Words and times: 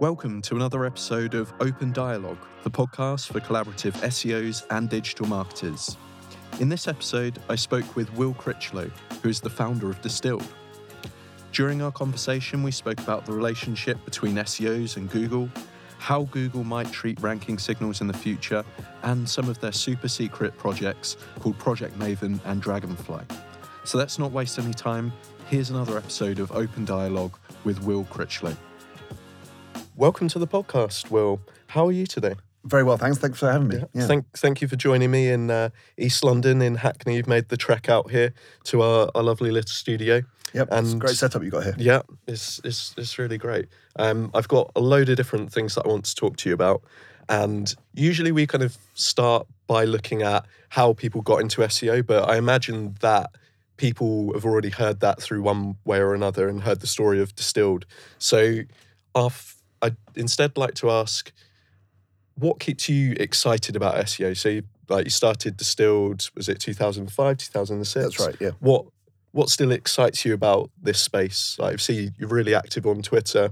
Welcome 0.00 0.42
to 0.42 0.54
another 0.54 0.84
episode 0.84 1.34
of 1.34 1.52
Open 1.58 1.92
Dialogue, 1.92 2.38
the 2.62 2.70
podcast 2.70 3.32
for 3.32 3.40
collaborative 3.40 3.94
SEOs 3.94 4.64
and 4.70 4.88
digital 4.88 5.26
marketers. 5.26 5.96
In 6.60 6.68
this 6.68 6.86
episode, 6.86 7.40
I 7.48 7.56
spoke 7.56 7.96
with 7.96 8.08
Will 8.14 8.32
Critchlow, 8.34 8.92
who 9.20 9.28
is 9.28 9.40
the 9.40 9.50
founder 9.50 9.90
of 9.90 10.00
Distilled. 10.00 10.46
During 11.50 11.82
our 11.82 11.90
conversation, 11.90 12.62
we 12.62 12.70
spoke 12.70 13.00
about 13.00 13.26
the 13.26 13.32
relationship 13.32 13.98
between 14.04 14.36
SEOs 14.36 14.98
and 14.98 15.10
Google, 15.10 15.48
how 15.98 16.22
Google 16.26 16.62
might 16.62 16.92
treat 16.92 17.20
ranking 17.20 17.58
signals 17.58 18.00
in 18.00 18.06
the 18.06 18.16
future, 18.16 18.64
and 19.02 19.28
some 19.28 19.48
of 19.48 19.58
their 19.58 19.72
super 19.72 20.06
secret 20.06 20.56
projects 20.56 21.16
called 21.40 21.58
Project 21.58 21.98
Maven 21.98 22.38
and 22.44 22.62
Dragonfly. 22.62 23.24
So 23.82 23.98
let's 23.98 24.16
not 24.16 24.30
waste 24.30 24.60
any 24.60 24.74
time. 24.74 25.12
Here's 25.48 25.70
another 25.70 25.98
episode 25.98 26.38
of 26.38 26.52
Open 26.52 26.84
Dialogue 26.84 27.36
with 27.64 27.82
Will 27.82 28.04
Critchlow. 28.04 28.56
Welcome 29.98 30.28
to 30.28 30.38
the 30.38 30.46
podcast, 30.46 31.10
Will. 31.10 31.40
How 31.66 31.88
are 31.88 31.92
you 31.92 32.06
today? 32.06 32.36
Very 32.62 32.84
well, 32.84 32.96
thanks. 32.96 33.18
Thanks 33.18 33.40
for 33.40 33.50
having 33.50 33.66
me. 33.66 33.82
Yeah. 33.94 34.06
Thank, 34.06 34.26
thank 34.36 34.62
you 34.62 34.68
for 34.68 34.76
joining 34.76 35.10
me 35.10 35.28
in 35.28 35.50
uh, 35.50 35.70
East 35.96 36.22
London, 36.22 36.62
in 36.62 36.76
Hackney. 36.76 37.16
You've 37.16 37.26
made 37.26 37.48
the 37.48 37.56
trek 37.56 37.88
out 37.88 38.08
here 38.08 38.32
to 38.66 38.82
our, 38.82 39.10
our 39.16 39.24
lovely 39.24 39.50
little 39.50 39.68
studio. 39.68 40.22
Yep, 40.54 40.68
it's 40.70 40.92
a 40.92 40.96
great 40.98 41.16
setup 41.16 41.42
you 41.42 41.50
got 41.50 41.64
here. 41.64 41.74
Yeah, 41.76 42.02
it's 42.28 42.60
it's 42.62 42.94
it's 42.96 43.18
really 43.18 43.38
great. 43.38 43.66
Um, 43.96 44.30
I've 44.34 44.46
got 44.46 44.70
a 44.76 44.80
load 44.80 45.08
of 45.08 45.16
different 45.16 45.52
things 45.52 45.74
that 45.74 45.84
I 45.84 45.88
want 45.88 46.04
to 46.04 46.14
talk 46.14 46.36
to 46.36 46.48
you 46.48 46.54
about, 46.54 46.84
and 47.28 47.74
usually 47.92 48.30
we 48.30 48.46
kind 48.46 48.62
of 48.62 48.78
start 48.94 49.48
by 49.66 49.84
looking 49.84 50.22
at 50.22 50.46
how 50.68 50.92
people 50.92 51.22
got 51.22 51.40
into 51.40 51.62
SEO, 51.62 52.06
but 52.06 52.30
I 52.30 52.36
imagine 52.36 52.94
that 53.00 53.30
people 53.78 54.32
have 54.34 54.44
already 54.44 54.70
heard 54.70 55.00
that 55.00 55.20
through 55.20 55.42
one 55.42 55.76
way 55.84 55.98
or 55.98 56.14
another 56.14 56.48
and 56.48 56.62
heard 56.62 56.82
the 56.82 56.86
story 56.86 57.20
of 57.20 57.34
Distilled. 57.34 57.84
So, 58.18 58.60
our 59.16 59.30
I'd 59.82 59.96
instead 60.14 60.56
like 60.56 60.74
to 60.74 60.90
ask, 60.90 61.32
what 62.36 62.60
keeps 62.60 62.88
you 62.88 63.14
excited 63.18 63.76
about 63.76 63.94
SEO? 64.06 64.36
So, 64.36 64.48
you, 64.48 64.62
like 64.88 65.04
you 65.04 65.10
started 65.10 65.56
Distilled, 65.56 66.30
was 66.34 66.48
it 66.48 66.60
2005, 66.60 67.36
2006? 67.36 68.04
That's 68.04 68.26
right. 68.26 68.36
Yeah. 68.40 68.50
What 68.60 68.86
what 69.32 69.50
still 69.50 69.70
excites 69.72 70.24
you 70.24 70.32
about 70.32 70.70
this 70.80 71.00
space? 71.00 71.56
Like, 71.58 71.74
I 71.74 71.76
see 71.76 72.10
you're 72.18 72.28
really 72.28 72.54
active 72.54 72.86
on 72.86 73.02
Twitter. 73.02 73.50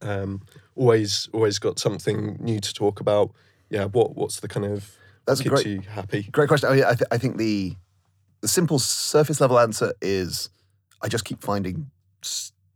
Um, 0.00 0.42
always 0.74 1.28
always 1.32 1.58
got 1.58 1.78
something 1.78 2.36
new 2.40 2.60
to 2.60 2.74
talk 2.74 3.00
about. 3.00 3.30
Yeah. 3.70 3.84
What 3.84 4.16
what's 4.16 4.40
the 4.40 4.48
kind 4.48 4.66
of 4.66 4.96
That's 5.26 5.40
keeps 5.40 5.62
great, 5.62 5.66
you 5.66 5.80
happy? 5.80 6.22
Great 6.32 6.48
question. 6.48 6.68
I, 6.68 6.74
mean, 6.74 6.84
I, 6.84 6.94
th- 6.94 7.08
I 7.10 7.18
think 7.18 7.36
the 7.36 7.76
the 8.40 8.48
simple 8.48 8.78
surface 8.78 9.40
level 9.40 9.58
answer 9.58 9.92
is 10.00 10.48
I 11.02 11.08
just 11.08 11.24
keep 11.24 11.42
finding 11.42 11.90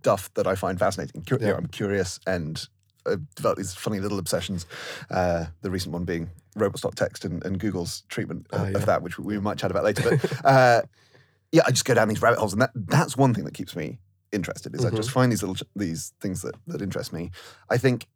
stuff 0.03 0.34
that 0.34 0.48
I 0.48 0.56
find 0.56 0.78
fascinating. 0.78 1.22
Cur- 1.22 1.39
yeah. 1.41 1.47
you 1.47 1.53
know, 1.53 1.58
I'm 1.58 1.69
curious 1.69 2.19
and 2.27 2.67
I've 3.06 3.34
developed 3.36 3.58
these 3.58 3.72
funny 3.72 4.00
little 4.00 4.19
obsessions. 4.19 4.67
Uh, 5.11 5.47
the 5.61 5.70
recent 5.70 5.92
one 5.92 6.05
being 6.05 6.31
robots.txt 6.56 7.25
and, 7.25 7.45
and 7.45 7.58
Google's 7.58 8.03
treatment 8.08 8.47
of, 8.50 8.61
oh, 8.61 8.64
yeah. 8.64 8.77
of, 8.77 8.86
that, 8.86 9.03
which 9.03 9.19
we 9.19 9.39
might 9.39 9.58
chat 9.58 9.70
about 9.70 9.84
later. 9.84 10.03
But 10.11 10.45
uh, 10.45 10.83
yeah, 11.53 11.62
I 11.67 11.70
just 11.70 11.84
go 11.84 11.95
down 11.95 12.08
these 12.08 12.20
rabbit 12.20 12.39
holes, 12.39 12.53
and 12.53 12.62
that 12.62 12.70
that's 12.75 13.17
one 13.17 13.33
thing 13.33 13.45
that 13.45 13.55
keeps 13.55 13.77
me 13.77 13.98
interested. 14.33 14.75
Is 14.75 14.80
mm-hmm. 14.80 14.95
I 14.95 14.97
just 14.97 15.08
mm-hmm. 15.08 15.14
find 15.14 15.33
these 15.33 15.42
little 15.42 15.67
these 15.77 16.12
things 16.20 16.42
that 16.42 16.55
that 16.67 16.83
interest 16.83 17.12
me. 17.12 17.30
I 17.70 17.78
think 17.78 18.06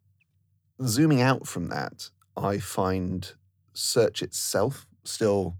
zooming 0.83 1.21
out 1.21 1.47
from 1.47 1.69
that, 1.69 2.09
I 2.35 2.57
find 2.57 3.31
search 3.73 4.21
itself 4.21 4.87
still 5.03 5.55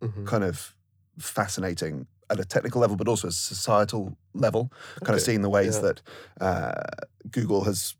mm-hmm. 0.00 0.24
kind 0.24 0.44
of 0.44 0.74
fascinating 1.18 2.06
at 2.30 2.40
a 2.40 2.44
technical 2.44 2.80
level, 2.80 2.96
but 2.96 3.08
also 3.08 3.28
a 3.28 3.32
societal 3.32 4.16
level. 4.34 4.72
Okay. 4.96 5.06
Kind 5.06 5.16
of 5.16 5.22
seeing 5.22 5.42
the 5.42 5.50
ways 5.50 5.76
yeah. 5.76 5.82
that 5.82 6.02
uh, 6.40 7.06
Google 7.30 7.64
has 7.64 7.94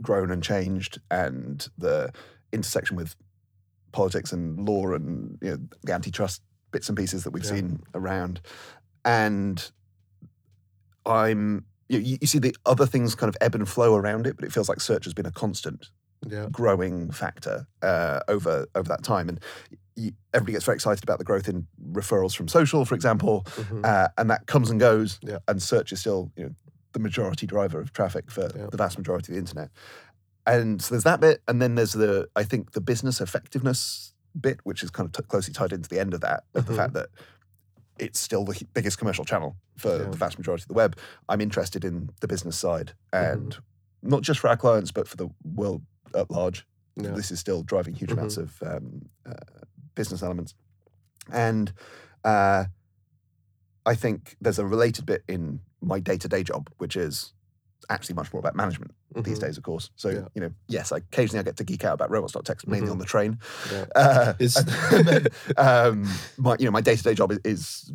grown 0.00 0.30
and 0.30 0.42
changed, 0.42 1.00
and 1.10 1.66
the 1.78 2.12
intersection 2.52 2.96
with 2.96 3.16
politics 3.92 4.32
and 4.32 4.66
law 4.66 4.92
and 4.92 5.38
you 5.42 5.50
know, 5.50 5.58
the 5.82 5.92
antitrust 5.92 6.42
bits 6.70 6.88
and 6.88 6.96
pieces 6.96 7.24
that 7.24 7.30
we've 7.30 7.44
yeah. 7.44 7.50
seen 7.50 7.82
around. 7.94 8.40
And 9.04 9.70
I'm 11.04 11.66
you, 11.88 12.16
you, 12.20 12.26
see 12.26 12.38
the 12.38 12.56
other 12.64 12.86
things 12.86 13.14
kind 13.14 13.28
of 13.28 13.36
ebb 13.40 13.54
and 13.54 13.68
flow 13.68 13.94
around 13.94 14.26
it, 14.26 14.36
but 14.36 14.44
it 14.44 14.52
feels 14.52 14.68
like 14.68 14.80
search 14.80 15.04
has 15.04 15.12
been 15.12 15.26
a 15.26 15.32
constant 15.32 15.88
yeah. 16.26 16.46
growing 16.50 17.10
factor 17.10 17.66
uh, 17.82 18.20
over 18.28 18.66
over 18.74 18.88
that 18.88 19.02
time. 19.02 19.28
And 19.28 19.40
everybody 20.32 20.52
gets 20.52 20.64
very 20.64 20.76
excited 20.76 21.02
about 21.04 21.18
the 21.18 21.24
growth 21.24 21.48
in 21.48 21.66
referrals 21.92 22.34
from 22.34 22.48
social, 22.48 22.84
for 22.84 22.94
example, 22.94 23.42
mm-hmm. 23.50 23.82
uh, 23.84 24.08
and 24.18 24.30
that 24.30 24.46
comes 24.46 24.70
and 24.70 24.80
goes. 24.80 25.18
Yeah. 25.22 25.38
And 25.48 25.62
search 25.62 25.92
is 25.92 26.00
still 26.00 26.30
you 26.36 26.44
know 26.44 26.50
the 26.92 26.98
majority 26.98 27.46
driver 27.46 27.80
of 27.80 27.92
traffic 27.92 28.30
for 28.30 28.50
yeah. 28.56 28.66
the 28.70 28.76
vast 28.76 28.98
majority 28.98 29.32
of 29.32 29.34
the 29.34 29.38
internet. 29.38 29.70
And 30.46 30.82
so 30.82 30.94
there's 30.94 31.04
that 31.04 31.20
bit, 31.20 31.40
and 31.46 31.62
then 31.62 31.74
there's 31.74 31.92
the 31.92 32.28
I 32.36 32.42
think 32.42 32.72
the 32.72 32.80
business 32.80 33.20
effectiveness 33.20 34.12
bit, 34.38 34.60
which 34.64 34.82
is 34.82 34.90
kind 34.90 35.06
of 35.06 35.12
t- 35.12 35.28
closely 35.28 35.52
tied 35.52 35.72
into 35.72 35.88
the 35.88 36.00
end 36.00 36.14
of 36.14 36.20
that, 36.22 36.44
of 36.54 36.64
mm-hmm. 36.64 36.72
the 36.72 36.76
fact 36.76 36.94
that 36.94 37.08
it's 37.98 38.18
still 38.18 38.44
the 38.44 38.60
biggest 38.74 38.98
commercial 38.98 39.24
channel 39.24 39.56
for 39.76 39.96
yeah. 39.96 40.04
the 40.10 40.16
vast 40.16 40.38
majority 40.38 40.62
of 40.62 40.68
the 40.68 40.74
web. 40.74 40.98
I'm 41.28 41.40
interested 41.40 41.84
in 41.84 42.10
the 42.20 42.28
business 42.28 42.56
side, 42.56 42.94
and 43.12 43.50
mm-hmm. 43.50 44.08
not 44.08 44.22
just 44.22 44.40
for 44.40 44.48
our 44.48 44.56
clients, 44.56 44.90
but 44.90 45.06
for 45.06 45.16
the 45.16 45.28
world 45.44 45.82
at 46.14 46.30
large. 46.30 46.66
Yeah. 46.96 47.10
This 47.12 47.30
is 47.30 47.40
still 47.40 47.62
driving 47.62 47.94
huge 47.94 48.10
mm-hmm. 48.10 48.18
amounts 48.18 48.36
of 48.36 48.62
um, 48.62 49.08
uh, 49.24 49.32
business 49.94 50.22
elements, 50.22 50.54
and 51.32 51.72
uh, 52.24 52.64
I 53.84 53.94
think 53.94 54.36
there's 54.40 54.58
a 54.58 54.66
related 54.66 55.06
bit 55.06 55.22
in 55.28 55.60
my 55.80 56.00
day 56.00 56.16
to 56.16 56.28
day 56.28 56.42
job, 56.42 56.70
which 56.78 56.96
is 56.96 57.32
actually 57.90 58.14
much 58.14 58.32
more 58.32 58.40
about 58.40 58.54
management 58.54 58.92
mm-hmm. 59.14 59.22
these 59.22 59.38
days, 59.38 59.56
of 59.56 59.64
course. 59.64 59.90
So, 59.96 60.08
yeah. 60.10 60.24
you 60.34 60.40
know, 60.40 60.52
yes, 60.68 60.92
I, 60.92 60.98
occasionally 60.98 61.40
I 61.40 61.42
get 61.42 61.56
to 61.56 61.64
geek 61.64 61.84
out 61.84 61.94
about 61.94 62.10
robots.txt, 62.10 62.66
mainly 62.66 62.84
mm-hmm. 62.84 62.92
on 62.92 62.98
the 62.98 63.04
train. 63.04 63.38
Yeah. 63.72 63.84
Uh, 63.94 64.34
then, 65.02 65.26
um, 65.56 66.08
my, 66.36 66.56
you 66.58 66.64
know, 66.64 66.70
my 66.70 66.80
day 66.80 66.96
to 66.96 67.02
day 67.02 67.14
job 67.14 67.32
is, 67.32 67.40
is, 67.44 67.92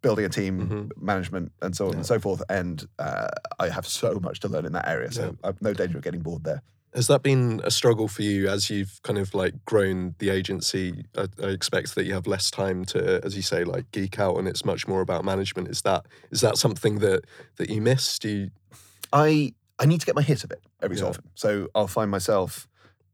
building 0.00 0.24
a 0.24 0.28
team, 0.28 0.60
mm-hmm. 0.60 1.04
management, 1.04 1.50
and 1.60 1.76
so 1.76 1.86
on 1.86 1.92
yeah. 1.92 1.96
and 1.96 2.06
so 2.06 2.20
forth. 2.20 2.42
And 2.48 2.86
uh, 2.98 3.28
I 3.58 3.68
have 3.68 3.86
so 3.86 4.20
much 4.20 4.40
to 4.40 4.48
learn 4.48 4.64
in 4.64 4.72
that 4.72 4.86
area. 4.86 5.10
So 5.10 5.36
I've 5.42 5.60
no 5.60 5.74
danger 5.74 5.98
of 5.98 6.04
getting 6.04 6.20
bored 6.20 6.44
there. 6.44 6.62
Has 6.94 7.06
that 7.08 7.22
been 7.22 7.60
a 7.64 7.70
struggle 7.70 8.08
for 8.08 8.22
you 8.22 8.48
as 8.48 8.70
you've 8.70 9.00
kind 9.02 9.18
of 9.18 9.34
like 9.34 9.64
grown 9.64 10.14
the 10.18 10.30
agency? 10.30 11.04
I, 11.16 11.26
I, 11.42 11.48
expect 11.48 11.94
that 11.94 12.04
you 12.04 12.14
have 12.14 12.26
less 12.26 12.50
time 12.50 12.84
to, 12.86 13.20
as 13.24 13.36
you 13.36 13.42
say, 13.42 13.64
like 13.64 13.90
geek 13.92 14.18
out, 14.18 14.38
and 14.38 14.48
it's 14.48 14.64
much 14.64 14.88
more 14.88 15.00
about 15.00 15.24
management. 15.24 15.68
Is 15.68 15.82
that 15.82 16.06
is 16.30 16.40
that 16.40 16.56
something 16.56 17.00
that 17.00 17.24
that 17.56 17.68
you 17.68 17.80
miss? 17.80 18.18
Do 18.18 18.28
you 18.28 18.50
I 19.12 19.54
I 19.78 19.86
need 19.86 20.00
to 20.00 20.06
get 20.06 20.16
my 20.16 20.22
hit 20.22 20.44
of 20.44 20.50
it 20.50 20.62
every 20.82 20.96
yeah. 20.96 21.02
so 21.02 21.08
often. 21.08 21.24
So 21.34 21.68
I'll 21.74 21.86
find 21.86 22.10
myself 22.10 22.68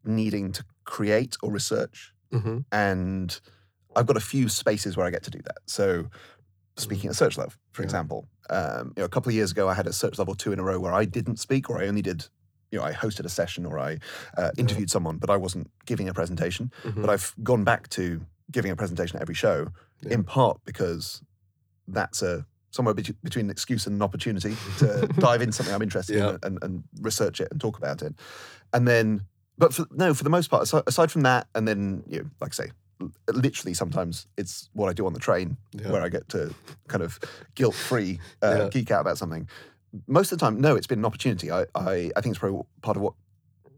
needing 0.04 0.52
to 0.52 0.64
create 0.84 1.36
or 1.42 1.50
research, 1.50 2.12
mm-hmm. 2.32 2.58
and 2.72 3.40
I've 3.96 4.06
got 4.06 4.16
a 4.16 4.20
few 4.20 4.48
spaces 4.48 4.96
where 4.96 5.06
I 5.06 5.10
get 5.10 5.22
to 5.24 5.30
do 5.30 5.40
that. 5.44 5.58
So 5.66 6.06
speaking 6.76 7.10
at 7.10 7.16
Search 7.16 7.38
Love, 7.38 7.58
for 7.72 7.82
yeah. 7.82 7.86
example, 7.86 8.28
um, 8.50 8.92
you 8.96 9.00
know, 9.00 9.04
a 9.04 9.08
couple 9.08 9.30
of 9.30 9.34
years 9.34 9.52
ago 9.52 9.68
I 9.68 9.74
had 9.74 9.86
a 9.86 9.92
Search 9.92 10.18
Love 10.18 10.36
two 10.36 10.52
in 10.52 10.58
a 10.58 10.62
row 10.62 10.80
where 10.80 10.92
I 10.92 11.04
didn't 11.04 11.38
speak 11.38 11.70
or 11.70 11.80
I 11.80 11.86
only 11.86 12.02
did. 12.02 12.26
You 12.74 12.80
know, 12.80 12.86
I 12.86 12.92
hosted 12.92 13.24
a 13.24 13.28
session 13.28 13.64
or 13.66 13.78
I 13.78 13.98
uh, 14.36 14.50
interviewed 14.58 14.88
yeah. 14.88 14.92
someone, 14.92 15.18
but 15.18 15.30
I 15.30 15.36
wasn't 15.36 15.70
giving 15.86 16.08
a 16.08 16.14
presentation. 16.14 16.72
Mm-hmm. 16.82 17.02
But 17.02 17.10
I've 17.10 17.32
gone 17.42 17.62
back 17.62 17.88
to 17.90 18.20
giving 18.50 18.72
a 18.72 18.76
presentation 18.76 19.14
at 19.16 19.22
every 19.22 19.36
show, 19.36 19.68
in 20.02 20.24
part 20.24 20.58
because 20.64 21.22
that's 21.86 22.20
a 22.20 22.44
somewhere 22.70 22.94
be- 22.94 23.14
between 23.22 23.46
an 23.46 23.50
excuse 23.50 23.86
and 23.86 23.94
an 23.94 24.02
opportunity 24.02 24.56
to 24.78 25.06
dive 25.18 25.40
into 25.40 25.52
something 25.52 25.72
I'm 25.72 25.82
interested 25.82 26.16
yeah. 26.16 26.30
in 26.30 26.38
and, 26.42 26.58
and, 26.62 26.84
research 27.00 27.40
it 27.40 27.46
and 27.52 27.60
talk 27.60 27.78
about 27.78 28.02
it. 28.02 28.12
And 28.72 28.88
then, 28.88 29.20
but 29.56 29.72
for, 29.72 29.86
no, 29.92 30.12
for 30.12 30.24
the 30.24 30.30
most 30.30 30.48
part, 30.48 30.64
aside, 30.64 30.82
aside 30.88 31.12
from 31.12 31.22
that, 31.22 31.46
and 31.54 31.68
then, 31.68 32.02
you 32.08 32.18
know, 32.18 32.30
like 32.40 32.52
I 32.58 32.64
say, 32.64 32.70
literally 33.32 33.74
sometimes 33.74 34.26
it's 34.36 34.70
what 34.72 34.88
I 34.88 34.92
do 34.92 35.06
on 35.06 35.12
the 35.12 35.20
train 35.20 35.56
yeah. 35.72 35.90
where 35.90 36.02
I 36.02 36.08
get 36.08 36.28
to 36.30 36.52
kind 36.88 37.02
of 37.02 37.18
guilt 37.54 37.74
free 37.74 38.18
uh, 38.42 38.56
yeah. 38.58 38.68
geek 38.68 38.90
out 38.90 39.02
about 39.02 39.18
something. 39.18 39.48
Most 40.06 40.32
of 40.32 40.38
the 40.38 40.44
time, 40.44 40.60
no, 40.60 40.76
it's 40.76 40.86
been 40.86 40.98
an 41.00 41.04
opportunity. 41.04 41.50
I, 41.50 41.66
I, 41.74 42.10
I 42.16 42.20
think 42.20 42.32
it's 42.32 42.38
probably 42.38 42.62
part 42.82 42.96
of 42.96 43.02
what 43.02 43.14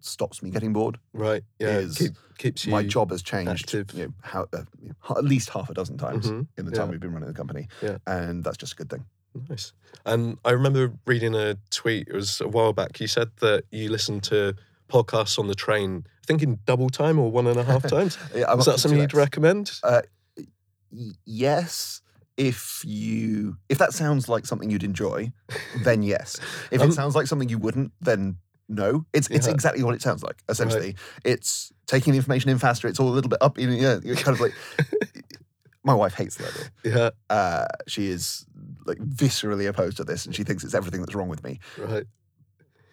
stops 0.00 0.42
me 0.42 0.50
getting 0.50 0.72
bored. 0.72 0.98
Right. 1.12 1.42
Yeah. 1.58 1.78
Is 1.78 1.96
Keep, 1.98 2.12
keeps 2.38 2.66
my 2.66 2.82
job 2.82 3.10
has 3.10 3.22
changed. 3.22 3.72
You 3.72 3.84
know, 3.94 4.12
how, 4.22 4.46
uh, 4.52 4.62
at 5.10 5.24
least 5.24 5.50
half 5.50 5.68
a 5.70 5.74
dozen 5.74 5.98
times 5.98 6.26
mm-hmm. 6.26 6.42
in 6.56 6.64
the 6.64 6.72
time 6.72 6.86
yeah. 6.86 6.92
we've 6.92 7.00
been 7.00 7.12
running 7.12 7.28
the 7.28 7.34
company. 7.34 7.68
Yeah. 7.82 7.98
And 8.06 8.44
that's 8.44 8.56
just 8.56 8.74
a 8.74 8.76
good 8.76 8.90
thing. 8.90 9.04
Nice. 9.50 9.72
And 10.06 10.38
I 10.44 10.52
remember 10.52 10.92
reading 11.06 11.34
a 11.34 11.58
tweet. 11.70 12.08
It 12.08 12.14
was 12.14 12.40
a 12.40 12.48
while 12.48 12.72
back. 12.72 13.00
You 13.00 13.06
said 13.06 13.28
that 13.40 13.64
you 13.70 13.90
listened 13.90 14.22
to 14.24 14.54
podcasts 14.88 15.38
on 15.38 15.48
the 15.48 15.54
train. 15.54 16.06
I 16.06 16.26
think 16.26 16.42
in 16.42 16.58
double 16.64 16.88
time 16.88 17.18
or 17.18 17.30
one 17.30 17.46
and 17.46 17.58
a 17.58 17.64
half 17.64 17.82
times. 17.88 18.16
yeah, 18.34 18.52
Is 18.54 18.64
that 18.64 18.80
something 18.80 19.00
you'd 19.00 19.14
recommend? 19.14 19.72
Uh, 19.82 20.02
y- 20.90 21.12
yes 21.24 22.00
if 22.36 22.82
you 22.84 23.56
if 23.68 23.78
that 23.78 23.92
sounds 23.92 24.28
like 24.28 24.46
something 24.46 24.70
you'd 24.70 24.82
enjoy, 24.84 25.32
then 25.84 26.02
yes. 26.02 26.38
If 26.70 26.80
um, 26.82 26.88
it 26.90 26.92
sounds 26.92 27.14
like 27.14 27.26
something 27.26 27.48
you 27.48 27.58
wouldn't, 27.58 27.92
then 28.00 28.36
no, 28.68 29.06
it's 29.12 29.28
it's 29.28 29.46
exactly 29.46 29.82
what 29.84 29.94
it 29.94 30.02
sounds 30.02 30.22
like. 30.22 30.42
Essentially, 30.48 30.96
it's 31.24 31.72
taking 31.86 32.12
the 32.12 32.18
information 32.18 32.50
in 32.50 32.58
faster. 32.58 32.88
It's 32.88 32.98
all 33.00 33.08
a 33.08 33.14
little 33.14 33.28
bit 33.30 33.38
up. 33.40 33.58
You 33.58 33.68
know, 33.70 34.00
you're 34.04 34.16
kind 34.16 34.34
of 34.34 34.40
like. 34.40 34.52
my 35.84 35.94
wife 35.94 36.14
hates 36.14 36.34
the 36.36 36.48
idea. 36.48 36.96
Yeah. 36.96 37.10
Uh, 37.34 37.66
she 37.86 38.08
is 38.08 38.44
like 38.86 38.98
viscerally 38.98 39.68
opposed 39.68 39.96
to 39.98 40.04
this, 40.04 40.26
and 40.26 40.34
she 40.34 40.42
thinks 40.42 40.64
it's 40.64 40.74
everything 40.74 41.00
that's 41.00 41.14
wrong 41.14 41.28
with 41.28 41.44
me. 41.44 41.60
Right. 41.78 42.04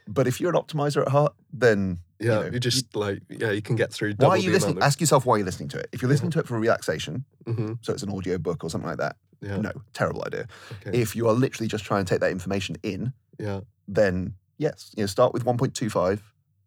but 0.07 0.27
if 0.27 0.39
you're 0.39 0.51
an 0.55 0.61
optimizer 0.61 1.01
at 1.01 1.07
heart, 1.07 1.33
then 1.51 1.97
Yeah, 2.19 2.25
you 2.25 2.45
know, 2.45 2.51
you 2.53 2.59
just 2.59 2.95
like 2.95 3.21
yeah, 3.29 3.49
you 3.49 3.63
can 3.63 3.75
get 3.75 3.91
through. 3.91 4.13
why 4.17 4.29
are 4.29 4.37
you 4.37 4.49
the 4.51 4.57
listening? 4.57 4.73
amount 4.77 4.85
Ask 4.85 5.01
yourself 5.01 5.25
why 5.25 5.37
you're 5.37 5.45
listening 5.45 5.69
to 5.69 5.79
it. 5.79 5.87
If 5.91 6.01
you're 6.03 6.09
listening 6.09 6.29
to 6.31 6.39
it 6.39 6.47
for 6.47 6.59
relaxation, 6.59 7.25
Mhm, 7.47 7.79
so 7.81 7.93
it's 7.93 8.03
an 8.03 8.11
audio 8.11 8.37
book 8.37 8.63
or 8.63 8.69
something 8.69 8.87
like 8.89 8.99
that, 8.99 9.15
Yeah. 9.43 9.57
no, 9.57 9.71
terrible 9.93 10.23
idea. 10.25 10.47
Okay. 10.87 10.97
If 11.01 11.15
you 11.15 11.27
are 11.27 11.33
literally 11.33 11.67
just 11.67 11.83
trying 11.83 12.05
to 12.05 12.09
take 12.09 12.21
that 12.21 12.31
information 12.31 12.77
in, 12.83 13.13
yeah. 13.39 13.61
then 13.87 14.35
yes, 14.57 14.91
you 14.95 15.03
know, 15.03 15.07
start 15.07 15.33
with 15.33 15.43
1.25 15.45 16.21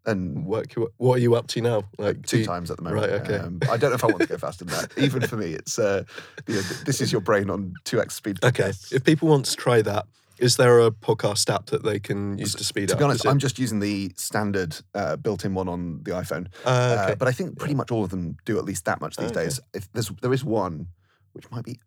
and 0.04 0.44
Work. 0.46 0.74
What 0.98 1.14
are 1.16 1.18
you 1.18 1.34
up 1.34 1.46
to 1.48 1.60
now? 1.60 1.82
Like 1.98 2.24
two 2.26 2.38
you- 2.40 2.44
times 2.44 2.70
at 2.70 2.76
the 2.76 2.82
moment. 2.84 3.02
Right, 3.10 3.20
okay. 3.22 3.38
Um, 3.38 3.58
I 3.70 3.76
don't 3.76 3.90
know 3.90 3.96
if 3.96 4.04
I 4.04 4.08
want 4.08 4.20
to 4.20 4.26
go 4.28 4.38
faster 4.38 4.64
than 4.64 4.74
that. 4.74 4.92
Even 4.98 5.22
for 5.22 5.36
me, 5.36 5.52
it's 5.52 5.78
uh, 5.78 6.04
you 6.46 6.54
know, 6.56 6.60
this 6.84 7.00
is 7.00 7.10
your 7.10 7.20
brain 7.20 7.50
on 7.50 7.74
two 7.84 8.00
x 8.00 8.14
speed. 8.14 8.38
Okay. 8.44 8.72
If 8.92 9.02
people 9.04 9.28
want 9.28 9.46
to 9.46 9.56
try 9.56 9.82
that, 9.82 10.06
is 10.38 10.58
there 10.58 10.78
a 10.80 10.90
podcast 10.92 11.52
app 11.52 11.66
that 11.66 11.82
they 11.82 11.98
can 11.98 12.38
use 12.38 12.54
to 12.54 12.62
speed 12.62 12.88
to 12.88 12.94
up? 12.94 12.98
be 13.00 13.04
honest, 13.04 13.26
I'm 13.26 13.38
just 13.40 13.58
using 13.58 13.80
the 13.80 14.12
standard 14.16 14.76
uh, 14.94 15.16
built-in 15.16 15.54
one 15.54 15.66
on 15.68 16.02
the 16.04 16.10
iPhone. 16.12 16.48
Uh, 16.64 16.68
Uh, 16.68 17.02
okay. 17.06 17.14
but 17.18 17.26
I 17.26 17.32
think 17.32 17.58
pretty 17.58 17.74
much 17.74 17.90
all 17.90 18.04
of 18.04 18.10
them 18.10 18.36
do 18.44 18.58
at 18.58 18.64
least 18.64 18.84
that 18.84 19.00
much 19.00 19.16
these 19.16 19.30
Okay. 19.30 19.44
days. 19.44 19.58
If 19.74 19.90
there's 19.92 20.10
there 20.22 20.32
is 20.32 20.44
one 20.44 20.88
which 21.32 21.50
might 21.50 21.64
be 21.64 21.80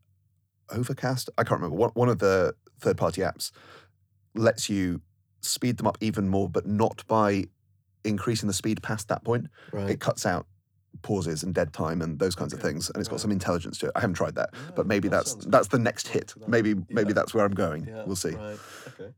Overcast. 0.72 1.30
I 1.38 1.44
can't 1.44 1.60
remember. 1.62 1.76
One, 1.78 1.92
one 1.94 2.10
of 2.10 2.20
the 2.20 2.54
third-party 2.80 3.22
apps 3.22 3.52
lets 4.36 4.70
you 4.70 5.02
speed 5.42 5.78
them 5.78 5.88
up 5.88 5.98
even 6.02 6.28
more, 6.30 6.50
but 6.50 6.66
not 6.66 7.06
by 7.08 7.46
increasing 8.04 8.48
the 8.48 8.54
speed 8.54 8.82
past 8.84 9.08
that 9.10 9.24
point. 9.24 9.48
right. 9.72 9.90
It 9.90 10.00
cuts 10.00 10.26
out 10.26 10.46
pauses 11.02 11.44
and 11.44 11.54
dead 11.54 11.72
time 11.72 12.02
and 12.02 12.20
those 12.20 12.36
kinds 12.36 12.52
of 12.54 12.60
things, 12.62 12.90
and 12.90 12.98
it's 13.00 13.08
got 13.08 13.16
right. 13.16 13.22
some 13.22 13.32
intelligence 13.32 13.78
to 13.80 13.86
it. 13.88 13.92
I 13.96 14.00
haven't 14.02 14.16
tried 14.16 14.36
that, 14.36 14.50
Yeah, 14.54 14.72
but 14.76 14.88
maybe 14.88 15.08
that 15.10 15.18
that's 15.18 15.32
sounds 15.32 15.46
that's 15.48 15.68
the 15.70 15.80
next 15.80 16.08
hit. 16.08 16.34
That. 16.38 16.50
Maybe 16.50 16.74
maybe 16.90 17.10
Yeah. 17.10 17.14
that's 17.14 17.34
where 17.34 17.46
I'm 17.46 17.54
going. 17.54 17.86
Yeah, 17.86 18.04
We'll 18.06 18.16
see. 18.16 18.32
Right. 18.32 18.58
Okay. 18.88 19.14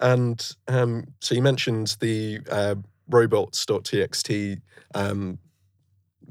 And 0.00 0.50
um, 0.68 1.06
so 1.20 1.34
you 1.34 1.42
mentioned 1.42 1.96
the 2.00 2.40
uh, 2.50 2.76
robots.txt. 3.08 4.60
Um, 4.94 5.38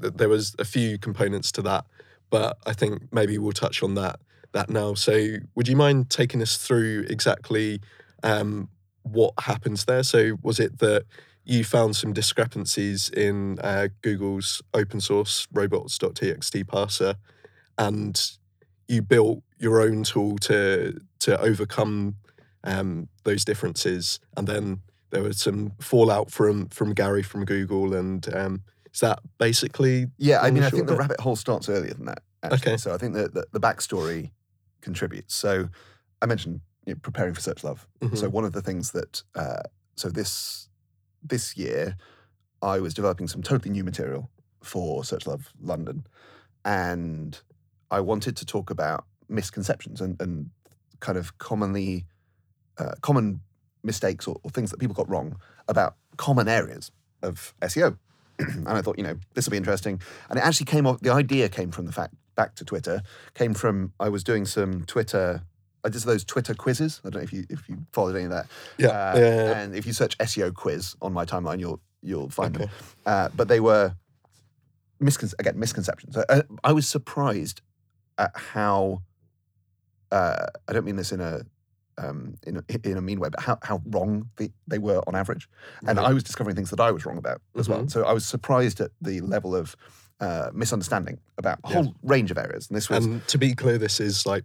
th- 0.00 0.14
there 0.14 0.28
was 0.28 0.54
a 0.58 0.64
few 0.64 0.98
components 0.98 1.52
to 1.52 1.62
that, 1.62 1.84
but 2.30 2.58
I 2.66 2.72
think 2.72 3.02
maybe 3.12 3.38
we'll 3.38 3.52
touch 3.52 3.82
on 3.82 3.94
that 3.94 4.20
that 4.56 4.70
now. 4.70 4.94
So 4.94 5.36
would 5.54 5.68
you 5.68 5.76
mind 5.76 6.10
taking 6.10 6.42
us 6.42 6.56
through 6.56 7.06
exactly 7.08 7.80
um, 8.22 8.68
what 9.02 9.34
happens 9.38 9.84
there? 9.84 10.02
So 10.02 10.38
was 10.42 10.58
it 10.58 10.78
that 10.78 11.04
you 11.44 11.62
found 11.62 11.94
some 11.94 12.12
discrepancies 12.12 13.08
in 13.10 13.58
uh, 13.60 13.88
Google's 14.02 14.62
open 14.74 15.00
source 15.00 15.46
robots.txt 15.52 16.64
parser, 16.64 17.14
and 17.78 18.20
you 18.88 19.02
built 19.02 19.42
your 19.58 19.80
own 19.80 20.02
tool 20.02 20.38
to 20.38 20.98
to 21.20 21.40
overcome 21.40 22.16
um, 22.64 23.08
those 23.24 23.44
differences, 23.44 24.18
and 24.36 24.48
then 24.48 24.80
there 25.10 25.22
was 25.22 25.38
some 25.38 25.72
fallout 25.80 26.32
from 26.32 26.68
from 26.68 26.94
Gary 26.94 27.22
from 27.22 27.44
Google, 27.44 27.94
and 27.94 28.34
um, 28.34 28.62
is 28.92 29.00
that 29.00 29.20
basically 29.38 30.06
Yeah, 30.18 30.40
I 30.40 30.50
mean, 30.50 30.64
I 30.64 30.70
think 30.70 30.82
of 30.82 30.88
the 30.88 30.96
rabbit 30.96 31.20
hole 31.20 31.36
starts 31.36 31.68
earlier 31.68 31.94
than 31.94 32.06
that. 32.06 32.22
Actually. 32.42 32.72
Okay. 32.72 32.76
So 32.76 32.94
I 32.94 32.98
think 32.98 33.14
that 33.14 33.34
the, 33.34 33.46
the 33.52 33.60
backstory 33.60 34.30
contributes. 34.86 35.34
So 35.34 35.52
I 36.22 36.26
mentioned 36.26 36.60
you 36.86 36.94
know, 36.94 37.00
preparing 37.02 37.34
for 37.34 37.42
Search 37.48 37.62
Love. 37.68 37.80
Mhm. 38.00 38.16
So 38.16 38.28
one 38.38 38.44
of 38.48 38.52
the 38.52 38.62
things 38.68 38.92
that 38.92 39.12
uh, 39.42 39.64
so 39.96 40.08
this 40.08 40.68
this 41.32 41.56
year 41.56 41.96
I 42.62 42.80
was 42.80 42.94
developing 42.94 43.28
some 43.28 43.42
totally 43.42 43.70
new 43.76 43.84
material 43.84 44.22
for 44.62 45.04
Search 45.04 45.26
Love 45.26 45.52
London, 45.60 46.06
and 46.64 47.30
I 47.90 48.00
wanted 48.00 48.34
to 48.40 48.44
talk 48.46 48.70
about 48.70 49.04
misconceptions 49.28 50.00
and, 50.00 50.20
and 50.22 50.50
kind 51.00 51.18
of 51.18 51.36
commonly 51.38 52.06
uh, 52.78 52.94
common 53.08 53.40
mistakes 53.82 54.26
or, 54.28 54.36
or 54.42 54.50
things 54.50 54.70
that 54.70 54.78
people 54.80 54.94
got 54.94 55.08
wrong 55.08 55.36
about 55.68 55.96
common 56.16 56.48
areas 56.48 56.90
of 57.22 57.54
SEO. 57.62 57.98
and 58.38 58.68
I 58.68 58.82
thought, 58.82 58.98
you 58.98 59.04
know, 59.04 59.16
this 59.34 59.46
will 59.46 59.52
be 59.52 59.56
interesting. 59.56 60.00
And 60.28 60.38
it 60.38 60.44
actually 60.44 60.66
came 60.66 60.86
off. 60.86 61.00
The 61.00 61.12
idea 61.12 61.48
came 61.48 61.70
from 61.70 61.86
the 61.86 61.92
fact 61.92 62.14
back 62.36 62.54
to 62.56 62.64
Twitter. 62.64 63.02
Came 63.34 63.54
from 63.54 63.92
I 63.98 64.08
was 64.08 64.22
doing 64.22 64.44
some 64.46 64.84
Twitter. 64.84 65.42
I 65.84 65.88
did 65.88 66.02
those 66.02 66.24
Twitter 66.24 66.54
quizzes. 66.54 67.00
I 67.04 67.10
don't 67.10 67.20
know 67.20 67.24
if 67.24 67.32
you 67.32 67.44
if 67.50 67.68
you 67.68 67.78
followed 67.92 68.16
any 68.16 68.24
of 68.24 68.30
that. 68.30 68.46
Yeah, 68.78 68.88
Uh, 68.88 69.14
yeah, 69.16 69.20
yeah, 69.20 69.34
yeah. 69.44 69.58
And 69.60 69.74
if 69.74 69.86
you 69.86 69.92
search 69.92 70.16
SEO 70.18 70.52
quiz 70.54 70.94
on 71.02 71.12
my 71.12 71.24
timeline, 71.24 71.60
you'll 71.60 71.80
you'll 72.02 72.28
find 72.30 72.54
them. 72.54 72.68
Uh, 73.04 73.28
but 73.34 73.48
they 73.48 73.60
were 73.60 73.94
miscon- 75.02 75.34
again 75.38 75.58
misconceptions. 75.58 76.16
Uh, 76.16 76.42
I 76.64 76.72
was 76.72 76.86
surprised 76.88 77.60
at 78.18 78.30
how. 78.34 79.02
Uh, 80.12 80.46
I 80.68 80.72
don't 80.72 80.84
mean 80.84 80.96
this 80.96 81.10
in 81.12 81.20
a 81.20 81.42
um, 81.98 82.34
in 82.46 82.58
a, 82.58 82.62
in 82.88 82.96
a 82.96 83.00
mean 83.00 83.18
way, 83.20 83.28
but 83.30 83.40
how, 83.40 83.58
how 83.62 83.80
wrong 83.86 84.28
they, 84.36 84.50
they 84.68 84.78
were 84.78 85.02
on 85.06 85.14
average. 85.14 85.48
And 85.86 85.96
Right. 85.98 86.08
I 86.08 86.12
was 86.12 86.22
discovering 86.22 86.54
things 86.54 86.68
that 86.70 86.78
I 86.80 86.90
was 86.90 87.06
wrong 87.06 87.16
about 87.16 87.40
as 87.56 87.68
well. 87.70 87.82
Mhm. 87.84 87.90
So 87.90 88.04
I 88.04 88.12
was 88.12 88.26
surprised 88.26 88.80
at 88.80 88.90
the 89.00 89.20
level 89.22 89.56
of 89.56 89.74
uh, 90.20 90.50
misunderstanding 90.54 91.18
about 91.38 91.58
a 91.64 91.68
whole 91.68 91.94
range 92.02 92.30
of 92.30 92.38
areas. 92.38 92.68
And 92.68 92.76
this 92.76 92.88
was 92.88 93.04
and 93.04 93.26
to 93.28 93.38
be 93.38 93.54
clear, 93.54 93.78
this 93.78 94.00
is 94.00 94.24
like 94.26 94.44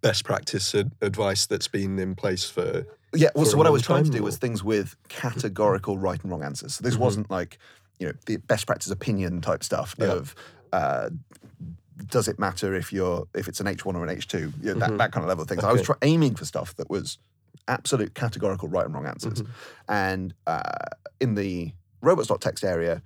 best 0.00 0.24
practice 0.24 0.74
ad- 0.74 0.92
advice 1.02 1.46
that's 1.46 1.68
been 1.68 1.98
in 1.98 2.14
place 2.14 2.48
for 2.48 2.86
Yeah, 3.14 3.28
well, 3.34 3.44
for 3.44 3.52
so 3.52 3.56
what 3.58 3.66
I 3.66 3.70
was 3.70 3.82
trying 3.82 4.04
to 4.04 4.10
do 4.10 4.22
was 4.22 4.36
things 4.38 4.64
with 4.64 4.96
categorical 5.08 5.98
right 5.98 6.20
and 6.22 6.30
wrong 6.30 6.42
answers. 6.42 6.74
So 6.76 6.82
this 6.82 6.96
Mhm. 6.96 7.00
wasn't 7.00 7.30
like, 7.30 7.58
you 7.98 8.06
know, 8.06 8.12
the 8.26 8.36
best 8.38 8.66
practice 8.66 8.90
opinion 8.90 9.40
type 9.40 9.62
stuff 9.62 9.94
Yeah. 9.98 10.06
of 10.12 10.34
uh, 10.72 11.10
does 12.10 12.28
it 12.28 12.38
matter 12.38 12.74
if 12.74 12.92
you're 12.92 13.26
if 13.34 13.48
it's 13.48 13.60
an 13.60 13.66
H 13.66 13.84
one 13.84 13.96
or 13.96 14.02
an 14.04 14.10
H 14.10 14.26
two, 14.28 14.52
you 14.60 14.74
know, 14.74 14.80
that, 14.80 14.90
Mhm. 14.90 14.98
that 14.98 15.12
kind 15.12 15.24
of 15.24 15.28
level 15.28 15.42
of 15.42 15.48
things. 15.48 15.64
I 15.64 15.72
was 15.72 15.80
Okay. 15.80 15.86
try- 15.86 15.96
aiming 16.02 16.34
for 16.34 16.44
stuff 16.44 16.74
that 16.76 16.90
was 16.90 17.18
absolute 17.68 18.14
categorical 18.14 18.68
right 18.68 18.84
and 18.84 18.94
wrong 18.94 19.06
answers. 19.06 19.42
Mhm. 19.42 19.48
And 19.88 20.34
uh, 20.46 20.62
in 21.20 21.34
the 21.36 21.72
robots.txt 22.02 22.64
area, 22.64 23.02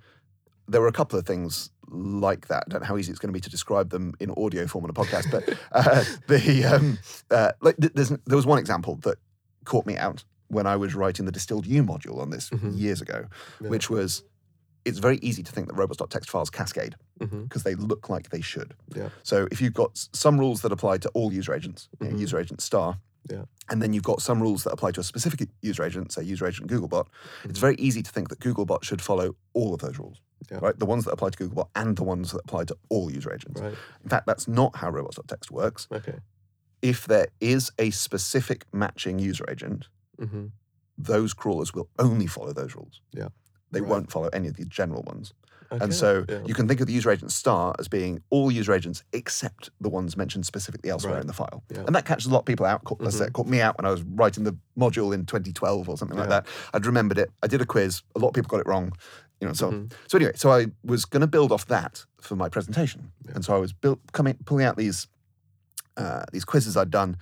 there 0.71 0.81
were 0.81 0.87
a 0.87 0.91
couple 0.93 1.17
of 1.19 1.25
things 1.25 1.69
like 1.89 2.47
that. 2.47 2.63
I 2.67 2.69
don't 2.71 2.81
know 2.81 2.87
how 2.87 2.97
easy 2.97 3.11
it's 3.11 3.19
going 3.19 3.29
to 3.33 3.33
be 3.33 3.41
to 3.41 3.49
describe 3.49 3.89
them 3.89 4.13
in 4.19 4.31
audio 4.31 4.65
form 4.67 4.85
on 4.85 4.89
a 4.89 4.93
podcast, 4.93 5.29
but 5.29 5.43
uh, 5.71 6.03
the 6.27 6.63
um, 6.65 6.97
uh, 7.29 7.51
like 7.61 7.75
there's, 7.77 8.09
there 8.09 8.35
was 8.37 8.45
one 8.45 8.59
example 8.59 8.95
that 9.03 9.17
caught 9.65 9.85
me 9.85 9.97
out 9.97 10.23
when 10.47 10.65
I 10.67 10.75
was 10.75 10.95
writing 10.95 11.25
the 11.25 11.31
DistilledU 11.31 11.85
module 11.85 12.17
on 12.19 12.29
this 12.29 12.49
Mhm. 12.49 12.77
years 12.77 13.01
ago, 13.01 13.25
Yeah. 13.61 13.69
which 13.69 13.89
was 13.89 14.23
it's 14.83 14.97
very 14.97 15.17
easy 15.21 15.43
to 15.43 15.51
think 15.51 15.67
that 15.67 15.75
robots.txt 15.75 16.27
files 16.29 16.49
cascade 16.49 16.95
because 17.19 17.61
they 17.61 17.75
look 17.75 18.09
like 18.09 18.31
they 18.31 18.41
should. 18.41 18.73
Yeah. 18.95 19.09
So 19.21 19.47
if 19.51 19.61
you've 19.61 19.75
got 19.75 20.07
some 20.11 20.39
rules 20.39 20.61
that 20.63 20.71
apply 20.71 20.97
to 20.99 21.09
all 21.09 21.31
user 21.31 21.53
agents, 21.53 21.87
you 21.99 22.07
know, 22.09 22.15
Mhm. 22.15 22.19
user 22.19 22.39
agent 22.39 22.61
star, 22.61 22.97
Yeah. 23.29 23.43
and 23.69 23.79
then 23.79 23.93
you've 23.93 24.01
got 24.11 24.23
some 24.23 24.41
rules 24.41 24.63
that 24.63 24.71
apply 24.71 24.91
to 24.93 25.01
a 25.01 25.03
specific 25.03 25.47
user 25.61 25.83
agent, 25.83 26.11
say 26.11 26.23
user 26.23 26.47
agent 26.47 26.67
Googlebot, 26.71 27.05
it's 27.43 27.59
Mhm. 27.59 27.61
very 27.61 27.75
easy 27.75 28.01
to 28.01 28.09
think 28.11 28.29
that 28.29 28.39
Googlebot 28.39 28.83
should 28.83 29.03
follow 29.03 29.35
all 29.53 29.75
of 29.75 29.81
those 29.81 29.99
rules. 29.99 30.17
Yeah. 30.49 30.59
Right? 30.61 30.77
The 30.77 30.85
ones 30.85 31.05
that 31.05 31.11
apply 31.11 31.29
to 31.31 31.37
Googlebot 31.37 31.67
and 31.75 31.95
the 31.95 32.03
ones 32.03 32.31
that 32.31 32.41
apply 32.43 32.63
to 32.65 32.77
all 32.89 33.11
user 33.11 33.31
agents. 33.33 33.61
Right. 33.61 33.73
In 34.03 34.09
fact, 34.09 34.25
that's 34.25 34.47
not 34.47 34.75
how 34.77 34.89
robots.txt 34.89 35.51
works. 35.51 35.87
Okay. 35.91 36.15
If 36.81 37.05
there 37.05 37.27
is 37.39 37.71
a 37.77 37.91
specific 37.91 38.65
matching 38.73 39.19
user 39.19 39.45
agent, 39.49 39.87
hmm 40.19 40.47
those 40.97 41.33
crawlers 41.33 41.73
will 41.73 41.89
only 41.97 42.27
follow 42.27 42.53
those 42.53 42.75
rules. 42.75 43.01
Yeah. 43.11 43.29
They 43.71 43.81
Right. 43.81 43.89
won't 43.89 44.11
follow 44.11 44.29
any 44.33 44.47
of 44.49 44.55
the 44.55 44.65
general 44.65 45.01
ones. 45.01 45.33
Okay. 45.71 45.83
And 45.83 45.91
so 45.93 46.25
yeah. 46.29 46.41
you 46.45 46.53
can 46.53 46.67
think 46.67 46.79
of 46.79 46.85
the 46.85 46.93
user 46.93 47.09
agent 47.09 47.31
star 47.31 47.73
as 47.79 47.87
being 47.87 48.21
all 48.29 48.51
user 48.51 48.71
agents 48.73 49.03
except 49.13 49.71
the 49.79 49.89
ones 49.89 50.15
mentioned 50.15 50.45
specifically 50.45 50.91
elsewhere 50.91 51.13
Right. 51.13 51.21
in 51.21 51.27
the 51.27 51.33
file. 51.33 51.63
Yeah. 51.71 51.85
And 51.87 51.95
that 51.95 52.05
catches 52.05 52.27
a 52.27 52.29
lot 52.29 52.39
of 52.39 52.45
people 52.45 52.67
out. 52.67 52.83
Caught, 52.83 53.01
it 53.01 53.33
caught 53.33 53.47
me 53.47 53.61
out 53.61 53.77
when 53.79 53.85
I 53.85 53.89
was 53.89 54.03
writing 54.03 54.43
the 54.43 54.55
module 54.77 55.11
in 55.11 55.25
2012 55.25 55.89
or 55.89 55.97
something 55.97 56.17
like 56.17 56.29
that. 56.29 56.45
I'd 56.73 56.85
remembered 56.85 57.17
it. 57.17 57.31
I 57.41 57.47
did 57.47 57.61
a 57.61 57.65
quiz. 57.65 58.03
A 58.15 58.19
lot 58.19 58.27
of 58.27 58.33
people 58.35 58.49
got 58.49 58.59
it 58.59 58.67
wrong. 58.67 58.91
You 59.41 59.47
know, 59.47 59.53
so 59.53 59.71
Mhm. 59.71 59.91
so 60.07 60.17
anyway, 60.17 60.33
so 60.35 60.51
I 60.51 60.67
was 60.83 61.03
going 61.05 61.21
to 61.21 61.27
build 61.27 61.51
off 61.51 61.65
that 61.65 62.05
for 62.21 62.35
my 62.35 62.47
presentation, 62.47 63.11
Yeah. 63.25 63.31
and 63.35 63.43
so 63.43 63.55
I 63.55 63.57
was 63.57 63.73
built 63.73 63.99
coming 64.13 64.35
pulling 64.45 64.65
out 64.65 64.77
these 64.77 65.07
uh, 65.97 66.23
these 66.31 66.45
quizzes 66.45 66.77
I'd 66.77 66.89
done, 66.91 67.17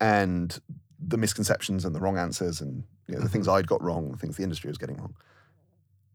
and 0.00 0.60
the 1.00 1.16
misconceptions 1.16 1.84
and 1.84 1.94
the 1.94 2.00
wrong 2.00 2.16
answers, 2.16 2.60
and 2.60 2.84
you 3.08 3.14
know, 3.16 3.20
the 3.22 3.28
things 3.28 3.48
I'd 3.48 3.66
got 3.66 3.82
wrong, 3.82 4.12
the 4.12 4.16
things 4.18 4.36
the 4.36 4.42
industry 4.44 4.68
was 4.68 4.78
getting 4.78 4.96
wrong. 4.96 5.14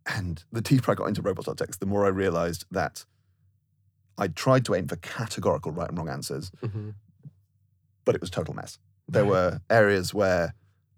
And 0.05 0.43
the 0.51 0.61
deeper 0.61 0.91
I 0.91 0.95
got 0.95 1.07
into 1.07 1.21
robots.txt, 1.21 1.79
the 1.79 1.85
more 1.85 2.05
I 2.05 2.09
realized 2.09 2.65
that 2.71 3.05
I 4.17 4.27
tried 4.29 4.65
to 4.65 4.75
aim 4.75 4.87
for 4.87 4.95
categorical 4.97 5.71
right 5.71 5.89
and 5.89 5.97
wrong 5.97 6.09
answers, 6.09 6.51
Mhm. 6.63 6.95
but 8.05 8.15
it 8.15 8.21
was 8.21 8.29
a 8.29 8.33
total 8.33 8.53
mess. 8.53 8.79
There 9.09 9.25
were 9.25 9.59
areas 9.69 10.13
where 10.13 10.53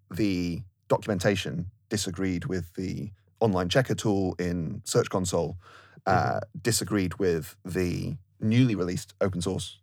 the 0.10 0.64
documentation 0.90 1.72
disagreed 1.90 2.46
with 2.46 2.74
the 2.76 3.12
online 3.42 3.68
checker 3.70 3.96
tool 3.96 4.36
in 4.40 4.82
Search 4.86 5.10
Console, 5.10 5.58
uh, 6.06 6.40
disagreed 6.62 7.16
with 7.20 7.56
the 7.66 8.16
newly 8.40 8.76
released 8.76 9.14
open 9.22 9.42
source 9.42 9.80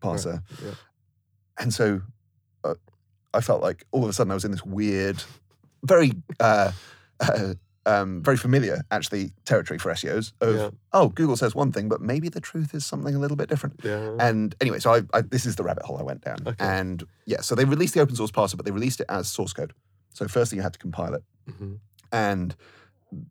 parser. 0.00 0.42
Yeah. 0.64 0.70
And 1.58 1.72
so 1.74 2.00
uh, 2.64 2.74
I 3.34 3.40
felt 3.40 3.62
like 3.62 3.84
all 3.92 4.02
of 4.02 4.08
a 4.10 4.12
sudden 4.12 4.30
I 4.30 4.34
was 4.34 4.44
in 4.44 4.50
this 4.50 4.64
weird, 4.64 5.22
very, 5.84 6.12
uh, 6.40 6.72
uh, 7.20 7.54
um, 7.84 8.22
very 8.22 8.36
familiar 8.36 8.82
actually 8.92 9.32
territory 9.44 9.78
for 9.78 9.90
SEOs 9.92 10.32
of, 10.40 10.54
Yeah. 10.56 10.70
oh, 10.92 11.08
Google 11.08 11.36
says 11.36 11.54
one 11.54 11.72
thing, 11.72 11.88
but 11.88 12.00
maybe 12.00 12.28
the 12.28 12.40
truth 12.40 12.74
is 12.74 12.86
something 12.86 13.14
a 13.14 13.18
little 13.18 13.36
bit 13.36 13.48
different. 13.48 13.80
Yeah. 13.84 14.16
And 14.20 14.54
anyway, 14.60 14.78
so 14.78 14.94
I, 14.94 15.02
I, 15.12 15.20
this 15.22 15.44
is 15.46 15.56
the 15.56 15.64
rabbit 15.64 15.84
hole 15.84 15.98
I 15.98 16.02
went 16.02 16.22
down. 16.22 16.38
Okay. 16.46 16.64
And 16.64 17.04
yeah, 17.26 17.40
so 17.40 17.54
they 17.54 17.64
released 17.64 17.94
the 17.94 18.00
open 18.00 18.14
source 18.16 18.30
parser, 18.30 18.56
but 18.56 18.64
they 18.64 18.70
released 18.72 19.00
it 19.00 19.06
as 19.08 19.28
source 19.28 19.52
code. 19.52 19.72
So 20.14 20.28
firstly, 20.28 20.56
you 20.56 20.62
had 20.62 20.72
to 20.74 20.78
compile 20.78 21.14
it 21.14 21.22
Mhm. 21.50 21.78
and 22.12 22.54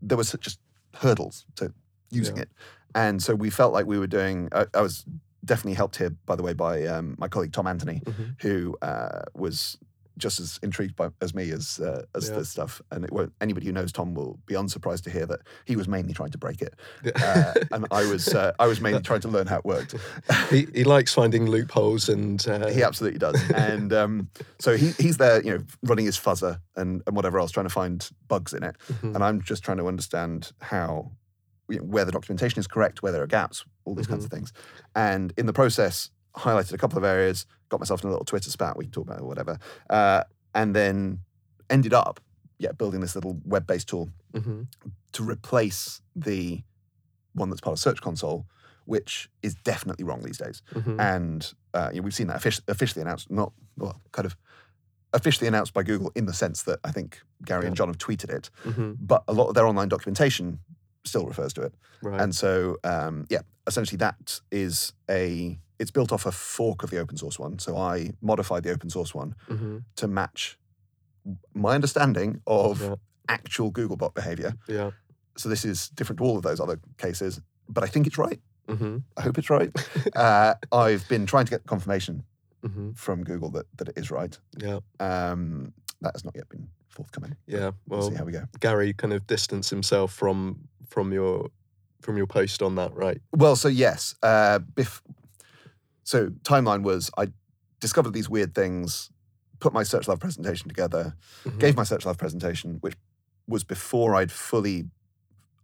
there 0.01 0.17
was 0.17 0.35
just 0.39 0.59
hurdles 0.95 1.45
to 1.55 1.73
using 2.11 2.35
Yeah. 2.37 2.43
it, 2.43 2.49
and 2.95 3.21
so 3.23 3.35
we 3.35 3.49
felt 3.49 3.73
like 3.73 3.85
we 3.85 3.97
were 3.99 4.07
doing. 4.07 4.49
I, 4.51 4.65
I 4.73 4.81
was 4.81 5.05
definitely 5.43 5.73
helped 5.75 5.95
here, 5.97 6.11
by 6.25 6.35
the 6.35 6.43
way, 6.43 6.53
by 6.53 6.85
um, 6.85 7.15
my 7.17 7.27
colleague 7.27 7.51
Tom 7.53 7.67
Anthony, 7.67 8.01
Mhm. 8.05 8.35
who 8.41 8.77
uh, 8.81 9.21
was 9.33 9.77
just 10.21 10.39
as 10.39 10.59
intrigued 10.63 10.95
by 10.95 11.09
as 11.21 11.33
me 11.35 11.51
as 11.51 11.79
uh, 11.79 12.03
as 12.15 12.29
Yeah. 12.29 12.35
this 12.37 12.49
stuff. 12.49 12.81
And 12.91 13.03
it 13.03 13.11
won't, 13.11 13.33
anybody 13.41 13.65
who 13.65 13.71
knows 13.73 13.91
Tom 13.91 14.13
will 14.13 14.39
be 14.45 14.53
unsurprised 14.55 15.03
to 15.05 15.09
hear 15.09 15.25
that 15.25 15.41
he 15.65 15.75
was 15.75 15.87
mainly 15.87 16.13
trying 16.13 16.31
to 16.31 16.37
break 16.37 16.61
it, 16.61 16.73
uh, 17.21 17.53
and 17.71 17.85
I 17.91 18.05
was 18.09 18.33
uh, 18.33 18.53
I 18.59 18.67
was 18.67 18.79
mainly 18.79 19.01
trying 19.09 19.21
to 19.21 19.27
learn 19.27 19.47
how 19.47 19.57
it 19.57 19.65
worked. 19.65 19.95
he, 20.49 20.67
he 20.73 20.83
likes 20.85 21.13
finding 21.13 21.47
loopholes 21.49 22.07
and 22.07 22.47
uh, 22.47 22.67
He 22.69 22.83
absolutely 22.83 23.19
does. 23.19 23.41
And 23.51 23.91
um, 23.91 24.29
so 24.59 24.77
he, 24.77 24.91
he's 24.99 25.17
there, 25.17 25.41
you 25.43 25.51
know, 25.57 25.63
running 25.83 26.05
his 26.05 26.17
fuzzer 26.17 26.59
and, 26.75 27.01
and 27.07 27.15
whatever 27.15 27.39
else, 27.39 27.51
trying 27.51 27.65
to 27.67 27.73
find 27.73 28.07
bugs 28.27 28.53
in 28.53 28.63
it. 28.63 28.75
Mhm. 28.93 29.15
And 29.15 29.23
I'm 29.23 29.41
just 29.41 29.63
trying 29.63 29.77
to 29.77 29.87
understand 29.87 30.51
how, 30.61 31.11
you 31.69 31.77
know, 31.79 31.83
where 31.83 32.05
the 32.05 32.11
documentation 32.11 32.59
is 32.59 32.67
correct, 32.67 33.01
where 33.01 33.11
there 33.11 33.23
are 33.23 33.27
gaps, 33.27 33.65
all 33.85 33.95
these 33.95 34.07
kinds 34.07 34.23
of 34.25 34.31
things. 34.31 34.53
And 34.95 35.33
in 35.37 35.45
the 35.47 35.53
process, 35.53 36.09
highlighted 36.37 36.73
a 36.73 36.77
couple 36.77 36.97
of 36.97 37.03
areas, 37.03 37.45
got 37.71 37.79
myself 37.79 38.03
in 38.03 38.07
a 38.09 38.11
little 38.11 38.25
Twitter 38.25 38.49
spat, 38.51 38.77
we 38.77 38.85
can 38.85 38.91
talk 38.91 39.05
about 39.05 39.17
it 39.17 39.23
or 39.23 39.27
whatever, 39.27 39.57
uh, 39.89 40.23
and 40.53 40.75
then 40.75 41.19
ended 41.69 41.93
up, 41.93 42.19
yeah, 42.59 42.71
building 42.73 42.99
this 43.01 43.15
little 43.15 43.39
web 43.45 43.65
based 43.65 43.87
tool 43.87 44.09
Mhm. 44.33 44.67
to 45.13 45.23
replace 45.23 46.01
the 46.15 46.61
one 47.33 47.49
that's 47.49 47.61
part 47.61 47.73
of 47.73 47.79
Search 47.79 48.01
Console, 48.01 48.45
which 48.85 49.29
is 49.41 49.55
definitely 49.55 50.03
wrong 50.03 50.21
these 50.21 50.37
days 50.37 50.61
Mhm. 50.73 50.99
and 50.99 51.53
uh, 51.73 51.89
you 51.93 52.01
know, 52.01 52.03
we've 52.03 52.13
seen 52.13 52.27
that 52.27 52.41
offici- 52.41 52.59
officially 52.67 53.01
announced, 53.01 53.31
not 53.31 53.53
well, 53.77 54.01
kind 54.11 54.25
of 54.25 54.35
officially 55.13 55.47
announced 55.47 55.73
by 55.73 55.83
Google 55.83 56.11
in 56.15 56.25
the 56.25 56.33
sense 56.33 56.63
that 56.63 56.79
I 56.83 56.91
think 56.91 57.21
Gary 57.45 57.65
and 57.67 57.75
John 57.77 57.87
have 57.87 57.97
tweeted 57.97 58.29
it, 58.29 58.49
Mhm. 58.65 58.97
but 58.99 59.23
a 59.29 59.33
lot 59.33 59.47
of 59.47 59.55
their 59.55 59.65
online 59.65 59.87
documentation 59.87 60.59
still 61.05 61.25
refers 61.25 61.53
to 61.53 61.61
it. 61.61 61.73
right. 62.03 62.19
And 62.19 62.35
so, 62.35 62.77
um, 62.83 63.25
yeah, 63.29 63.41
essentially 63.67 63.97
that 63.97 64.41
is 64.51 64.91
a 65.09 65.57
it's 65.81 65.91
built 65.91 66.11
off 66.11 66.25
a 66.25 66.31
fork 66.31 66.83
of 66.83 66.89
the 66.91 66.99
open 66.99 67.17
source 67.17 67.37
one. 67.39 67.57
So 67.59 67.75
I 67.75 68.11
modified 68.21 68.63
the 68.63 68.71
open 68.71 68.89
source 68.89 69.13
one 69.15 69.35
Mhm. 69.49 69.83
to 69.95 70.07
match 70.07 70.57
my 71.53 71.73
understanding 71.75 72.41
of 72.47 72.81
Yeah. 72.81 72.95
actual 73.27 73.71
Googlebot 73.71 74.13
behavior. 74.13 74.53
yeah. 74.67 74.91
So 75.37 75.49
this 75.49 75.63
is 75.65 75.89
different 75.89 76.17
to 76.19 76.25
all 76.25 76.37
of 76.37 76.43
those 76.43 76.59
other 76.59 76.79
cases, 76.97 77.41
but 77.69 77.83
I 77.83 77.87
think 77.87 78.05
it's 78.07 78.17
right. 78.17 78.39
hmm 78.69 78.97
I 79.17 79.21
hope 79.21 79.37
it's 79.39 79.49
right. 79.49 79.71
uh, 80.15 80.53
I've 80.71 81.05
been 81.09 81.25
trying 81.25 81.45
to 81.45 81.49
get 81.51 81.65
confirmation 81.65 82.23
hmm 82.63 82.91
from 82.93 83.23
Google 83.23 83.49
that, 83.51 83.65
that 83.77 83.87
it 83.89 83.97
is 83.97 84.11
right. 84.11 84.37
Yeah. 84.57 84.79
Um, 84.99 85.73
that 86.01 86.13
has 86.15 86.23
not 86.23 86.35
yet 86.35 86.47
been 86.49 86.67
forthcoming. 86.89 87.35
Yeah. 87.47 87.71
We'll, 87.87 87.99
Well, 87.99 88.09
see 88.09 88.15
how 88.15 88.25
we 88.25 88.31
go. 88.33 88.43
Gary 88.59 88.93
kind 88.93 89.13
of 89.13 89.25
distanced 89.25 89.69
himself 89.71 90.13
from 90.13 90.67
from 90.93 91.11
your 91.13 91.49
from 92.01 92.17
your 92.17 92.27
post 92.27 92.61
on 92.61 92.75
that, 92.75 92.93
right? 92.95 93.19
Well, 93.35 93.55
so 93.55 93.67
yes, 93.67 94.15
uh, 94.23 94.59
bef- 94.75 95.01
so 96.03 96.29
timeline 96.43 96.83
was 96.83 97.09
I 97.17 97.27
discovered 97.79 98.13
these 98.13 98.29
weird 98.29 98.53
things, 98.55 99.09
put 99.59 99.73
my 99.73 99.83
Search 99.83 100.07
Love 100.07 100.19
presentation 100.19 100.67
together, 100.67 101.15
Mhm. 101.45 101.59
gave 101.59 101.75
my 101.75 101.83
Search 101.83 102.05
Love 102.05 102.17
presentation, 102.17 102.77
which 102.81 102.95
was 103.47 103.63
before 103.63 104.15
I'd 104.15 104.31
fully 104.31 104.89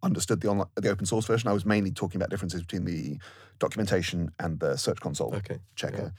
understood 0.03 0.41
the 0.41 0.48
online, 0.48 0.67
the 0.75 0.89
open 0.89 1.06
source 1.06 1.25
version. 1.25 1.50
I 1.50 1.53
was 1.53 1.65
mainly 1.65 1.91
talking 1.91 2.17
about 2.20 2.29
differences 2.29 2.62
between 2.62 2.86
the 2.86 3.20
documentation 3.60 4.32
and 4.39 4.60
the 4.60 4.77
Search 4.77 5.00
Console 5.00 5.34
Okay. 5.36 5.60
checker. 5.75 6.13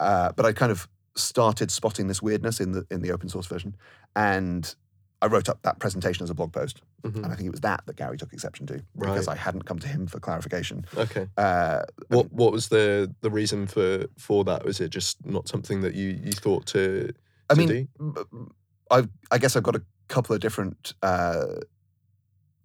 Uh, 0.00 0.32
but 0.32 0.44
I 0.44 0.52
kind 0.52 0.72
of 0.72 0.88
started 1.16 1.70
spotting 1.70 2.08
this 2.08 2.22
weirdness 2.22 2.60
in 2.60 2.72
the 2.72 2.86
in 2.90 3.02
the 3.02 3.12
open 3.12 3.28
source 3.28 3.46
version, 3.46 3.76
and 4.16 4.74
I 5.22 5.26
wrote 5.26 5.48
up 5.48 5.62
that 5.62 5.78
presentation 5.78 6.24
as 6.24 6.30
a 6.30 6.34
blog 6.34 6.52
post, 6.52 6.82
Mhm. 7.04 7.16
and 7.22 7.26
I 7.26 7.36
think 7.36 7.46
it 7.46 7.50
was 7.52 7.60
that 7.60 7.84
that 7.86 7.96
Gary 7.96 8.18
took 8.18 8.32
exception 8.32 8.66
to 8.66 8.82
because 8.98 9.28
Right. 9.28 9.34
I 9.34 9.40
hadn't 9.40 9.62
come 9.62 9.78
to 9.78 9.86
him 9.88 10.06
for 10.08 10.18
clarification. 10.20 10.84
Okay. 10.96 11.28
Uh, 11.36 11.84
What 12.08 12.32
what 12.32 12.52
was 12.52 12.68
the 12.68 13.14
the 13.20 13.30
reason 13.30 13.66
for 13.68 14.06
for 14.18 14.42
that? 14.44 14.64
Was 14.64 14.80
it 14.80 14.88
just 14.90 15.24
not 15.24 15.48
something 15.48 15.80
that 15.82 15.94
you 15.94 16.08
you 16.10 16.32
thought 16.32 16.66
to? 16.74 17.12
I 17.48 17.54
mean, 17.54 17.68
do? 17.68 18.48
I 18.90 19.08
I 19.30 19.38
guess 19.38 19.54
I've 19.56 19.62
got 19.62 19.76
a 19.76 19.82
couple 20.08 20.34
of 20.34 20.40
different 20.42 20.94
uh, 21.02 21.56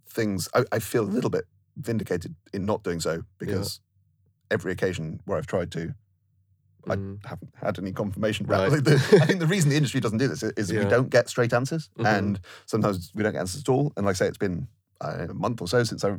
things. 0.09 0.49
I, 0.53 0.65
I 0.71 0.79
feel 0.79 1.03
a 1.03 1.13
little 1.17 1.29
bit 1.29 1.45
vindicated 1.77 2.35
in 2.53 2.65
not 2.65 2.83
doing 2.83 2.99
so 2.99 3.23
because 3.37 3.79
every 4.49 4.71
occasion 4.71 5.19
where 5.25 5.37
I've 5.37 5.45
tried 5.47 5.71
to, 5.73 5.93
I 6.89 6.95
Mm. 6.95 7.25
haven't 7.25 7.53
had 7.55 7.77
any 7.79 7.91
confirmation. 7.91 8.45
Right. 8.47 8.71
I 8.87 9.25
think 9.25 9.39
the 9.39 9.47
reason 9.47 9.69
the 9.69 9.75
industry 9.75 9.99
doesn't 9.99 10.17
do 10.19 10.27
this 10.27 10.43
is, 10.43 10.71
Yeah. 10.71 10.83
we 10.83 10.89
don't 10.89 11.09
get 11.09 11.29
straight 11.29 11.53
answers, 11.53 11.89
Mhm. 11.97 12.05
and 12.05 12.39
sometimes 12.65 13.11
we 13.15 13.23
don't 13.23 13.33
get 13.33 13.39
answers 13.39 13.61
at 13.61 13.69
all. 13.69 13.91
And 13.97 14.05
like 14.05 14.15
I 14.15 14.19
say, 14.19 14.27
it's 14.27 14.37
been 14.37 14.67
I 15.01 15.11
a 15.29 15.33
month 15.33 15.61
or 15.61 15.67
so 15.67 15.83
since 15.83 16.03
I 16.03 16.15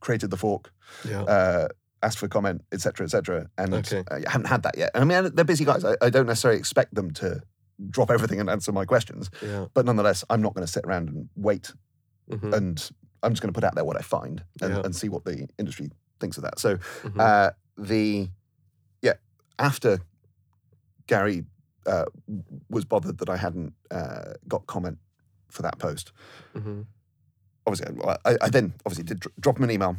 created 0.00 0.30
the 0.30 0.36
fork, 0.36 0.72
yeah. 1.08 1.22
uh, 1.22 1.68
asked 2.02 2.18
for 2.18 2.28
comment, 2.28 2.62
etc., 2.72 3.04
etc., 3.06 3.48
and 3.58 3.74
Okay. 3.74 4.04
I 4.10 4.28
haven't 4.30 4.46
had 4.48 4.62
that 4.64 4.76
yet. 4.76 4.90
I 4.94 5.04
mean, 5.04 5.30
they're 5.34 5.44
busy 5.44 5.64
guys. 5.64 5.84
I, 5.84 5.96
I 6.00 6.10
don't 6.10 6.26
necessarily 6.26 6.58
expect 6.58 6.94
them 6.94 7.10
to 7.14 7.42
drop 7.90 8.10
everything 8.10 8.38
and 8.40 8.48
answer 8.50 8.70
my 8.72 8.84
questions, 8.84 9.30
yeah. 9.42 9.66
but 9.74 9.84
nonetheless, 9.86 10.24
I'm 10.30 10.42
not 10.42 10.54
going 10.54 10.66
to 10.66 10.72
sit 10.72 10.84
around 10.84 11.08
and 11.08 11.28
wait, 11.36 11.72
mhm, 12.30 12.52
and 12.52 12.90
I'm 13.22 13.32
just 13.32 13.42
going 13.42 13.52
to 13.52 13.56
put 13.58 13.64
out 13.64 13.74
there 13.74 13.84
what 13.84 13.96
I 13.96 14.02
find 14.02 14.44
and, 14.60 14.74
Yeah. 14.74 14.82
and 14.84 14.94
see 14.94 15.08
what 15.08 15.24
the 15.24 15.48
industry 15.58 15.90
thinks 16.20 16.36
of 16.36 16.42
that. 16.44 16.58
So 16.58 16.76
mhm. 17.02 17.18
uh, 17.20 17.50
the 17.78 18.28
after 19.62 20.00
Gary 21.06 21.44
uh, 21.86 22.04
was 22.68 22.84
bothered 22.84 23.18
that 23.18 23.28
I 23.28 23.36
hadn't 23.36 23.72
uh, 23.90 24.34
got 24.48 24.66
comment 24.66 24.98
for 25.48 25.62
that 25.62 25.78
post. 25.78 26.12
Mhm. 26.54 26.86
Obviously, 27.66 27.96
I, 28.24 28.36
I- 28.42 28.48
then 28.50 28.72
obviously 28.84 29.04
did 29.04 29.22
drop 29.40 29.56
him 29.58 29.64
an 29.64 29.70
email, 29.70 29.96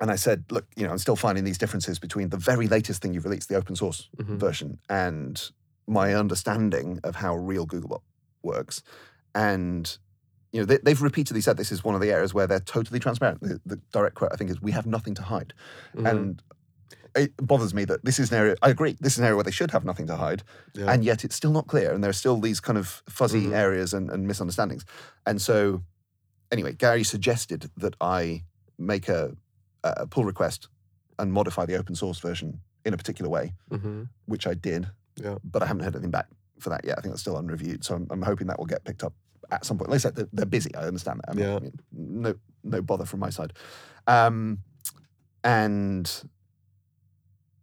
and 0.00 0.10
I 0.10 0.16
said, 0.16 0.44
"Look, 0.50 0.66
you 0.76 0.84
know, 0.84 0.90
I'm 0.92 0.98
still 0.98 1.16
finding 1.16 1.44
these 1.44 1.58
differences 1.58 1.98
between 1.98 2.28
the 2.30 2.36
very 2.36 2.66
latest 2.68 3.02
thing 3.02 3.12
you've 3.14 3.24
released, 3.24 3.48
the 3.48 3.56
open 3.56 3.76
source 3.76 4.08
Mhm. 4.16 4.38
version, 4.38 4.78
and 4.88 5.50
my 5.86 6.14
understanding 6.14 7.00
of 7.04 7.16
how 7.16 7.36
real 7.36 7.66
Googlebot 7.66 8.02
works." 8.42 8.82
And 9.34 9.98
you 10.52 10.60
know, 10.60 10.64
they, 10.64 10.78
they've 10.78 11.02
repeatedly 11.02 11.42
said 11.42 11.58
this 11.58 11.70
is 11.70 11.84
one 11.84 11.94
of 11.94 12.00
the 12.00 12.10
areas 12.10 12.32
where 12.32 12.46
they're 12.46 12.58
totally 12.60 12.98
transparent. 12.98 13.40
The, 13.42 13.60
the 13.66 13.76
direct 13.92 14.14
quote, 14.14 14.30
I 14.32 14.36
think, 14.36 14.48
is, 14.50 14.62
"We 14.62 14.72
have 14.72 14.86
nothing 14.86 15.14
to 15.16 15.22
hide." 15.22 15.52
Mhm. 15.94 16.10
And 16.10 16.42
it 17.16 17.36
bothers 17.36 17.72
me 17.74 17.84
that 17.86 18.04
this 18.04 18.18
is 18.18 18.30
an 18.32 18.38
area, 18.38 18.56
I 18.62 18.70
agree, 18.70 18.96
this 19.00 19.12
is 19.14 19.18
an 19.18 19.24
area 19.24 19.36
where 19.36 19.44
they 19.44 19.50
should 19.50 19.70
have 19.70 19.84
nothing 19.84 20.06
to 20.08 20.16
hide, 20.16 20.42
yeah. 20.74 20.90
and 20.92 21.04
yet 21.04 21.24
it's 21.24 21.34
still 21.34 21.52
not 21.52 21.66
clear. 21.66 21.92
And 21.92 22.02
there 22.02 22.10
are 22.10 22.14
still 22.14 22.38
these 22.40 22.60
kind 22.60 22.78
of 22.78 23.02
fuzzy 23.08 23.46
Mhm. 23.46 23.52
areas 23.54 23.92
and, 23.94 24.10
and 24.10 24.26
misunderstandings. 24.26 24.84
And 25.26 25.40
so, 25.40 25.82
anyway, 26.52 26.72
Gary 26.72 27.04
suggested 27.04 27.70
that 27.76 27.94
I 28.00 28.44
make 28.78 29.08
a, 29.08 29.36
a 29.84 30.06
pull 30.06 30.24
request 30.24 30.68
and 31.18 31.32
modify 31.32 31.66
the 31.66 31.76
open 31.76 31.94
source 31.94 32.20
version 32.20 32.60
in 32.84 32.94
a 32.94 32.96
particular 32.96 33.30
way, 33.30 33.54
Mhm. 33.70 34.08
which 34.26 34.46
I 34.46 34.54
did. 34.54 34.88
Yeah. 35.16 35.36
But 35.44 35.62
I 35.62 35.66
haven't 35.66 35.82
heard 35.84 35.94
anything 35.96 36.10
back 36.12 36.28
for 36.60 36.70
that 36.70 36.84
yet. 36.84 36.96
I 36.98 37.00
think 37.00 37.12
that's 37.12 37.22
still 37.22 37.36
unreviewed. 37.36 37.84
So 37.84 37.94
I'm, 37.96 38.06
I'm 38.10 38.22
hoping 38.22 38.46
that 38.46 38.58
will 38.58 38.66
get 38.66 38.84
picked 38.84 39.02
up 39.02 39.14
at 39.50 39.64
some 39.64 39.78
point. 39.78 39.90
Like 39.90 39.96
I 39.96 39.98
said, 39.98 40.14
they're, 40.14 40.28
they're 40.32 40.46
busy. 40.46 40.74
I 40.74 40.82
understand 40.84 41.20
that. 41.20 41.30
I'm 41.30 41.38
Yeah. 41.38 41.56
I 41.56 41.60
mean, 41.60 41.72
no, 41.92 42.34
no 42.62 42.82
bother 42.82 43.04
from 43.04 43.20
my 43.20 43.30
side. 43.30 43.52
Um, 44.06 44.58
and 45.44 46.22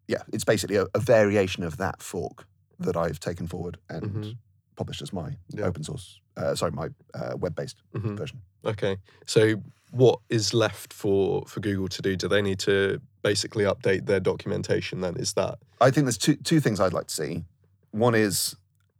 yeah, 0.08 0.22
it's 0.34 0.44
basically 0.44 0.76
a, 0.78 0.86
a 0.94 1.00
variation 1.00 1.64
of 1.64 1.78
that 1.78 2.02
fork 2.02 2.46
that 2.80 2.96
I've 2.98 3.20
taken 3.20 3.48
forward 3.48 3.78
and 3.90 4.04
Mhm. 4.12 4.38
published 4.76 5.02
as 5.02 5.14
my 5.14 5.38
Yeah. 5.50 5.66
open 5.66 5.84
source, 5.84 6.20
uh, 6.38 6.56
sorry, 6.56 6.72
my 6.72 6.90
uh, 7.14 7.36
web-based 7.38 7.78
Mhm. 7.94 8.18
version. 8.18 8.42
Okay. 8.66 8.98
So 9.26 9.62
what 9.92 10.20
is 10.30 10.54
left 10.54 10.92
for 10.94 11.46
for 11.48 11.60
Google 11.62 11.88
to 11.90 12.02
do? 12.02 12.16
Do 12.16 12.28
they 12.28 12.42
need 12.42 12.60
to 12.60 13.00
basically 13.24 13.64
update 13.64 14.06
their 14.06 14.20
documentation 14.20 15.02
then? 15.02 15.16
Is 15.16 15.34
that 15.34 15.60
I 15.80 15.92
think 15.92 16.06
there's 16.06 16.18
two 16.18 16.36
two 16.36 16.60
things 16.60 16.80
I'd 16.80 16.94
like 16.94 17.08
to 17.08 17.14
see. 17.14 17.46
One 17.92 18.16
is 18.16 18.56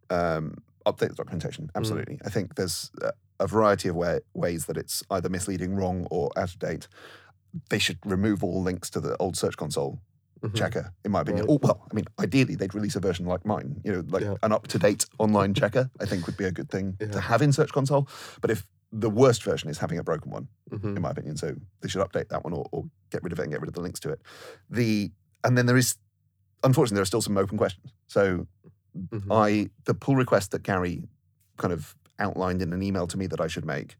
um, 0.08 0.62
update 0.86 1.08
the 1.10 1.14
documentation. 1.16 1.70
Absolutely, 1.74 2.18
I 2.24 2.30
think 2.30 2.54
there's 2.54 2.90
a, 3.02 3.12
a 3.40 3.46
variety 3.46 3.88
of 3.88 3.96
way, 3.96 4.20
ways 4.34 4.66
that 4.66 4.76
it's 4.76 5.02
either 5.10 5.28
misleading, 5.28 5.74
wrong, 5.74 6.06
or 6.10 6.30
out 6.36 6.50
of 6.54 6.58
date. 6.60 6.88
They 7.70 7.78
should 7.80 7.98
remove 8.06 8.44
all 8.44 8.62
links 8.62 8.88
to 8.90 9.00
the 9.00 9.16
old 9.18 9.36
Search 9.36 9.56
Console 9.56 9.98
Mhm. 10.42 10.54
checker, 10.54 10.92
in 11.04 11.12
my 11.12 11.20
opinion. 11.22 11.46
Right. 11.46 11.54
Oh, 11.54 11.58
well, 11.62 11.86
I 11.90 11.94
mean, 11.94 12.04
ideally 12.18 12.54
they'd 12.56 12.74
release 12.74 12.94
a 12.96 13.00
version 13.00 13.26
like 13.26 13.44
mine. 13.46 13.80
You 13.84 13.92
know, 13.92 14.04
like 14.08 14.22
Yeah. 14.22 14.34
an 14.42 14.52
up 14.52 14.66
to 14.68 14.78
date 14.78 15.06
online 15.18 15.54
checker. 15.54 15.90
I 16.00 16.06
think 16.06 16.26
would 16.26 16.36
be 16.36 16.44
a 16.44 16.52
good 16.52 16.70
thing 16.70 16.96
Yeah. 17.00 17.08
to 17.08 17.20
have 17.20 17.40
in 17.42 17.52
Search 17.52 17.72
Console. 17.72 18.08
But 18.40 18.50
if 18.50 18.66
the 18.92 19.10
worst 19.10 19.42
version 19.42 19.68
is 19.70 19.78
having 19.78 19.98
a 19.98 20.02
broken 20.04 20.30
one, 20.30 20.48
Mhm. 20.70 20.96
in 20.96 21.02
my 21.02 21.10
opinion. 21.10 21.36
So 21.36 21.56
they 21.80 21.88
should 21.88 22.02
update 22.06 22.28
that 22.28 22.44
one 22.44 22.52
or, 22.52 22.66
or 22.70 22.84
get 23.10 23.22
rid 23.22 23.32
of 23.32 23.38
it 23.38 23.42
and 23.44 23.50
get 23.52 23.60
rid 23.60 23.68
of 23.68 23.74
the 23.74 23.80
links 23.80 23.98
to 24.00 24.10
it. 24.10 24.20
The 24.70 25.12
and 25.44 25.56
then 25.56 25.66
there 25.66 25.76
is, 25.76 25.96
unfortunately, 26.64 26.96
there 26.96 27.02
are 27.02 27.06
still 27.06 27.22
some 27.22 27.36
open 27.38 27.56
questions. 27.58 27.92
So 28.06 28.46
Mhm. 28.96 29.26
I 29.30 29.70
the 29.84 29.94
pull 29.94 30.16
request 30.16 30.50
that 30.52 30.62
Gary 30.62 31.08
kind 31.56 31.72
of 31.72 31.96
outlined 32.18 32.62
in 32.62 32.72
an 32.72 32.82
email 32.82 33.06
to 33.08 33.16
me 33.18 33.26
that 33.26 33.40
I 33.40 33.46
should 33.46 33.64
make, 33.64 33.96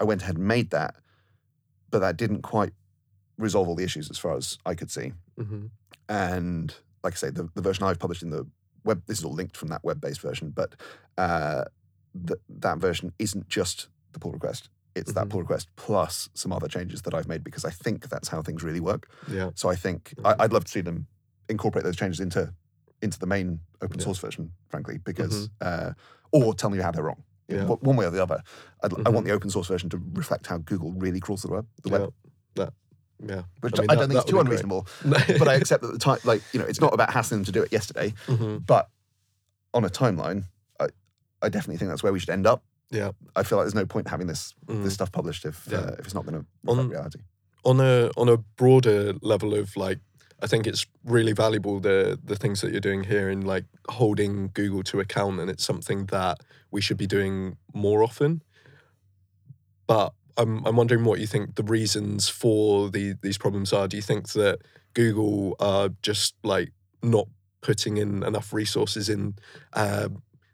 I 0.00 0.04
went 0.04 0.22
ahead 0.22 0.36
and 0.36 0.46
made 0.46 0.70
that, 0.70 0.96
but 1.90 1.98
that 2.00 2.16
didn't 2.16 2.42
quite 2.42 2.72
resolve 3.40 3.68
all 3.68 3.74
the 3.74 3.84
issues 3.84 4.10
as 4.10 4.18
far 4.18 4.36
as 4.36 4.58
I 4.66 4.74
could 4.74 4.90
see. 4.90 5.12
Mhm. 5.38 5.70
And 6.08 6.74
like 7.02 7.14
I 7.14 7.16
say, 7.16 7.30
the, 7.30 7.48
the 7.54 7.62
version 7.62 7.84
I've 7.84 7.98
published 7.98 8.22
in 8.22 8.30
the 8.30 8.46
web, 8.84 9.02
this 9.06 9.18
is 9.18 9.24
all 9.24 9.32
linked 9.32 9.56
from 9.56 9.68
that 9.68 9.82
web-based 9.84 10.20
version, 10.20 10.50
but 10.50 10.74
uh, 11.18 11.64
that 12.14 12.38
that 12.48 12.78
version 12.78 13.12
isn't 13.18 13.48
just 13.48 13.88
the 14.12 14.18
pull 14.18 14.32
request. 14.32 14.68
It's 14.94 15.12
that 15.12 15.26
Mhm. 15.26 15.30
pull 15.30 15.40
request 15.40 15.68
plus 15.76 16.28
some 16.34 16.52
other 16.52 16.66
changes 16.68 17.02
that 17.02 17.14
I've 17.14 17.28
made 17.28 17.44
because 17.44 17.64
I 17.64 17.70
think 17.70 18.08
that's 18.08 18.28
how 18.28 18.42
things 18.42 18.62
really 18.62 18.80
work. 18.80 19.08
Yeah. 19.28 19.50
So 19.54 19.68
I 19.68 19.76
think 19.76 20.14
I, 20.24 20.34
I'd 20.40 20.52
love 20.52 20.64
to 20.64 20.70
see 20.70 20.80
them 20.80 21.06
incorporate 21.48 21.84
those 21.84 21.96
changes 21.96 22.20
into 22.20 22.52
into 23.02 23.18
the 23.18 23.26
main 23.26 23.60
open 23.80 23.98
Yeah. 23.98 24.04
source 24.04 24.18
version, 24.18 24.52
frankly, 24.68 24.98
because 24.98 25.48
uh, 25.62 25.92
or 26.32 26.52
tell 26.54 26.68
me 26.70 26.78
how 26.78 26.90
they're 26.90 27.04
wrong. 27.04 27.22
Yeah. 27.48 27.64
one- 27.64 27.96
way 27.96 28.06
or 28.06 28.10
the 28.10 28.22
other. 28.22 28.42
I 28.82 28.86
want 28.88 29.06
Mhm. 29.06 29.24
the 29.24 29.30
open 29.32 29.50
source 29.50 29.66
version 29.68 29.88
to 29.90 30.00
reflect 30.12 30.46
how 30.46 30.58
Google 30.58 30.92
really 30.92 31.18
crawls 31.18 31.42
the 31.42 31.48
web. 31.48 31.66
The 31.82 31.90
yeah. 31.90 31.98
web 31.98 32.14
That. 32.54 32.72
Yeah. 33.22 33.42
which 33.60 33.78
I 33.78 33.82
I, 33.82 33.86
don't 33.86 33.86
that- 33.86 34.08
think 34.08 34.12
it's 34.12 34.24
that 34.24 34.30
too 34.30 34.36
would 34.36 34.44
be 34.48 34.56
great. 34.56 34.64
unreasonable. 34.64 34.86
but 35.38 35.48
I 35.48 35.54
accept 35.54 35.82
that 35.82 35.92
the 35.92 35.98
time, 35.98 36.18
like 36.24 36.42
you 36.52 36.58
know, 36.60 36.66
it's 36.66 36.80
not 36.80 36.94
about 36.94 37.12
hassling 37.12 37.40
them 37.40 37.44
to 37.46 37.52
do 37.52 37.62
it 37.62 37.70
yesterday. 37.72 38.14
Mhm. 38.26 38.64
But 38.66 38.88
on 39.74 39.84
a 39.84 39.88
timeline, 39.90 40.44
I, 40.80 40.88
I 41.42 41.48
definitely 41.48 41.76
think 41.76 41.90
that's 41.90 42.02
where 42.02 42.12
we 42.12 42.18
should 42.18 42.30
end 42.30 42.46
up. 42.46 42.62
Yeah. 42.90 43.12
I 43.36 43.42
feel 43.44 43.58
like 43.58 43.64
there's 43.66 43.74
no 43.74 43.86
point 43.86 44.08
having 44.08 44.26
this 44.26 44.54
Mhm. 44.66 44.82
this 44.84 44.94
stuff 44.94 45.12
published 45.12 45.44
if 45.44 45.68
Yeah. 45.70 45.78
uh, 45.78 45.96
if 45.98 46.06
it's 46.06 46.14
not 46.14 46.24
going 46.26 46.40
to 46.40 46.46
reflect 46.64 46.80
On- 46.80 46.88
reality. 46.88 47.20
on 47.64 47.80
a 47.80 48.10
on 48.16 48.28
a 48.28 48.38
broader 48.56 49.12
level 49.22 49.54
of 49.54 49.76
like 49.76 49.98
I 50.42 50.46
think 50.46 50.66
it's 50.66 50.86
really 51.04 51.32
valuable 51.32 51.78
the 51.80 52.18
the 52.24 52.34
things 52.36 52.62
that 52.62 52.70
you're 52.72 52.80
doing 52.80 53.04
here 53.04 53.28
in 53.28 53.42
like 53.42 53.66
holding 53.90 54.50
Google 54.54 54.82
to 54.84 54.98
account 54.98 55.38
and 55.40 55.50
it's 55.50 55.62
something 55.64 56.06
that 56.06 56.38
we 56.70 56.80
should 56.80 56.96
be 56.96 57.06
doing 57.06 57.58
more 57.74 58.02
often. 58.02 58.42
But 59.86 60.14
I'm 60.40 60.64
I'm 60.66 60.76
wondering 60.76 61.04
what 61.04 61.20
you 61.20 61.26
think 61.26 61.54
the 61.56 61.62
reasons 61.62 62.28
for 62.28 62.90
the 62.90 63.14
these 63.22 63.38
problems 63.38 63.72
are. 63.72 63.86
Do 63.88 63.96
you 63.96 64.02
think 64.02 64.28
that 64.30 64.60
Google 64.94 65.54
are 65.60 65.90
just 66.02 66.34
like 66.42 66.72
not 67.02 67.28
putting 67.60 67.98
in 67.98 68.22
enough 68.22 68.52
resources 68.52 69.08
in 69.08 69.34
uh, 69.74 70.08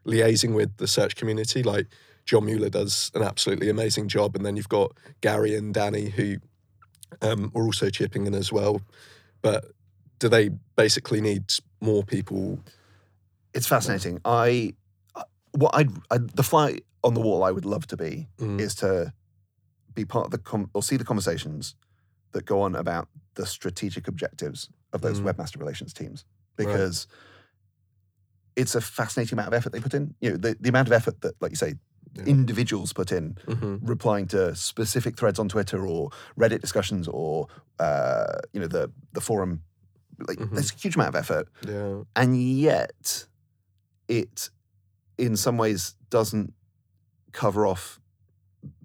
liaising 0.05 0.53
with 0.53 0.75
the 0.77 0.87
search 0.87 1.15
community? 1.15 1.63
Like 1.63 1.87
John 2.25 2.45
Mueller 2.45 2.69
does 2.69 3.11
an 3.15 3.23
absolutely 3.23 3.69
amazing 3.69 4.07
job, 4.09 4.35
and 4.35 4.45
then 4.45 4.55
you've 4.57 4.69
got 4.69 4.91
Gary 5.21 5.55
and 5.55 5.73
Danny 5.73 6.09
who 6.09 6.37
um, 7.21 7.51
are 7.55 7.63
also 7.63 7.89
chipping 7.89 8.27
in 8.27 8.33
as 8.35 8.51
well. 8.51 8.81
But 9.41 9.65
do 10.19 10.27
they 10.27 10.49
basically 10.75 11.21
need 11.21 11.43
more 11.79 12.03
people? 12.03 12.59
It's 13.53 13.67
fascinating. 13.67 14.19
I 14.25 14.73
I- 15.15 15.23
what 15.53 15.73
I'd, 15.75 15.91
i 16.11 16.17
the 16.17 16.43
fly 16.43 16.79
on 17.03 17.13
the 17.13 17.21
wall 17.21 17.43
I 17.43 17.51
would 17.51 17.65
love 17.65 17.87
to 17.87 17.97
be 17.97 18.27
Mm, 18.39 18.59
is 18.59 18.75
to 18.75 19.13
be 19.97 20.05
part 20.05 20.25
of 20.25 20.31
the 20.31 20.37
com- 20.37 20.69
or 20.73 20.81
see 20.83 20.95
the 20.97 21.03
conversations 21.11 21.75
that 22.33 22.45
go 22.45 22.61
on 22.61 22.75
about 22.75 23.09
the 23.35 23.45
strategic 23.45 24.07
objectives 24.07 24.69
of 24.93 25.01
those 25.01 25.19
Mm. 25.19 25.25
webmaster 25.27 25.57
relations 25.59 25.91
teams 25.93 26.23
Right. 26.57 26.67
because 26.67 27.07
it's 28.55 28.75
a 28.75 28.81
fascinating 28.81 29.35
amount 29.35 29.49
of 29.49 29.53
effort 29.53 29.71
they 29.71 29.79
put 29.79 29.93
in. 29.93 30.15
You 30.21 30.31
know, 30.31 30.37
the, 30.37 30.55
the 30.59 30.69
amount 30.69 30.87
of 30.87 30.93
effort 30.93 31.21
that, 31.21 31.35
like 31.41 31.51
you 31.51 31.57
say, 31.57 31.73
Yeah. 32.15 32.23
individuals 32.23 32.93
put 32.93 33.11
in 33.11 33.35
mhm, 33.45 33.79
replying 33.83 34.27
to 34.27 34.55
specific 34.55 35.17
threads 35.19 35.37
on 35.39 35.47
Twitter 35.49 35.85
or 35.85 36.09
Reddit 36.39 36.61
discussions 36.61 37.07
or 37.07 37.47
uh, 37.79 38.39
you 38.53 38.59
know 38.61 38.67
the 38.67 38.89
the 39.13 39.21
forum. 39.21 39.61
Like, 40.27 40.39
Mhm. 40.39 40.51
There's 40.55 40.71
a 40.71 40.75
huge 40.75 40.95
amount 40.95 41.09
of 41.09 41.15
effort, 41.23 41.47
yeah, 41.67 42.01
and 42.15 42.29
yet 42.69 43.27
it, 44.07 44.49
in 45.19 45.35
some 45.37 45.57
ways, 45.57 45.95
doesn't 46.09 46.53
cover 47.33 47.67
off 47.67 47.99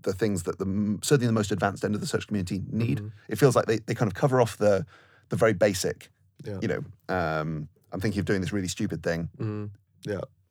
the 0.02 0.12
things 0.12 0.42
that 0.44 0.58
the 0.58 0.98
certainly 1.02 1.26
the 1.26 1.32
most 1.32 1.50
advanced 1.52 1.84
end 1.84 1.94
of 1.94 2.00
the 2.00 2.06
search 2.06 2.26
community 2.26 2.62
need. 2.70 3.00
mhm, 3.00 3.10
It 3.28 3.36
feels 3.38 3.56
like 3.56 3.66
they, 3.66 3.78
they 3.78 3.94
kind 3.94 4.08
of 4.10 4.14
cover 4.14 4.40
off 4.40 4.56
the 4.58 4.84
the 5.30 5.36
very 5.36 5.52
basic. 5.54 6.10
Yeah. 6.44 6.58
You 6.60 6.68
know, 6.68 6.84
um, 7.14 7.68
I'm 7.92 8.00
thinking 8.00 8.20
of 8.20 8.26
doing 8.26 8.40
this 8.40 8.52
really 8.52 8.68
stupid 8.68 9.02
thing. 9.02 9.28
mhm, 9.38 9.70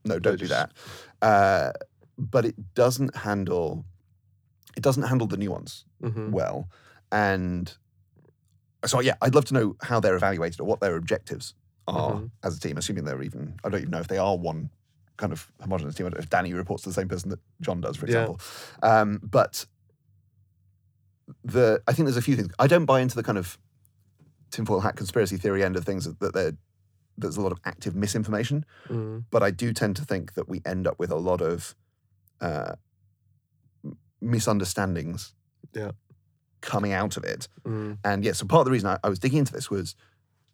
No, 0.05 0.17
don't 0.19 0.39
do 0.39 0.47
that. 0.47 0.71
Uh, 1.21 1.71
but 2.17 2.45
it 2.45 2.55
doesn't 2.73 3.15
handle. 3.15 3.85
It 4.75 4.83
doesn't 4.83 5.03
handle 5.03 5.27
the 5.27 5.37
nuance 5.37 5.85
mhm, 6.01 6.31
well. 6.31 6.69
And 7.11 7.75
so, 8.85 8.99
yeah, 8.99 9.15
I'd 9.21 9.35
love 9.35 9.45
to 9.45 9.53
know 9.53 9.75
how 9.81 9.99
they're 9.99 10.15
evaluated 10.15 10.59
or 10.59 10.63
what 10.65 10.79
their 10.79 10.95
objectives 10.95 11.53
are 11.87 12.13
Mhm. 12.15 12.31
as 12.43 12.57
a 12.57 12.59
team, 12.59 12.77
assuming 12.77 13.03
they're 13.03 13.21
even, 13.21 13.59
I 13.63 13.69
don't 13.69 13.81
even 13.81 13.91
know 13.91 13.99
if 13.99 14.07
they 14.07 14.17
are 14.17 14.35
one 14.37 14.69
kind 15.21 15.31
of 15.31 15.51
homogenous 15.61 15.95
team. 15.95 16.05
I 16.07 16.09
don't 16.09 16.17
know 16.19 16.23
if 16.23 16.29
Danny 16.29 16.51
reports 16.53 16.83
to 16.83 16.89
the 16.89 16.93
same 16.93 17.07
person 17.07 17.29
that 17.29 17.39
John 17.61 17.79
does, 17.79 17.95
for 17.95 18.05
Yeah. 18.07 18.23
example. 18.23 18.39
Um, 18.83 19.19
but 19.23 19.65
the 21.43 21.81
I 21.87 21.93
think 21.93 22.07
there's 22.07 22.17
a 22.17 22.21
few 22.21 22.35
things. 22.35 22.51
I 22.59 22.67
don't 22.67 22.85
buy 22.85 22.99
into 22.99 23.15
the 23.15 23.23
kind 23.23 23.37
of 23.37 23.57
tinfoil 24.49 24.81
hat 24.81 24.95
conspiracy 24.97 25.37
theory 25.37 25.63
end 25.63 25.75
of 25.77 25.85
things 25.85 26.03
that, 26.05 26.33
there- 26.33 26.57
there's 27.17 27.37
a 27.37 27.41
lot 27.41 27.51
of 27.51 27.59
active 27.65 27.93
misinformation 27.95 28.65
mhm, 28.89 29.25
but 29.29 29.43
I 29.43 29.51
do 29.51 29.73
tend 29.73 29.95
to 29.97 30.03
think 30.05 30.33
that 30.33 30.49
we 30.49 30.61
end 30.65 30.87
up 30.87 30.97
with 30.99 31.11
a 31.11 31.15
lot 31.29 31.39
of 31.41 31.75
uh, 32.41 32.73
misunderstandings 34.21 35.33
Yeah. 35.73 35.91
coming 36.61 36.93
out 36.93 37.17
of 37.17 37.23
it. 37.23 37.47
mhm, 37.65 37.97
And 38.03 38.23
yeah, 38.23 38.31
so 38.33 38.45
part 38.45 38.61
of 38.61 38.65
the 38.65 38.71
reason 38.71 38.89
I, 38.89 38.97
I 39.03 39.09
was 39.09 39.19
digging 39.19 39.39
into 39.39 39.53
this 39.53 39.69
was, 39.69 39.95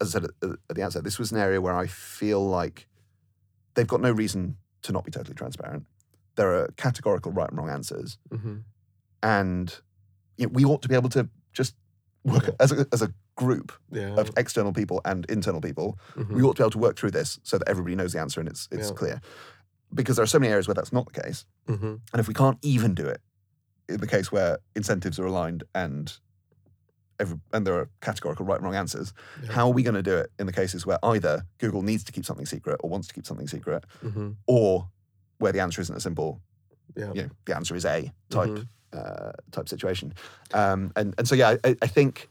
as 0.00 0.14
I 0.14 0.20
said 0.20 0.24
at, 0.42 0.50
at 0.70 0.76
the 0.76 0.82
outset, 0.82 1.04
this 1.04 1.18
was 1.18 1.32
an 1.32 1.38
area 1.38 1.60
where 1.60 1.74
I 1.74 1.86
feel 1.86 2.46
like 2.46 2.87
they've 3.78 3.86
got 3.86 4.00
no 4.00 4.10
reason 4.10 4.56
to 4.82 4.92
not 4.92 5.04
be 5.04 5.12
totally 5.12 5.34
transparent. 5.34 5.86
There 6.34 6.52
are 6.52 6.68
categorical 6.76 7.30
right 7.30 7.48
and 7.48 7.56
wrong 7.58 7.70
answers, 7.70 8.18
mhm, 8.30 8.64
and 9.22 9.74
you 10.36 10.46
know, 10.46 10.52
we 10.52 10.64
ought 10.64 10.82
to 10.82 10.88
be 10.88 10.94
able 10.96 11.08
to 11.10 11.28
just 11.52 11.74
work 12.24 12.44
Yeah. 12.48 12.54
as 12.60 12.72
a, 12.72 12.86
as 12.92 13.02
a 13.02 13.12
group 13.36 13.72
yeah, 13.92 14.14
of 14.16 14.30
external 14.36 14.72
people 14.72 15.00
and 15.04 15.24
internal 15.26 15.60
people 15.60 15.96
mhm, 16.16 16.34
we 16.34 16.42
ought 16.42 16.56
to 16.56 16.62
be 16.62 16.64
able 16.64 16.70
to 16.72 16.78
work 16.78 16.96
through 16.98 17.12
this 17.12 17.38
so 17.44 17.56
that 17.58 17.68
everybody 17.68 17.94
knows 17.94 18.12
the 18.12 18.20
answer 18.20 18.40
and 18.40 18.48
it's 18.48 18.66
it's 18.72 18.88
Yeah. 18.88 18.94
clear. 18.96 19.20
Because 19.94 20.16
there 20.16 20.22
are 20.24 20.26
so 20.34 20.38
many 20.40 20.50
areas 20.52 20.66
where 20.68 20.74
that's 20.74 20.92
not 20.92 21.06
the 21.12 21.20
case, 21.22 21.46
mhm, 21.68 22.00
and 22.12 22.20
if 22.20 22.26
we 22.28 22.34
can't 22.34 22.58
even 22.62 22.94
do 22.94 23.06
it 23.06 23.20
in 23.88 24.00
the 24.00 24.06
case 24.06 24.30
where 24.32 24.58
incentives 24.74 25.18
are 25.20 25.26
aligned 25.26 25.62
and 25.74 26.18
every, 27.20 27.38
and 27.52 27.66
there 27.66 27.74
are 27.74 27.88
categorical 28.00 28.44
right 28.46 28.56
and 28.56 28.64
wrong 28.64 28.74
answers, 28.74 29.12
yeah, 29.42 29.52
how 29.52 29.66
are 29.68 29.72
we 29.72 29.82
going 29.82 29.94
to 29.94 30.02
do 30.02 30.16
it 30.16 30.30
in 30.38 30.46
the 30.46 30.52
cases 30.52 30.86
where 30.86 30.98
either 31.02 31.44
Google 31.58 31.82
needs 31.82 32.04
to 32.04 32.12
keep 32.12 32.24
something 32.24 32.46
secret 32.46 32.80
or 32.82 32.90
wants 32.90 33.08
to 33.08 33.14
keep 33.14 33.26
something 33.26 33.48
secret, 33.48 33.84
mhm, 34.04 34.36
or 34.46 34.88
where 35.38 35.52
the 35.52 35.60
answer 35.60 35.80
isn't 35.80 35.96
a 35.96 36.00
simple, 36.00 36.40
yeah, 36.96 37.12
you 37.14 37.22
know, 37.22 37.30
the 37.46 37.54
answer 37.56 37.74
is 37.76 37.84
A 37.84 38.12
type 38.30 38.50
mhm, 38.50 38.66
uh, 38.92 39.32
type 39.52 39.68
situation. 39.68 40.14
Um, 40.54 40.92
and 40.96 41.14
and 41.18 41.28
so 41.28 41.34
yeah, 41.34 41.56
I, 41.64 41.76
I 41.82 41.86
think 41.86 42.28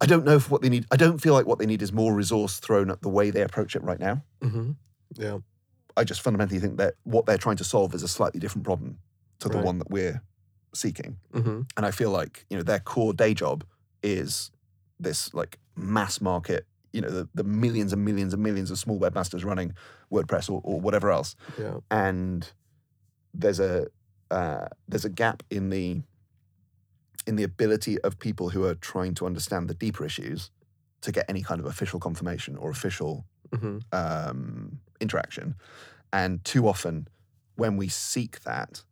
I 0.00 0.06
don't 0.06 0.24
know 0.24 0.36
if 0.36 0.50
what 0.50 0.60
they 0.62 0.68
need. 0.68 0.86
I 0.90 0.96
don't 0.96 1.18
feel 1.18 1.32
like 1.34 1.46
what 1.46 1.58
they 1.58 1.66
need 1.66 1.80
is 1.82 1.92
more 1.92 2.12
resource 2.14 2.58
thrown 2.58 2.90
at 2.90 3.00
the 3.02 3.08
way 3.08 3.30
they 3.30 3.42
approach 3.42 3.74
it 3.76 3.82
right 3.82 3.98
now. 4.00 4.22
mhm, 4.42 4.76
yeah, 5.16 5.38
I 5.96 6.04
just 6.04 6.20
fundamentally 6.20 6.58
think 6.60 6.76
that 6.78 6.94
what 7.04 7.26
they're 7.26 7.38
trying 7.38 7.56
to 7.58 7.64
solve 7.64 7.94
is 7.94 8.02
a 8.02 8.08
slightly 8.08 8.40
different 8.40 8.64
problem 8.64 8.98
to 9.38 9.48
the 9.48 9.58
one 9.64 9.78
that 9.78 9.90
we're 9.90 10.20
seeking. 10.74 11.16
mhm, 11.32 11.66
And 11.76 11.86
I 11.86 11.90
feel 11.90 12.10
like 12.10 12.44
you 12.50 12.56
know 12.56 12.62
their 12.62 12.80
core 12.80 13.12
day 13.14 13.34
job 13.34 13.64
is 14.02 14.50
this 15.00 15.32
like 15.34 15.58
mass 15.76 16.20
market. 16.20 16.66
You 16.92 17.00
know 17.00 17.10
the, 17.10 17.28
the 17.34 17.44
millions 17.44 17.92
and 17.92 18.04
millions 18.04 18.32
and 18.34 18.42
millions 18.42 18.70
of 18.70 18.78
small 18.78 18.98
webmasters 19.00 19.44
running 19.44 19.74
WordPress 20.12 20.48
or, 20.48 20.60
or 20.62 20.80
whatever 20.80 21.10
else 21.10 21.34
yeah, 21.58 21.78
and 21.90 22.48
there's 23.32 23.58
a 23.58 23.88
uh, 24.30 24.68
there's 24.88 25.04
a 25.04 25.08
gap 25.10 25.42
in 25.50 25.70
the 25.70 26.02
in 27.26 27.36
the 27.36 27.42
ability 27.42 27.98
of 28.02 28.18
people 28.18 28.50
who 28.50 28.64
are 28.64 28.74
trying 28.74 29.14
to 29.14 29.26
understand 29.26 29.68
the 29.68 29.74
deeper 29.74 30.04
issues 30.04 30.50
to 31.00 31.10
get 31.10 31.24
any 31.28 31.42
kind 31.42 31.60
of 31.60 31.66
official 31.66 31.98
confirmation 31.98 32.56
or 32.56 32.70
official 32.70 33.24
mhm, 33.50 33.82
um, 33.92 34.78
interaction. 35.00 35.54
And 36.12 36.44
too 36.44 36.68
often, 36.68 37.08
when 37.56 37.76
we 37.76 37.88
seek 37.88 38.42
that, 38.44 38.82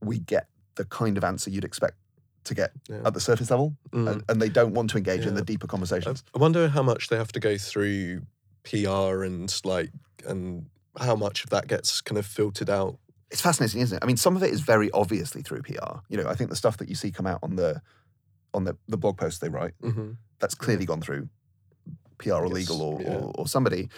we 0.00 0.18
get 0.18 0.48
the 0.78 0.84
kind 0.86 1.18
of 1.18 1.24
answer 1.24 1.50
you'd 1.50 1.64
expect 1.64 1.96
to 2.44 2.54
get 2.54 2.70
yeah. 2.88 3.00
at 3.04 3.12
the 3.12 3.20
surface 3.20 3.50
level, 3.50 3.76
mm. 3.90 4.10
and, 4.10 4.24
and 4.28 4.40
they 4.40 4.48
don't 4.48 4.72
want 4.72 4.88
to 4.90 4.96
engage 4.96 5.26
in 5.26 5.34
the 5.34 5.42
deeper 5.42 5.66
conversations. 5.66 6.24
I 6.34 6.38
wonder 6.38 6.68
how 6.68 6.82
much 6.82 7.08
they 7.08 7.16
have 7.16 7.32
to 7.32 7.40
go 7.40 7.58
through 7.58 8.22
PR 8.64 9.24
and 9.24 9.54
like 9.64 9.90
and 10.26 10.66
how 10.98 11.16
much 11.16 11.44
of 11.44 11.50
that 11.50 11.66
gets 11.68 12.00
kind 12.00 12.16
of 12.16 12.24
filtered 12.24 12.70
out. 12.70 12.96
It's 13.30 13.42
fascinating, 13.42 13.82
isn't 13.82 13.96
it? 13.96 14.02
I 14.02 14.06
mean, 14.06 14.16
some 14.16 14.36
of 14.36 14.42
it 14.42 14.50
is 14.50 14.62
very 14.62 14.90
obviously 14.92 15.42
through 15.42 15.62
PR. 15.62 15.98
You 16.08 16.16
know, 16.22 16.28
I 16.28 16.34
think 16.34 16.48
the 16.48 16.56
stuff 16.56 16.78
that 16.78 16.88
you 16.88 16.94
see 16.94 17.10
come 17.10 17.26
out 17.26 17.40
on 17.42 17.56
the 17.56 17.82
on 18.54 18.64
the, 18.64 18.76
the 18.88 18.96
blog 18.96 19.18
posts 19.18 19.40
they 19.40 19.50
write 19.50 19.74
hmm 19.82 20.12
that's 20.40 20.54
clearly 20.54 20.86
gone 20.86 21.00
through 21.00 21.28
PR 22.18 22.34
or 22.34 22.46
Yes, 22.46 22.54
legal 22.54 22.80
or, 22.80 23.02
yeah. 23.02 23.16
or, 23.16 23.32
or 23.38 23.46
somebody. 23.48 23.88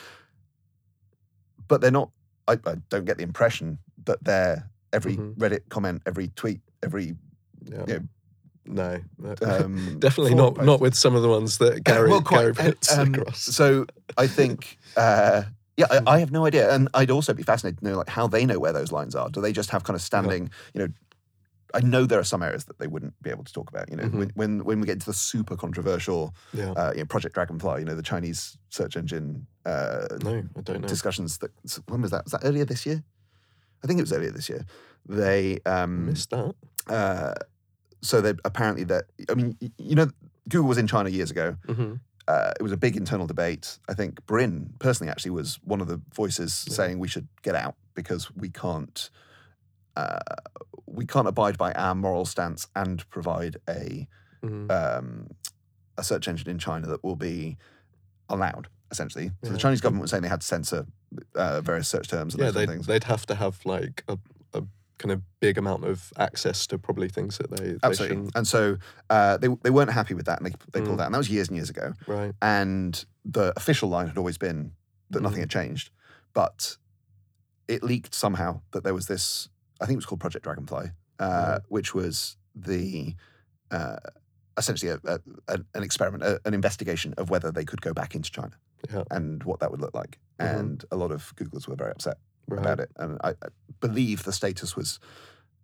But 1.68 1.82
they're 1.82 1.90
not, 1.90 2.10
I, 2.48 2.54
I 2.64 2.76
don't 2.88 3.04
get 3.04 3.18
the 3.18 3.22
impression 3.24 3.78
that 4.04 4.24
they're 4.24 4.70
every 4.92 5.16
Mhm. 5.16 5.36
Reddit 5.36 5.68
comment, 5.68 6.02
every 6.06 6.28
tweet, 6.28 6.60
every, 6.82 7.16
Yeah. 7.64 7.84
Yeah. 7.86 7.98
No, 8.66 9.00
no. 9.18 9.34
um, 9.42 9.96
definitely 9.98 10.34
not 10.34 10.54
post. 10.54 10.66
not 10.66 10.80
with 10.80 10.94
some 10.94 11.14
of 11.16 11.22
the 11.22 11.28
ones 11.28 11.58
that 11.58 11.82
Gary 11.84 12.10
well, 12.10 12.22
quite, 12.22 12.54
Gary 12.56 12.72
puts 12.72 12.96
um, 12.96 13.14
across. 13.14 13.40
So 13.40 13.86
I 14.16 14.26
think, 14.26 14.78
uh, 14.96 15.44
yeah, 15.76 15.86
I, 15.90 16.00
I 16.06 16.18
have 16.20 16.30
no 16.30 16.46
idea. 16.46 16.72
And 16.72 16.88
I'd 16.94 17.10
also 17.10 17.32
be 17.34 17.42
fascinated 17.42 17.78
to 17.80 17.84
know 17.84 17.96
like 17.96 18.08
how 18.08 18.26
they 18.28 18.44
know 18.46 18.58
where 18.58 18.72
those 18.72 18.92
lines 18.92 19.14
are. 19.14 19.28
Do 19.30 19.40
they 19.40 19.52
just 19.52 19.70
have 19.70 19.82
kind 19.84 19.94
of 19.96 20.02
standing, 20.02 20.50
you 20.74 20.80
know, 20.82 20.88
I 21.72 21.80
know 21.80 22.04
there 22.04 22.18
are 22.18 22.24
some 22.24 22.42
areas 22.42 22.64
that 22.64 22.78
they 22.78 22.86
wouldn't 22.86 23.14
be 23.22 23.30
able 23.30 23.44
to 23.44 23.52
talk 23.52 23.70
about. 23.70 23.88
You 23.90 23.96
know, 23.96 24.04
Mhm. 24.04 24.18
when, 24.18 24.30
when 24.34 24.64
when 24.64 24.80
we 24.80 24.86
get 24.86 24.94
into 24.94 25.06
the 25.06 25.14
super 25.14 25.56
controversial, 25.56 26.34
Yeah. 26.52 26.72
uh, 26.72 26.92
you 26.92 26.98
know, 27.00 27.06
Project 27.06 27.34
Dragonfly, 27.34 27.78
you 27.80 27.84
know, 27.86 27.94
the 27.94 28.02
Chinese 28.02 28.58
search 28.70 28.96
engine 28.96 29.46
uh, 29.64 30.06
no, 30.22 30.42
I 30.56 30.60
don't 30.62 30.80
know. 30.82 30.88
discussions 30.88 31.38
that 31.38 31.50
when 31.88 32.02
was 32.02 32.10
that? 32.10 32.24
Was 32.24 32.32
that 32.32 32.42
earlier 32.44 32.64
this 32.64 32.84
year? 32.86 33.02
I 33.82 33.86
think 33.86 33.98
it 33.98 34.02
was 34.02 34.12
earlier 34.12 34.32
this 34.32 34.48
year. 34.48 34.66
They 35.08 35.60
um, 35.64 36.06
Missed 36.06 36.30
that. 36.30 36.54
Uh, 36.90 37.32
so 38.02 38.20
they 38.20 38.34
apparently 38.44 38.84
that 38.84 39.04
I 39.30 39.34
mean 39.34 39.56
you 39.78 39.94
know 39.94 40.10
Google 40.48 40.68
was 40.68 40.78
in 40.78 40.86
China 40.86 41.08
years 41.08 41.30
ago. 41.30 41.56
hmm 41.66 41.94
Uh, 42.28 42.52
it 42.60 42.62
was 42.62 42.72
a 42.72 42.76
big 42.76 42.96
internal 42.96 43.26
debate. 43.26 43.78
I 43.88 43.94
think 43.94 44.24
Brin 44.26 44.74
personally 44.78 45.10
actually 45.10 45.32
was 45.32 45.58
one 45.64 45.80
of 45.80 45.88
the 45.88 46.00
voices 46.14 46.64
Yeah. 46.68 46.74
saying 46.76 46.98
we 47.00 47.08
should 47.08 47.26
get 47.42 47.54
out 47.54 47.74
because 47.94 48.30
we 48.36 48.50
can't 48.50 49.10
uh, 49.96 50.20
we 50.86 51.04
can't 51.06 51.26
abide 51.28 51.56
by 51.58 51.72
our 51.72 51.94
moral 51.94 52.24
stance 52.24 52.68
and 52.74 53.08
provide 53.10 53.56
a 53.68 54.06
hmm 54.42 54.70
um, 54.70 55.26
a 55.98 56.04
search 56.04 56.28
engine 56.28 56.48
in 56.50 56.58
China 56.58 56.86
that 56.86 57.02
will 57.02 57.16
be 57.16 57.56
allowed 58.28 58.68
essentially. 58.90 59.28
So 59.42 59.48
Yeah. 59.48 59.52
the 59.52 59.58
Chinese 59.58 59.80
government 59.80 60.02
was 60.02 60.10
saying 60.10 60.22
they 60.22 60.28
had 60.36 60.40
to 60.42 60.46
censor 60.46 60.86
uh, 61.34 61.60
various 61.60 61.88
search 61.88 62.08
terms 62.08 62.34
and 62.34 62.42
yeah, 62.42 62.50
they'd, 62.52 62.68
things. 62.68 62.86
they'd 62.86 63.04
have 63.04 63.26
to 63.26 63.34
have 63.34 63.56
like 63.64 64.04
a 64.08 64.16
kind 65.00 65.12
of 65.12 65.20
big 65.40 65.56
amount 65.58 65.82
of 65.84 66.12
access 66.18 66.66
to 66.68 66.78
probably 66.78 67.08
things 67.08 67.38
that 67.38 67.50
they, 67.50 67.70
they 67.72 67.78
Absolutely. 67.82 68.16
shouldn't. 68.16 68.36
And 68.36 68.46
so 68.46 68.76
uh, 69.16 69.36
they 69.38 69.48
they 69.64 69.70
weren't 69.70 69.90
happy 70.00 70.14
with 70.14 70.26
that, 70.26 70.38
and 70.40 70.46
they 70.46 70.54
they 70.72 70.80
pulled 70.86 70.98
Mm. 70.98 71.02
out. 71.02 71.06
And 71.06 71.14
that 71.14 71.18
was 71.24 71.30
years 71.30 71.48
and 71.48 71.56
years 71.56 71.70
ago. 71.70 71.86
Right. 72.06 72.32
And 72.42 72.92
the 73.24 73.52
official 73.56 73.88
line 73.88 74.06
had 74.12 74.18
always 74.18 74.38
been 74.38 74.72
that 75.10 75.22
nothing 75.22 75.38
Mm. 75.38 75.46
had 75.48 75.50
changed, 75.50 75.90
but 76.34 76.76
it 77.66 77.82
leaked 77.82 78.14
somehow 78.14 78.60
that 78.72 78.84
there 78.84 78.94
was 78.94 79.06
this. 79.06 79.48
I 79.80 79.86
think 79.86 79.94
it 79.96 80.02
was 80.02 80.06
called 80.06 80.20
Project 80.20 80.44
Dragonfly, 80.44 80.86
uh, 81.18 81.24
Right. 81.52 81.60
which 81.68 81.94
was 81.94 82.36
the 82.54 83.14
uh, 83.70 83.96
essentially 84.58 84.90
a, 84.92 85.20
a, 85.48 85.60
an 85.74 85.82
experiment, 85.82 86.22
a, 86.22 86.40
an 86.44 86.52
investigation 86.54 87.14
of 87.16 87.30
whether 87.30 87.50
they 87.52 87.64
could 87.64 87.80
go 87.80 87.92
back 87.94 88.14
into 88.14 88.30
China 88.30 88.56
Yeah. 88.92 89.04
and 89.10 89.42
what 89.44 89.60
that 89.60 89.70
would 89.70 89.80
look 89.80 89.94
like. 89.94 90.18
Mhm. 90.38 90.58
And 90.58 90.84
a 90.90 90.96
lot 90.96 91.10
of 91.12 91.34
Googlers 91.36 91.66
were 91.68 91.76
very 91.76 91.92
upset 91.92 92.18
Right. 92.48 92.60
about 92.60 92.80
it. 92.80 92.90
And 92.96 93.18
I, 93.22 93.30
I 93.30 93.48
believe 93.80 94.24
the 94.24 94.32
status 94.32 94.76
was. 94.76 94.98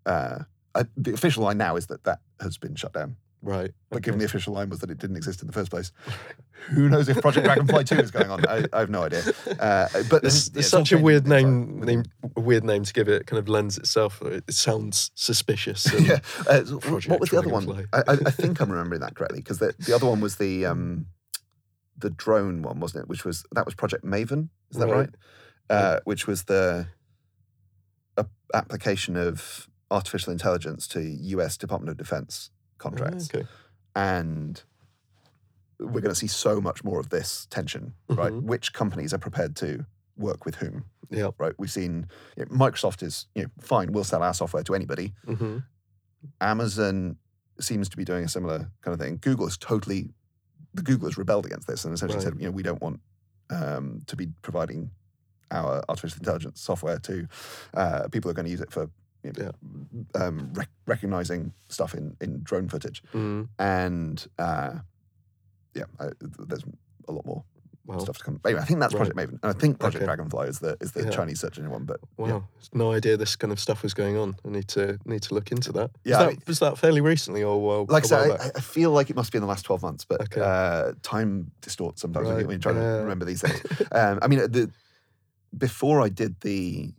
Uh, 0.04 0.40
I, 0.74 0.84
the 0.96 1.14
official 1.14 1.42
line 1.42 1.58
now 1.58 1.76
is 1.76 1.86
that 1.86 2.04
that 2.04 2.20
has 2.40 2.58
been 2.58 2.76
shut 2.76 2.92
down. 2.92 3.16
Right. 3.42 3.70
But 3.90 3.98
okay. 3.98 4.04
given 4.06 4.18
the 4.18 4.24
official 4.24 4.54
line 4.54 4.68
was 4.70 4.80
that 4.80 4.90
it 4.90 4.98
didn't 4.98 5.16
exist 5.16 5.40
in 5.40 5.46
the 5.46 5.52
first 5.52 5.70
place, 5.70 5.92
who 6.70 6.88
knows 6.88 7.08
if 7.08 7.20
Project 7.20 7.44
Dragonfly 7.44 7.84
2 7.84 7.94
is 7.96 8.10
going 8.10 8.30
on? 8.30 8.46
I, 8.46 8.64
I 8.72 8.80
have 8.80 8.90
no 8.90 9.04
idea. 9.04 9.22
Uh, 9.60 9.88
but 10.10 10.24
It's, 10.24 10.48
it's 10.48 10.68
such 10.68 10.92
a 10.92 10.98
weird 10.98 11.26
name, 11.26 11.80
name, 11.80 12.04
weird 12.36 12.64
name 12.64 12.82
to 12.84 12.92
give 12.92 13.08
it. 13.08 13.22
It 13.22 13.26
kind 13.26 13.38
of 13.38 13.48
lends 13.48 13.78
itself. 13.78 14.20
It 14.22 14.52
sounds 14.52 15.12
suspicious. 15.14 15.88
yeah. 16.00 16.18
Uh, 16.48 16.62
what 16.62 17.20
was 17.20 17.30
the 17.30 17.38
other 17.38 17.48
one? 17.48 17.86
I, 17.92 17.98
I, 17.98 18.12
I 18.26 18.30
think 18.30 18.60
I'm 18.60 18.70
remembering 18.70 19.00
that 19.00 19.14
correctly 19.14 19.40
because 19.40 19.58
the, 19.58 19.74
the 19.78 19.94
other 19.94 20.06
one 20.06 20.20
was 20.20 20.36
the 20.36 20.66
um, 20.66 21.06
the 21.98 22.10
drone 22.10 22.62
one, 22.62 22.80
wasn't 22.80 23.04
it? 23.04 23.08
Which 23.08 23.24
was 23.24 23.44
that 23.52 23.64
was 23.64 23.74
Project 23.74 24.04
Maven. 24.04 24.48
Is 24.70 24.78
that 24.78 24.86
right? 24.88 24.96
Right. 24.96 25.14
Uh, 25.68 25.98
which 26.04 26.26
was 26.26 26.44
the 26.44 26.86
a, 28.16 28.26
application 28.54 29.16
of 29.16 29.68
artificial 29.90 30.32
intelligence 30.32 30.86
to 30.88 31.00
U.S. 31.00 31.56
Department 31.56 31.90
of 31.90 31.96
Defense 31.96 32.50
contracts. 32.78 33.28
Okay. 33.34 33.46
and 33.94 34.62
we're 35.78 36.00
going 36.00 36.04
to 36.04 36.14
see 36.14 36.26
so 36.26 36.60
much 36.60 36.82
more 36.84 36.98
of 37.00 37.10
this 37.10 37.46
tension, 37.50 37.92
right? 38.08 38.32
Mhm. 38.32 38.42
Which 38.42 38.72
companies 38.72 39.12
are 39.12 39.18
prepared 39.18 39.54
to 39.56 39.84
work 40.16 40.46
with 40.46 40.54
whom, 40.56 40.84
Yeah. 41.10 41.30
right? 41.38 41.52
We've 41.58 41.70
seen 41.70 42.06
you 42.36 42.44
know, 42.46 42.50
Microsoft 42.50 43.02
is 43.02 43.26
you 43.34 43.42
know 43.44 43.50
fine, 43.60 43.92
we'll 43.92 44.04
sell 44.04 44.22
our 44.22 44.32
software 44.34 44.62
to 44.64 44.74
anybody. 44.74 45.12
hmm 45.26 45.58
Amazon 46.40 47.16
seems 47.60 47.88
to 47.90 47.96
be 47.96 48.04
doing 48.04 48.24
a 48.24 48.28
similar 48.28 48.70
kind 48.82 48.94
of 48.94 49.00
thing. 49.00 49.18
Google 49.20 49.46
is 49.46 49.56
totally 49.58 50.10
the 50.74 50.82
Google 50.82 51.08
has 51.08 51.16
rebelled 51.16 51.46
against 51.46 51.66
this 51.66 51.84
and 51.84 51.94
essentially 51.94 52.18
Right. 52.18 52.24
said, 52.32 52.40
you 52.40 52.46
know, 52.46 52.50
we 52.52 52.62
don't 52.62 52.82
want 52.82 53.00
um, 53.50 54.02
to 54.08 54.16
be 54.16 54.26
providing 54.42 54.90
our 55.50 55.82
artificial 55.88 56.18
intelligence 56.18 56.60
software 56.60 56.98
to 57.00 57.26
uh, 57.74 58.08
people 58.08 58.28
who 58.28 58.32
are 58.32 58.34
going 58.34 58.46
to 58.46 58.50
use 58.50 58.60
it 58.60 58.70
for 58.72 58.88
you 59.24 59.32
know, 59.32 59.50
um, 60.14 60.50
rec- 60.54 60.68
recognizing 60.86 61.52
stuff 61.68 61.94
in 61.94 62.16
in 62.20 62.42
drone 62.44 62.68
footage 62.68 63.02
mm 63.12 63.48
and 63.58 64.26
uh, 64.38 64.72
yeah, 65.74 65.84
I, 66.00 66.10
there's 66.20 66.64
a 67.08 67.12
lot 67.12 67.26
more 67.26 67.44
Wow. 67.88 67.98
stuff 67.98 68.18
to 68.18 68.24
come. 68.24 68.40
Anyway, 68.44 68.60
I 68.60 68.64
think 68.64 68.80
that's 68.80 68.92
Right. 68.94 69.12
Project 69.14 69.16
Maven, 69.16 69.38
and 69.44 69.44
I 69.44 69.52
think 69.52 69.78
Project 69.78 69.98
Okay. 70.02 70.06
Dragonfly 70.06 70.48
is 70.48 70.58
the 70.58 70.76
is 70.80 70.90
the 70.90 71.04
Yeah. 71.04 71.10
Chinese 71.10 71.38
search 71.38 71.56
engine 71.56 71.70
one. 71.70 71.84
But 71.84 72.00
Wow. 72.16 72.26
yeah. 72.26 72.40
No 72.72 72.90
idea 72.90 73.16
this 73.16 73.36
kind 73.36 73.52
of 73.52 73.60
stuff 73.60 73.84
was 73.84 73.94
going 73.94 74.16
on. 74.16 74.34
I 74.44 74.48
need 74.48 74.66
to 74.68 74.98
need 75.04 75.22
to 75.22 75.34
look 75.34 75.52
into 75.52 75.70
that. 75.72 75.90
Yeah, 76.02 76.16
Was 76.16 76.16
I 76.16 76.24
that, 76.24 76.30
mean- 76.32 76.42
was 76.48 76.58
that 76.58 76.78
fairly 76.78 77.00
recently 77.00 77.44
or 77.44 77.54
a, 77.76 77.82
like 77.92 78.02
I 78.02 78.06
said. 78.08 78.30
I, 78.40 78.50
I 78.56 78.60
feel 78.60 78.90
like 78.90 79.08
it 79.08 79.14
must 79.14 79.30
be 79.30 79.38
in 79.38 79.42
the 79.42 79.46
last 79.48 79.64
twelve 79.64 79.82
months, 79.82 80.04
but 80.04 80.20
Okay. 80.22 80.40
uh, 80.40 80.94
time 81.02 81.52
distorts 81.60 82.02
sometimes 82.02 82.26
when 82.26 82.34
Right, 82.34 82.40
you- 82.42 82.48
when 82.48 82.54
you're 82.56 82.72
trying 82.72 82.76
yeah. 82.82 82.96
to 82.96 83.02
remember 83.02 83.24
these 83.24 83.42
things. 83.42 83.62
um, 83.92 84.18
I 84.20 84.26
mean, 84.26 84.40
the 84.50 84.68
before 85.56 86.00
I 86.00 86.08
did 86.08 86.40
the 86.40 86.92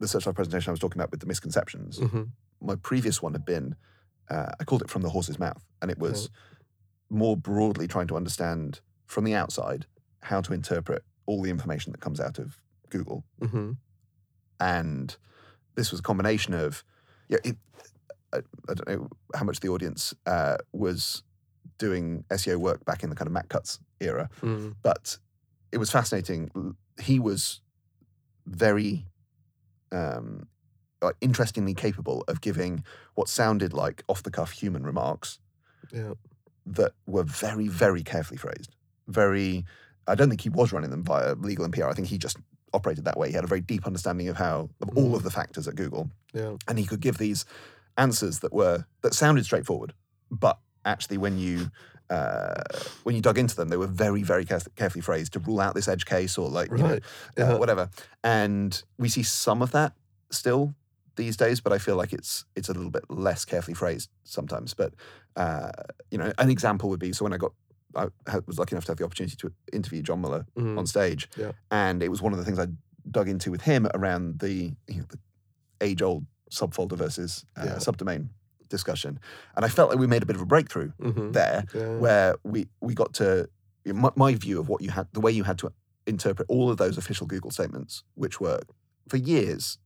the 0.00 0.08
Search 0.08 0.26
Love 0.26 0.34
presentation 0.34 0.70
I 0.70 0.72
was 0.72 0.80
talking 0.80 1.00
about 1.00 1.10
with 1.12 1.20
the 1.20 1.26
misconceptions, 1.26 1.98
Mhm. 1.98 2.30
my 2.60 2.74
previous 2.74 3.22
one 3.22 3.32
had 3.32 3.44
been 3.44 3.76
uh, 4.28 4.50
I 4.58 4.64
called 4.64 4.80
it 4.82 4.88
from 4.90 5.02
the 5.02 5.10
horse's 5.10 5.38
mouth, 5.38 5.64
and 5.82 5.90
it 5.90 5.98
was 5.98 6.30
more 7.10 7.36
broadly 7.36 7.86
trying 7.86 8.06
to 8.08 8.16
understand 8.16 8.80
from 9.06 9.24
the 9.24 9.34
outside 9.34 9.86
how 10.22 10.40
to 10.40 10.52
interpret 10.54 11.04
all 11.26 11.42
the 11.42 11.50
information 11.50 11.92
that 11.92 12.00
comes 12.00 12.18
out 12.20 12.38
of 12.38 12.58
Google. 12.88 13.24
Mhm. 13.40 13.76
And 14.60 15.16
this 15.74 15.90
was 15.90 16.00
a 16.00 16.02
combination 16.02 16.54
of, 16.54 16.84
yeah, 17.28 17.38
it, 17.44 17.56
I, 18.32 18.38
I 18.68 18.74
don't 18.74 18.88
know 18.88 19.08
how 19.34 19.44
much 19.44 19.60
the 19.60 19.68
audience 19.68 20.14
uh, 20.26 20.56
was 20.72 21.22
doing 21.78 22.24
SEO 22.30 22.56
work 22.58 22.84
back 22.86 23.02
in 23.04 23.10
the 23.10 23.16
kind 23.16 23.26
of 23.26 23.32
Matt 23.32 23.48
Cutts 23.50 23.78
era, 24.00 24.28
Mm. 24.40 24.74
but 24.82 25.18
it 25.70 25.78
was 25.78 25.90
fascinating. 25.90 26.50
He 27.00 27.18
was 27.18 27.60
very 28.46 29.06
um, 29.92 30.48
like 31.02 31.16
interestingly 31.20 31.74
capable 31.74 32.24
of 32.28 32.40
giving 32.40 32.84
what 33.14 33.28
sounded 33.28 33.72
like 33.72 34.02
off 34.08 34.22
the 34.22 34.30
cuff 34.30 34.50
human 34.52 34.84
remarks 34.84 35.38
Yeah. 35.92 36.14
that 36.66 36.92
were 37.06 37.22
very, 37.24 37.68
very 37.68 38.02
carefully 38.02 38.38
phrased. 38.38 38.74
Very, 39.08 39.64
I 40.06 40.14
don't 40.14 40.28
think 40.28 40.40
he 40.40 40.48
was 40.48 40.72
running 40.72 40.90
them 40.90 41.04
via 41.04 41.34
legal 41.34 41.64
and 41.64 41.72
PR. 41.74 41.86
I 41.86 41.94
think 41.94 42.08
he 42.08 42.18
just 42.18 42.38
operated 42.72 43.04
that 43.04 43.16
way. 43.18 43.28
He 43.28 43.34
had 43.34 43.44
a 43.44 43.48
very 43.48 43.60
deep 43.60 43.86
understanding 43.86 44.28
of 44.28 44.36
how 44.36 44.68
of 44.80 44.96
all 44.96 45.14
of 45.14 45.22
the 45.22 45.30
factors 45.30 45.68
at 45.68 45.76
Google, 45.76 46.10
Yeah. 46.32 46.56
and 46.66 46.78
he 46.78 46.86
could 46.86 47.00
give 47.00 47.18
these 47.18 47.44
answers 47.96 48.40
that 48.40 48.52
were 48.52 48.84
that 49.02 49.14
sounded 49.14 49.44
straightforward, 49.44 49.94
but 50.30 50.58
actually 50.84 51.16
when 51.18 51.38
you 51.38 51.70
uh, 52.14 52.62
when 53.04 53.14
you 53.16 53.22
dug 53.22 53.38
into 53.38 53.56
them, 53.56 53.68
they 53.68 53.76
were 53.76 53.92
very, 54.04 54.22
very 54.22 54.44
caref- 54.44 54.74
carefully 54.76 55.02
phrased 55.02 55.32
to 55.34 55.38
rule 55.40 55.60
out 55.60 55.74
this 55.74 55.88
edge 55.88 56.04
case 56.14 56.38
or 56.38 56.48
like 56.58 56.70
you 56.70 56.78
know, 56.78 56.90
Right. 56.94 57.02
uh, 57.38 57.58
whatever. 57.58 57.84
And 58.22 58.70
we 58.98 59.08
see 59.08 59.22
some 59.22 59.62
of 59.62 59.70
that 59.72 59.92
still 60.30 60.74
these 61.16 61.36
days, 61.36 61.60
but 61.60 61.72
I 61.72 61.78
feel 61.78 61.96
like 61.96 62.12
it's 62.12 62.44
it's 62.56 62.68
a 62.68 62.74
little 62.78 62.90
bit 62.90 63.04
less 63.08 63.44
carefully 63.44 63.74
phrased 63.74 64.08
sometimes. 64.24 64.74
But 64.74 64.90
uh, 65.36 65.70
you 66.10 66.18
know, 66.18 66.32
an 66.38 66.50
example 66.50 66.88
would 66.90 67.00
be 67.00 67.12
so 67.12 67.24
when 67.24 67.32
I 67.32 67.38
got 67.38 67.52
I 67.96 68.08
was 68.46 68.58
lucky 68.58 68.74
enough 68.74 68.84
to 68.86 68.90
have 68.92 68.98
the 68.98 69.04
opportunity 69.04 69.36
to 69.36 69.52
interview 69.72 70.02
John 70.02 70.20
Mueller 70.20 70.46
Mm. 70.56 70.78
on 70.78 70.86
stage, 70.86 71.28
Yeah. 71.36 71.52
and 71.70 72.02
it 72.02 72.10
was 72.10 72.20
one 72.20 72.32
of 72.34 72.38
the 72.40 72.44
things 72.44 72.58
I 72.58 72.66
dug 73.18 73.28
into 73.28 73.50
with 73.52 73.62
him 73.62 73.86
around 73.94 74.40
the 74.40 74.54
you 74.88 74.98
know, 75.00 75.06
the 75.08 75.18
age 75.80 76.02
old 76.02 76.24
subfolder 76.50 76.96
versus 76.96 77.44
uh, 77.56 77.64
Yeah. 77.66 77.76
subdomain 77.76 78.28
discussion, 78.68 79.18
and 79.56 79.64
I 79.64 79.68
felt 79.68 79.90
like 79.90 79.98
we 79.98 80.06
made 80.06 80.22
a 80.22 80.26
bit 80.26 80.36
of 80.36 80.42
a 80.42 80.46
breakthrough 80.46 80.92
Mhm. 81.00 81.32
there 81.32 81.64
Yeah. 81.74 81.96
where 81.98 82.34
we 82.44 82.68
we 82.80 82.94
got 82.94 83.12
to 83.14 83.48
my, 83.86 84.10
my 84.16 84.34
view 84.34 84.58
of 84.60 84.68
what 84.68 84.80
you 84.82 84.90
had 84.90 85.06
the 85.12 85.20
way 85.20 85.30
you 85.32 85.44
had 85.44 85.58
to 85.58 85.70
interpret 86.06 86.46
all 86.48 86.70
of 86.70 86.76
those 86.78 86.96
official 86.98 87.26
Google 87.26 87.50
statements, 87.50 88.02
which 88.14 88.40
were 88.40 88.60
for 89.08 89.16
years 89.18 89.78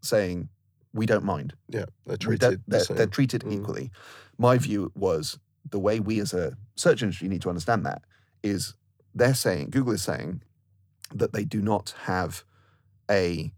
saying 0.00 0.48
we 0.94 1.06
don't 1.06 1.24
mind. 1.24 1.54
yeah. 1.68 1.86
They're 2.06 2.16
treated 2.18 2.62
they're, 2.66 2.80
same. 2.80 2.96
they're 2.96 3.06
treated 3.06 3.42
Mm. 3.42 3.52
equally. 3.54 3.90
My 4.38 4.58
view 4.58 4.90
was 4.94 5.38
the 5.70 5.78
way 5.78 6.00
we 6.00 6.20
as 6.20 6.34
a 6.34 6.56
search 6.76 7.02
industry 7.02 7.28
need 7.28 7.42
to 7.42 7.48
understand 7.48 7.86
that 7.86 8.02
is 8.42 8.74
they're 9.14 9.34
saying 9.34 9.70
Google 9.70 9.92
is 9.94 10.02
saying 10.02 10.42
that 11.14 11.32
they 11.32 11.44
do 11.44 11.60
not 11.62 11.94
have 12.04 12.44
a 13.10 13.52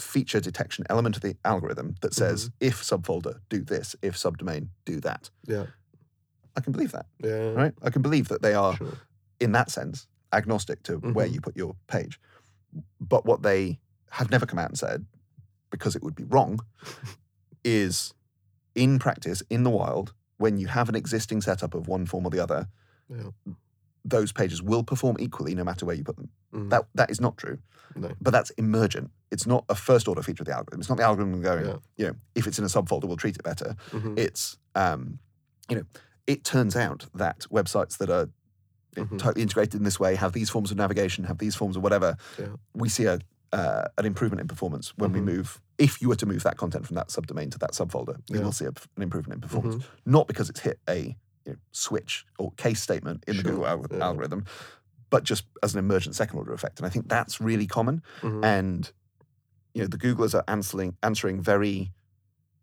feature 0.00 0.40
detection 0.40 0.84
element 0.90 1.16
of 1.16 1.22
the 1.22 1.36
algorithm 1.44 1.94
that 2.00 2.14
says 2.14 2.50
if 2.60 2.82
subfolder 2.82 3.40
do 3.48 3.62
this, 3.62 3.94
if 4.02 4.16
subdomain 4.16 4.68
do 4.84 5.00
that. 5.00 5.30
Yeah. 5.46 5.66
I 6.56 6.60
can 6.60 6.72
believe 6.72 6.92
that 6.92 7.06
Yeah. 7.22 7.52
right? 7.52 7.74
I 7.82 7.90
can 7.90 8.02
believe 8.02 8.28
that 8.28 8.42
they 8.42 8.54
are, 8.54 8.76
Sure. 8.76 8.94
in 9.38 9.52
that 9.52 9.70
sense, 9.70 10.06
agnostic 10.32 10.82
to 10.84 10.96
where 10.98 11.26
Mhm. 11.28 11.32
you 11.34 11.40
put 11.40 11.56
your 11.56 11.76
page. 11.86 12.20
But 13.00 13.24
what 13.24 13.42
they 13.42 13.78
have 14.10 14.30
never 14.30 14.46
come 14.46 14.58
out 14.58 14.68
and 14.70 14.78
said, 14.78 15.06
because 15.70 15.94
it 15.96 16.02
would 16.02 16.14
be 16.16 16.24
wrong, 16.24 16.60
is 17.64 18.14
in 18.74 18.98
practice, 18.98 19.42
in 19.50 19.62
the 19.64 19.70
wild, 19.70 20.14
when 20.38 20.56
you 20.58 20.66
have 20.68 20.88
an 20.88 20.94
existing 20.94 21.40
setup 21.42 21.74
of 21.74 21.86
one 21.88 22.06
form 22.06 22.24
or 22.26 22.30
the 22.30 22.40
other, 22.40 22.68
Yeah. 23.08 23.30
Those 24.04 24.32
pages 24.32 24.62
will 24.62 24.82
perform 24.82 25.16
equally 25.20 25.54
no 25.54 25.64
matter 25.64 25.84
where 25.86 25.94
you 25.96 26.04
put 26.04 26.16
them. 26.16 26.28
Mm. 26.54 26.70
That 26.70 26.86
that 26.94 27.10
is 27.10 27.20
not 27.20 27.36
true. 27.36 27.58
No. 27.96 28.10
But 28.20 28.30
that's 28.30 28.50
emergent. 28.50 29.10
It's 29.30 29.46
not 29.46 29.64
a 29.68 29.74
first 29.74 30.06
order 30.08 30.22
feature 30.22 30.42
of 30.42 30.46
the 30.46 30.52
algorithm. 30.54 30.80
It's 30.80 30.88
not 30.88 30.98
the 30.98 31.04
algorithm 31.04 31.40
going, 31.42 31.66
Yeah. 31.66 31.76
you 31.96 32.06
know, 32.06 32.14
if 32.34 32.46
it's 32.46 32.58
in 32.58 32.64
a 32.64 32.68
subfolder, 32.68 33.04
we'll 33.04 33.16
treat 33.16 33.36
it 33.36 33.42
better 33.42 33.74
Mhm. 33.90 34.18
it's 34.18 34.56
um, 34.74 35.18
you 35.68 35.76
know 35.76 35.84
it 36.26 36.44
turns 36.44 36.76
out 36.76 37.06
that 37.14 37.40
websites 37.50 37.98
that 37.98 38.08
are 38.10 38.28
Mhm. 38.96 39.18
totally 39.18 39.42
integrated 39.42 39.74
in 39.74 39.82
this 39.84 39.98
way 40.00 40.14
have 40.16 40.32
these 40.32 40.50
forms 40.50 40.70
of 40.70 40.76
navigation 40.76 41.24
have 41.24 41.38
these 41.38 41.54
forms 41.56 41.76
of 41.76 41.82
whatever 41.82 42.16
Yeah. 42.38 42.48
we 42.74 42.88
see 42.88 43.04
a, 43.06 43.18
uh, 43.52 43.84
an 43.98 44.06
improvement 44.06 44.40
in 44.40 44.46
performance 44.48 44.92
when 44.96 45.12
we 45.12 45.20
Mhm. 45.20 45.24
move. 45.24 45.60
If 45.78 46.00
you 46.00 46.08
were 46.08 46.16
to 46.16 46.26
move 46.26 46.42
that 46.44 46.56
content 46.56 46.86
from 46.86 46.94
that 46.96 47.08
subdomain 47.08 47.50
to 47.52 47.58
that 47.58 47.72
subfolder, 47.72 48.16
you 48.28 48.38
Yeah. 48.38 48.44
will 48.44 48.52
see 48.52 48.64
a, 48.66 48.72
an 48.96 49.02
improvement 49.02 49.38
in 49.38 49.40
performance. 49.48 49.76
Mhm. 49.76 49.84
Not 50.06 50.26
because 50.28 50.48
it's 50.50 50.60
hit 50.60 50.78
a 50.88 51.16
you 51.50 51.56
know, 51.56 51.60
switch 51.72 52.24
or 52.38 52.52
case 52.52 52.80
statement 52.82 53.24
in 53.26 53.36
the 53.36 53.42
Sure, 53.42 53.52
Google 53.52 53.66
alg- 53.66 53.92
yeah. 53.92 54.04
algorithm, 54.04 54.44
but 55.10 55.24
just 55.24 55.44
as 55.62 55.72
an 55.74 55.78
emergent 55.80 56.14
second 56.14 56.38
order 56.38 56.52
effect. 56.52 56.78
And 56.78 56.86
I 56.86 56.88
think 56.90 57.08
that's 57.08 57.40
really 57.40 57.66
common. 57.66 58.02
Mhm. 58.22 58.44
And 58.44 58.92
you 59.74 59.82
know, 59.82 59.88
the 59.88 59.98
Googlers 59.98 60.34
are 60.34 60.44
answering 60.48 60.96
answering 61.02 61.40
very, 61.42 61.92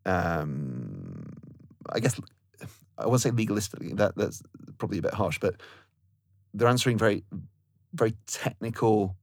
um, 0.06 1.34
I 1.90 2.00
guess, 2.00 2.20
I 2.98 3.06
won't 3.08 3.22
say 3.22 3.32
legalistically. 3.32 3.96
That 3.98 4.16
that's 4.16 4.42
probably 4.78 4.98
a 4.98 5.02
bit 5.02 5.14
harsh, 5.14 5.40
but 5.40 5.62
they're 6.54 6.68
answering 6.68 6.98
very, 6.98 7.24
very 7.94 8.14
technical. 8.26 9.16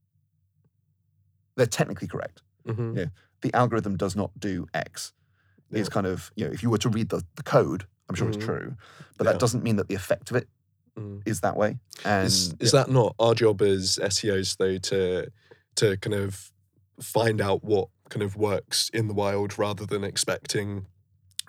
They're 1.57 1.67
technically 1.67 2.09
correct. 2.09 2.43
Mhm. 2.67 2.97
yeah. 2.97 3.07
The 3.43 3.53
algorithm 3.55 3.97
does 3.97 4.17
not 4.17 4.31
do 4.39 4.67
X. 4.75 5.13
It's 5.71 5.89
Yeah. 5.89 5.93
kind 5.93 6.07
of 6.07 6.33
you 6.37 6.47
know, 6.47 6.53
if 6.53 6.63
you 6.63 6.71
were 6.71 6.79
to 6.79 6.89
read 6.89 7.09
the, 7.11 7.23
the 7.37 7.43
code, 7.43 7.87
I'm 8.09 8.15
sure 8.15 8.29
it's 8.29 8.37
true, 8.45 8.75
but 9.17 9.25
Yeah. 9.27 9.33
that 9.33 9.41
doesn't 9.41 9.63
mean 9.65 9.77
that 9.77 9.89
the 9.89 9.95
effect 9.95 10.31
of 10.31 10.37
it 10.37 10.49
Mm. 10.99 11.23
is 11.27 11.41
that 11.41 11.57
way. 11.57 11.79
And 12.05 12.27
Is, 12.27 12.55
is 12.61 12.71
that 12.73 12.89
not 12.89 13.17
our 13.19 13.35
job 13.35 13.61
as 13.63 13.99
SEOs 14.01 14.57
though 14.59 14.79
to 14.79 15.29
to 15.77 15.97
kind 15.97 16.15
of 16.15 16.53
find 17.01 17.41
out 17.41 17.65
what 17.65 17.89
kind 18.11 18.23
of 18.23 18.37
works 18.37 18.91
in 18.95 19.09
the 19.09 19.15
wild 19.15 19.59
rather 19.59 19.85
than 19.87 20.05
expecting 20.05 20.87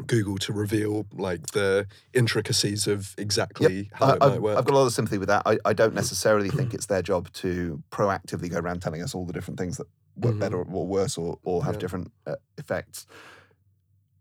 Google 0.08 0.38
to 0.40 0.52
reveal 0.52 1.06
like 1.14 1.46
the 1.54 1.86
intricacies 2.14 2.88
of 2.88 3.14
exactly 3.20 3.92
how 3.94 4.08
I, 4.08 4.14
it 4.16 4.20
might 4.20 4.32
I've, 4.34 4.42
work? 4.42 4.58
I've 4.58 4.66
got 4.66 4.74
a 4.74 4.78
lot 4.80 4.88
of 4.88 4.94
sympathy 4.94 5.20
with 5.20 5.28
that. 5.30 5.44
I, 5.46 5.60
I 5.64 5.74
don't 5.74 5.94
necessarily 5.94 6.50
think 6.50 6.74
it's 6.74 6.88
their 6.88 7.04
job 7.04 7.32
to 7.34 7.84
proactively 7.92 8.50
go 8.50 8.58
around 8.58 8.82
telling 8.82 9.04
us 9.04 9.14
all 9.14 9.26
the 9.28 9.34
different 9.34 9.60
things 9.60 9.78
that 9.78 9.86
work 10.16 10.34
Mhm. 10.36 10.40
better 10.40 10.58
or 10.64 10.88
worse 10.88 11.18
or, 11.20 11.38
or 11.44 11.64
have 11.66 11.76
Yeah. 11.76 11.80
different 11.82 12.12
uh, 12.26 12.36
effects. 12.58 13.06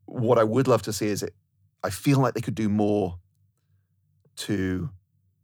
What 0.07 0.39
I 0.39 0.45
would 0.45 0.69
love 0.69 0.83
to 0.83 0.93
see 0.93 1.07
is 1.07 1.23
it. 1.23 1.35
I 1.85 1.91
feel 1.91 2.19
like 2.19 2.35
they 2.35 2.41
could 2.41 2.55
do 2.57 2.69
more 2.69 3.19
to 4.37 4.91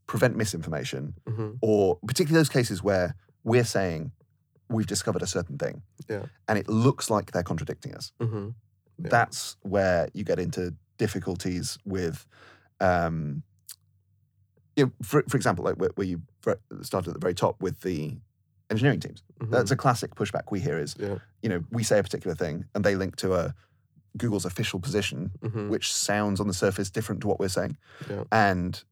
prevent 0.06 0.36
misinformation, 0.36 1.14
Mhm. 1.28 1.58
or 1.62 1.98
particularly 2.06 2.40
those 2.40 2.48
cases 2.48 2.82
where 2.82 3.14
we're 3.44 3.64
saying 3.64 4.10
we've 4.68 4.86
discovered 4.86 5.22
a 5.22 5.26
certain 5.26 5.58
thing, 5.58 5.82
Yeah. 6.08 6.26
and 6.48 6.58
it 6.58 6.68
looks 6.68 7.10
like 7.10 7.30
they're 7.32 7.42
contradicting 7.44 7.94
us. 7.94 8.12
Mhm. 8.20 8.54
Yeah. 8.98 9.08
That's 9.10 9.56
where 9.62 10.08
you 10.14 10.24
get 10.24 10.38
into 10.38 10.74
difficulties 10.98 11.78
with, 11.84 12.26
um, 12.80 13.42
you 14.76 14.86
know, 14.86 14.92
for, 15.02 15.22
for 15.28 15.36
example, 15.36 15.64
like 15.64 15.76
where, 15.76 15.90
where 15.94 16.06
you 16.06 16.22
started 16.82 17.10
at 17.10 17.14
the 17.14 17.20
very 17.20 17.34
top 17.34 17.60
with 17.62 17.80
the 17.80 18.18
engineering 18.70 19.00
teams. 19.00 19.22
That's 19.40 19.70
a 19.72 19.76
classic 19.76 20.14
pushback 20.14 20.50
we 20.50 20.60
hear 20.60 20.78
is, 20.78 20.94
Mm-hmm. 20.94 21.12
Yeah. 21.12 21.18
you 21.42 21.48
know, 21.48 21.64
we 21.70 21.82
say 21.82 21.98
a 21.98 22.02
particular 22.02 22.34
thing 22.34 22.64
and 22.74 22.84
they 22.84 22.94
link 22.96 23.16
to 23.16 23.34
a 23.34 23.54
Google's 24.16 24.44
official 24.44 24.80
position, 24.80 25.30
Mhm. 25.40 25.68
which 25.68 25.92
sounds 25.92 26.40
on 26.40 26.46
the 26.48 26.54
surface 26.54 26.90
different 26.90 27.20
to 27.22 27.28
what 27.28 27.38
we're 27.40 27.48
saying. 27.48 27.76
Yeah. 28.08 28.24
And 28.32 28.82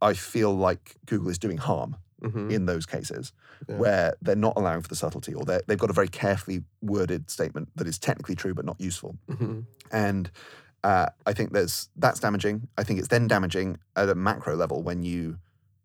I 0.00 0.14
feel 0.14 0.54
like 0.56 0.96
Google 1.06 1.28
is 1.30 1.38
doing 1.38 1.58
harm 1.58 1.96
Mhm. 2.22 2.50
in 2.50 2.66
those 2.66 2.86
cases 2.86 3.32
Yeah. 3.68 3.76
where 3.76 4.14
they're 4.22 4.36
not 4.36 4.54
allowing 4.56 4.82
for 4.82 4.88
the 4.88 4.96
subtlety 4.96 5.34
or 5.34 5.44
they've 5.44 5.78
got 5.78 5.90
a 5.90 5.94
very 5.94 6.08
carefully 6.08 6.64
worded 6.82 7.30
statement 7.30 7.68
that 7.76 7.86
is 7.86 7.98
technically 7.98 8.34
true 8.34 8.54
but 8.54 8.64
not 8.64 8.80
useful. 8.80 9.16
Mhm. 9.28 9.66
And 9.90 10.30
uh, 10.82 11.06
I 11.26 11.32
think 11.32 11.52
there's 11.52 11.88
that's 11.96 12.20
damaging. 12.20 12.68
I 12.76 12.84
think 12.84 12.98
it's 12.98 13.08
then 13.08 13.26
damaging 13.26 13.78
at 13.96 14.08
a 14.10 14.14
macro 14.14 14.54
level 14.56 14.82
when 14.82 15.02
you 15.02 15.38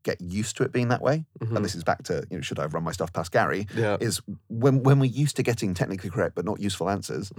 get 0.03 0.19
used 0.21 0.57
to 0.57 0.63
it 0.63 0.71
being 0.73 0.87
that 0.89 1.01
way. 1.01 1.25
Mhm. 1.39 1.55
And 1.57 1.63
this 1.65 1.75
is 1.75 1.83
back 1.85 2.03
to 2.03 2.25
you 2.29 2.37
know, 2.37 2.41
should 2.41 2.59
I 2.59 2.63
have 2.63 2.73
run 2.73 2.83
my 2.83 2.91
stuff 2.91 3.11
past 3.13 3.31
Gary? 3.31 3.67
Yeah. 3.75 3.95
Is 4.01 4.21
when 4.49 4.83
when 4.83 4.99
we're 4.99 5.05
used 5.09 5.35
to 5.37 5.43
getting 5.43 5.73
technically 5.73 6.09
correct 6.09 6.35
but 6.35 6.43
not 6.45 6.59
useful 6.59 6.89
answers, 6.89 7.31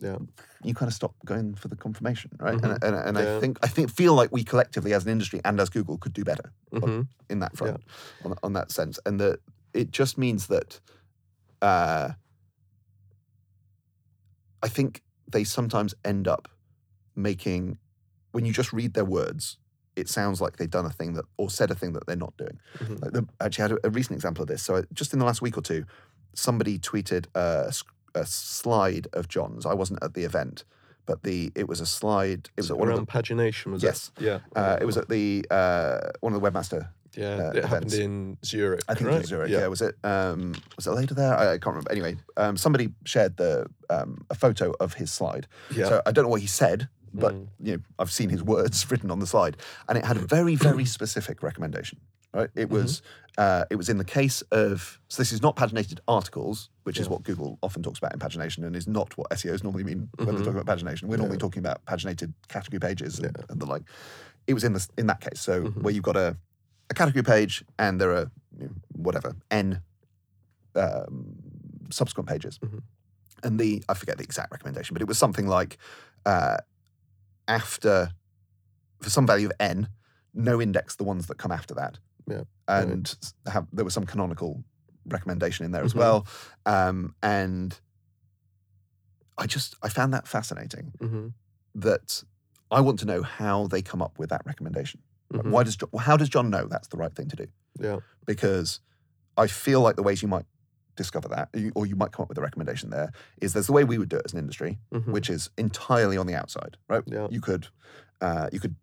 Mhm. 0.00 0.28
you 0.64 0.74
kind 0.74 0.88
of 0.88 0.94
stop 0.94 1.14
going 1.24 1.54
for 1.54 1.68
the 1.68 1.76
confirmation, 1.76 2.30
right? 2.38 2.54
And 2.54 2.72
Mhm. 2.72 2.82
and, 2.82 2.94
and 2.96 3.18
I 3.18 3.22
Yeah. 3.22 3.40
think 3.40 3.58
I 3.62 3.68
think 3.68 3.90
feel 3.90 4.14
like 4.14 4.30
we 4.32 4.44
collectively 4.44 4.92
as 4.94 5.04
an 5.04 5.10
industry 5.10 5.40
and 5.44 5.58
as 5.60 5.68
Google 5.70 5.98
could 5.98 6.12
do 6.12 6.24
better 6.24 6.52
Mhm. 6.72 7.08
in 7.28 7.38
that 7.40 7.56
front, 7.56 7.82
on, 8.24 8.34
on 8.42 8.52
that 8.54 8.70
sense, 8.70 8.98
and 9.06 9.18
that 9.20 9.40
it 9.74 9.90
just 9.90 10.16
means 10.18 10.46
that 10.48 10.80
uh, 11.62 12.12
I 14.62 14.68
think 14.68 15.02
they 15.30 15.44
sometimes 15.44 15.94
end 16.04 16.26
up 16.28 16.48
making 17.14 17.78
when 18.32 18.44
you 18.44 18.52
just 18.52 18.72
read 18.72 18.94
their 18.94 19.04
words, 19.04 19.58
it 19.96 20.08
sounds 20.08 20.40
like 20.40 20.56
they've 20.56 20.70
done 20.70 20.86
a 20.86 20.90
thing 20.90 21.14
that 21.14 21.24
or 21.36 21.50
said 21.50 21.70
a 21.70 21.74
thing 21.74 21.92
that 21.94 22.06
they're 22.06 22.16
not 22.16 22.36
doing. 22.36 22.58
Mhm. 22.78 23.02
Like 23.02 23.12
the, 23.12 23.26
actually, 23.40 23.62
I 23.62 23.68
had 23.68 23.78
a, 23.84 23.86
a 23.88 23.90
recent 23.90 24.14
example 24.16 24.42
of 24.42 24.48
this. 24.48 24.62
So 24.62 24.76
I, 24.76 24.82
just 24.92 25.12
in 25.12 25.18
the 25.18 25.24
last 25.24 25.42
week 25.42 25.56
or 25.58 25.62
two, 25.62 25.84
somebody 26.34 26.78
tweeted 26.78 27.26
a, 27.34 27.72
sc- 27.72 27.86
a 28.18 28.26
slide 28.26 29.08
of 29.12 29.28
John's. 29.28 29.64
I 29.66 29.74
wasn't 29.74 30.02
at 30.02 30.14
the 30.14 30.24
event, 30.24 30.64
but 31.06 31.22
the 31.22 31.52
it 31.54 31.68
was 31.68 31.80
a 31.80 31.86
slide. 31.86 32.50
It 32.56 32.60
was 32.62 32.68
So 32.68 32.74
at 32.74 32.80
one 32.80 32.88
of 32.88 32.94
around 32.96 33.06
the, 33.06 33.12
pagination, 33.12 33.72
was 33.72 33.82
yes. 33.82 34.10
it? 34.18 34.24
Yeah. 34.24 34.38
Uh, 34.54 34.78
it 34.80 34.84
was 34.84 34.96
at 34.96 35.08
the 35.08 35.44
uh, 35.50 36.10
one 36.20 36.34
of 36.34 36.40
the 36.40 36.50
webmaster 36.50 36.88
yeah. 37.18 37.36
uh, 37.36 37.52
it 37.54 37.64
happened 37.64 37.92
in 37.94 38.38
Zurich. 38.44 38.82
I 38.88 38.94
think 38.94 39.08
right? 39.08 39.16
it 39.16 39.20
was 39.20 39.28
Zurich. 39.28 39.50
Yeah. 39.50 39.66
was 39.66 39.82
it? 39.82 39.96
Um, 40.04 40.54
was 40.76 40.86
it 40.86 40.92
later 40.92 41.14
there? 41.14 41.36
I, 41.36 41.54
I 41.54 41.58
can't 41.58 41.66
remember. 41.66 41.90
Anyway, 41.90 42.16
um, 42.36 42.56
somebody 42.56 42.90
shared 43.04 43.36
the 43.36 43.66
um, 43.90 44.24
a 44.30 44.34
photo 44.34 44.72
of 44.80 44.94
his 44.94 45.12
slide. 45.12 45.46
Yeah. 45.74 45.88
So 45.88 46.02
I 46.06 46.12
don't 46.12 46.24
know 46.24 46.30
what 46.30 46.40
he 46.40 46.46
said, 46.46 46.88
but 47.14 47.34
Mm. 47.34 47.48
you 47.60 47.72
know, 47.76 47.82
I've 47.98 48.10
seen 48.12 48.28
his 48.30 48.42
words 48.42 48.86
written 48.90 49.10
on 49.10 49.18
the 49.18 49.26
slide, 49.26 49.56
and 49.88 49.96
it 49.98 50.04
had 50.04 50.16
a 50.16 50.20
very, 50.20 50.54
very 50.54 50.84
specific 50.96 51.42
recommendation. 51.42 52.00
Right? 52.34 52.48
Mm-hmm. 52.50 52.60
It 52.60 52.70
was 52.70 53.02
uh, 53.38 53.64
it 53.70 53.76
was 53.76 53.88
in 53.88 53.98
the 53.98 54.04
case 54.04 54.42
of 54.52 55.00
so 55.08 55.22
this 55.22 55.32
is 55.32 55.40
not 55.42 55.56
paginated 55.56 56.00
articles, 56.08 56.68
which 56.82 56.98
is 56.98 57.08
what 57.08 57.22
Google 57.22 57.58
often 57.62 57.82
talks 57.82 57.98
about 57.98 58.12
in 58.12 58.18
pagination, 58.18 58.64
and 58.66 58.76
is 58.76 58.86
not 58.86 59.16
what 59.16 59.30
SEOs 59.30 59.62
normally 59.64 59.84
mean 59.84 60.08
when 60.16 60.26
Mhm. 60.28 60.38
they 60.38 60.44
talk 60.44 60.54
about 60.56 60.66
pagination. 60.78 61.04
We're 61.04 61.16
normally 61.16 61.38
talking 61.38 61.60
about 61.60 61.84
paginated 61.86 62.32
category 62.48 62.80
pages 62.80 63.18
and, 63.18 63.34
Yeah. 63.38 63.44
and 63.48 63.60
the 63.60 63.66
like. 63.66 63.82
It 64.46 64.54
was 64.54 64.64
in 64.64 64.72
this 64.74 64.88
in 64.98 65.06
that 65.06 65.20
case, 65.20 65.40
so 65.40 65.62
Mhm. 65.64 65.82
where 65.82 65.94
you've 65.94 66.02
got 66.04 66.16
a 66.16 66.36
a 66.90 66.94
category 66.94 67.22
page 67.22 67.64
and 67.78 68.00
there 68.00 68.12
are 68.12 68.30
you 68.58 68.64
know, 68.66 68.74
whatever 68.92 69.36
n 69.50 69.82
um, 70.74 71.36
subsequent 71.90 72.28
pages, 72.28 72.58
Mhm. 72.58 72.82
and 73.42 73.58
the 73.58 73.82
I 73.88 73.94
forget 73.94 74.16
the 74.18 74.24
exact 74.24 74.50
recommendation, 74.52 74.94
but 74.94 75.02
it 75.02 75.08
was 75.08 75.18
something 75.18 75.46
like 75.46 75.78
uh, 76.26 76.58
after 77.48 78.10
for 79.00 79.10
some 79.10 79.26
value 79.26 79.46
of 79.46 79.52
n, 79.58 79.88
no 80.34 80.60
index 80.60 80.96
the 80.96 81.04
ones 81.04 81.26
that 81.26 81.38
come 81.38 81.50
after 81.52 81.74
that. 81.74 81.98
Yeah, 82.28 82.42
and 82.68 83.08
s- 83.22 83.34
have, 83.52 83.66
there 83.72 83.84
was 83.84 83.94
some 83.94 84.04
canonical 84.06 84.62
recommendation 85.06 85.64
in 85.64 85.72
there 85.72 85.82
as 85.84 85.94
Mhm. 85.94 85.98
well, 85.98 86.26
um, 86.66 87.14
and 87.22 87.80
I 89.36 89.46
just 89.46 89.76
I 89.82 89.88
found 89.88 90.12
that 90.14 90.26
fascinating. 90.28 90.92
Mhm. 91.00 91.32
That 91.74 92.24
I 92.70 92.80
want 92.80 92.98
to 93.00 93.06
know 93.06 93.22
how 93.22 93.66
they 93.68 93.82
come 93.82 94.02
up 94.02 94.18
with 94.18 94.30
that 94.30 94.42
recommendation. 94.44 95.00
Like, 95.30 95.44
Mhm. 95.46 95.50
Why 95.50 95.62
does 95.62 95.76
Jo- 95.76 95.90
how 95.98 96.16
does 96.16 96.28
John 96.28 96.50
know 96.50 96.66
that's 96.66 96.88
the 96.88 96.96
right 96.96 97.14
thing 97.14 97.28
to 97.28 97.36
do? 97.36 97.46
Yeah. 97.80 98.00
because 98.26 98.80
I 99.38 99.46
feel 99.46 99.80
like 99.80 99.94
the 99.96 100.02
ways 100.02 100.20
you 100.20 100.26
might 100.28 100.44
discover 100.98 101.28
that, 101.28 101.48
or 101.74 101.86
you 101.86 101.96
might 101.96 102.12
come 102.12 102.22
up 102.24 102.28
with 102.28 102.36
a 102.36 102.42
recommendation 102.42 102.90
there, 102.90 103.10
is 103.40 103.54
there's 103.54 103.66
the 103.68 103.72
way 103.72 103.84
we 103.84 103.96
would 103.96 104.10
do 104.10 104.16
it 104.16 104.22
as 104.26 104.32
an 104.34 104.38
industry, 104.38 104.78
Mhm. 104.92 105.06
which 105.12 105.30
is 105.30 105.48
entirely 105.56 106.18
on 106.18 106.26
the 106.26 106.34
outside, 106.34 106.76
right? 106.88 107.02
Yeah. 107.06 107.28
You 107.30 107.40
could, 107.40 107.68
uh, 108.20 108.48
you 108.52 108.60
could 108.60 108.74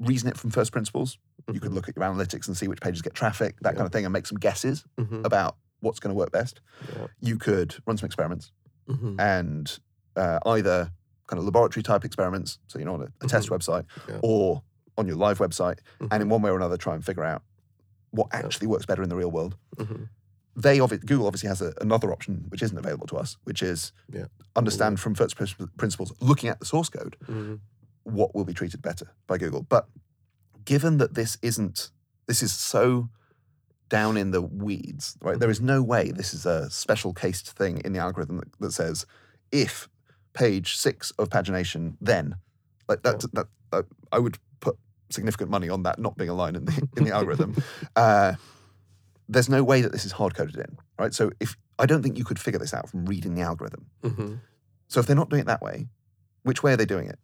reason 0.00 0.28
it 0.30 0.36
from 0.38 0.50
first 0.50 0.72
principles. 0.72 1.18
You 1.52 1.60
could 1.60 1.72
Mhm. 1.72 1.74
look 1.74 1.88
at 1.88 1.96
your 1.96 2.04
analytics 2.04 2.46
and 2.48 2.56
see 2.56 2.68
which 2.68 2.80
pages 2.80 3.02
get 3.02 3.12
traffic, 3.14 3.56
that 3.60 3.72
Yeah. 3.74 3.76
kind 3.78 3.86
of 3.86 3.92
thing, 3.92 4.04
and 4.06 4.12
make 4.12 4.26
some 4.26 4.38
guesses 4.38 4.84
Mhm. 4.96 5.24
about 5.26 5.56
what's 5.80 6.00
going 6.00 6.10
to 6.14 6.18
work 6.18 6.32
best. 6.32 6.60
Yeah. 6.96 7.06
You 7.20 7.36
could 7.38 7.74
run 7.86 7.96
some 7.98 8.06
experiments 8.06 8.50
Mhm. 8.88 9.20
and 9.20 9.78
uh, 10.16 10.38
either 10.46 10.90
kind 11.26 11.38
of 11.38 11.44
laboratory 11.44 11.82
type 11.82 12.04
experiments, 12.04 12.58
so 12.68 12.78
you 12.78 12.84
know, 12.84 12.94
on 12.94 13.02
a, 13.02 13.08
a 13.22 13.26
test 13.26 13.48
website, 13.50 13.84
Yeah. 14.08 14.20
or 14.22 14.62
on 14.96 15.08
your 15.08 15.16
live 15.16 15.38
website, 15.38 15.80
and 16.10 16.22
in 16.22 16.28
one 16.28 16.40
way 16.40 16.50
or 16.50 16.56
another 16.56 16.76
try 16.76 16.94
and 16.94 17.04
figure 17.04 17.24
out 17.24 17.42
what 18.12 18.28
actually 18.32 18.68
works 18.68 18.86
better 18.86 19.02
in 19.02 19.08
the 19.08 19.16
real 19.16 19.30
world. 19.32 19.56
They 20.56 20.78
obvi- 20.78 21.04
Google 21.04 21.26
obviously 21.26 21.48
has 21.48 21.60
a, 21.60 21.72
another 21.80 22.12
option 22.12 22.44
which 22.48 22.62
isn't 22.62 22.78
available 22.78 23.06
to 23.08 23.16
us, 23.16 23.36
which 23.44 23.62
is 23.62 23.92
Yeah. 24.12 24.26
understand 24.56 25.00
from 25.00 25.14
first 25.14 25.36
principles, 25.36 26.12
looking 26.20 26.48
at 26.48 26.60
the 26.60 26.66
source 26.66 26.88
code, 26.88 27.16
Mhm. 27.28 27.60
what 28.04 28.34
will 28.34 28.44
be 28.44 28.54
treated 28.54 28.80
better 28.82 29.08
by 29.26 29.38
Google. 29.38 29.62
But 29.62 29.88
given 30.64 30.98
that 30.98 31.14
this 31.14 31.36
isn't, 31.42 31.90
this 32.26 32.42
is 32.42 32.52
so 32.52 33.08
down 33.88 34.16
in 34.16 34.30
the 34.30 34.40
weeds, 34.42 35.16
right? 35.20 35.38
There 35.38 35.50
is 35.50 35.60
no 35.60 35.82
way 35.82 36.10
this 36.10 36.32
is 36.34 36.46
a 36.46 36.70
special 36.70 37.12
cased 37.12 37.50
thing 37.50 37.78
in 37.84 37.92
the 37.92 37.98
algorithm 37.98 38.36
that, 38.38 38.48
that 38.60 38.72
says 38.72 39.06
if 39.52 39.88
page 40.32 40.76
six 40.76 41.10
of 41.12 41.28
pagination, 41.28 41.96
then 42.00 42.36
like 42.88 43.02
that, 43.02 43.20
that, 43.34 43.46
that 43.70 43.86
I 44.12 44.18
would 44.18 44.38
put 44.60 44.76
significant 45.10 45.50
money 45.50 45.68
on 45.68 45.82
that 45.82 45.98
not 45.98 46.16
being 46.16 46.30
a 46.30 46.34
line 46.34 46.56
in 46.56 46.64
the 46.64 46.88
in 46.96 47.04
the 47.04 47.12
algorithm. 47.12 47.54
Uh, 47.96 48.34
there's 49.28 49.48
no 49.48 49.64
way 49.64 49.80
that 49.80 49.92
this 49.92 50.04
is 50.04 50.12
hard 50.12 50.34
coded 50.34 50.56
in, 50.56 50.76
right? 50.98 51.14
So 51.14 51.30
if 51.40 51.56
I 51.78 51.86
don't 51.86 52.02
think 52.02 52.18
you 52.18 52.24
could 52.24 52.38
figure 52.38 52.58
this 52.60 52.74
out 52.74 52.88
from 52.88 53.06
reading 53.06 53.34
the 53.34 53.42
algorithm. 53.42 53.86
Mhm. 54.02 54.40
So 54.88 55.00
if 55.00 55.06
they're 55.06 55.16
not 55.16 55.30
doing 55.30 55.40
it 55.40 55.46
that 55.46 55.62
way, 55.62 55.88
which 56.42 56.62
way 56.62 56.72
are 56.72 56.76
they 56.76 56.84
doing 56.84 57.08
it? 57.08 57.18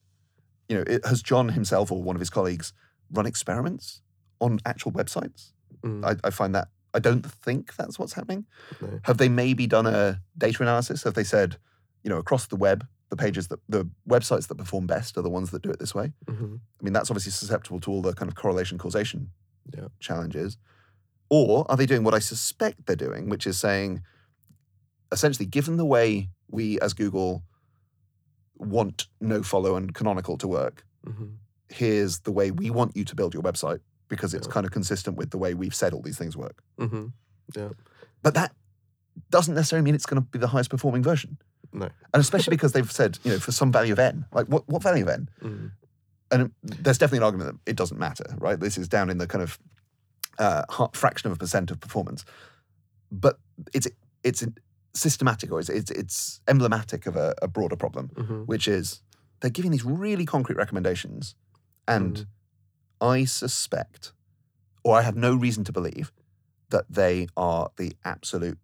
You 0.69 0.77
know, 0.77 0.85
it, 0.87 1.05
has 1.07 1.23
John 1.23 1.51
himself 1.51 1.93
or 1.93 2.03
one 2.03 2.17
of 2.17 2.21
his 2.21 2.31
colleagues 2.31 2.73
run 3.13 3.27
experiments 3.27 4.03
on 4.41 4.59
actual 4.65 4.93
websites? 4.93 5.53
Mm. 5.83 6.05
I, 6.05 6.17
I 6.27 6.31
find 6.31 6.55
that 6.55 6.69
I 6.95 6.99
don't 6.99 7.25
think 7.25 7.77
that's 7.77 7.99
what's 7.99 8.15
happening. 8.15 8.47
No. 8.81 9.01
Have 9.05 9.19
they 9.19 9.29
maybe 9.29 9.67
done 9.67 9.87
a 9.87 10.21
data 10.37 10.63
analysis? 10.63 11.05
Have 11.05 11.15
they 11.15 11.23
said, 11.25 11.59
you 12.03 12.11
know, 12.11 12.19
across 12.19 12.47
the 12.47 12.57
web, 12.57 12.87
the 13.11 13.17
pages 13.17 13.49
that 13.49 13.61
the 13.69 13.89
websites 14.09 14.49
that 14.49 14.57
perform 14.57 14.87
best 14.87 15.17
are 15.17 15.23
the 15.23 15.31
ones 15.31 15.51
that 15.53 15.63
do 15.63 15.71
it 15.71 15.79
this 15.79 15.95
way? 15.95 16.13
hmm 16.29 16.57
I 16.81 16.83
mean, 16.85 16.93
that's 16.93 17.11
obviously 17.11 17.33
susceptible 17.33 17.79
to 17.81 17.91
all 17.93 18.03
the 18.03 18.15
kind 18.15 18.29
of 18.29 18.35
correlation 18.35 18.79
causation 18.79 19.31
Yeah. 19.77 19.89
challenges. 20.01 20.57
Or 21.31 21.65
are 21.71 21.77
they 21.77 21.87
doing 21.87 22.03
what 22.05 22.13
I 22.15 22.19
suspect 22.19 22.87
they're 22.87 22.97
doing, 22.97 23.29
which 23.29 23.47
is 23.47 23.59
saying, 23.59 24.03
essentially, 25.13 25.47
given 25.47 25.77
the 25.77 25.85
way 25.87 26.29
we 26.51 26.79
as 26.81 26.93
Google 26.93 27.45
want 28.59 29.07
no 29.21 29.43
follow 29.43 29.77
and 29.77 29.95
canonical 29.95 30.37
to 30.39 30.49
work, 30.49 30.85
hmm 31.05 31.27
here's 31.73 32.19
the 32.23 32.33
way 32.33 32.51
we 32.51 32.69
want 32.69 32.97
you 32.97 33.05
to 33.05 33.15
build 33.15 33.33
your 33.33 33.45
website 33.45 33.79
because 34.09 34.35
it's 34.35 34.49
Yeah. 34.49 34.53
kind 34.55 34.67
of 34.67 34.73
consistent 34.73 35.17
with 35.17 35.31
the 35.31 35.39
way 35.39 35.55
we've 35.55 35.73
said 35.75 35.93
all 35.93 36.03
these 36.03 36.19
things 36.19 36.37
work. 36.37 36.65
hmm 36.79 37.07
But 38.25 38.35
that 38.35 38.53
doesn't 39.31 39.55
necessarily 39.55 39.85
mean 39.85 39.95
it's 39.95 40.05
going 40.05 40.21
to 40.21 40.29
be 40.29 40.41
the 40.41 40.49
highest 40.49 40.69
performing 40.69 41.05
version. 41.05 41.39
No. 41.73 41.89
And 42.13 42.21
especially 42.21 42.51
because 42.57 42.73
they've 42.73 42.91
said, 42.91 43.21
you 43.23 43.31
know, 43.31 43.39
for 43.39 43.53
some 43.53 43.71
value 43.71 43.93
of 43.93 44.01
n, 44.01 44.25
like 44.33 44.47
what, 44.47 44.69
what 44.69 44.83
value 44.83 45.05
of 45.05 45.11
n? 45.11 45.31
mm 45.41 45.71
And 46.33 46.43
it- 46.43 46.83
there's 46.85 46.99
definitely 46.99 47.19
an 47.19 47.23
argument 47.25 47.51
that 47.65 47.71
it 47.71 47.77
doesn't 47.77 47.99
matter, 48.01 48.35
right? 48.39 48.59
This 48.59 48.77
is 48.77 48.89
down 48.89 49.11
in 49.11 49.19
the 49.19 49.29
kind 49.29 49.43
of 49.45 49.61
uh, 50.41 50.63
fraction 50.93 51.31
of 51.31 51.37
a 51.37 51.39
percent 51.39 51.71
of 51.71 51.79
performance. 51.79 52.25
But 53.13 53.39
it's 53.73 53.89
it's 54.25 54.45
systematic 54.93 55.53
or 55.53 55.61
it's, 55.61 55.69
it's, 55.69 55.91
it's 55.93 56.41
emblematic 56.49 57.07
of 57.07 57.17
a, 57.17 57.35
a 57.41 57.49
broader 57.49 57.77
problem, 57.77 58.11
hmm 58.17 58.43
which 58.45 58.67
is 58.67 59.03
they're 59.41 59.51
giving 59.51 59.71
these 59.71 59.85
really 59.85 60.27
concrete 60.27 60.57
recommendations. 60.57 61.35
And 61.87 62.17
Mm. 62.17 62.27
I 63.01 63.25
suspect, 63.25 64.13
or 64.85 64.99
I 64.99 65.03
have 65.03 65.17
no 65.17 65.35
reason 65.35 65.65
to 65.65 65.73
believe, 65.73 66.13
that 66.69 66.85
they 66.91 67.27
are 67.37 67.71
the 67.77 67.97
absolute 68.05 68.59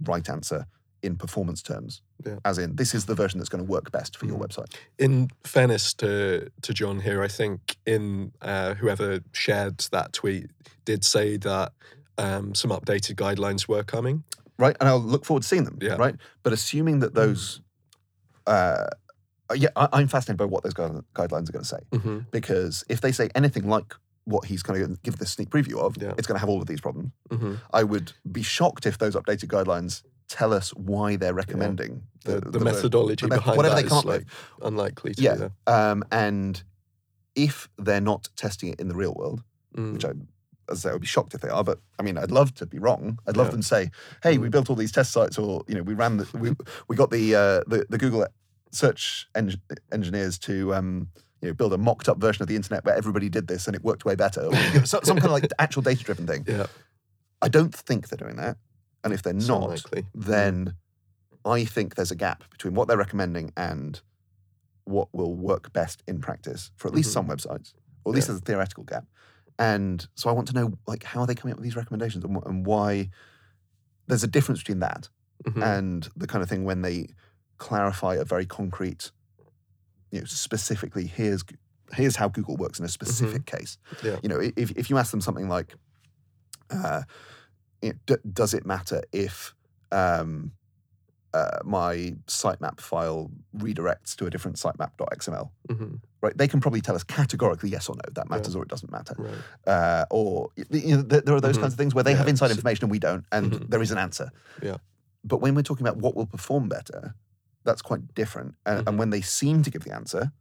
right 0.00 0.28
answer 0.28 0.66
in 1.02 1.16
performance 1.16 1.62
terms. 1.62 2.02
Yeah. 2.24 2.36
As 2.44 2.58
in, 2.58 2.76
this 2.76 2.94
is 2.94 3.04
the 3.06 3.14
version 3.14 3.38
that's 3.38 3.48
going 3.50 3.64
to 3.64 3.70
work 3.70 3.90
best 3.92 4.16
for 4.16 4.26
your 4.26 4.38
Mm. 4.38 4.46
website. 4.46 4.74
In 4.98 5.28
fairness 5.44 5.92
to 5.94 6.48
to 6.62 6.72
John 6.74 7.00
here, 7.00 7.22
I 7.22 7.28
think 7.28 7.76
in 7.84 8.32
uh, 8.40 8.74
whoever 8.74 9.20
shared 9.32 9.78
that 9.90 10.12
tweet 10.12 10.50
did 10.84 11.04
say 11.04 11.36
that 11.38 11.72
um, 12.18 12.54
some 12.54 12.70
updated 12.70 13.16
guidelines 13.16 13.68
were 13.68 13.82
coming. 13.84 14.24
Right. 14.58 14.76
And 14.80 14.88
I'll 14.88 14.98
look 15.00 15.24
forward 15.26 15.42
to 15.42 15.48
seeing 15.48 15.64
them. 15.64 15.78
Yeah. 15.82 15.96
Right. 15.96 16.16
But 16.42 16.52
assuming 16.54 17.00
that 17.00 17.14
those, 17.14 17.60
uh, 18.46 18.86
yeah, 19.54 19.68
I, 19.76 19.88
I'm 19.92 20.08
fascinated 20.08 20.38
by 20.38 20.46
what 20.46 20.62
those 20.62 20.74
guidelines 20.74 21.48
are 21.48 21.52
going 21.52 21.64
to 21.64 21.64
say. 21.64 21.80
hmm 21.92 22.18
Because 22.30 22.84
if 22.88 23.00
they 23.00 23.12
say 23.12 23.28
anything 23.34 23.68
like 23.68 23.94
what 24.24 24.46
he's 24.46 24.62
going 24.62 24.80
to 24.82 24.96
give 25.02 25.18
this 25.18 25.30
sneak 25.32 25.50
preview 25.50 25.78
of, 25.78 25.96
Yeah. 26.00 26.14
it's 26.18 26.26
going 26.26 26.36
to 26.36 26.40
have 26.40 26.48
all 26.48 26.60
of 26.60 26.66
these 26.68 26.80
problems. 26.80 27.10
hmm 27.30 27.56
I 27.72 27.82
would 27.84 28.12
be 28.30 28.42
shocked 28.42 28.86
if 28.86 28.98
those 28.98 29.14
updated 29.14 29.46
guidelines 29.48 30.02
tell 30.28 30.52
us 30.52 30.70
why 30.70 31.16
they're 31.16 31.34
recommending 31.34 32.02
The, 32.24 32.40
the, 32.40 32.58
ver- 32.58 32.64
methodology 32.64 33.26
the 33.26 33.30
meth- 33.30 33.38
behind 33.38 33.56
whatever 33.56 33.74
that 33.76 33.88
they 33.88 33.96
up 33.96 34.04
like 34.04 34.20
with. 34.20 34.26
unlikely 34.62 35.14
to 35.14 35.22
Yeah. 35.22 35.48
Um, 35.66 36.04
and 36.10 36.62
if 37.34 37.68
they're 37.78 38.00
not 38.00 38.28
testing 38.36 38.70
it 38.70 38.80
in 38.80 38.88
the 38.88 38.94
real 38.94 39.14
world, 39.14 39.42
Mm. 39.76 39.92
which 39.92 40.04
I, 40.06 40.10
as 40.70 40.78
I 40.78 40.88
say, 40.88 40.88
I 40.88 40.92
would 40.94 41.02
be 41.02 41.06
shocked 41.06 41.34
if 41.34 41.42
they 41.42 41.48
are. 41.50 41.62
But 41.62 41.78
I 41.98 42.02
mean, 42.02 42.16
I'd 42.16 42.30
love 42.30 42.54
to 42.54 42.66
be 42.66 42.78
wrong. 42.78 43.18
I'd 43.26 43.36
love 43.36 43.48
Yeah. 43.48 43.50
them 43.52 43.60
to 43.60 43.66
say, 43.66 43.90
"Hey, 44.22 44.38
we 44.38 44.48
Mm. 44.48 44.52
built 44.52 44.70
all 44.70 44.76
these 44.76 44.90
test 44.90 45.12
sites," 45.12 45.38
or 45.38 45.62
you 45.68 45.74
know, 45.74 45.82
we 45.82 45.92
ran 45.94 46.16
the 46.16 46.26
we 46.32 46.56
we 46.88 46.96
got 46.96 47.10
the 47.10 47.34
uh, 47.34 47.60
the, 47.66 47.84
the 47.90 47.98
Google 47.98 48.26
search 48.72 49.28
eng- 49.34 49.60
engineers 49.92 50.38
to. 50.40 50.74
Um, 50.74 51.08
you 51.42 51.48
know, 51.48 51.54
build 51.54 51.74
a 51.74 51.78
mocked-up 51.78 52.16
version 52.18 52.40
of 52.42 52.48
the 52.48 52.56
internet 52.56 52.82
where 52.86 52.94
everybody 52.96 53.28
did 53.28 53.46
this 53.46 53.66
and 53.66 53.76
it 53.76 53.84
worked 53.84 54.06
way 54.06 54.14
better. 54.14 54.40
Or, 54.40 54.54
you 54.54 54.78
know, 54.78 54.84
so- 54.84 55.00
some 55.04 55.16
kind 55.18 55.26
of 55.26 55.32
like 55.32 55.46
actual 55.58 55.82
data-driven 55.82 56.26
thing. 56.26 56.46
Yeah, 56.48 56.64
I 57.42 57.48
don't 57.48 57.74
think 57.74 58.08
they're 58.08 58.16
doing 58.16 58.36
that. 58.36 58.56
And 59.06 59.14
if 59.14 59.22
they're 59.22 59.32
not, 59.32 59.62
unlikely. 59.62 60.04
then 60.14 60.74
I 61.44 61.64
think 61.64 61.94
there's 61.94 62.10
a 62.10 62.16
gap 62.16 62.44
between 62.50 62.74
what 62.74 62.88
they're 62.88 62.96
recommending 62.98 63.52
and 63.56 64.00
what 64.84 65.08
will 65.14 65.34
work 65.34 65.72
best 65.72 66.02
in 66.06 66.20
practice 66.20 66.70
for 66.76 66.88
at 66.88 66.94
least 66.94 67.12
some 67.12 67.26
websites, 67.28 67.72
or 68.04 68.12
at 68.12 68.14
least 68.16 68.26
Yeah. 68.28 68.32
there's 68.34 68.42
a 68.42 68.44
theoretical 68.44 68.84
gap. 68.84 69.06
And 69.58 70.06
so 70.14 70.28
I 70.28 70.32
want 70.32 70.48
to 70.48 70.54
know, 70.54 70.72
like, 70.86 71.02
how 71.04 71.20
are 71.22 71.26
they 71.26 71.34
coming 71.34 71.52
up 71.52 71.58
with 71.58 71.64
these 71.64 71.76
recommendations 71.76 72.24
and, 72.24 72.36
wh- 72.36 72.46
and 72.46 72.66
why 72.66 73.10
there's 74.06 74.22
a 74.24 74.28
difference 74.28 74.60
between 74.60 74.80
that 74.80 75.08
Mhm. 75.44 75.62
and 75.62 76.08
the 76.16 76.26
kind 76.26 76.42
of 76.42 76.48
thing 76.48 76.64
when 76.64 76.82
they 76.82 77.08
clarify 77.58 78.14
a 78.16 78.24
very 78.24 78.44
concrete, 78.46 79.10
you 80.10 80.18
know, 80.20 80.24
specifically 80.26 81.06
here's 81.06 81.42
g- 81.42 81.56
here's 81.92 82.16
how 82.16 82.28
Google 82.28 82.56
works 82.56 82.78
in 82.80 82.84
a 82.84 82.88
specific 82.88 83.46
case. 83.46 83.78
Mm-hmm. 83.94 84.06
Yeah. 84.06 84.18
You 84.22 84.28
know, 84.28 84.40
i- 84.40 84.52
if 84.56 84.70
if 84.72 84.90
you 84.90 84.98
ask 84.98 85.10
them 85.12 85.20
something 85.20 85.48
like, 85.48 85.74
uh, 86.70 87.02
you 87.86 87.92
know, 87.92 87.98
d- 88.06 88.22
does 88.32 88.52
it 88.54 88.66
matter 88.66 89.02
if 89.12 89.54
um, 89.92 90.52
uh, 91.32 91.58
my 91.64 92.14
sitemap 92.26 92.80
file 92.80 93.30
redirects 93.56 94.16
to 94.16 94.26
a 94.26 94.30
different 94.30 94.56
sitemap.xml? 94.56 95.50
Mhm. 95.68 96.00
Right, 96.22 96.36
they 96.36 96.48
can 96.48 96.60
probably 96.60 96.80
tell 96.80 96.96
us 96.96 97.04
categorically 97.04 97.70
yes 97.70 97.88
or 97.88 97.94
no 97.94 98.08
that 98.14 98.28
matters 98.28 98.56
or 98.56 98.62
it 98.62 98.68
doesn't 98.68 98.90
matter. 98.90 99.14
Right. 99.18 99.42
Uh, 99.66 100.04
or 100.10 100.48
you 100.56 100.96
know, 100.96 101.02
there, 101.02 101.20
there 101.20 101.34
are 101.36 101.40
those 101.40 101.56
Mhm. 101.58 101.60
kinds 101.62 101.74
of 101.74 101.78
things 101.78 101.94
where 101.94 102.02
they 102.04 102.14
have 102.14 102.26
inside 102.28 102.50
information 102.50 102.84
and 102.84 102.90
we 102.90 102.98
don't, 102.98 103.24
and 103.30 103.52
Mhm. 103.52 103.68
there 103.70 103.82
is 103.82 103.90
an 103.92 103.98
answer. 103.98 104.30
Yeah. 104.62 104.78
But 105.22 105.38
when 105.40 105.54
we're 105.54 105.62
talking 105.62 105.86
about 105.86 105.98
what 106.00 106.16
will 106.16 106.26
perform 106.26 106.68
better, 106.68 107.14
that's 107.64 107.82
quite 107.82 108.14
different. 108.14 108.54
And, 108.64 108.88
and 108.88 108.98
when 108.98 109.10
they 109.10 109.20
seem 109.20 109.62
to 109.62 109.70
give 109.70 109.84
the 109.84 109.94
answer, 109.94 110.32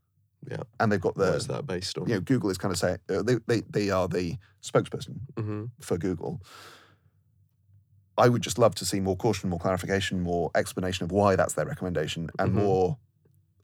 Yeah. 0.50 0.64
and 0.80 0.92
they've 0.92 1.02
got 1.02 1.18
What 1.18 1.26
the 1.26 1.34
is 1.36 1.48
that 1.48 1.66
based 1.68 1.98
on? 1.98 2.08
you 2.08 2.16
know 2.16 2.22
Google 2.22 2.50
is 2.52 2.58
kind 2.58 2.72
of 2.72 2.78
saying 2.80 3.00
uh, 3.10 3.22
they, 3.24 3.36
they 3.48 3.62
they 3.62 3.90
are 3.90 4.08
the 4.08 4.38
spokesperson 4.64 5.20
hmm 5.38 5.66
for 5.82 5.98
Google. 5.98 6.42
I 8.18 8.30
would 8.30 8.42
just 8.42 8.58
love 8.58 8.76
to 8.76 8.86
see 8.86 9.00
more 9.00 9.16
caution, 9.18 9.50
more 9.50 9.60
clarification, 9.60 10.22
more 10.22 10.50
explanation 10.56 11.04
of 11.04 11.12
why 11.12 11.36
that's 11.36 11.54
their 11.54 11.66
recommendation, 11.66 12.30
and 12.40 12.52
Mhm. 12.52 12.56
more 12.56 12.98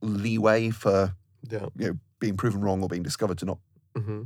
leeway 0.01 0.69
for 0.71 1.15
Yeah. 1.49 1.67
you 1.77 1.87
know 1.87 1.99
being 2.19 2.37
proven 2.37 2.61
wrong 2.61 2.81
or 2.83 2.89
being 2.89 3.03
discovered 3.03 3.37
to 3.39 3.45
not 3.45 3.59
hmm 3.95 4.23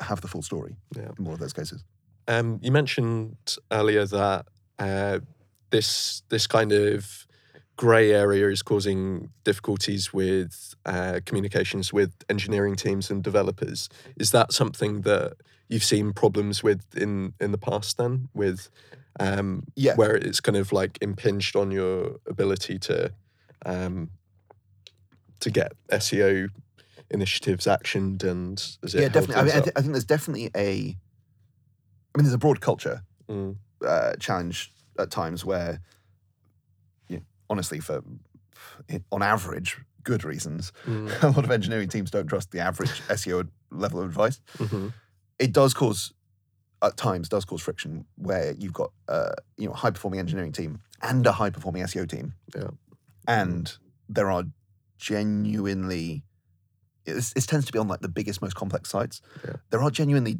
have 0.00 0.20
the 0.20 0.28
full 0.28 0.42
story. 0.42 0.76
Yeah. 0.96 1.10
in 1.16 1.24
more 1.24 1.34
of 1.34 1.38
those 1.40 1.52
cases. 1.52 1.84
Um, 2.26 2.58
you 2.62 2.72
mentioned 2.72 3.56
earlier 3.70 4.04
that 4.06 4.46
uh, 4.78 5.20
this 5.70 6.22
this 6.28 6.46
kind 6.46 6.72
of 6.72 7.26
grey 7.76 8.12
area 8.12 8.48
is 8.50 8.62
causing 8.62 9.30
difficulties 9.44 10.12
with 10.12 10.74
uh, 10.86 11.20
communications 11.24 11.92
with 11.92 12.12
engineering 12.28 12.76
teams 12.76 13.10
and 13.10 13.22
developers. 13.22 13.88
Is 14.16 14.30
that 14.32 14.52
something 14.52 15.02
that 15.02 15.34
you've 15.68 15.84
seen 15.84 16.12
problems 16.12 16.62
with 16.62 16.82
in 16.96 17.34
in 17.40 17.52
the 17.52 17.58
past? 17.58 17.96
Then 17.96 18.28
with 18.34 18.68
um, 19.18 19.64
Yeah. 19.76 19.94
where 19.96 20.14
it's 20.16 20.40
kind 20.40 20.56
of 20.56 20.72
like 20.72 20.98
impinged 21.00 21.56
on 21.56 21.70
your 21.70 22.16
ability 22.26 22.78
to 22.80 23.12
um, 23.66 24.10
to 25.40 25.50
get 25.50 25.72
SEO 25.90 26.48
initiatives 27.10 27.66
actioned 27.66 28.22
and 28.22 28.58
is 28.82 28.94
it 28.94 29.00
yeah, 29.00 29.08
definitely. 29.08 29.36
I, 29.36 29.42
mean, 29.44 29.56
I, 29.56 29.60
th- 29.60 29.72
I 29.76 29.80
think 29.80 29.92
there's 29.94 30.04
definitely 30.04 30.50
a. 30.56 30.96
I 32.14 32.18
mean, 32.18 32.24
there's 32.24 32.34
a 32.34 32.38
broad 32.38 32.60
culture 32.60 33.02
Mm, 33.28 33.56
uh, 33.86 34.14
challenge 34.18 34.72
at 34.98 35.10
times 35.12 35.44
where, 35.44 35.80
you 37.08 37.16
know, 37.18 37.22
honestly, 37.48 37.78
for 37.78 38.02
on 39.12 39.22
average, 39.22 39.78
good 40.02 40.24
reasons, 40.24 40.72
mm, 40.84 41.22
a 41.22 41.28
lot 41.28 41.44
of 41.44 41.50
engineering 41.52 41.88
teams 41.88 42.10
don't 42.10 42.26
trust 42.26 42.50
the 42.50 42.58
average 42.58 43.00
SEO 43.08 43.48
level 43.70 44.00
of 44.00 44.06
advice. 44.06 44.40
mhm, 44.58 44.92
It 45.38 45.52
does 45.52 45.72
cause, 45.74 46.12
at 46.82 46.96
times, 46.96 47.28
does 47.28 47.44
cause 47.44 47.60
friction 47.62 48.04
where 48.16 48.52
you've 48.58 48.72
got 48.72 48.90
uh, 49.08 49.32
you 49.56 49.66
know 49.66 49.72
a 49.72 49.76
high 49.76 49.90
performing 49.90 50.20
engineering 50.20 50.52
team 50.52 50.80
and 51.02 51.26
a 51.26 51.32
high 51.32 51.50
performing 51.50 51.82
SEO 51.84 52.08
team, 52.08 52.34
Yeah. 52.54 52.68
and 53.28 53.72
there 54.08 54.30
are 54.30 54.44
genuinely. 54.98 56.22
It, 57.06 57.32
it 57.36 57.44
tends 57.46 57.66
to 57.66 57.72
be 57.72 57.78
on 57.78 57.88
like 57.88 58.00
the 58.00 58.08
biggest, 58.08 58.40
most 58.42 58.54
complex 58.54 58.90
sites. 58.90 59.20
Yeah. 59.44 59.54
There 59.70 59.82
are 59.82 59.90
genuinely 59.90 60.38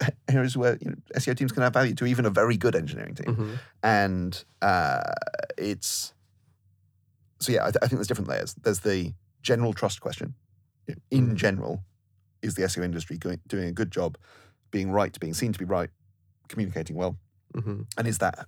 areas 0.28 0.56
where 0.56 0.78
you 0.80 0.90
know, 0.90 0.96
SEO 1.16 1.36
teams 1.36 1.52
can 1.52 1.62
add 1.62 1.72
value 1.74 1.94
to 1.94 2.06
even 2.06 2.24
a 2.26 2.30
very 2.30 2.56
good 2.56 2.74
engineering 2.74 3.14
team 3.14 3.36
mhm. 3.36 3.58
and 3.82 4.44
uh, 4.62 5.02
it's 5.58 6.14
so 7.40 7.52
yeah. 7.52 7.62
I, 7.62 7.66
th- 7.66 7.76
I 7.82 7.86
think 7.86 7.98
there's 7.98 8.06
different 8.08 8.28
layers. 8.30 8.54
There's 8.62 8.80
the 8.80 9.14
general 9.42 9.72
trust 9.72 10.00
question. 10.00 10.34
In 11.10 11.28
Mm. 11.32 11.34
general, 11.36 11.84
is 12.42 12.54
the 12.56 12.62
SEO 12.62 12.84
industry 12.84 13.16
going, 13.18 13.40
doing 13.46 13.66
a 13.68 13.72
good 13.72 13.90
job, 13.92 14.18
being 14.72 14.90
right, 14.90 15.18
being 15.20 15.34
seen 15.34 15.52
to 15.52 15.58
be 15.58 15.64
right, 15.64 15.90
communicating 16.48 16.96
well, 16.96 17.16
hmm 17.54 17.82
and 17.96 18.08
is 18.08 18.18
that 18.18 18.46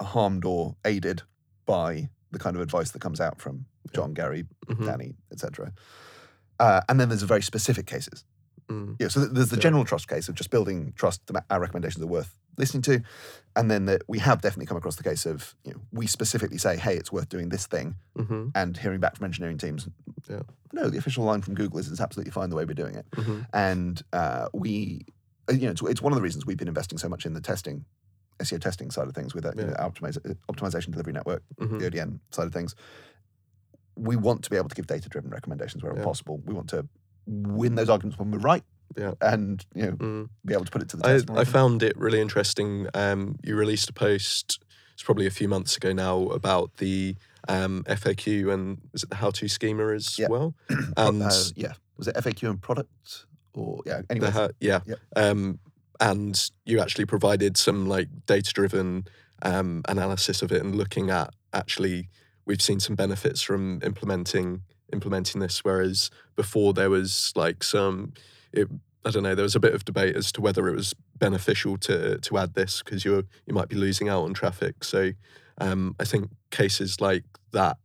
harmed 0.00 0.44
or 0.44 0.76
aided 0.86 1.22
by 1.66 2.08
the 2.30 2.38
kind 2.38 2.56
of 2.56 2.62
advice 2.62 2.90
that 2.92 3.00
comes 3.02 3.20
out 3.20 3.40
from 3.40 3.66
John, 3.94 4.14
Gary, 4.14 4.44
hmm 4.68 4.86
Danny, 4.86 5.16
etc. 5.32 5.72
Uh, 6.60 6.80
and 6.88 6.98
then 6.98 7.08
there's 7.08 7.22
a 7.22 7.26
very 7.26 7.42
specific 7.42 7.86
cases. 7.86 8.24
Mm. 8.68 8.96
Yeah, 9.00 9.08
so 9.08 9.20
there's 9.26 9.48
the 9.50 9.56
Yeah. 9.56 9.62
general 9.62 9.84
trust 9.84 10.08
case 10.08 10.28
of 10.28 10.34
just 10.34 10.50
building 10.50 10.92
trust. 10.96 11.26
that 11.28 11.44
Our 11.50 11.60
recommendations 11.60 12.02
are 12.04 12.06
worth 12.08 12.38
listening 12.58 12.82
to, 12.82 13.00
and 13.56 13.70
then 13.70 13.86
that 13.86 14.02
we 14.08 14.18
have 14.18 14.42
definitely 14.42 14.66
come 14.66 14.76
across 14.76 14.96
the 14.96 15.02
case 15.04 15.24
of 15.26 15.54
you 15.64 15.72
know 15.72 15.80
we 15.92 16.06
specifically 16.06 16.58
say, 16.58 16.76
hey, 16.76 16.96
it's 16.96 17.10
worth 17.12 17.28
doing 17.28 17.48
this 17.48 17.66
thing, 17.66 17.96
hmm 18.16 18.48
and 18.54 18.76
hearing 18.76 19.00
back 19.00 19.16
from 19.16 19.24
engineering 19.24 19.58
teams, 19.58 19.88
Yeah. 20.28 20.42
no, 20.72 20.90
the 20.90 20.98
official 20.98 21.24
line 21.24 21.40
from 21.42 21.54
Google 21.54 21.78
is 21.78 21.88
it's 21.90 22.00
absolutely 22.00 22.32
fine 22.32 22.50
the 22.50 22.56
way 22.56 22.64
we're 22.66 22.74
doing 22.74 22.94
it, 22.94 23.06
hmm 23.14 23.40
and 23.54 24.02
uh, 24.12 24.48
we, 24.52 25.06
you 25.50 25.66
know, 25.66 25.70
it's, 25.70 25.82
it's 25.82 26.02
one 26.02 26.12
of 26.12 26.16
the 26.16 26.22
reasons 26.22 26.46
we've 26.46 26.56
been 26.56 26.68
investing 26.68 26.98
so 26.98 27.08
much 27.08 27.24
in 27.26 27.34
the 27.34 27.40
testing 27.40 27.84
SEO 28.40 28.60
testing 28.60 28.90
side 28.90 29.08
of 29.08 29.14
things 29.14 29.34
with 29.34 29.42
that 29.44 29.56
you 29.56 29.64
know, 29.64 29.72
optimize, 29.74 30.16
optimization 30.48 30.92
delivery 30.92 31.12
network, 31.12 31.42
Mhm. 31.60 31.80
the 31.80 31.86
ODN 31.90 32.20
side 32.30 32.46
of 32.46 32.52
things. 32.52 32.74
We 33.96 34.14
want 34.16 34.44
to 34.44 34.50
be 34.50 34.56
able 34.56 34.68
to 34.68 34.74
give 34.76 34.86
data 34.86 35.08
driven 35.08 35.30
recommendations 35.30 35.82
wherever 35.82 35.98
Yeah. 36.00 36.04
possible. 36.04 36.40
We 36.44 36.54
want 36.54 36.68
to 36.70 36.86
win 37.26 37.74
those 37.74 37.88
arguments 37.88 38.16
when 38.18 38.30
we're 38.30 38.38
right, 38.38 38.62
Yeah. 38.96 39.14
and 39.20 39.64
you 39.74 39.86
know 39.86 39.92
Mm. 39.96 40.28
be 40.44 40.54
able 40.54 40.64
to 40.66 40.70
put 40.70 40.82
it 40.82 40.88
to 40.90 40.96
the 40.96 41.02
test. 41.02 41.28
more 41.28 41.38
I 41.38 41.44
found 41.44 41.82
it 41.82 41.96
really 41.98 42.20
interesting. 42.20 42.86
Um, 42.94 43.36
you 43.42 43.56
released 43.56 43.90
a 43.90 43.92
post, 43.92 44.62
it's 44.94 45.02
probably 45.02 45.26
a 45.26 45.30
few 45.32 45.48
months 45.48 45.76
ago 45.76 45.92
now, 45.92 46.22
about 46.28 46.76
the 46.76 47.16
um, 47.48 47.82
FAQ 47.88 48.52
and 48.52 48.80
is 48.94 49.02
it 49.02 49.10
the 49.10 49.16
how 49.16 49.30
to 49.32 49.48
schema 49.48 49.88
as 49.94 50.16
Yeah. 50.18 50.28
well? 50.28 50.54
And 50.96 51.22
uh, 51.22 51.44
yeah, 51.56 51.72
was 51.96 52.06
it 52.06 52.14
FAQ 52.16 52.50
and 52.50 52.60
product 52.62 53.26
or 53.58 53.80
yeah? 53.84 54.02
Anyway, 54.10 54.30
ha- 54.30 54.48
yeah. 54.60 54.80
Yep. 54.86 54.98
Um, 55.16 55.58
and 56.00 56.50
you 56.64 56.80
actually 56.80 57.06
provided 57.06 57.56
some 57.56 57.86
like 57.88 58.08
data 58.26 58.52
driven 58.52 59.06
um, 59.42 59.82
analysis 59.88 60.42
of 60.42 60.52
it 60.52 60.62
and 60.62 60.74
looking 60.74 61.10
at 61.10 61.34
actually 61.52 62.08
we've 62.44 62.62
seen 62.62 62.80
some 62.80 62.96
benefits 62.96 63.42
from 63.42 63.80
implementing 63.82 64.62
implementing 64.92 65.40
this 65.40 65.64
whereas 65.64 66.10
before 66.34 66.72
there 66.72 66.90
was 66.90 67.32
like 67.36 67.62
some 67.62 68.12
it 68.52 68.68
I 69.04 69.10
don't 69.10 69.22
know 69.22 69.34
there 69.34 69.44
was 69.44 69.56
a 69.56 69.60
bit 69.60 69.74
of 69.74 69.84
debate 69.84 70.16
as 70.16 70.32
to 70.32 70.40
whether 70.40 70.68
it 70.68 70.74
was 70.74 70.94
beneficial 71.16 71.76
to 71.78 72.18
to 72.18 72.38
add 72.38 72.54
this 72.54 72.82
because 72.82 73.04
you 73.04 73.24
you 73.46 73.54
might 73.54 73.68
be 73.68 73.76
losing 73.76 74.08
out 74.08 74.24
on 74.24 74.34
traffic 74.34 74.82
so 74.82 75.12
um, 75.60 75.96
I 75.98 76.04
think 76.04 76.30
cases 76.50 77.00
like 77.00 77.24
that 77.52 77.76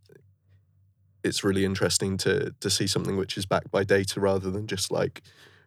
it's 1.24 1.44
really 1.44 1.66
interesting 1.66 2.18
to 2.18 2.54
to 2.60 2.70
see 2.70 2.88
something 2.88 3.18
which 3.18 3.38
is 3.38 3.46
backed 3.46 3.72
by 3.72 3.84
data 3.84 4.20
rather 4.20 4.50
than 4.50 4.68
just 4.68 4.92
like 4.92 5.22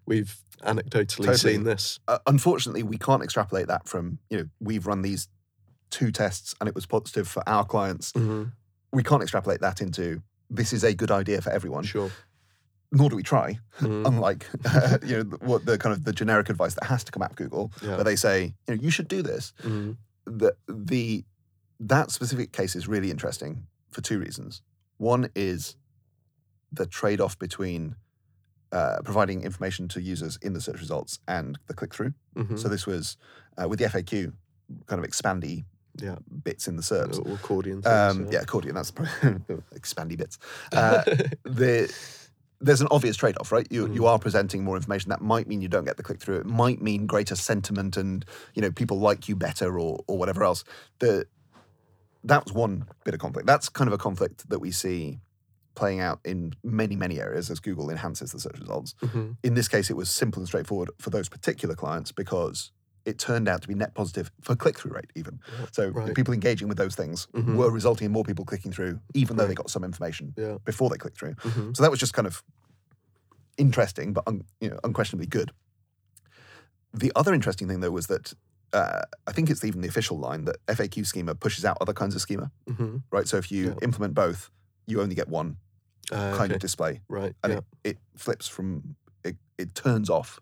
we've 0.07 0.37
anecdotally 0.63 1.27
Totally. 1.27 1.37
seen 1.37 1.65
this. 1.65 2.01
uh, 2.09 2.19
unfortunately, 2.27 2.83
we 2.83 2.97
can't 2.99 3.23
extrapolate 3.23 3.67
that 3.69 3.89
from 3.89 4.19
you 4.31 4.39
know 4.39 4.47
we've 4.61 4.87
run 4.87 5.03
these 5.03 5.29
two 5.91 6.11
tests 6.11 6.55
and 6.61 6.69
it 6.69 6.75
was 6.75 6.87
positive 6.87 7.29
for 7.29 7.43
our 7.49 7.65
clients. 7.65 8.13
Mm-hmm. 8.13 8.45
We 8.93 9.03
can't 9.03 9.23
extrapolate 9.23 9.61
that 9.61 9.81
into 9.81 10.23
this 10.51 10.73
is 10.73 10.85
a 10.85 10.95
good 10.95 11.11
idea 11.11 11.41
for 11.43 11.51
everyone. 11.51 11.85
Sure. 11.85 12.11
Nor 12.93 13.11
do 13.11 13.17
we 13.17 13.23
try. 13.23 13.59
Mhm. 13.81 14.07
Unlike 14.11 14.47
you 15.07 15.25
know 15.25 15.37
what 15.41 15.67
the 15.67 15.77
kind 15.79 15.93
of 15.93 16.05
the 16.05 16.13
generic 16.13 16.49
advice 16.49 16.75
that 16.75 16.85
has 16.85 17.05
to 17.05 17.13
come 17.13 17.23
out 17.23 17.31
of 17.33 17.37
Google, 17.37 17.73
Yeah. 17.83 17.97
where 17.97 18.05
they 18.05 18.17
say 18.17 18.55
you 18.67 18.75
know 18.75 18.81
you 18.83 18.91
should 18.91 19.09
do 19.09 19.23
this. 19.23 19.53
Mhm. 19.63 19.97
The 20.25 20.57
the 20.69 21.25
that 21.79 22.11
specific 22.11 22.53
case 22.53 22.75
is 22.75 22.89
really 22.89 23.11
interesting 23.11 23.67
for 23.91 24.01
two 24.01 24.19
reasons. 24.19 24.63
One 24.97 25.29
is 25.35 25.77
the 26.73 26.87
trade 26.87 27.21
off 27.21 27.39
between 27.39 27.97
uh, 28.73 28.99
providing 29.05 29.43
information 29.43 29.89
to 29.89 30.01
users 30.01 30.39
in 30.43 30.53
the 30.53 30.61
search 30.61 30.81
results 30.81 31.19
and 31.29 31.59
the 31.67 31.75
click 31.75 31.95
through. 31.95 32.13
Mhm. 32.37 32.59
So 32.59 32.69
this 32.69 32.87
was 32.87 33.17
uh, 33.61 33.69
with 33.69 33.79
the 33.79 33.87
FAQ, 33.87 34.33
kind 34.87 35.03
of 35.03 35.09
expandy 35.11 35.65
Yeah. 35.99 36.17
bits 36.43 36.69
in 36.69 36.77
the 36.77 36.83
SERPs. 36.83 37.19
Or 37.25 37.35
accordion. 37.35 37.83
Um, 37.87 38.17
things, 38.25 38.33
yeah, 38.35 38.41
accordion. 38.41 38.75
That's 38.75 38.91
probably 38.91 39.13
expandy 39.75 40.17
bits. 40.19 40.39
Uh, 40.73 41.03
the 41.45 41.93
there's 42.59 42.81
an 42.81 42.89
obvious 42.91 43.17
trade-off, 43.17 43.53
right? 43.53 43.67
You 43.71 43.87
you 43.93 44.07
are 44.07 44.19
presenting 44.19 44.65
more 44.65 44.77
information. 44.77 45.11
That 45.11 45.21
might 45.21 45.47
mean 45.47 45.61
you 45.61 45.69
don't 45.69 45.85
get 45.85 45.97
the 45.99 46.03
click 46.03 46.21
through. 46.21 46.39
It 46.41 46.47
might 46.47 46.81
mean 46.81 47.07
greater 47.07 47.37
sentiment, 47.37 47.97
and 47.99 48.25
you 48.55 48.63
know 48.63 48.71
people 48.73 48.99
like 48.99 49.29
you 49.29 49.37
better, 49.37 49.79
or 49.79 50.01
or 50.07 50.19
whatever 50.19 50.43
else. 50.43 50.65
The 50.99 51.27
that 52.25 52.45
was 52.45 52.53
one 52.55 52.87
bit 53.05 53.15
of 53.15 53.21
conflict. 53.21 53.47
That's 53.47 53.69
kind 53.69 53.87
of 53.89 53.95
a 53.95 53.99
conflict 53.99 54.49
that 54.49 54.59
we 54.59 54.71
see 54.73 55.21
playing 55.77 56.01
out 56.01 56.19
in 56.25 56.53
many 56.65 56.97
many 56.97 57.21
areas 57.21 57.51
as 57.51 57.61
Google 57.61 57.89
enhances 57.91 58.33
the 58.33 58.41
search 58.41 58.59
results. 58.59 58.95
Mhm. 59.03 59.37
In 59.45 59.55
this 59.55 59.69
case, 59.69 59.89
it 59.91 59.97
was 59.97 60.11
simple 60.11 60.41
and 60.41 60.49
straightforward 60.49 60.91
for 60.99 61.11
those 61.11 61.29
particular 61.29 61.75
clients 61.77 62.11
because 62.11 62.73
it 63.05 63.19
turned 63.21 63.47
out 63.49 63.63
to 63.63 63.69
be 63.69 63.75
net 63.75 63.95
positive 63.95 64.33
for 64.41 64.57
click 64.57 64.77
through 64.79 64.93
rate, 64.93 65.13
even. 65.15 65.39
So 65.71 65.91
right. 65.91 66.13
people 66.13 66.35
engaging 66.35 66.67
with 66.67 66.77
those 66.77 66.97
things 66.97 67.29
Mhm. 67.35 67.55
were 67.55 67.71
resulting 67.71 68.07
in 68.07 68.11
more 68.11 68.25
people 68.25 68.45
clicking 68.45 68.73
through, 68.73 68.99
even 69.15 69.37
though 69.37 69.47
they 69.47 69.55
got 69.55 69.71
some 69.71 69.85
information 69.85 70.35
Yeah. 70.37 70.59
before 70.65 70.91
they 70.91 70.97
clicked 70.97 71.17
through. 71.19 71.35
Mhm. 71.37 71.77
So 71.77 71.85
that 71.85 71.91
was 71.93 72.01
just 72.01 72.15
kind 72.15 72.27
of 72.27 72.43
interesting, 73.59 74.13
but 74.13 74.25
un, 74.27 74.43
you 74.61 74.71
know, 74.71 74.79
unquestionably 74.83 75.27
good. 75.29 75.53
The 76.93 77.13
other 77.15 77.33
interesting 77.33 77.69
thing, 77.69 77.81
though, 77.81 77.91
was 77.93 78.07
that 78.09 78.33
uh, 78.73 79.03
I 79.29 79.33
think 79.33 79.49
it's 79.49 79.65
even 79.65 79.81
the 79.81 79.89
official 79.89 80.19
line 80.19 80.45
that 80.47 80.57
FAQ 80.67 81.07
schema 81.07 81.35
pushes 81.37 81.65
out 81.65 81.79
other 81.81 81.93
kinds 81.95 82.15
of 82.17 82.21
schema, 82.21 82.51
Mhm. 82.69 83.05
right? 83.13 83.27
So 83.29 83.37
if 83.37 83.51
you 83.53 83.69
Yeah. 83.69 83.75
implement 83.81 84.13
both, 84.15 84.51
you 84.87 85.01
only 85.01 85.15
get 85.15 85.29
one 85.29 85.57
Uh, 86.13 86.31
kind 86.37 86.43
okay. 86.51 86.55
of 86.55 86.61
display, 86.61 87.01
Right. 87.09 87.35
and 87.43 87.53
yeah. 87.53 87.59
it, 87.59 87.65
it 87.91 87.99
flips 88.17 88.47
from 88.47 88.95
it, 89.25 89.37
it 89.59 89.75
turns 89.75 90.09
off 90.09 90.39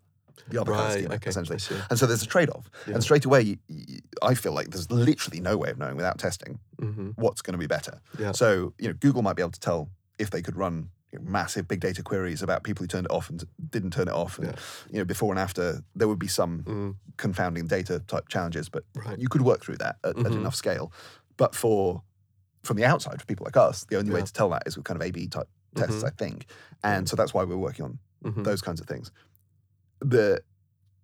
the 0.48 0.60
other 0.60 0.72
kind 0.72 0.82
of 0.82 0.88
Right. 0.88 0.98
schema 1.00 1.14
Okay. 1.14 1.30
essentially. 1.30 1.58
And 1.88 1.98
so 1.98 2.04
there's 2.06 2.22
a 2.22 2.26
trade-off, 2.26 2.68
Yeah. 2.86 2.94
and 2.94 3.02
straight 3.02 3.24
away, 3.24 3.40
you, 3.42 3.56
you, 3.68 4.00
I 4.20 4.34
feel 4.34 4.52
like 4.52 4.68
there's 4.70 4.90
literally 4.90 5.40
no 5.40 5.56
way 5.56 5.70
of 5.70 5.78
knowing 5.78 5.96
without 5.96 6.18
testing 6.18 6.58
Mhm. 6.82 7.14
what's 7.16 7.40
going 7.40 7.52
to 7.54 7.58
be 7.58 7.66
better. 7.66 8.00
Yeah. 8.18 8.32
So 8.32 8.74
you 8.78 8.88
know, 8.88 8.94
Google 8.94 9.22
might 9.22 9.36
be 9.36 9.42
able 9.42 9.52
to 9.52 9.60
tell 9.60 9.88
if 10.18 10.28
they 10.30 10.42
could 10.42 10.56
run 10.56 10.90
you 11.12 11.18
know, 11.20 11.24
massive 11.30 11.66
big 11.68 11.80
data 11.80 12.02
queries 12.02 12.42
about 12.42 12.62
people 12.64 12.82
who 12.82 12.88
turned 12.88 13.06
it 13.06 13.10
off 13.12 13.30
and 13.30 13.42
didn't 13.70 13.92
turn 13.92 14.08
it 14.08 14.14
off, 14.14 14.36
and 14.38 14.48
Yeah. 14.48 14.54
you 14.90 14.98
know, 14.98 15.04
before 15.06 15.30
and 15.32 15.38
after, 15.38 15.82
there 15.94 16.08
would 16.08 16.18
be 16.18 16.28
some 16.28 16.62
Mm. 16.64 16.96
confounding 17.16 17.66
data 17.68 18.00
type 18.00 18.28
challenges, 18.28 18.68
but 18.68 18.82
Right. 18.96 19.18
you 19.18 19.28
could 19.28 19.40
work 19.42 19.62
through 19.62 19.76
that 19.78 19.96
at, 20.04 20.10
at 20.18 20.24
Mhm. 20.26 20.32
enough 20.40 20.56
scale. 20.56 20.92
But 21.38 21.54
for 21.54 22.02
from 22.64 22.78
the 22.78 22.84
outside, 22.86 23.20
for 23.20 23.26
people 23.26 23.44
like 23.44 23.58
us, 23.58 23.84
the 23.90 23.96
only 23.98 24.10
way 24.10 24.22
to 24.22 24.32
tell 24.32 24.48
that 24.48 24.62
is 24.66 24.74
with 24.74 24.86
kind 24.86 24.96
of 25.00 25.06
A/B 25.06 25.26
type 25.28 25.48
tests, 25.74 26.02
Mhm. 26.02 26.06
I 26.06 26.10
think, 26.10 26.46
and 26.82 27.08
so 27.08 27.16
that's 27.16 27.32
why 27.34 27.44
we're 27.44 27.56
working 27.56 27.84
on 27.84 27.98
Mhm. 28.24 28.44
those 28.44 28.60
kinds 28.62 28.80
of 28.80 28.86
things. 28.86 29.10
The 30.00 30.42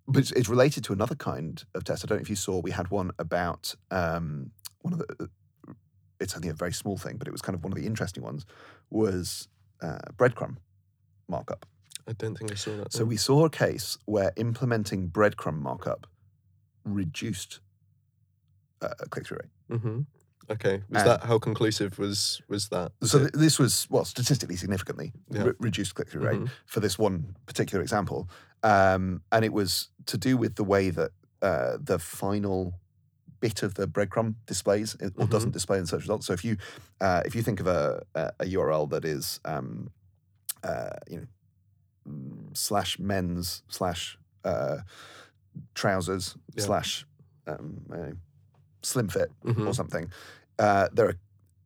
but 0.07 0.21
it's- 0.25 0.33
it's 0.37 0.49
related 0.49 0.83
to 0.85 0.93
another 0.93 1.15
kind 1.15 1.63
of 1.75 1.85
test. 1.85 2.05
I 2.05 2.07
don't 2.09 2.19
know 2.19 2.23
if 2.23 2.31
you 2.31 2.35
saw. 2.37 2.61
We 2.61 2.73
had 2.73 2.91
one 2.91 3.13
about 3.19 3.75
um, 3.93 4.51
one 4.81 4.93
of 4.95 4.99
the. 4.99 5.31
It's 6.19 6.35
only 6.35 6.49
a 6.49 6.53
very 6.55 6.73
small 6.73 6.99
thing, 6.99 7.17
but 7.17 7.29
it 7.29 7.31
was 7.31 7.41
kind 7.43 7.55
of 7.55 7.63
one 7.63 7.73
of 7.73 7.79
the 7.79 7.87
interesting 7.87 8.23
ones. 8.25 8.45
Was 8.91 9.47
uh, 9.81 9.99
breadcrumb 10.17 10.57
markup. 11.29 11.65
I 12.09 12.13
don't 12.15 12.37
think 12.37 12.51
I 12.51 12.55
saw 12.57 12.77
that. 12.79 12.93
So 12.93 13.05
we 13.05 13.17
saw 13.17 13.45
a 13.45 13.51
case 13.51 13.97
where 14.07 14.33
implementing 14.37 15.11
breadcrumb 15.11 15.59
markup 15.61 16.07
reduced 16.85 17.61
uh, 18.83 18.89
click 19.11 19.27
through 19.27 19.39
rate. 19.43 19.81
hmm 19.81 20.01
Okay. 20.51 20.83
Was 20.91 21.03
And- 21.03 21.11
that 21.11 21.25
how 21.25 21.39
conclusive 21.39 21.99
was 21.99 22.43
was 22.49 22.69
that? 22.71 22.93
So 23.03 23.19
th- 23.21 23.33
this 23.33 23.59
was 23.59 23.87
well 23.91 24.05
statistically 24.05 24.57
significantly 24.57 25.13
Yeah. 25.31 25.45
re- 25.45 25.53
reduced 25.61 25.95
click 25.95 26.09
through 26.09 26.23
rate 26.27 26.41
Mhm. 26.41 26.51
for 26.67 26.81
this 26.81 26.99
one 26.99 27.37
particular 27.47 27.83
example, 27.83 28.29
um, 28.63 29.23
and 29.31 29.45
it 29.45 29.53
was 29.53 29.89
to 30.07 30.19
do 30.19 30.37
with 30.37 30.57
the 30.57 30.65
way 30.65 30.91
that 30.91 31.13
uh, 31.43 31.79
the 31.81 31.99
final 31.99 32.75
bit 33.41 33.63
of 33.63 33.73
the 33.75 33.87
breadcrumb 33.87 34.35
displays 34.47 34.95
or 34.97 35.09
Mhm. 35.27 35.31
doesn't 35.31 35.53
display 35.53 35.79
in 35.79 35.87
search 35.87 36.03
results. 36.03 36.27
So 36.27 36.33
if 36.35 36.45
you 36.45 36.57
uh, 37.01 37.23
if 37.25 37.35
you 37.35 37.43
think 37.43 37.61
of 37.61 37.67
a, 37.67 38.05
a, 38.15 38.33
a 38.41 38.45
URL 38.47 38.87
that 38.91 39.05
is 39.05 39.41
um, 39.45 39.91
uh, 40.65 40.91
you 41.09 41.19
know 41.21 41.27
mm, 42.09 42.57
slash 42.57 42.99
men's 42.99 43.63
slash 43.69 44.19
uh, 44.45 44.79
trousers 45.75 46.37
Yeah. 46.55 46.65
slash 46.65 47.07
um, 47.47 48.19
slim 48.83 49.09
fit 49.09 49.31
Mhm. 49.45 49.67
or 49.67 49.75
something. 49.75 50.11
Uh, 50.61 50.89
there 50.93 51.09
are 51.09 51.17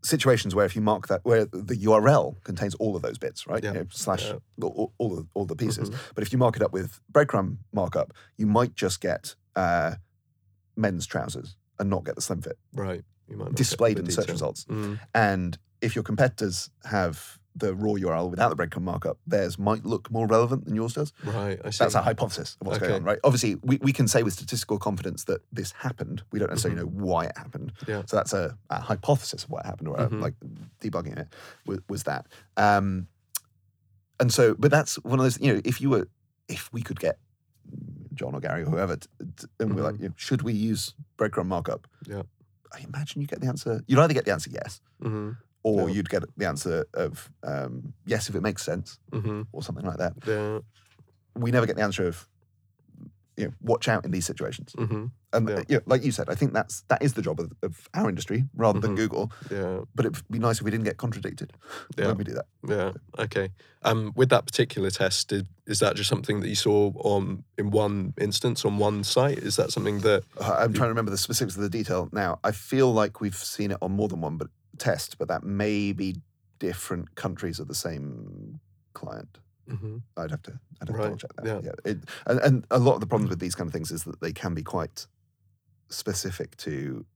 situations 0.03 0.55
where 0.55 0.67
if 0.67 0.75
you 0.77 0.83
mark 0.83 1.09
that, 1.09 1.21
where 1.25 1.47
the 1.47 1.77
URL 1.89 2.43
contains 2.45 2.75
all 2.77 2.95
of 2.95 3.03
those 3.03 3.19
bits, 3.19 3.47
right? 3.47 3.63
Yeah. 3.65 3.73
You 3.73 3.79
know, 3.81 3.87
slash 3.91 4.25
Yeah. 4.27 4.37
all, 4.63 4.93
all, 4.99 5.17
the, 5.17 5.27
all 5.35 5.47
the 5.47 5.57
pieces. 5.57 5.91
Mhm. 5.91 5.97
But 6.15 6.23
if 6.25 6.33
you 6.33 6.39
mark 6.39 6.57
it 6.57 6.63
up 6.63 6.73
with 6.73 7.01
breadcrumb 7.13 7.59
markup, 7.73 8.13
you 8.37 8.47
might 8.47 8.75
just 8.75 9.01
get 9.01 9.35
uh, 9.57 9.95
men's 10.77 11.07
trousers 11.07 11.57
and 11.79 11.89
not 11.91 12.05
get 12.05 12.15
the 12.17 12.21
slim 12.21 12.43
fit 12.43 12.59
Right. 12.75 13.03
You 13.29 13.37
might 13.37 13.55
displayed 13.55 13.99
in 13.99 14.05
the 14.05 14.13
search 14.13 14.29
results. 14.29 14.65
Mm. 14.67 14.99
And 15.15 15.59
if 15.81 15.95
your 15.97 16.03
competitors 16.05 16.71
have 16.85 17.39
the 17.57 17.75
raw 17.75 17.93
URL 17.93 18.31
without 18.31 18.49
the 18.49 18.57
breadcrumb 18.57 18.83
markup, 18.83 19.19
theirs 19.27 19.59
might 19.59 19.85
look 19.85 20.11
more 20.11 20.27
relevant 20.27 20.65
than 20.65 20.75
yours 20.75 20.95
does. 20.95 21.13
Right. 21.25 21.61
I 21.65 21.71
see. 21.71 21.85
That's 21.85 21.95
a 21.95 22.03
hypothesis 22.03 22.57
of 22.61 22.67
what's 22.67 22.79
going 22.81 22.93
on, 22.95 23.05
right? 23.05 23.19
Obviously, 23.23 23.55
we, 23.63 23.79
we 23.81 23.93
can 23.93 24.09
say 24.09 24.23
with 24.25 24.33
statistical 24.33 24.79
confidence 24.79 25.25
that 25.25 25.41
this 25.53 25.71
happened. 25.73 26.25
We 26.33 26.41
don't 26.41 26.49
necessarily 26.51 26.81
Mhm. 26.81 26.85
know 26.85 27.05
why 27.05 27.27
it 27.27 27.39
happened. 27.39 27.73
Yeah. 27.87 28.03
So 28.07 28.17
that's 28.17 28.33
a, 28.33 28.59
a 28.71 28.81
hypothesis 28.81 29.45
of 29.45 29.51
what 29.51 29.65
happened, 29.65 29.87
or 29.89 29.97
a- 29.97 30.09
Mhm. 30.09 30.21
like 30.21 30.35
debugging 30.81 31.17
it 31.17 31.29
was, 31.65 31.79
was 31.89 32.03
that. 32.05 32.27
Um, 32.57 33.07
and 34.19 34.33
so, 34.33 34.55
but 34.59 34.71
that's 34.71 34.97
one 35.05 35.19
of 35.21 35.25
those, 35.25 35.41
you 35.41 35.53
know, 35.55 35.61
if 35.65 35.81
you 35.81 35.91
were, 35.91 36.09
if 36.49 36.73
we 36.73 36.83
could 36.83 36.99
get 36.99 37.19
John 38.15 38.35
or 38.35 38.41
Gary 38.41 38.63
or 38.63 38.67
whoever, 38.67 38.97
t- 38.97 39.09
t- 39.37 39.47
and 39.61 39.75
we're 39.75 39.83
like, 39.83 39.99
you 40.01 40.09
know, 40.09 40.15
should 40.17 40.43
we 40.43 40.53
use 40.53 40.95
breadcrumb 41.19 41.47
markup? 41.47 41.87
Yeah. 42.07 42.23
I 42.73 42.81
imagine 42.81 43.21
you 43.21 43.27
get 43.29 43.41
the 43.41 43.47
answer. 43.47 43.83
You'd 43.87 43.99
either 44.01 44.15
get 44.15 44.25
the 44.25 44.33
answer 44.33 44.51
yes, 44.51 44.81
hmm 45.01 45.31
or 45.65 45.89
you'd 45.91 46.09
get 46.11 46.23
the 46.37 46.47
answer 46.47 46.85
of 46.95 47.29
um, 47.43 47.93
yes 48.07 48.29
if 48.29 48.35
it 48.37 48.43
makes 48.43 48.63
sense, 48.63 48.99
hmm 49.13 49.43
or 49.53 49.63
something 49.63 49.85
like 49.87 49.99
that 49.99 50.13
Yeah. 50.27 50.61
we 51.35 51.51
never 51.51 51.67
get 51.67 51.77
the 51.77 51.83
answer 51.83 52.07
of 52.07 52.29
you 53.37 53.47
know, 53.47 53.53
watch 53.61 53.89
out 53.89 54.05
in 54.05 54.13
these 54.13 54.25
situations. 54.25 54.73
hmm 54.79 55.07
And 55.33 55.49
Yeah. 55.49 55.63
you 55.69 55.77
know, 55.79 55.83
like 55.87 56.05
you 56.05 56.13
said, 56.13 56.29
I 56.31 56.37
think 56.37 56.53
that's 56.53 56.85
that 56.87 57.03
is 57.03 57.15
the 57.15 57.23
job 57.23 57.41
of, 57.41 57.51
of 57.63 57.89
our 57.93 58.09
industry 58.09 58.45
rather 58.55 58.79
than 58.79 58.93
Mhm. 58.93 58.97
Google. 58.97 59.33
Yeah. 59.51 59.81
But 59.93 60.07
it'd 60.07 60.23
be 60.31 60.39
nice 60.39 60.59
if 60.59 60.65
we 60.65 60.71
didn't 60.71 60.85
get 60.85 60.99
contradicted 60.99 61.51
Yeah. 61.99 62.07
when 62.09 62.17
we 62.19 62.23
do 62.25 62.35
that. 62.35 62.47
Yeah. 62.69 62.93
Okay. 63.25 63.49
Um, 63.83 64.13
with 64.15 64.29
that 64.29 64.45
particular 64.47 64.91
test, 64.91 65.29
did, 65.31 65.49
is 65.67 65.81
that 65.81 65.97
just 65.97 66.09
something 66.09 66.39
that 66.43 66.49
you 66.49 66.55
saw 66.55 66.93
on 67.13 67.43
in 67.59 67.73
one 67.73 68.15
instance 68.21 68.65
on 68.65 68.79
one 68.79 69.03
site? 69.03 69.39
Is 69.39 69.57
that 69.57 69.73
something 69.73 69.99
that? 70.03 70.23
Uh, 70.39 70.55
I'm 70.61 70.73
trying 70.73 70.87
to 70.91 70.95
remember 70.95 71.11
the 71.11 71.19
specifics 71.19 71.57
of 71.57 71.63
the 71.63 71.71
detail 71.79 72.09
now. 72.13 72.39
I 72.45 72.53
feel 72.53 72.93
like 72.93 73.21
we've 73.21 73.35
seen 73.57 73.73
it 73.73 73.79
on 73.83 73.91
more 73.91 74.07
than 74.07 74.21
one 74.21 74.37
but 74.37 74.47
test, 74.79 75.19
but 75.19 75.29
that 75.29 75.43
may 75.45 75.93
be 75.93 76.17
different 76.59 77.15
countries 77.15 77.59
of 77.59 77.69
the 77.69 77.75
same 77.75 78.61
client. 78.95 79.39
Mhm. 79.69 80.03
I'd 80.17 80.31
have 80.31 80.43
to, 80.43 80.61
I'd 80.81 80.89
have 80.89 80.97
Right, 80.97 81.05
double 81.05 81.17
check 81.17 81.33
that. 81.37 81.47
yeah. 81.47 81.61
Yeah. 81.63 81.73
It, 81.93 81.99
and, 82.27 82.41
and 82.41 82.67
a 82.71 82.79
lot 82.79 82.95
of 82.95 83.01
the 83.01 83.07
problems 83.07 83.31
with 83.31 83.41
these 83.41 83.55
kind 83.55 83.67
of 83.69 83.73
things 83.73 83.91
is 83.91 84.05
that 84.05 84.21
they 84.21 84.33
can 84.33 84.55
be 84.55 84.63
quite 84.63 85.07
specific 85.89 86.57
to 86.59 87.07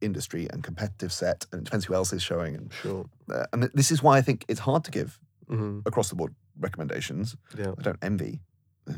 industry 0.00 0.48
and 0.50 0.62
competitive 0.62 1.12
set, 1.12 1.46
and 1.52 1.60
it 1.60 1.64
depends 1.64 1.84
who 1.86 1.94
else 1.94 2.12
is 2.12 2.22
showing. 2.22 2.54
And, 2.54 2.72
Sure. 2.72 3.04
uh, 3.30 3.46
and 3.52 3.64
this 3.74 3.90
is 3.90 4.02
why 4.02 4.16
I 4.18 4.22
think 4.22 4.44
it's 4.48 4.60
hard 4.60 4.84
to 4.84 4.90
give 4.90 5.18
hmm 5.48 5.80
across 5.86 6.08
the 6.10 6.14
board 6.16 6.34
recommendations. 6.58 7.36
Yeah. 7.56 7.72
I 7.78 7.82
don't 7.82 7.98
envy 8.02 8.40
uh, 8.88 8.94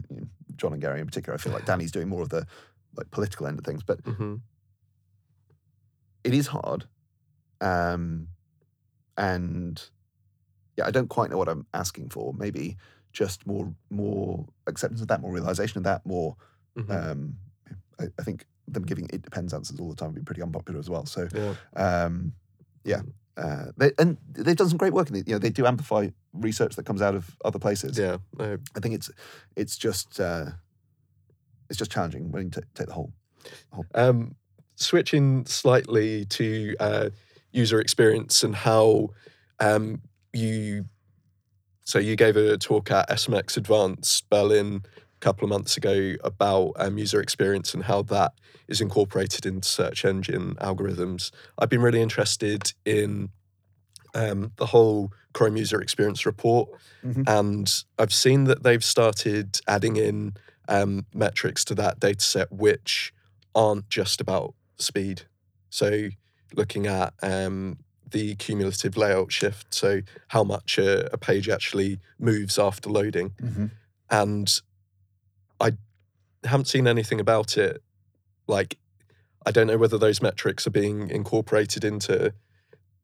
John 0.57 0.73
and 0.73 0.83
Gary 0.83 1.01
in 1.01 1.07
particular. 1.07 1.35
I 1.35 1.39
feel 1.39 1.53
like 1.53 1.65
Danny's 1.71 1.93
doing 1.93 2.09
more 2.09 2.23
of 2.23 2.29
the 2.29 2.47
like 2.97 3.11
political 3.11 3.47
end 3.47 3.59
of 3.59 3.65
things, 3.65 3.83
but 3.83 4.01
hmm 4.05 4.37
it 6.25 6.35
is 6.35 6.49
hard. 6.49 6.87
Um, 7.61 8.29
and 9.17 9.83
yeah, 10.77 10.87
I 10.87 10.91
don't 10.91 11.09
quite 11.09 11.31
know 11.31 11.39
what 11.39 11.49
I'm 11.49 11.67
asking 11.75 12.11
for. 12.11 12.33
Maybe 12.35 12.77
just 13.13 13.47
more 13.47 13.73
more 13.91 14.47
acceptance 14.67 15.01
of 15.01 15.09
that, 15.09 15.21
more 15.21 15.33
realization 15.33 15.79
of 15.79 15.85
that, 15.85 16.05
more. 16.07 16.37
hmm 16.77 16.91
Um, 16.91 17.37
I, 17.99 18.05
I 18.19 18.23
think 18.23 18.47
them 18.69 18.85
giving 18.85 19.09
it 19.13 19.23
depends 19.23 19.53
answers 19.53 19.81
all 19.81 19.89
the 19.89 19.97
time 19.97 20.09
would 20.09 20.15
be 20.15 20.25
pretty 20.25 20.43
unpopular 20.43 20.79
as 20.79 20.89
well. 20.89 21.05
So 21.07 21.29
yeah. 21.35 21.55
um, 21.77 22.33
yeah, 22.85 23.03
uh, 23.37 23.67
they, 23.77 23.93
and 23.99 24.17
they've 24.33 24.57
done 24.57 24.69
some 24.69 24.79
great 24.79 24.93
work 24.93 25.11
in 25.11 25.17
it. 25.17 25.29
You 25.29 25.35
know, 25.35 25.39
they 25.39 25.51
do 25.51 25.67
amplify 25.67 26.09
research 26.33 26.77
that 26.77 26.87
comes 26.87 27.03
out 27.03 27.15
of 27.15 27.37
other 27.45 27.59
places. 27.59 27.99
Yeah. 27.99 28.19
No, 28.39 28.59
I 28.77 28.81
think 28.81 28.95
it's 28.95 29.11
it's 29.57 29.77
just 29.77 30.21
uh, 30.21 30.47
it's 31.69 31.79
just 31.79 31.91
challenging 31.91 32.31
when 32.31 32.45
you 32.45 32.51
t- 32.51 32.61
take 32.75 32.87
the 32.87 32.95
whole. 32.95 33.13
Um, 33.95 34.37
switching 34.77 35.47
slightly 35.47 36.25
to 36.27 36.77
uh, 36.81 37.11
user 37.53 37.81
experience 37.81 38.43
and 38.43 38.55
how 38.55 39.09
um, 39.59 40.01
you. 40.33 40.85
So 41.85 41.99
you 41.99 42.15
gave 42.17 42.37
a 42.37 42.57
talk 42.57 42.91
at 42.91 43.09
SMX 43.09 43.57
Advanced 43.57 44.29
Berlin 44.31 44.83
a 44.85 45.19
couple 45.21 45.45
of 45.45 45.51
months 45.51 45.77
ago 45.77 46.15
about 46.23 46.73
um, 46.77 46.99
user 46.99 47.21
experience 47.21 47.75
and 47.75 47.83
how 47.85 48.03
that 48.03 48.33
is 48.69 48.81
incorporated 48.81 49.45
into 49.45 49.69
search 49.69 50.05
engine 50.05 50.55
algorithms. 50.57 51.33
I've 51.59 51.69
been 51.69 51.83
really 51.83 52.01
interested 52.01 52.73
in 52.85 53.31
um, 54.15 54.53
the 54.57 54.67
whole 54.67 55.13
Chrome 55.33 55.57
user 55.57 55.81
experience 55.81 56.27
report, 56.27 56.69
Mhm. 57.05 57.29
and 57.29 57.85
I've 57.99 58.13
seen 58.13 58.45
that 58.45 58.63
they've 58.65 58.85
started 58.85 59.61
adding 59.69 59.97
in 59.97 60.35
um, 60.69 61.07
metrics 61.15 61.65
to 61.67 61.75
that 61.77 61.99
data 61.99 62.25
set 62.25 62.53
which 62.53 63.13
aren't 63.55 63.89
just 63.89 64.21
about 64.21 64.55
speed. 64.79 65.23
So 65.71 66.09
looking 66.55 66.87
at 66.87 67.13
um, 67.23 67.79
the 68.11 68.35
cumulative 68.37 68.97
layout 68.97 69.31
shift, 69.33 69.73
so 69.75 70.01
how 70.29 70.43
much 70.45 70.79
a, 70.79 71.13
a 71.13 71.19
page 71.19 71.49
actually 71.49 71.99
moves 72.19 72.59
after 72.59 72.91
loading, 72.91 73.33
and 74.11 74.61
I 75.61 75.73
haven't 76.45 76.67
seen 76.67 76.87
anything 76.87 77.21
about 77.21 77.57
it. 77.57 77.83
Like, 78.47 78.79
I 79.47 79.51
don't 79.53 79.67
know 79.69 79.79
whether 79.79 79.99
those 79.99 80.21
metrics 80.23 80.67
are 80.67 80.71
being 80.71 81.09
incorporated 81.11 81.85
into 81.85 82.33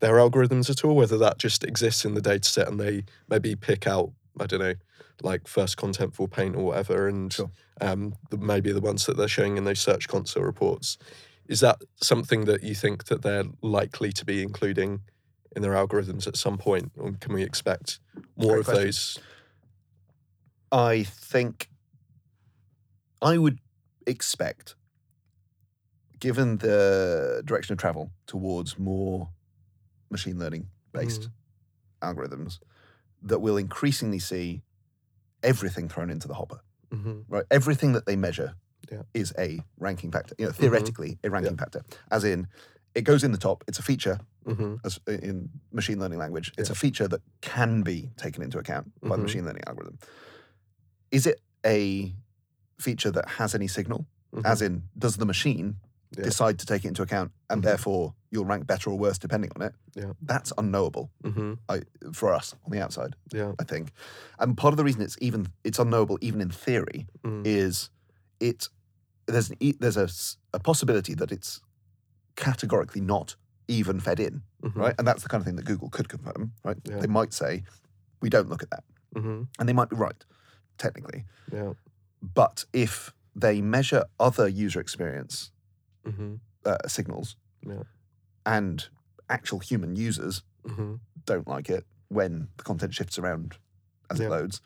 their 0.01 0.15
algorithms 0.15 0.69
at 0.69 0.85
all, 0.85 0.97
whether 0.97 1.17
that 1.19 1.39
just 1.39 1.65
exists 1.65 2.05
in 2.05 2.15
the 2.15 2.21
data 2.21 2.49
set 2.49 2.69
and 2.69 2.81
they 2.81 3.05
maybe 3.29 3.55
pick 3.57 3.87
out, 3.87 4.11
I 4.41 4.47
don't 4.47 4.61
know, 4.61 4.75
like 5.23 5.47
first 5.49 5.77
contentful 5.79 6.31
paint 6.31 6.57
or 6.57 6.65
whatever, 6.65 7.09
and 7.09 7.33
Sure. 7.33 7.51
um, 7.81 8.15
the, 8.31 8.37
maybe 8.37 8.73
the 8.73 8.81
ones 8.83 9.07
that 9.07 9.17
they're 9.17 9.29
showing 9.29 9.57
in 9.57 9.65
those 9.65 9.81
Search 9.81 10.09
Console 10.09 10.43
reports. 10.43 10.99
Is 11.49 11.61
that 11.61 11.81
something 12.03 12.45
that 12.47 12.63
you 12.63 12.75
think 12.75 13.05
that 13.05 13.23
they're 13.23 13.45
likely 13.63 14.13
to 14.13 14.25
be 14.25 14.43
including 14.43 15.01
in 15.55 15.63
their 15.63 15.73
algorithms 15.73 16.27
at 16.27 16.37
some 16.37 16.59
point, 16.59 16.93
or 16.97 17.13
can 17.13 17.33
we 17.33 17.43
expect 17.43 18.01
more 18.37 18.53
Great 18.53 18.61
of 18.61 18.65
question. 18.67 18.85
those? 18.85 19.19
I 20.73 21.03
think 21.05 21.69
I 23.23 23.39
would 23.39 23.59
expect, 24.07 24.75
given 26.19 26.59
the 26.59 27.43
direction 27.45 27.73
of 27.73 27.79
travel 27.79 28.11
towards 28.27 28.79
more 28.79 29.31
machine 30.11 30.39
learning 30.39 30.69
based 30.93 31.29
algorithms, 32.03 32.59
that 33.23 33.39
we'll 33.39 33.57
increasingly 33.57 34.19
see 34.19 34.63
everything 35.43 35.89
thrown 35.89 36.11
into 36.11 36.29
the 36.29 36.35
hopper. 36.35 36.61
hmm 36.93 37.21
Right, 37.29 37.45
everything 37.51 37.93
that 37.93 38.07
they 38.07 38.17
measure 38.17 38.55
Yeah. 38.91 39.03
is 39.15 39.33
a 39.39 39.61
ranking 39.79 40.11
factor. 40.13 40.35
You 40.39 40.47
know, 40.47 40.53
theoretically, 40.53 41.19
a 41.25 41.31
ranking 41.31 41.57
factor, 41.57 41.83
as 42.11 42.25
in 42.25 42.47
it 42.95 43.03
goes 43.03 43.23
in 43.25 43.33
the 43.33 43.39
top. 43.39 43.65
It's 43.69 43.79
a 43.79 43.83
feature 43.83 44.19
hmm 44.47 44.77
as 44.85 45.01
in 45.07 45.51
machine 45.73 45.99
learning 45.99 46.19
language. 46.19 46.53
It's 46.57 46.69
Yeah. 46.69 46.73
a 46.73 46.77
feature 46.77 47.09
that 47.09 47.21
can 47.41 47.83
be 47.83 48.11
taken 48.17 48.43
into 48.43 48.59
account 48.59 48.93
by 49.03 49.17
the 49.17 49.23
Mhm. 49.23 49.23
machine 49.23 49.45
learning 49.45 49.63
algorithm. 49.67 49.99
Is 51.11 51.27
it 51.27 51.41
a 51.65 52.15
feature 52.79 53.11
that 53.11 53.29
has 53.29 53.55
any 53.55 53.67
signal? 53.69 54.07
Mm-hmm. 54.35 54.47
As 54.47 54.63
in, 54.63 54.83
does 54.99 55.17
the 55.17 55.27
machine 55.27 55.77
Yeah. 56.17 56.25
decide 56.25 56.59
to 56.61 56.67
take 56.67 56.85
it 56.85 56.89
into 56.89 57.03
account 57.03 57.33
and 57.51 57.61
Mhm. 57.61 57.65
therefore 57.67 58.15
you'll 58.31 58.45
rank 58.45 58.67
better 58.67 58.91
or 58.91 58.99
worse 58.99 59.19
depending 59.19 59.51
on 59.57 59.63
it? 59.63 59.75
Yeah. 59.95 60.13
That's 60.23 60.53
unknowable 60.57 61.11
hmm 61.25 61.55
I, 61.69 61.83
for 62.13 62.33
us 62.33 62.55
on 62.65 62.71
the 62.71 62.81
outside, 62.81 63.17
Yeah. 63.33 63.53
I 63.59 63.65
think. 63.65 63.93
And 64.39 64.57
part 64.57 64.73
of 64.73 64.77
the 64.79 64.85
reason 64.85 65.03
it's 65.03 65.17
even 65.21 65.49
it's 65.65 65.79
unknowable 65.79 66.19
even 66.21 66.41
in 66.41 66.51
theory 66.51 67.07
Mm. 67.25 67.43
is 67.47 67.91
it 68.41 68.69
there's 69.27 69.51
an, 69.51 69.57
e- 69.61 69.75
there's 69.79 69.97
a, 69.97 70.09
a 70.55 70.61
possibility 70.61 71.15
that 71.15 71.33
it's 71.33 71.61
categorically 72.37 73.01
not 73.01 73.37
even 73.69 73.99
fed 74.01 74.21
in 74.21 74.43
Mhm. 74.63 74.77
right? 74.77 74.95
And 74.99 75.07
that's 75.07 75.23
the 75.23 75.29
kind 75.29 75.41
of 75.41 75.47
thing 75.47 75.57
that 75.57 75.65
Google 75.65 75.91
could 75.91 76.09
confirm, 76.09 76.53
right? 76.65 76.77
Yeah. 76.85 76.99
They 77.01 77.07
might 77.09 77.33
say, 77.33 77.63
we 78.21 78.29
don't 78.31 78.49
look 78.49 78.63
at 78.63 78.71
that. 78.71 78.85
hmm 79.15 79.43
And 79.59 79.69
they 79.69 79.73
might 79.73 79.91
be 79.91 79.97
right, 79.97 80.25
technically. 80.79 81.25
Yeah. 81.53 81.73
But 82.23 82.65
if 82.73 83.13
they 83.35 83.61
measure 83.61 84.05
other 84.19 84.49
user 84.49 84.81
experience 84.81 85.51
hmm 86.05 86.37
uh, 86.65 86.79
signals 86.89 87.37
Yeah. 87.67 87.83
and 88.45 88.89
actual 89.29 89.59
human 89.61 89.97
users 89.97 90.43
hmm 90.65 90.95
don't 91.25 91.47
like 91.49 91.69
it 91.71 91.85
when 92.09 92.49
the 92.57 92.63
content 92.65 92.95
shifts 92.95 93.19
around 93.19 93.57
as 94.11 94.19
Yeah. 94.21 94.27
it 94.27 94.31
loads, 94.31 94.61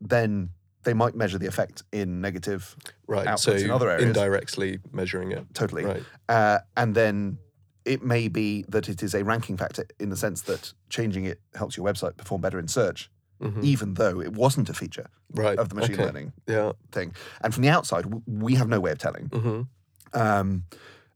then 0.00 0.50
they 0.84 0.94
might 0.94 1.14
measure 1.14 1.38
the 1.38 1.46
effect 1.46 1.82
in 1.92 2.20
negative 2.20 2.76
Right. 3.06 3.26
Outputs 3.26 3.38
So 3.40 3.52
in 3.52 3.70
other 3.70 3.90
areas. 3.90 4.08
indirectly 4.08 4.78
measuring 4.92 5.32
it. 5.32 5.44
totally. 5.54 5.84
Right. 5.84 6.02
Uh, 6.28 6.58
and 6.76 6.94
then 6.94 7.38
it 7.84 8.02
may 8.02 8.28
be 8.28 8.64
that 8.68 8.88
it 8.88 9.02
is 9.02 9.14
a 9.14 9.22
ranking 9.24 9.56
factor 9.58 9.84
in 10.00 10.08
the 10.08 10.16
sense 10.16 10.40
that 10.42 10.72
changing 10.88 11.24
it 11.26 11.40
helps 11.54 11.76
your 11.76 11.84
website 11.86 12.16
perform 12.16 12.40
better 12.40 12.58
in 12.58 12.66
search, 12.68 13.10
Mhm. 13.42 13.62
even 13.62 13.94
though 13.94 14.20
it 14.22 14.32
wasn't 14.32 14.70
a 14.70 14.74
feature 14.74 15.06
Right. 15.34 15.58
of 15.58 15.68
the 15.68 15.74
machine 15.74 15.96
okay. 15.96 16.04
learning 16.04 16.32
Yeah. 16.46 16.72
thing. 16.92 17.14
And 17.42 17.52
from 17.52 17.62
the 17.62 17.68
outside, 17.68 18.06
we 18.26 18.54
have 18.54 18.68
no 18.68 18.80
way 18.80 18.90
of 18.92 18.98
telling. 18.98 19.26
hmm 19.26 19.62
Um, 20.14 20.64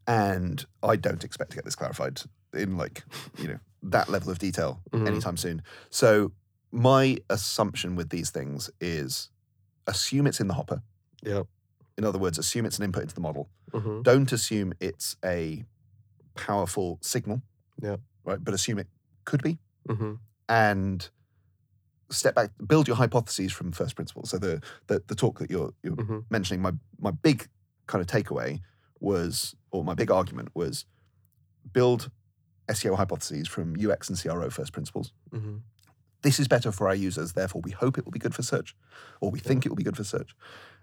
and 0.07 0.67
I 0.83 0.97
don't 0.97 1.23
expect 1.25 1.51
to 1.51 1.57
get 1.57 1.65
this 1.65 1.75
clarified 1.77 2.21
in 2.53 2.77
like, 2.77 3.05
you 3.39 3.49
know, 3.49 3.59
that 3.83 4.09
level 4.09 4.31
of 4.31 4.39
detail 4.39 4.81
Mhm. 4.93 5.07
anytime 5.07 5.37
soon. 5.37 5.63
So 5.91 6.33
my 6.73 7.19
assumption 7.31 7.95
with 7.97 8.11
these 8.11 8.31
things 8.31 8.71
is 8.81 9.31
assume 9.89 10.27
it's 10.29 10.41
in 10.41 10.47
the 10.47 10.55
hopper. 10.55 10.83
Yeah. 11.23 11.43
In 11.97 12.05
other 12.05 12.19
words, 12.19 12.39
assume 12.39 12.65
it's 12.67 12.79
an 12.79 12.85
input 12.85 13.03
into 13.03 13.15
the 13.15 13.21
model. 13.21 13.49
hmm 13.73 14.03
Don't 14.03 14.31
assume 14.33 14.73
it's 14.81 15.17
a 15.25 15.65
powerful 16.37 16.99
signal. 17.03 17.43
Yeah. 17.83 17.97
Right. 18.25 18.39
But 18.43 18.55
assume 18.55 18.79
it 18.79 18.87
could 19.25 19.43
be. 19.43 19.59
hmm 19.89 20.15
And 20.49 21.09
step 22.11 22.35
back, 22.35 22.51
build 22.67 22.87
your 22.89 22.97
hypotheses 22.97 23.53
from 23.53 23.73
first 23.73 23.97
principles. 23.97 24.31
So 24.31 24.39
the 24.39 24.63
the, 24.87 25.03
the 25.09 25.15
talk 25.15 25.39
that 25.41 25.51
you're 25.51 25.73
you're 25.83 25.95
hmm 25.97 26.21
mentioning, 26.31 26.63
my 26.63 26.73
my 27.01 27.11
big 27.11 27.49
kind 27.87 28.01
of 28.03 28.07
takeaway 28.07 28.61
was, 29.01 29.55
or 29.71 29.83
my 29.85 29.95
big 29.95 30.11
argument 30.11 30.49
was, 30.55 30.85
build 31.73 32.11
SEO 32.69 32.97
hypotheses 32.97 33.49
from 33.49 33.75
UX 33.79 34.09
and 34.11 34.21
CRO 34.21 34.51
first 34.51 34.73
principles. 34.73 35.13
This 36.29 36.39
is 36.39 36.47
better 36.47 36.71
for 36.71 36.89
our 36.89 36.95
users, 36.95 37.33
therefore 37.33 37.63
we 37.65 37.71
hope 37.71 37.97
it 37.97 38.05
will 38.05 38.13
be 38.13 38.19
good 38.19 38.35
for 38.35 38.43
search, 38.43 38.77
or 39.23 39.31
we 39.31 39.39
think 39.39 39.65
it 39.65 39.71
will 39.71 39.77
be 39.77 39.83
good 39.83 39.97
for 39.97 40.05
search, 40.05 40.37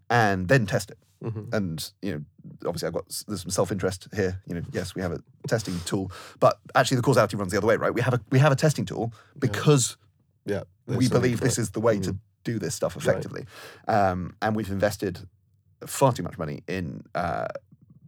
and 0.09 0.47
then 0.47 0.65
test 0.65 0.89
it. 0.89 0.97
hmm 1.21 1.43
And 1.53 1.91
you 2.01 2.11
know, 2.13 2.21
obviously, 2.65 2.87
I've 2.87 2.95
got 2.95 3.05
there's 3.27 3.43
some 3.43 3.51
self 3.51 3.71
interest 3.71 4.07
here. 4.15 4.41
You 4.47 4.55
know, 4.55 4.63
yes, 4.71 4.95
we 4.95 5.03
have 5.03 5.11
a 5.11 5.19
testing 5.47 5.79
tool, 5.85 6.11
but 6.39 6.57
actually, 6.73 6.97
the 6.97 7.03
causality 7.03 7.37
runs 7.37 7.51
the 7.51 7.59
other 7.59 7.67
way, 7.67 7.77
right? 7.77 7.93
We 7.93 8.01
have 8.01 8.15
a 8.15 8.21
we 8.31 8.39
have 8.39 8.51
a 8.51 8.55
testing 8.55 8.85
tool 8.85 9.13
because 9.39 9.97
Yeah. 10.45 10.63
we 10.87 11.07
believe 11.09 11.41
this 11.41 11.59
is 11.59 11.69
the 11.77 11.79
way 11.87 11.99
to 11.99 12.13
Mm. 12.13 12.19
do 12.43 12.57
this 12.57 12.73
stuff 12.73 12.95
Right. 12.95 13.03
effectively, 13.03 13.45
um, 13.87 14.19
and 14.41 14.55
we've 14.55 14.71
invested 14.71 15.29
far 15.85 16.11
too 16.11 16.23
much 16.23 16.39
money 16.39 16.63
in 16.67 17.03
uh, 17.13 17.49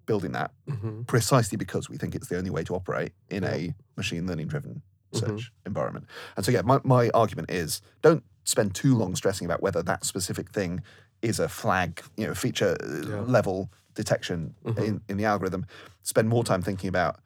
building 0.08 0.32
that 0.32 0.50
hmm 0.68 1.04
precisely 1.04 1.58
because 1.66 1.88
we 1.92 1.98
think 1.98 2.16
it's 2.16 2.30
the 2.30 2.38
only 2.42 2.50
way 2.58 2.64
to 2.64 2.74
operate 2.74 3.12
in 3.30 3.44
Yeah. 3.44 3.54
a 3.58 3.76
machine 3.96 4.26
learning 4.26 4.48
driven 4.48 4.82
search 5.20 5.52
Mhm. 5.52 5.66
environment. 5.68 6.06
And 6.36 6.46
so, 6.46 6.52
yeah, 6.52 6.62
my, 6.62 6.80
my 6.84 7.10
argument 7.14 7.50
is 7.52 7.82
don't 8.02 8.24
spend 8.44 8.74
too 8.76 8.96
long 8.96 9.16
stressing 9.16 9.46
about 9.46 9.62
whether 9.62 9.82
that 9.84 10.06
specific 10.06 10.52
thing 10.52 10.82
is 11.22 11.40
a 11.40 11.50
flag, 11.50 12.02
you 12.16 12.28
know, 12.28 12.34
feature 12.34 12.76
uh, 12.84 13.08
Yeah. 13.10 13.22
level 13.22 13.70
detection 13.96 14.54
Mhm. 14.66 14.84
in, 14.88 15.02
in 15.10 15.18
the 15.18 15.26
algorithm. 15.26 15.66
Spend 16.04 16.30
more 16.30 16.44
time 16.44 16.62
thinking 16.62 16.88
about 16.90 17.20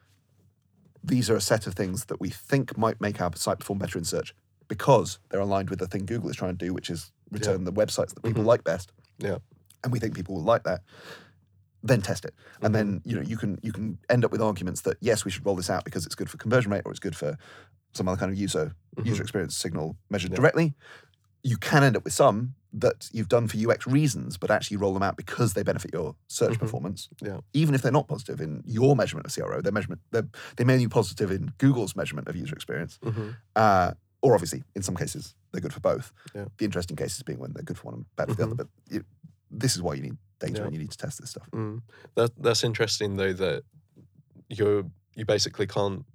these 1.03 1.29
are 1.29 1.35
a 1.35 1.41
set 1.41 1.67
of 1.67 1.73
things 1.73 2.05
that 2.05 2.19
we 2.21 2.29
think 2.29 2.77
might 2.77 3.01
make 3.01 3.19
our 3.21 3.35
site 3.35 3.59
perform 3.59 3.79
better 3.79 3.97
in 3.97 4.05
search 4.05 4.33
because 4.67 5.19
they're 5.29 5.39
aligned 5.41 5.69
with 5.69 5.79
the 5.79 5.87
thing 5.87 6.05
Google 6.05 6.29
is 6.29 6.35
trying 6.35 6.55
to 6.57 6.65
do, 6.65 6.73
which 6.73 6.89
is 6.89 7.11
return 7.31 7.63
the 7.63 7.73
websites 7.73 8.13
that 8.13 8.23
people 8.23 8.43
Mhm. 8.43 8.47
like 8.47 8.63
best 8.63 8.91
Yeah. 9.17 9.37
and 9.83 9.91
we 9.91 9.99
think 9.99 10.15
people 10.15 10.35
will 10.35 10.43
like 10.43 10.63
that 10.63 10.81
then 11.83 11.99
test 12.01 12.25
it 12.25 12.35
and 12.61 12.75
then 12.75 13.01
you 13.05 13.15
know 13.15 13.21
you 13.23 13.35
can 13.37 13.57
you 13.63 13.71
can 13.71 13.97
end 14.07 14.23
up 14.23 14.31
with 14.31 14.39
arguments 14.41 14.81
that 14.81 14.97
yes 15.01 15.25
we 15.25 15.31
should 15.31 15.43
roll 15.43 15.55
this 15.55 15.67
out 15.69 15.83
because 15.83 16.05
it's 16.05 16.13
good 16.13 16.29
for 16.29 16.37
conversion 16.37 16.71
rate 16.71 16.83
or 16.85 16.91
it's 16.91 16.99
good 16.99 17.15
for 17.15 17.35
some 17.93 18.07
other 18.07 18.17
kind 18.19 18.31
of 18.31 18.37
user 18.37 18.73
user 19.03 19.21
experience 19.23 19.55
signal 19.55 19.95
measured 20.09 20.31
Yeah. 20.31 20.37
directly 20.37 20.73
you 21.43 21.57
can 21.57 21.81
end 21.83 21.97
up 21.97 22.03
with 22.03 22.13
some 22.13 22.53
that 22.71 23.09
you've 23.11 23.27
done 23.27 23.47
for 23.47 23.57
UX 23.57 23.87
reasons, 23.87 24.37
but 24.37 24.51
actually 24.51 24.77
roll 24.77 24.93
them 24.93 25.01
out 25.01 25.17
because 25.17 25.55
they 25.55 25.63
benefit 25.63 25.91
your 25.91 26.15
search 26.27 26.53
Mhm. 26.53 26.59
performance. 26.59 27.09
Yeah. 27.19 27.39
Even 27.53 27.73
if 27.73 27.81
they're 27.81 27.91
not 27.91 28.07
positive 28.07 28.39
in 28.39 28.61
your 28.63 28.95
measurement 28.95 29.25
of 29.25 29.31
CRO, 29.33 29.59
their 29.59 29.71
measurement 29.71 30.01
they're, 30.11 30.27
they 30.57 30.63
may 30.63 30.77
be 30.77 30.87
positive 30.87 31.31
in 31.31 31.51
Google's 31.57 31.95
measurement 31.95 32.27
of 32.27 32.35
user 32.35 32.53
experience. 32.53 32.99
hmm 33.01 33.31
Uh, 33.55 33.93
or 34.21 34.35
obviously, 34.35 34.63
in 34.75 34.83
some 34.83 34.95
cases, 34.95 35.33
they're 35.51 35.61
good 35.61 35.73
for 35.73 35.79
both. 35.79 36.13
Yeah. 36.35 36.45
The 36.59 36.65
interesting 36.65 36.95
cases 36.95 37.23
being 37.23 37.39
when 37.39 37.53
they're 37.53 37.63
good 37.63 37.79
for 37.79 37.85
one 37.87 37.95
and 37.95 38.05
bad 38.15 38.29
for 38.29 38.35
the 38.35 38.43
other. 38.43 38.53
But 38.55 38.67
you, 38.87 39.03
this 39.49 39.75
is 39.75 39.81
why 39.81 39.95
you 39.95 40.03
need 40.03 40.17
data 40.39 40.59
Yeah. 40.59 40.63
and 40.65 40.73
you 40.75 40.79
need 40.79 40.91
to 40.91 40.97
test 40.97 41.19
this 41.19 41.31
stuff. 41.31 41.49
Mm. 41.51 41.81
That 42.13 42.31
that's 42.39 42.63
interesting 42.63 43.15
though 43.15 43.33
that 43.33 43.63
you're 44.47 44.83
you 45.15 45.25
basically 45.25 45.65
can't 45.65 46.05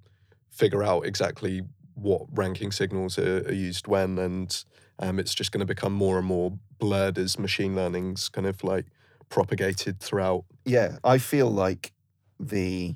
figure 0.49 0.83
out 0.83 1.05
exactly 1.05 1.63
what 1.95 2.23
ranking 2.31 2.71
signals 2.71 3.17
are, 3.17 3.39
are 3.47 3.53
used 3.53 3.87
when, 3.87 4.17
and 4.17 4.63
um, 4.99 5.19
it's 5.19 5.33
just 5.33 5.51
going 5.51 5.59
to 5.59 5.65
become 5.65 5.93
more 5.93 6.17
and 6.17 6.27
more 6.27 6.53
blurred 6.79 7.17
as 7.17 7.39
machine 7.39 7.75
learning's 7.75 8.29
kind 8.29 8.47
of 8.47 8.63
like 8.63 8.85
propagated 9.29 9.99
throughout. 9.99 10.45
Yeah, 10.65 10.97
I 11.03 11.17
feel 11.17 11.49
like 11.49 11.93
the 12.39 12.95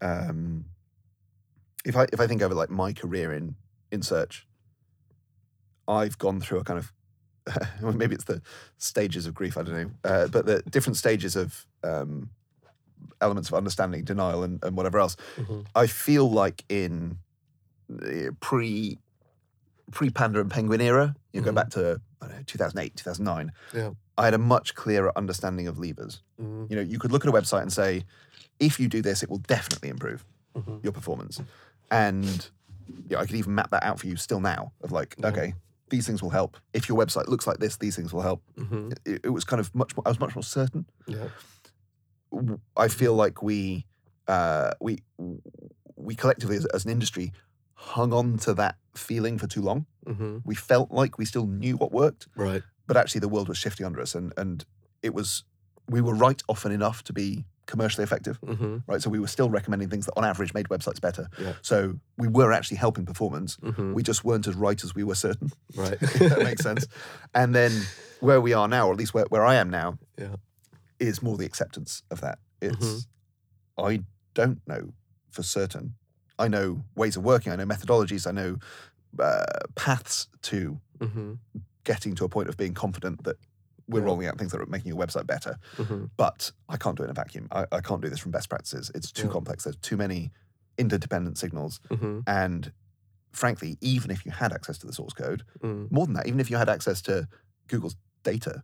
um, 0.00 0.66
if 1.84 1.96
I 1.96 2.06
if 2.12 2.20
I 2.20 2.26
think 2.26 2.42
over 2.42 2.54
like 2.54 2.70
my 2.70 2.92
career 2.92 3.32
in 3.32 3.56
in 3.90 4.02
search, 4.02 4.46
I've 5.88 6.18
gone 6.18 6.40
through 6.40 6.58
a 6.58 6.64
kind 6.64 6.78
of 6.78 6.92
maybe 7.94 8.14
it's 8.14 8.24
the 8.24 8.42
stages 8.78 9.26
of 9.26 9.34
grief. 9.34 9.56
I 9.56 9.62
don't 9.62 9.74
know, 9.74 9.90
uh, 10.04 10.26
but 10.28 10.46
the 10.46 10.62
different 10.62 10.96
stages 10.96 11.36
of 11.36 11.66
um, 11.84 12.30
elements 13.20 13.48
of 13.50 13.54
understanding, 13.54 14.04
denial, 14.04 14.42
and, 14.42 14.62
and 14.64 14.76
whatever 14.76 14.98
else. 14.98 15.16
I 15.74 15.86
feel 15.86 16.30
like 16.30 16.64
in 16.68 17.18
pre 18.40 18.98
pre 19.92 20.10
Panda 20.10 20.40
and 20.40 20.50
Penguin 20.50 20.80
era, 20.80 21.14
you 21.32 21.40
go 21.40 21.50
Mhm. 21.52 21.54
back 21.54 21.70
to 21.70 22.00
I 22.20 22.26
don't 22.28 22.36
know, 22.38 22.42
2008, 22.46 22.96
2009. 22.96 23.52
Yeah. 23.74 23.90
I 24.18 24.24
had 24.24 24.34
a 24.34 24.38
much 24.38 24.74
clearer 24.74 25.12
understanding 25.16 25.68
of 25.68 25.78
levers. 25.78 26.22
Mm, 26.40 26.70
You 26.70 26.76
know, 26.76 26.82
you 26.82 26.98
could 26.98 27.12
look 27.12 27.24
at 27.24 27.28
a 27.28 27.32
website 27.32 27.62
and 27.62 27.72
say, 27.72 28.04
if 28.58 28.80
you 28.80 28.88
do 28.88 29.02
this, 29.02 29.22
it 29.22 29.28
will 29.28 29.38
definitely 29.46 29.90
improve 29.90 30.24
Mhm. 30.56 30.82
your 30.82 30.92
performance. 30.92 31.40
And 31.90 32.48
yeah, 33.08 33.18
I 33.20 33.26
could 33.26 33.36
even 33.36 33.54
map 33.54 33.70
that 33.70 33.82
out 33.84 34.00
for 34.00 34.06
you 34.06 34.16
still 34.16 34.40
now 34.40 34.72
of 34.82 34.90
like, 34.90 35.14
okay, 35.22 35.54
these 35.90 36.06
things 36.06 36.22
will 36.22 36.30
help. 36.30 36.56
If 36.72 36.88
your 36.88 36.96
website 36.98 37.28
looks 37.28 37.46
like 37.46 37.58
this, 37.58 37.76
these 37.76 37.94
things 37.94 38.12
will 38.12 38.22
help. 38.22 38.42
mhm, 38.56 38.96
It, 39.04 39.20
it 39.26 39.28
was 39.30 39.44
kind 39.44 39.60
of 39.60 39.72
much 39.74 39.94
more, 39.96 40.02
I 40.06 40.08
was 40.08 40.18
much 40.18 40.34
more 40.34 40.42
certain. 40.42 40.86
Yeah. 41.06 41.28
I 42.76 42.88
feel 42.88 43.14
like 43.14 43.42
we, 43.42 43.86
uh, 44.28 44.70
we, 44.80 44.98
we 45.96 46.14
collectively 46.14 46.56
as, 46.56 46.64
as 46.66 46.84
an 46.84 46.90
industry 46.90 47.32
hung 47.74 48.12
on 48.12 48.38
to 48.38 48.54
that 48.54 48.76
feeling 48.94 49.38
for 49.38 49.46
too 49.46 49.62
long. 49.62 49.86
hmm 50.06 50.38
We 50.44 50.54
felt 50.54 50.90
like 50.90 51.18
we 51.18 51.24
still 51.24 51.46
knew 51.46 51.76
what 51.76 51.92
worked, 51.92 52.26
Right. 52.36 52.62
but 52.86 52.96
actually 52.96 53.20
the 53.20 53.28
world 53.28 53.48
was 53.48 53.58
shifting 53.58 53.86
under 53.86 54.00
us 54.00 54.14
and, 54.14 54.32
and 54.36 54.64
it 55.02 55.14
was, 55.14 55.44
we 55.88 56.00
were 56.00 56.14
right 56.14 56.42
often 56.48 56.72
enough 56.72 57.02
to 57.04 57.12
be 57.12 57.44
commercially 57.66 58.04
effective. 58.04 58.38
hmm 58.46 58.78
right? 58.86 59.02
So 59.02 59.10
we 59.10 59.18
were 59.18 59.26
still 59.26 59.50
recommending 59.50 59.88
things 59.90 60.06
that 60.06 60.12
on 60.16 60.24
average 60.24 60.54
made 60.54 60.68
websites 60.68 61.00
better. 61.00 61.28
Yeah. 61.38 61.54
So 61.62 61.98
we 62.16 62.28
were 62.28 62.52
actually 62.52 62.78
helping 62.78 63.04
performance. 63.04 63.56
hmm 63.62 63.92
We 63.92 64.02
just 64.02 64.24
weren't 64.24 64.46
as 64.46 64.54
right 64.54 64.82
as 64.84 64.94
we 64.94 65.04
were 65.04 65.16
certain. 65.16 65.50
Right. 65.74 65.98
that 66.30 66.42
makes 66.44 66.62
sense. 66.62 66.86
And 67.34 67.54
then 67.54 67.72
where 68.20 68.40
we 68.40 68.52
are 68.54 68.68
now, 68.68 68.86
or 68.88 68.92
at 68.92 68.98
least 68.98 69.14
where, 69.14 69.26
where 69.28 69.44
I 69.44 69.56
am 69.56 69.68
now, 69.70 69.98
Yeah. 70.18 70.36
Is 70.98 71.22
more 71.22 71.36
the 71.36 71.46
acceptance 71.46 72.02
of 72.10 72.20
that. 72.20 72.38
It's 72.60 73.06
Mm-hmm. 73.78 73.86
I 73.86 74.00
don't 74.34 74.60
know 74.66 74.92
for 75.30 75.42
certain. 75.42 75.94
I 76.38 76.48
know 76.48 76.84
ways 76.94 77.16
of 77.16 77.24
working. 77.24 77.52
I 77.52 77.56
know 77.56 77.66
methodologies. 77.66 78.26
I 78.26 78.30
know 78.32 78.56
uh, 79.18 79.44
paths 79.74 80.28
to 80.42 80.80
hmm 81.00 81.34
getting 81.84 82.14
to 82.16 82.24
a 82.24 82.28
point 82.28 82.48
of 82.48 82.56
being 82.56 82.74
confident 82.74 83.22
that 83.24 83.36
we're 83.88 84.00
Yeah. 84.00 84.06
rolling 84.06 84.26
out 84.26 84.36
things 84.38 84.50
that 84.52 84.60
are 84.60 84.66
making 84.66 84.88
your 84.88 84.98
website 84.98 85.26
better. 85.26 85.56
hmm 85.76 86.06
But 86.16 86.50
I 86.68 86.76
can't 86.76 86.96
do 86.96 87.02
it 87.04 87.06
in 87.06 87.10
a 87.10 87.14
vacuum. 87.14 87.46
I, 87.52 87.64
I 87.70 87.80
can't 87.80 88.02
do 88.02 88.08
this 88.08 88.18
from 88.18 88.32
best 88.32 88.48
practices. 88.48 88.90
It's 88.94 89.12
too 89.12 89.26
Yeah. 89.28 89.32
complex. 89.32 89.64
There's 89.64 89.76
too 89.76 89.96
many 89.96 90.32
interdependent 90.78 91.38
signals. 91.38 91.78
hmm 91.88 92.20
And 92.26 92.72
frankly, 93.32 93.76
even 93.80 94.10
if 94.10 94.26
you 94.26 94.32
had 94.32 94.52
access 94.52 94.78
to 94.78 94.86
the 94.86 94.92
source 94.92 95.12
code, 95.12 95.44
mm 95.62 95.90
more 95.90 96.06
than 96.06 96.14
that, 96.14 96.26
even 96.26 96.40
if 96.40 96.50
you 96.50 96.56
had 96.56 96.68
access 96.68 97.00
to 97.02 97.28
Google's 97.68 97.96
data, 98.24 98.62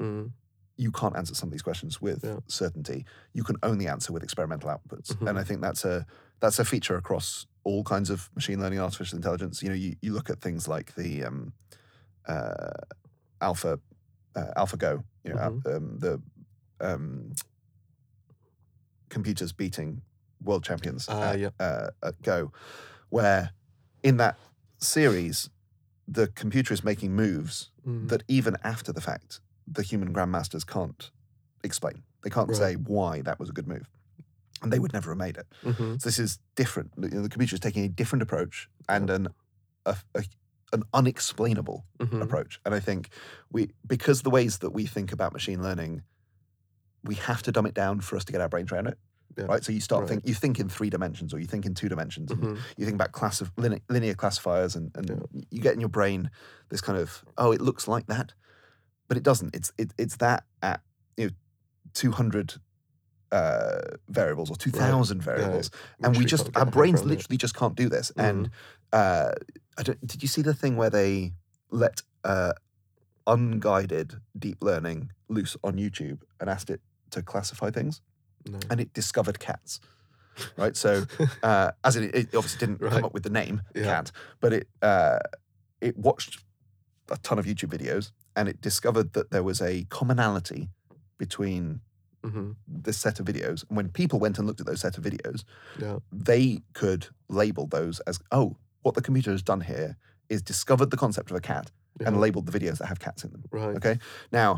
mm 0.00 0.32
you 0.78 0.90
can't 0.92 1.16
answer 1.16 1.34
some 1.34 1.48
of 1.48 1.52
these 1.52 1.62
questions 1.62 2.00
with 2.00 2.24
Yeah. 2.24 2.38
certainty. 2.46 3.04
You 3.34 3.42
can 3.44 3.56
only 3.62 3.86
answer 3.88 4.12
with 4.12 4.22
experimental 4.22 4.70
outputs. 4.70 5.08
Mhm. 5.12 5.28
And 5.28 5.38
I 5.38 5.44
think 5.44 5.60
that's 5.60 5.84
a 5.84 6.06
that's 6.40 6.58
a 6.60 6.64
feature 6.64 6.96
across 6.96 7.46
all 7.64 7.82
kinds 7.82 8.10
of 8.10 8.30
machine 8.36 8.60
learning, 8.60 8.78
artificial 8.78 9.16
intelligence. 9.16 9.60
You 9.62 9.70
know, 9.70 9.74
you, 9.74 9.96
you 10.00 10.12
look 10.14 10.30
at 10.30 10.40
things 10.40 10.68
like 10.68 10.94
the 10.94 11.24
um, 11.24 11.52
uh, 12.26 12.70
Alpha 13.40 13.80
uh, 14.36 14.52
AlphaGo, 14.56 15.02
you 15.24 15.34
know, 15.34 15.40
Mm-hmm. 15.40 15.76
um, 15.76 15.98
the 15.98 16.22
um, 16.80 17.32
computers 19.08 19.52
beating 19.52 20.02
world 20.42 20.62
champions 20.64 21.06
Ah, 21.08 21.30
at, 21.32 21.38
yeah. 21.40 21.50
uh, 21.58 21.90
at 22.02 22.22
Go, 22.22 22.52
where 23.08 23.50
in 24.04 24.16
that 24.18 24.38
series, 24.78 25.50
the 26.06 26.28
computer 26.28 26.72
is 26.72 26.84
making 26.84 27.14
moves 27.16 27.70
mm. 27.86 28.08
that 28.08 28.22
even 28.28 28.56
after 28.62 28.92
the 28.92 29.00
fact, 29.00 29.40
the 29.70 29.82
human 29.82 30.12
grandmasters 30.14 30.66
can't 30.66 31.10
explain. 31.64 32.02
They 32.22 32.30
can't 32.30 32.48
Right. 32.48 32.56
say 32.56 32.74
why 32.74 33.22
that 33.22 33.38
was 33.38 33.48
a 33.50 33.52
good 33.52 33.66
move. 33.68 33.88
And 34.62 34.72
they 34.72 34.78
would 34.78 34.92
never 34.92 35.10
have 35.12 35.18
made 35.18 35.36
it. 35.36 35.46
Mhm. 35.62 36.00
So 36.00 36.08
this 36.08 36.18
is 36.18 36.38
different. 36.56 36.92
You 36.96 37.08
know, 37.10 37.22
the 37.22 37.28
computer 37.28 37.54
is 37.54 37.60
taking 37.60 37.84
a 37.84 37.88
different 37.88 38.22
approach 38.22 38.68
and 38.88 39.08
an 39.10 39.28
a, 39.86 39.96
a, 40.14 40.24
an 40.72 40.82
unexplainable 40.92 41.86
Mhm. 41.98 42.20
approach. 42.22 42.60
And 42.64 42.74
I 42.74 42.80
think 42.80 43.10
we 43.50 43.70
because 43.86 44.22
the 44.22 44.30
ways 44.30 44.58
that 44.58 44.70
we 44.70 44.84
think 44.86 45.12
about 45.12 45.32
machine 45.32 45.62
learning, 45.62 46.02
we 47.04 47.14
have 47.14 47.42
to 47.44 47.52
dumb 47.52 47.66
it 47.66 47.74
down 47.74 48.00
for 48.00 48.16
us 48.16 48.24
to 48.24 48.32
get 48.32 48.40
our 48.40 48.48
brains 48.48 48.72
around 48.72 48.88
it. 48.88 48.98
Yeah. 49.36 49.44
Right. 49.44 49.62
So 49.64 49.70
you 49.72 49.80
start 49.80 50.02
Right. 50.02 50.08
think 50.08 50.26
you 50.26 50.34
think 50.34 50.58
in 50.58 50.68
three 50.68 50.90
dimensions 50.90 51.32
or 51.32 51.38
you 51.38 51.46
think 51.46 51.64
in 51.64 51.74
two 51.74 51.88
dimensions. 51.88 52.30
and 52.32 52.42
Mhm. 52.42 52.58
You 52.76 52.84
think 52.84 52.96
about 52.96 53.12
class 53.12 53.40
of 53.40 53.52
linear, 53.56 53.80
linear 53.88 54.14
classifiers 54.14 54.74
and, 54.74 54.90
and 54.96 55.08
Yeah. 55.08 55.40
you 55.50 55.60
get 55.62 55.74
in 55.74 55.80
your 55.80 55.88
brain 55.88 56.30
this 56.70 56.80
kind 56.80 56.98
of 56.98 57.24
oh 57.38 57.52
it 57.52 57.60
looks 57.60 57.86
like 57.86 58.06
that, 58.08 58.34
but 59.08 59.16
it 59.16 59.22
doesn't. 59.22 59.54
It's 59.54 59.72
it, 59.78 59.92
it's 59.98 60.16
that 60.18 60.44
at 60.62 60.80
you 61.16 61.26
know 61.26 61.32
two 61.94 62.12
hundred 62.12 62.54
uh, 63.32 63.80
variables 64.08 64.50
or 64.50 64.56
two 64.56 64.70
thousand 64.70 65.22
variables, 65.22 65.70
and 66.02 66.16
we 66.16 66.24
just 66.24 66.48
our 66.56 66.66
brains 66.66 67.04
literally 67.04 67.36
just 67.36 67.54
can't 67.56 67.74
do 67.74 67.88
this. 67.88 68.12
And 68.16 68.50
uh, 68.92 69.32
I 69.76 69.82
don't, 69.82 70.06
did 70.06 70.22
you 70.22 70.28
see 70.28 70.42
the 70.42 70.54
thing 70.54 70.76
where 70.76 70.90
they 70.90 71.32
let 71.70 72.02
uh, 72.24 72.52
unguided 73.26 74.20
deep 74.38 74.58
learning 74.62 75.10
loose 75.28 75.56
on 75.62 75.74
YouTube 75.76 76.20
and 76.40 76.48
asked 76.48 76.70
it 76.70 76.80
to 77.10 77.22
classify 77.22 77.70
things, 77.70 78.00
No. 78.48 78.58
and 78.70 78.80
it 78.80 78.92
discovered 78.92 79.38
cats. 79.38 79.80
Right, 80.56 80.76
so 80.76 81.04
uh, 81.42 81.72
as 81.84 81.96
in, 81.96 82.04
it, 82.04 82.14
it 82.14 82.26
obviously 82.34 82.60
didn't 82.66 82.80
come 82.80 83.04
up 83.04 83.12
with 83.12 83.24
the 83.24 83.30
name 83.30 83.62
Yeah. 83.74 83.84
cat, 83.84 84.12
but 84.40 84.52
it 84.52 84.68
uh, 84.82 85.18
it 85.80 85.96
watched 85.96 86.38
a 87.10 87.16
ton 87.18 87.38
of 87.38 87.46
YouTube 87.46 87.70
videos 87.76 88.12
and 88.38 88.48
it 88.48 88.60
discovered 88.60 89.08
that 89.16 89.30
there 89.32 89.42
was 89.50 89.60
a 89.60 89.84
commonality 89.98 90.62
between 91.18 91.80
hmm 92.24 92.50
this 92.84 92.96
set 93.06 93.16
of 93.20 93.26
videos. 93.26 93.58
And 93.68 93.76
when 93.78 93.88
people 94.00 94.18
went 94.24 94.38
and 94.38 94.46
looked 94.46 94.60
at 94.60 94.66
those 94.70 94.80
set 94.86 94.98
of 94.98 95.04
videos, 95.04 95.44
Yeah. 95.84 95.98
they 96.30 96.62
could 96.80 97.02
label 97.40 97.64
those 97.66 98.00
as, 98.10 98.16
oh, 98.38 98.56
what 98.84 98.94
the 98.94 99.02
computer 99.08 99.30
has 99.36 99.42
done 99.42 99.62
here 99.72 99.96
is 100.28 100.40
discovered 100.42 100.90
the 100.90 100.96
concept 101.04 101.30
of 101.30 101.36
a 101.36 101.40
cat 101.52 101.66
and 102.06 102.20
labeled 102.20 102.46
the 102.46 102.56
videos 102.58 102.78
that 102.78 102.86
have 102.92 103.00
cats 103.06 103.24
in 103.24 103.30
them. 103.34 103.42
Right. 103.50 103.76
Okay. 103.78 103.96
Now, 104.40 104.50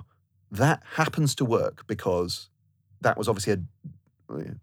that 0.62 0.78
happens 1.00 1.34
to 1.36 1.44
work 1.44 1.76
because 1.86 2.32
that 3.06 3.16
was 3.18 3.28
obviously 3.28 3.52
a 3.54 3.60
uh, 4.34 4.54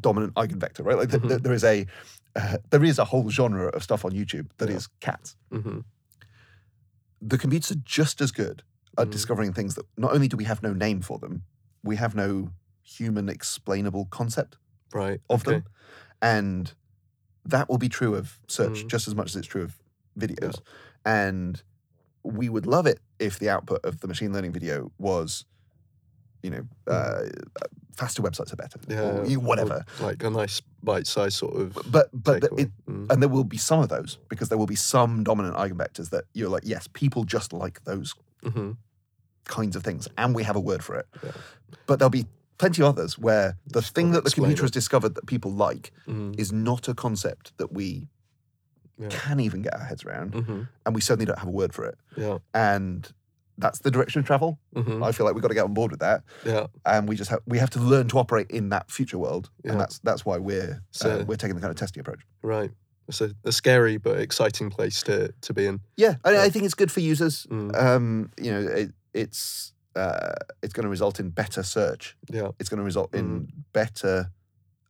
dominant 0.00 0.32
eigenvector, 0.34 0.82
right? 0.88 0.96
Like 1.00 1.10
th- 1.10 1.22
th- 1.22 1.40
Mhm. 1.40 1.42
there 1.44 1.52
is 1.60 1.64
a 1.64 1.86
uh, 2.34 2.56
there 2.70 2.84
is 2.90 2.98
a 2.98 3.04
whole 3.04 3.28
genre 3.38 3.66
of 3.76 3.82
stuff 3.82 4.02
on 4.06 4.12
YouTube 4.20 4.46
that 4.58 4.70
is 4.70 4.84
Yeah. 4.88 4.96
cats. 5.10 5.36
hmm 5.50 5.80
The 7.24 7.38
computers 7.38 7.70
are 7.70 7.80
just 7.84 8.20
as 8.20 8.32
good 8.32 8.62
at 8.98 9.06
Mm. 9.08 9.10
discovering 9.12 9.52
things 9.52 9.74
that 9.76 9.86
not 9.96 10.12
only 10.12 10.28
do 10.28 10.36
we 10.36 10.44
have 10.44 10.62
no 10.62 10.72
name 10.72 11.00
for 11.00 11.18
them, 11.18 11.44
we 11.82 11.96
have 11.96 12.14
no 12.14 12.50
human 12.82 13.28
explainable 13.28 14.06
concept 14.06 14.58
Right. 14.92 15.20
of 15.30 15.42
okay. 15.46 15.52
them. 15.60 15.64
And 16.20 16.74
that 17.44 17.68
will 17.68 17.78
be 17.78 17.88
true 17.88 18.14
of 18.16 18.40
search 18.48 18.84
Mm. 18.84 18.88
just 18.88 19.06
as 19.08 19.14
much 19.14 19.30
as 19.30 19.36
it's 19.36 19.46
true 19.46 19.62
of 19.62 19.80
videos. 20.18 20.60
And 21.04 21.62
we 22.24 22.48
would 22.48 22.66
love 22.66 22.86
it 22.86 23.00
if 23.18 23.38
the 23.38 23.48
output 23.48 23.84
of 23.84 24.00
the 24.00 24.08
machine 24.08 24.32
learning 24.32 24.52
video 24.52 24.92
was, 24.98 25.44
you 26.42 26.50
know, 26.50 26.64
uh, 26.86 27.24
faster 27.96 28.22
websites 28.22 28.52
are 28.52 28.56
better. 28.56 28.78
Yeah. 28.88 29.24
you- 29.24 29.40
whatever. 29.40 29.84
Like 30.00 30.22
a 30.22 30.30
nice 30.30 30.60
bite-sized 30.82 31.34
sort 31.36 31.54
of. 31.60 31.78
But 31.90 32.08
but 32.12 32.44
it, 32.58 32.70
Mm. 32.88 33.10
and 33.10 33.22
there 33.22 33.28
will 33.28 33.44
be 33.44 33.58
some 33.58 33.80
of 33.80 33.88
those 33.88 34.18
because 34.28 34.48
there 34.48 34.58
will 34.58 34.66
be 34.66 34.74
some 34.76 35.22
dominant 35.24 35.56
eigenvectors 35.56 36.10
that 36.10 36.24
you're 36.34 36.48
like, 36.48 36.64
yes, 36.66 36.88
people 36.92 37.24
just 37.24 37.52
like 37.52 37.84
those 37.84 38.14
Mhm. 38.42 38.76
kinds 39.44 39.76
of 39.76 39.82
things, 39.84 40.08
and 40.18 40.34
we 40.34 40.42
have 40.42 40.56
a 40.56 40.60
word 40.60 40.82
for 40.82 40.96
it. 40.96 41.06
Yeah. 41.22 41.32
But 41.86 41.98
there'll 41.98 42.10
be 42.10 42.26
plenty 42.58 42.82
of 42.82 42.88
others 42.88 43.18
where 43.18 43.56
the 43.66 43.80
Just 43.80 43.94
thing 43.94 44.12
that 44.12 44.24
the 44.24 44.30
computer 44.30 44.62
has 44.62 44.70
discovered 44.70 45.14
that 45.14 45.26
people 45.26 45.52
like 45.52 45.92
Mm. 46.06 46.38
is 46.38 46.52
not 46.52 46.88
a 46.88 46.94
concept 46.94 47.52
that 47.58 47.72
we 47.72 48.08
Yeah. 48.98 49.08
can 49.10 49.40
even 49.40 49.62
get 49.62 49.74
our 49.74 49.84
heads 49.84 50.04
around, 50.04 50.32
Mhm. 50.34 50.68
and 50.86 50.94
we 50.94 51.00
certainly 51.00 51.26
don't 51.26 51.38
have 51.38 51.48
a 51.48 51.52
word 51.52 51.72
for 51.74 51.84
it. 51.84 51.98
Yeah. 52.16 52.38
And 52.54 53.12
that's 53.58 53.80
the 53.80 53.90
direction 53.90 54.20
of 54.20 54.26
travel. 54.26 54.58
Mhm. 54.74 55.04
I 55.04 55.12
feel 55.12 55.26
like 55.26 55.34
we've 55.34 55.42
got 55.42 55.48
to 55.48 55.54
get 55.54 55.64
on 55.64 55.74
board 55.74 55.90
with 55.90 56.00
that, 56.00 56.22
Yeah. 56.44 56.66
and 56.86 57.08
we 57.08 57.16
just 57.16 57.30
have 57.30 57.40
we 57.46 57.58
have 57.58 57.70
to 57.70 57.80
learn 57.80 58.08
to 58.08 58.18
operate 58.18 58.50
in 58.50 58.70
that 58.70 58.90
future 58.90 59.18
world, 59.18 59.50
Yeah. 59.64 59.72
and 59.72 59.80
that's 59.80 59.98
that's 60.00 60.24
why 60.24 60.38
we're 60.38 60.82
uh, 61.04 61.24
we're 61.26 61.36
taking 61.36 61.54
the 61.56 61.60
kind 61.60 61.70
of 61.70 61.76
testing 61.76 62.00
approach. 62.00 62.20
Right. 62.42 62.70
It's 63.08 63.20
a, 63.20 63.34
a 63.44 63.52
scary 63.52 63.96
but 63.98 64.18
exciting 64.20 64.70
place 64.70 65.02
to 65.02 65.32
to 65.42 65.52
be 65.52 65.66
in. 65.66 65.80
Yeah, 65.96 66.16
I, 66.24 66.32
Yeah. 66.32 66.42
I 66.42 66.50
think 66.50 66.64
it's 66.64 66.74
good 66.74 66.90
for 66.92 67.00
users. 67.00 67.46
Mm. 67.50 67.74
Um, 67.76 68.30
you 68.40 68.50
know, 68.52 68.60
it, 68.60 68.92
it's 69.12 69.72
uh, 69.94 70.32
it's 70.62 70.72
going 70.72 70.84
to 70.84 70.88
result 70.90 71.20
in 71.20 71.28
better 71.30 71.62
search. 71.62 72.16
Yeah. 72.30 72.52
It's 72.58 72.70
going 72.70 72.78
to 72.78 72.84
result 72.84 73.14
in 73.14 73.48
better, 73.74 74.30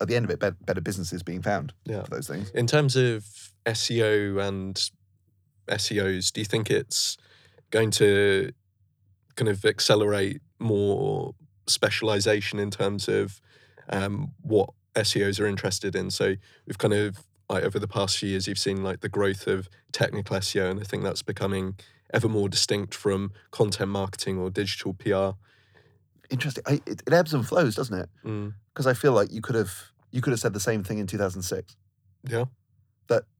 at 0.00 0.06
the 0.06 0.14
end 0.14 0.24
of 0.24 0.30
it, 0.30 0.38
bet 0.38 0.64
better 0.64 0.80
businesses 0.80 1.24
being 1.24 1.42
found 1.42 1.72
Yeah. 1.84 2.04
for 2.04 2.10
those 2.10 2.28
things. 2.28 2.50
In 2.50 2.68
terms 2.68 2.94
of 2.94 3.24
SEO 3.66 4.38
and 4.40 4.80
SEOs, 5.68 6.32
do 6.32 6.40
you 6.40 6.44
think 6.44 6.70
it's 6.70 7.16
going 7.72 7.90
to 7.90 8.52
kind 9.34 9.48
of 9.48 9.64
accelerate 9.64 10.40
more 10.60 11.34
specialization 11.66 12.60
in 12.60 12.70
terms 12.70 13.08
of 13.08 13.40
um, 13.88 14.32
what 14.42 14.70
SEOs 14.94 15.40
are 15.40 15.46
interested 15.46 15.96
in? 15.96 16.10
So 16.10 16.36
we've 16.66 16.78
kind 16.78 16.94
of 16.94 17.18
like 17.48 17.64
over 17.64 17.78
the 17.78 17.88
past 17.88 18.18
few 18.18 18.28
years, 18.30 18.46
you've 18.46 18.58
seen 18.58 18.82
like 18.84 19.00
the 19.00 19.08
growth 19.08 19.46
of 19.46 19.68
technical 19.90 20.36
SEO, 20.36 20.70
and 20.70 20.80
I 20.80 20.84
think 20.84 21.02
that's 21.02 21.22
becoming 21.22 21.74
ever 22.14 22.28
more 22.28 22.48
distinct 22.48 22.94
from 22.94 23.32
content 23.50 23.90
marketing 23.90 24.38
or 24.38 24.48
digital 24.50 24.94
PR. 24.94 25.30
Interesting. 26.30 26.64
I, 26.66 26.80
it, 26.86 27.02
it 27.06 27.12
ebbs 27.12 27.34
and 27.34 27.46
flows, 27.46 27.74
doesn't 27.74 27.98
it? 27.98 28.08
Mm, 28.24 28.54
Because 28.72 28.86
I 28.86 28.94
feel 28.94 29.12
like 29.12 29.32
you 29.32 29.42
could 29.42 29.54
have 29.54 29.72
you 30.12 30.20
could 30.22 30.30
have 30.30 30.40
said 30.40 30.52
the 30.54 30.60
same 30.60 30.82
thing 30.84 30.98
in 30.98 31.06
2006. 31.06 31.76
Yeah. 32.28 32.44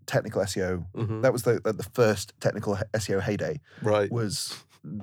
Technical 0.07 0.43
SEO 0.43 0.85
hmm 0.95 1.21
that 1.23 1.33
was 1.33 1.43
the 1.43 1.61
the 1.65 1.89
first 1.95 2.33
technical 2.41 2.77
SEO 2.95 3.21
heyday 3.21 3.61
Right. 3.83 4.11
was 4.11 4.57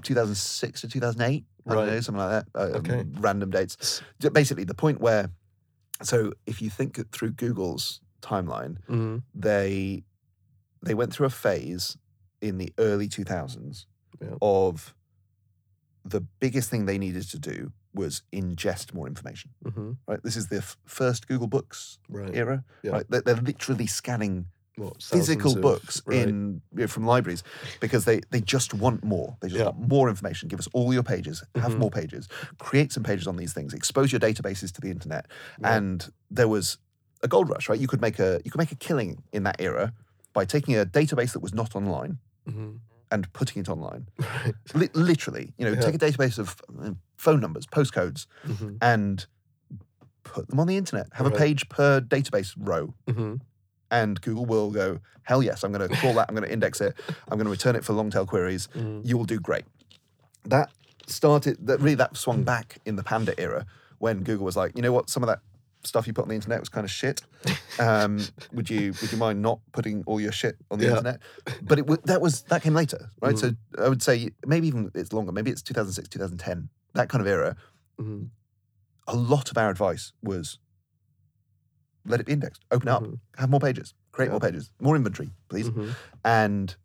2006 0.03 0.81
to 0.81 0.87
2008. 0.87 1.45
I 1.67 1.73
don't 1.73 1.85
know, 1.87 1.93
Right. 1.93 2.03
something 2.03 2.19
like 2.23 2.45
that. 2.53 2.59
Uh, 2.59 2.77
Okay. 2.79 3.05
Random 3.19 3.49
dates. 3.49 4.01
Basically, 4.33 4.63
the 4.65 4.73
point 4.73 4.99
where, 4.99 5.29
so 6.03 6.33
if 6.45 6.61
you 6.61 6.69
think 6.69 6.99
through 7.11 7.31
Google's 7.33 8.01
timeline, 8.21 8.77
Mm, 8.89 9.23
they 9.33 10.03
they 10.81 10.93
went 10.93 11.13
through 11.13 11.27
a 11.27 11.29
phase 11.29 11.97
in 12.41 12.57
the 12.57 12.71
early 12.77 13.07
2000s 13.09 13.85
Yeah. 14.21 14.35
of 14.41 14.95
the 16.05 16.21
biggest 16.39 16.69
thing 16.69 16.85
they 16.85 16.97
needed 16.97 17.23
to 17.29 17.39
do 17.39 17.71
was 17.93 18.23
ingest 18.31 18.93
more 18.93 19.07
information. 19.07 19.51
hmm 19.63 19.91
Right, 20.07 20.21
this 20.23 20.35
is 20.37 20.47
the 20.47 20.57
f- 20.57 20.77
first 20.85 21.27
Google 21.27 21.47
Books 21.47 21.99
Right. 22.09 22.33
era. 22.35 22.63
Yeah. 22.83 22.91
Right, 22.91 23.05
they're, 23.09 23.21
they're 23.21 23.35
literally 23.35 23.87
scanning 23.87 24.45
What, 24.79 25.01
physical 25.03 25.55
of- 25.55 25.61
books 25.61 26.01
right. 26.05 26.27
in 26.27 26.61
you 26.73 26.79
know, 26.81 26.87
from 26.87 27.05
libraries 27.05 27.43
because 27.79 28.05
they 28.05 28.21
they 28.31 28.41
just 28.41 28.73
want 28.73 29.03
more. 29.03 29.37
They 29.41 29.49
just 29.49 29.59
Yeah. 29.59 29.65
want 29.65 29.87
more 29.89 30.09
information. 30.09 30.47
Give 30.49 30.59
us 30.59 30.67
all 30.73 30.93
your 30.93 31.03
pages. 31.03 31.43
Have 31.55 31.73
Mhm. 31.73 31.79
more 31.79 31.91
pages. 31.91 32.27
Create 32.57 32.91
some 32.91 33.03
pages 33.03 33.27
on 33.27 33.35
these 33.37 33.53
things. 33.53 33.73
Expose 33.73 34.11
your 34.11 34.19
databases 34.21 34.71
to 34.73 34.81
the 34.81 34.89
internet. 34.89 35.25
Yeah. 35.59 35.75
And 35.75 36.09
there 36.31 36.47
was 36.47 36.77
a 37.21 37.27
gold 37.27 37.49
rush, 37.49 37.67
right? 37.69 37.79
You 37.79 37.87
could 37.87 38.01
make 38.01 38.19
a 38.19 38.39
you 38.45 38.51
could 38.51 38.59
make 38.59 38.71
a 38.71 38.75
killing 38.87 39.23
in 39.33 39.43
that 39.43 39.57
era 39.59 39.93
by 40.33 40.45
taking 40.45 40.75
a 40.77 40.85
database 40.85 41.33
that 41.33 41.39
was 41.41 41.53
not 41.53 41.75
online 41.75 42.19
Mhm. 42.47 42.79
and 43.11 43.31
putting 43.33 43.59
it 43.61 43.67
online. 43.69 44.07
Right. 44.19 44.55
Li- 44.75 44.89
literally, 44.93 45.53
you 45.57 45.65
know, 45.65 45.73
Yeah. 45.73 45.81
take 45.81 45.95
a 45.95 45.97
database 45.97 46.37
of 46.39 46.55
uh, 46.79 46.91
phone 47.17 47.41
numbers, 47.41 47.65
postcodes, 47.67 48.27
Mhm. 48.45 48.77
and 48.81 49.25
put 50.23 50.47
them 50.47 50.59
on 50.59 50.67
the 50.67 50.77
internet. 50.77 51.07
Have 51.13 51.25
a 51.27 51.31
page 51.31 51.67
per 51.69 51.99
database 52.01 52.53
row 52.57 52.93
Mhm. 53.07 53.41
And 53.91 54.19
Google 54.21 54.45
will 54.45 54.71
go, 54.71 54.99
hell 55.23 55.41
yes, 55.43 55.63
I'm 55.63 55.71
going 55.71 55.87
to 55.89 55.95
crawl 55.97 56.13
that, 56.15 56.25
I'm 56.29 56.35
going 56.35 56.47
to 56.47 56.51
index 56.53 56.81
it, 56.81 56.93
I'm 57.29 57.37
going 57.37 57.45
to 57.45 57.51
return 57.51 57.75
it 57.75 57.83
for 57.85 57.93
long 57.93 58.09
tail 58.11 58.25
queries. 58.25 58.67
Mhm. 58.75 59.01
You 59.05 59.17
will 59.17 59.25
do 59.25 59.39
great. 59.39 59.65
That 60.45 60.69
started, 61.07 61.57
that 61.67 61.79
really 61.79 61.95
that 61.95 62.17
swung 62.17 62.43
back 62.43 62.77
in 62.85 62.95
the 62.95 63.03
Panda 63.03 63.39
era 63.39 63.65
when 63.99 64.23
Google 64.23 64.45
was 64.45 64.55
like, 64.55 64.75
you 64.75 64.81
know 64.81 64.91
what, 64.91 65.09
some 65.09 65.23
of 65.23 65.27
that 65.27 65.39
stuff 65.85 66.05
you 66.07 66.13
put 66.13 66.23
on 66.23 66.27
the 66.29 66.35
internet 66.35 66.59
was 66.59 66.67
kind 66.69 66.83
of 66.83 66.91
shit. 66.91 67.21
Um, 67.79 68.19
would 68.53 68.69
you 68.69 68.93
would 69.01 69.11
you 69.11 69.17
mind 69.17 69.41
not 69.41 69.59
putting 69.71 70.03
all 70.05 70.19
your 70.19 70.31
shit 70.33 70.57
on 70.71 70.77
the 70.79 70.85
Yeah. 70.85 70.91
internet? 70.91 71.19
But 71.61 71.79
it 71.79 71.87
wa- 71.87 71.97
that 72.05 72.19
was 72.21 72.41
that 72.43 72.61
came 72.61 72.73
later, 72.73 73.09
right? 73.21 73.35
Mm. 73.35 73.39
So 73.39 73.51
I 73.81 73.87
would 73.87 74.01
say 74.03 74.31
maybe 74.45 74.67
even 74.67 74.91
it's 74.93 75.13
longer. 75.13 75.31
Maybe 75.31 75.51
it's 75.51 75.61
2006, 75.61 76.09
2010, 76.09 76.69
that 76.95 77.07
kind 77.09 77.21
of 77.21 77.27
era. 77.27 77.55
Mhm. 77.99 78.29
A 79.07 79.15
lot 79.15 79.49
of 79.51 79.57
our 79.57 79.69
advice 79.69 80.11
was 80.21 80.59
let 82.05 82.19
it 82.19 82.25
be 82.25 82.33
indexed, 82.33 82.63
open 82.71 82.87
it 82.87 82.91
up, 82.91 83.03
have 83.37 83.49
more 83.49 83.59
pages, 83.59 83.93
create 84.11 84.27
Yeah. 84.27 84.31
more 84.31 84.39
pages, 84.39 84.71
more 84.79 84.95
inventory, 84.95 85.29
please. 85.49 85.69
Mhm. 85.69 85.95
And 86.23 86.75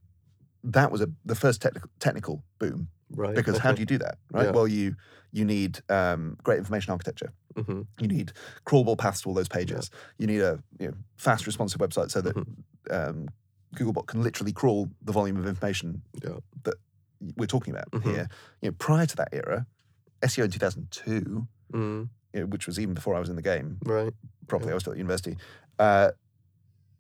that 0.63 0.91
was 0.91 1.01
a 1.01 1.09
the 1.25 1.35
first 1.35 1.61
technical 1.63 1.91
technical 2.01 2.45
boom 2.59 2.89
Right. 3.11 3.35
because 3.35 3.59
how 3.59 3.73
do 3.73 3.81
you 3.81 3.87
do 3.87 3.99
that, 3.99 4.19
right? 4.33 4.45
Yeah. 4.47 4.51
Well, 4.53 4.67
you 4.69 4.97
you 5.31 5.45
need 5.45 5.81
um, 5.89 6.37
great 6.43 6.59
information 6.59 6.93
architecture. 6.93 7.33
hmm 7.57 7.83
You 8.01 8.09
need 8.09 8.33
crawlable 8.67 8.97
paths 8.97 9.21
to 9.23 9.29
all 9.29 9.35
those 9.35 9.49
pages. 9.49 9.91
You 10.19 10.27
need 10.27 10.41
a 10.41 10.63
you 10.79 10.89
know, 10.89 10.95
fast, 11.17 11.47
responsive 11.47 11.81
website 11.81 12.11
so 12.11 12.21
that 12.21 12.35
Mhm. 12.37 12.55
um, 12.91 13.29
Googlebot 13.77 14.07
can 14.07 14.23
literally 14.23 14.53
crawl 14.53 14.89
the 15.03 15.11
volume 15.13 15.37
of 15.37 15.47
information 15.47 16.03
Yeah. 16.23 16.39
that 16.63 16.75
we're 17.37 17.47
talking 17.47 17.75
about 17.75 17.91
Mhm. 17.91 18.03
here. 18.03 18.29
You 18.63 18.71
know, 18.71 18.77
prior 18.79 19.07
to 19.07 19.17
that 19.17 19.29
era, 19.33 19.67
SEO 20.23 20.45
in 20.45 20.51
2002, 20.51 21.49
Mm, 21.73 22.09
you 22.35 22.41
know, 22.41 22.47
which 22.47 22.67
was 22.67 22.79
even 22.79 22.95
before 22.95 23.15
I 23.15 23.21
was 23.21 23.29
in 23.31 23.37
the 23.37 23.43
game 23.43 23.79
right. 23.85 24.13
properly, 24.49 24.69
Yeah. 24.69 24.73
I 24.73 24.75
was 24.75 24.83
still 24.83 24.93
at 24.93 24.99
university. 24.99 25.37
Uh, 25.79 26.11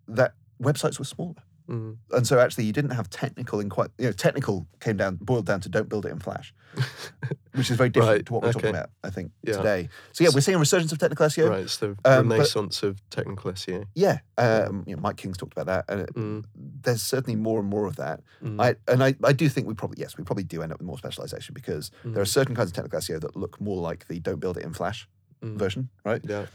that 0.08 0.34
websites 0.62 0.98
were 0.98 1.04
smaller. 1.04 1.34
Mm. 1.66 1.96
and 2.10 2.26
so 2.26 2.38
actually 2.40 2.64
you 2.64 2.74
didn't 2.74 2.90
have 2.90 3.08
technical 3.08 3.58
in 3.58 3.70
quite 3.70 3.88
you 3.96 4.04
know 4.04 4.12
technical 4.12 4.66
came 4.80 4.98
down 4.98 5.16
boiled 5.16 5.46
down 5.46 5.60
to 5.62 5.70
don't 5.70 5.88
build 5.88 6.04
it 6.04 6.10
in 6.10 6.18
flash 6.18 6.52
which 7.54 7.70
is 7.70 7.76
very 7.78 7.88
different 7.88 8.16
Right, 8.18 8.26
to 8.26 8.32
what 8.34 8.42
we're 8.42 8.52
talking 8.52 8.68
about 8.68 8.90
i 9.02 9.08
think 9.08 9.32
Yeah. 9.42 9.56
today 9.56 9.88
so 10.12 10.24
yeah 10.24 10.30
we're 10.34 10.42
seeing 10.42 10.56
a 10.56 10.58
resurgence 10.58 10.92
of 10.92 10.98
technical 10.98 11.24
seo 11.26 11.48
Right. 11.48 11.60
It's 11.60 11.78
the 11.78 11.96
Um, 12.04 12.28
but- 12.28 12.34
renaissance 12.34 12.82
of 12.82 13.00
technical 13.08 13.50
SEO. 13.52 13.86
yeah 13.94 14.18
um, 14.36 14.84
you 14.86 14.94
know, 14.94 15.00
mike 15.00 15.16
king's 15.16 15.38
talked 15.38 15.54
about 15.58 15.64
that 15.64 15.86
and 15.88 16.02
it- 16.02 16.14
Mm, 16.14 16.44
there's 16.82 17.00
certainly 17.00 17.34
more 17.34 17.60
and 17.60 17.68
more 17.70 17.86
of 17.86 17.96
that 17.96 18.20
mm, 18.42 18.60
I, 18.62 18.74
and 18.86 19.02
I, 19.02 19.14
I 19.24 19.32
do 19.32 19.48
think 19.48 19.66
we 19.66 19.72
probably 19.72 19.96
yes 20.00 20.18
we 20.18 20.24
probably 20.24 20.44
do 20.44 20.60
end 20.62 20.70
up 20.70 20.80
with 20.80 20.86
more 20.86 20.98
specialization 20.98 21.54
because 21.54 21.90
there 22.04 22.20
are 22.20 22.26
mm, 22.26 22.28
certain 22.28 22.54
kinds 22.54 22.68
of 22.68 22.74
technical 22.74 23.00
seo 23.00 23.18
that 23.22 23.36
look 23.36 23.58
more 23.58 23.80
like 23.80 24.06
the 24.08 24.20
don't 24.20 24.38
build 24.38 24.58
it 24.58 24.64
in 24.64 24.74
flash 24.74 25.08
mm. 25.44 25.56
version 25.58 25.88
right 26.04 26.22
Yeah. 26.24 26.46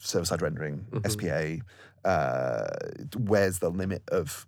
server-side 0.00 0.42
rendering, 0.42 0.86
Mhm. 0.90 1.06
SPA. 1.10 1.62
Uh, 2.04 2.68
where's 3.16 3.58
the 3.58 3.70
limit 3.70 4.02
of 4.08 4.46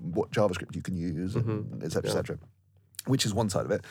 what 0.00 0.30
JavaScript 0.30 0.74
you 0.74 0.82
can 0.82 0.96
use, 0.96 1.34
Mhm. 1.34 1.82
et 1.84 1.92
cetera, 1.92 2.10
et 2.10 2.12
cetera. 2.14 2.38
Which 3.06 3.24
is 3.26 3.32
one 3.34 3.48
side 3.50 3.64
of 3.66 3.70
it. 3.70 3.84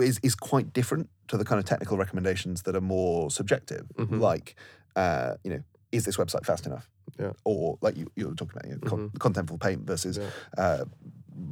Is 0.00 0.18
is 0.22 0.34
quite 0.34 0.72
different 0.72 1.10
to 1.28 1.36
the 1.36 1.44
kind 1.44 1.58
of 1.58 1.64
technical 1.66 1.96
recommendations 1.98 2.62
that 2.62 2.74
are 2.74 2.80
more 2.80 3.30
subjective, 3.30 3.86
Mhm. 3.96 4.18
like 4.20 4.56
uh, 4.96 5.34
you 5.44 5.50
know, 5.52 5.62
is 5.92 6.04
this 6.04 6.16
website 6.16 6.44
fast 6.46 6.66
enough? 6.66 6.88
Yeah. 7.18 7.32
Or 7.44 7.78
like 7.82 7.96
you 7.96 8.06
you 8.16 8.28
were 8.28 8.34
talking 8.34 8.56
about, 8.56 8.66
you 8.70 8.74
know, 8.78 8.88
con- 8.90 9.10
Mhm. 9.10 9.18
contentful 9.18 9.58
paint 9.60 9.86
versus 9.86 10.16
Yeah. 10.18 10.30
uh, 10.56 10.84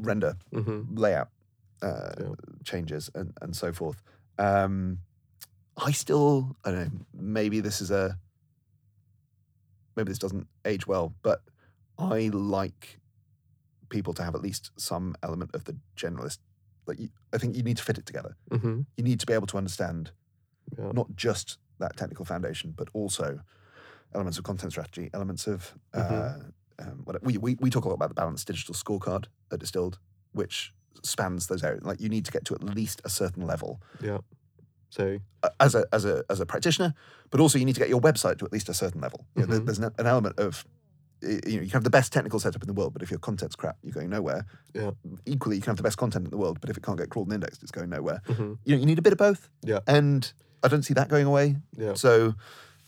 render 0.01 0.37
hmm 0.53 0.83
layout 0.95 1.29
uh, 1.83 2.15
Yeah. 2.21 2.35
changes 2.65 3.11
and, 3.15 3.33
and 3.43 3.57
so 3.57 3.73
forth. 3.73 4.01
Um, 4.39 4.99
I 5.77 5.93
still, 5.93 6.57
I 6.65 6.71
don't 6.71 6.81
know, 6.95 7.07
maybe 7.15 7.61
this 7.61 7.81
is 7.81 7.91
a, 7.91 8.19
maybe 9.97 10.11
this 10.11 10.19
doesn't 10.19 10.47
age 10.65 10.87
well, 10.87 11.15
but 11.23 11.41
I 11.99 12.31
like 12.33 12.99
people 13.89 14.13
to 14.15 14.23
have 14.23 14.35
at 14.35 14.43
least 14.43 14.71
some 14.79 15.15
element 15.23 15.55
of 15.55 15.65
the 15.65 15.77
generalist. 15.97 16.39
Like, 16.87 16.99
you, 16.99 17.11
I 17.33 17.39
think 17.39 17.57
you 17.57 17.63
need 17.63 17.77
to 17.79 17.83
fit 17.85 17.99
it 17.99 18.07
together. 18.07 18.37
hmm 18.51 18.81
You 18.97 19.05
need 19.05 19.21
to 19.21 19.27
be 19.27 19.33
able 19.33 19.47
to 19.49 19.59
understand 19.59 20.13
Yeah. 20.79 20.93
not 20.93 21.15
just 21.17 21.59
that 21.79 21.97
technical 21.97 22.25
foundation, 22.25 22.73
but 22.77 22.89
also 22.93 23.41
elements 24.15 24.39
of 24.39 24.45
content 24.45 24.73
strategy, 24.73 25.11
elements 25.15 25.47
of 25.47 25.75
uh, 25.95 26.01
Mhm. 26.03 26.53
um, 26.79 27.01
what 27.05 27.23
we, 27.23 27.37
we 27.39 27.55
we 27.61 27.71
talk 27.71 27.85
a 27.85 27.89
lot 27.89 27.95
about 27.95 28.09
the 28.09 28.15
balanced 28.15 28.47
digital 28.47 28.75
scorecard 28.75 29.27
at 29.51 29.61
Distilled, 29.61 29.99
which 30.33 30.73
spans 31.03 31.47
those 31.47 31.63
areas. 31.63 31.83
Like 31.85 32.01
you 32.01 32.09
need 32.09 32.25
to 32.27 32.31
get 32.33 32.45
to 32.47 32.55
at 32.55 32.63
least 32.63 33.01
a 33.05 33.09
certain 33.11 33.47
level 33.47 33.81
Yeah. 34.01 34.19
So 34.93 35.19
as 35.59 35.75
a 35.75 35.87
as 35.93 36.05
a 36.05 36.23
as 36.29 36.39
a 36.41 36.45
practitioner, 36.47 36.93
but 37.31 37.41
also 37.41 37.59
you 37.59 37.65
need 37.65 37.75
to 37.75 37.81
get 37.81 37.89
your 37.89 38.01
website 38.01 38.37
to 38.39 38.45
at 38.45 38.53
least 38.53 38.69
a 38.69 38.75
certain 38.75 39.01
level. 39.01 39.25
You 39.35 39.47
know, 39.47 39.59
Mhm. 39.59 39.65
there's 39.67 39.79
an 39.79 39.91
an 39.99 40.07
element 40.07 40.39
of 40.39 40.67
you 41.23 41.39
know 41.57 41.63
you 41.65 41.71
can 41.71 41.71
have 41.81 41.85
the 41.85 41.97
best 41.99 42.13
technical 42.13 42.39
setup 42.39 42.63
in 42.63 42.67
the 42.67 42.75
world, 42.75 42.93
but 42.93 43.01
if 43.03 43.11
your 43.11 43.19
content's 43.21 43.57
crap, 43.57 43.77
you're 43.83 43.93
going 43.95 44.11
nowhere. 44.11 44.45
Yeah. 44.75 44.91
Equally, 45.25 45.57
you 45.57 45.63
can 45.63 45.71
have 45.71 45.77
the 45.79 45.83
best 45.83 45.97
content 45.97 46.25
in 46.27 46.31
the 46.31 46.37
world, 46.37 46.61
but 46.61 46.69
if 46.69 46.77
it 46.77 46.83
can't 46.83 46.99
get 46.99 47.09
crawled 47.11 47.29
and 47.29 47.35
indexed, 47.35 47.63
it's 47.63 47.73
going 47.73 47.89
nowhere. 47.91 48.21
mhm, 48.27 48.59
You 48.67 48.75
know, 48.77 48.81
you 48.81 48.87
need 48.87 48.99
a 48.99 49.03
bit 49.03 49.13
of 49.15 49.19
both. 49.19 49.49
Yeah. 49.63 49.81
And 49.87 50.31
I 50.63 50.69
don't 50.69 50.83
see 50.83 50.95
that 50.95 51.09
going 51.09 51.27
away. 51.27 51.57
yeah. 51.77 51.95
So 51.95 52.35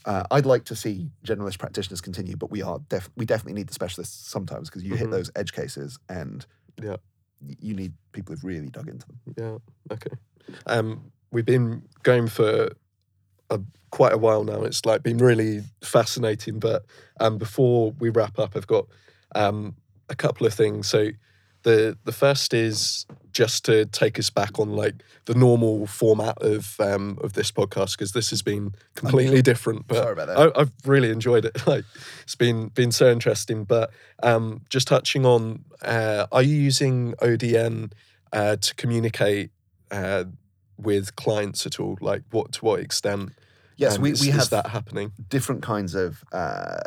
uh, 0.04 0.24
I'd 0.30 0.44
like 0.46 0.64
to 0.66 0.76
see 0.76 1.10
generalist 1.24 1.58
practitioners 1.58 2.02
continue, 2.02 2.36
but 2.36 2.50
we 2.50 2.60
are 2.60 2.80
def- 2.90 3.08
we 3.16 3.24
definitely 3.24 3.54
need 3.54 3.68
the 3.68 3.74
specialists 3.74 4.28
sometimes 4.28 4.68
because 4.68 4.82
you 4.84 4.94
hit 4.96 5.08
Mhm. 5.08 5.12
those 5.12 5.30
edge 5.34 5.52
cases 5.54 5.98
and 6.10 6.44
Yeah. 6.82 6.96
you 7.40 7.72
need 7.74 7.94
people 8.12 8.34
who've 8.34 8.44
really 8.44 8.68
dug 8.68 8.88
into 8.88 9.06
them. 9.06 9.18
Yeah. 9.38 9.58
Okay. 9.94 10.10
Um, 10.66 11.10
we've 11.34 11.44
been 11.44 11.82
going 12.02 12.28
for 12.28 12.70
a, 13.50 13.60
quite 13.90 14.12
a 14.12 14.18
while 14.18 14.44
now. 14.44 14.62
It's 14.62 14.86
like 14.86 15.02
been 15.02 15.18
really 15.18 15.62
fascinating. 15.82 16.58
But 16.58 16.86
um, 17.20 17.36
before 17.36 17.92
we 17.98 18.08
wrap 18.08 18.38
up, 18.38 18.56
I've 18.56 18.66
got 18.66 18.86
um, 19.34 19.74
a 20.08 20.14
couple 20.14 20.46
of 20.46 20.54
things. 20.54 20.88
So 20.88 21.08
the 21.64 21.98
the 22.04 22.12
first 22.12 22.54
is 22.54 23.04
just 23.32 23.64
to 23.64 23.84
take 23.86 24.18
us 24.18 24.30
back 24.30 24.60
on 24.60 24.76
like 24.76 24.94
the 25.24 25.34
normal 25.34 25.86
format 25.86 26.40
of 26.40 26.76
um, 26.78 27.18
of 27.22 27.32
this 27.32 27.50
podcast 27.50 27.92
because 27.92 28.12
this 28.12 28.30
has 28.30 28.42
been 28.42 28.74
completely 28.94 29.42
different. 29.42 29.86
But 29.88 29.96
Sorry 29.96 30.12
about 30.12 30.28
that. 30.28 30.38
I, 30.38 30.60
I've 30.60 30.72
really 30.86 31.10
enjoyed 31.10 31.44
it. 31.44 31.66
Like 31.66 31.84
it's 32.22 32.36
been 32.36 32.68
been 32.68 32.92
so 32.92 33.10
interesting. 33.10 33.64
But 33.64 33.90
um, 34.22 34.60
just 34.70 34.86
touching 34.86 35.26
on, 35.26 35.64
uh, 35.82 36.26
are 36.30 36.42
you 36.42 36.54
using 36.54 37.14
ODN 37.14 37.92
uh, 38.32 38.56
to 38.56 38.74
communicate 38.74 39.50
uh, 39.90 40.24
with 40.78 41.14
clients 41.16 41.66
at 41.66 41.78
all? 41.80 41.96
Like 42.00 42.22
what 42.30 42.52
to 42.52 42.64
what 42.64 42.80
extent? 42.80 43.32
Yes, 43.76 43.96
um, 43.96 44.02
we, 44.02 44.10
we 44.10 44.28
is 44.28 44.34
have 44.34 44.50
that 44.50 44.68
happening. 44.68 45.12
different 45.28 45.62
kinds 45.62 45.94
of 45.94 46.22
uh, 46.32 46.78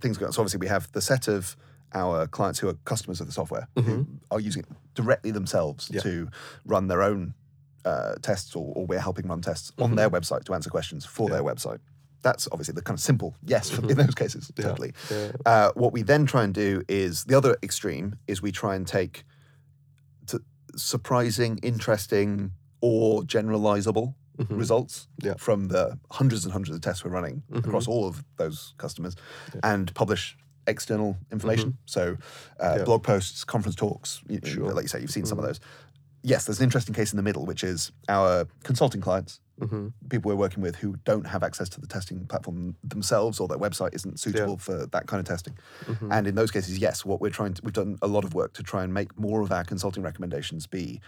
things 0.00 0.18
going 0.18 0.28
on. 0.28 0.32
So 0.32 0.42
obviously 0.42 0.58
we 0.58 0.66
have 0.68 0.90
the 0.92 1.00
set 1.00 1.28
of 1.28 1.56
our 1.94 2.26
clients 2.26 2.58
who 2.60 2.68
are 2.68 2.74
customers 2.84 3.20
of 3.20 3.26
the 3.26 3.32
software 3.32 3.66
who 3.74 4.06
are 4.30 4.38
using 4.40 4.62
it 4.62 4.68
directly 4.94 5.30
themselves 5.30 5.86
Mm-hmm. 5.88 5.94
Yeah. 5.96 6.02
to 6.02 6.28
run 6.64 6.86
their 6.88 7.02
own 7.02 7.34
uh, 7.84 8.14
tests 8.22 8.54
or, 8.54 8.72
or 8.76 8.86
we're 8.86 9.00
helping 9.00 9.26
run 9.26 9.40
tests 9.40 9.72
on 9.78 9.92
Mhm. 9.92 9.96
their 9.96 10.10
website 10.10 10.44
to 10.44 10.54
answer 10.54 10.68
questions 10.70 11.06
for 11.06 11.28
Yeah. 11.28 11.36
their 11.36 11.42
website. 11.44 11.78
That's 12.22 12.46
obviously 12.52 12.74
the 12.74 12.82
kind 12.82 12.96
of 12.98 13.00
simple 13.02 13.34
yes 13.44 13.76
in 13.78 13.96
those 13.96 14.14
cases, 14.14 14.52
Yeah. 14.58 14.64
totally. 14.66 14.92
Uh, 15.46 15.72
what 15.74 15.92
we 15.94 16.02
then 16.02 16.26
try 16.26 16.44
and 16.44 16.52
do 16.52 16.82
is 16.86 17.24
the 17.24 17.34
other 17.36 17.56
extreme 17.62 18.16
is 18.28 18.42
we 18.42 18.52
try 18.52 18.74
and 18.76 18.86
take 18.86 19.24
to 20.26 20.42
surprising, 20.76 21.58
interesting, 21.62 22.52
or 22.80 23.22
generalizable 23.22 24.14
Mhm. 24.38 24.58
results 24.58 25.06
Yeah. 25.22 25.34
from 25.38 25.68
the 25.68 25.98
hundreds 26.10 26.44
and 26.44 26.52
hundreds 26.52 26.74
of 26.74 26.80
tests 26.80 27.04
we're 27.04 27.10
running 27.10 27.42
Mhm. 27.50 27.58
across 27.66 27.86
all 27.86 28.06
of 28.06 28.24
those 28.36 28.74
customers 28.78 29.14
Yeah. 29.54 29.60
and 29.64 29.94
publish 29.94 30.36
external 30.66 31.16
information. 31.32 31.76
So, 31.86 32.16
uh, 32.58 32.76
Yeah. 32.78 32.84
blog 32.84 33.02
posts, 33.02 33.44
conference 33.44 33.74
talks, 33.76 34.22
you, 34.28 34.40
Sure. 34.44 34.72
like 34.72 34.84
you 34.84 34.88
say, 34.88 35.00
you've 35.00 35.10
seen 35.10 35.26
some 35.26 35.38
of 35.38 35.44
Mhm. 35.44 35.48
those. 35.48 35.60
Yes, 36.22 36.44
there's 36.44 36.58
an 36.58 36.64
interesting 36.64 36.94
case 36.94 37.12
in 37.12 37.16
the 37.16 37.22
middle, 37.22 37.44
which 37.46 37.64
is 37.64 37.92
our 38.08 38.46
consulting 38.62 39.00
clients, 39.00 39.40
Mhm. 39.58 39.92
people 40.10 40.28
we're 40.30 40.36
working 40.36 40.62
with 40.62 40.76
who 40.76 40.96
don't 41.04 41.26
have 41.26 41.42
access 41.42 41.68
to 41.70 41.80
the 41.80 41.86
testing 41.86 42.26
platform 42.26 42.76
themselves 42.84 43.40
or 43.40 43.48
their 43.48 43.58
website 43.58 43.94
isn't 43.94 44.20
suitable 44.20 44.56
for 44.58 44.86
that 44.86 45.06
kind 45.06 45.18
of 45.20 45.26
testing. 45.26 45.54
Mhm. 45.86 46.08
And 46.12 46.26
in 46.26 46.34
those 46.34 46.50
cases, 46.50 46.78
yes, 46.78 47.04
what 47.04 47.20
we're 47.20 47.30
trying 47.30 47.54
to, 47.54 47.62
we've 47.64 47.74
done 47.74 47.98
a 48.02 48.06
lot 48.06 48.24
of 48.24 48.32
work 48.34 48.52
to 48.54 48.62
try 48.62 48.84
and 48.84 48.92
make 48.94 49.18
more 49.18 49.40
of 49.42 49.50
our 49.50 49.64
consulting 49.64 50.02
recommendations 50.02 50.66
be 50.66 51.00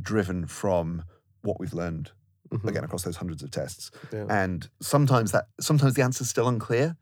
driven 0.00 0.46
from 0.46 1.04
what 1.42 1.58
we've 1.60 1.72
learned 1.74 2.12
Mhm. 2.50 2.68
again 2.68 2.84
across 2.84 3.02
those 3.02 3.16
hundreds 3.16 3.42
of 3.42 3.50
tests. 3.50 3.90
Yeah. 4.12 4.26
And 4.28 4.68
sometimes 4.80 5.32
that 5.32 5.48
sometimes 5.60 5.94
the 5.94 6.02
answer's 6.02 6.28
still 6.28 6.48
unclear 6.48 6.96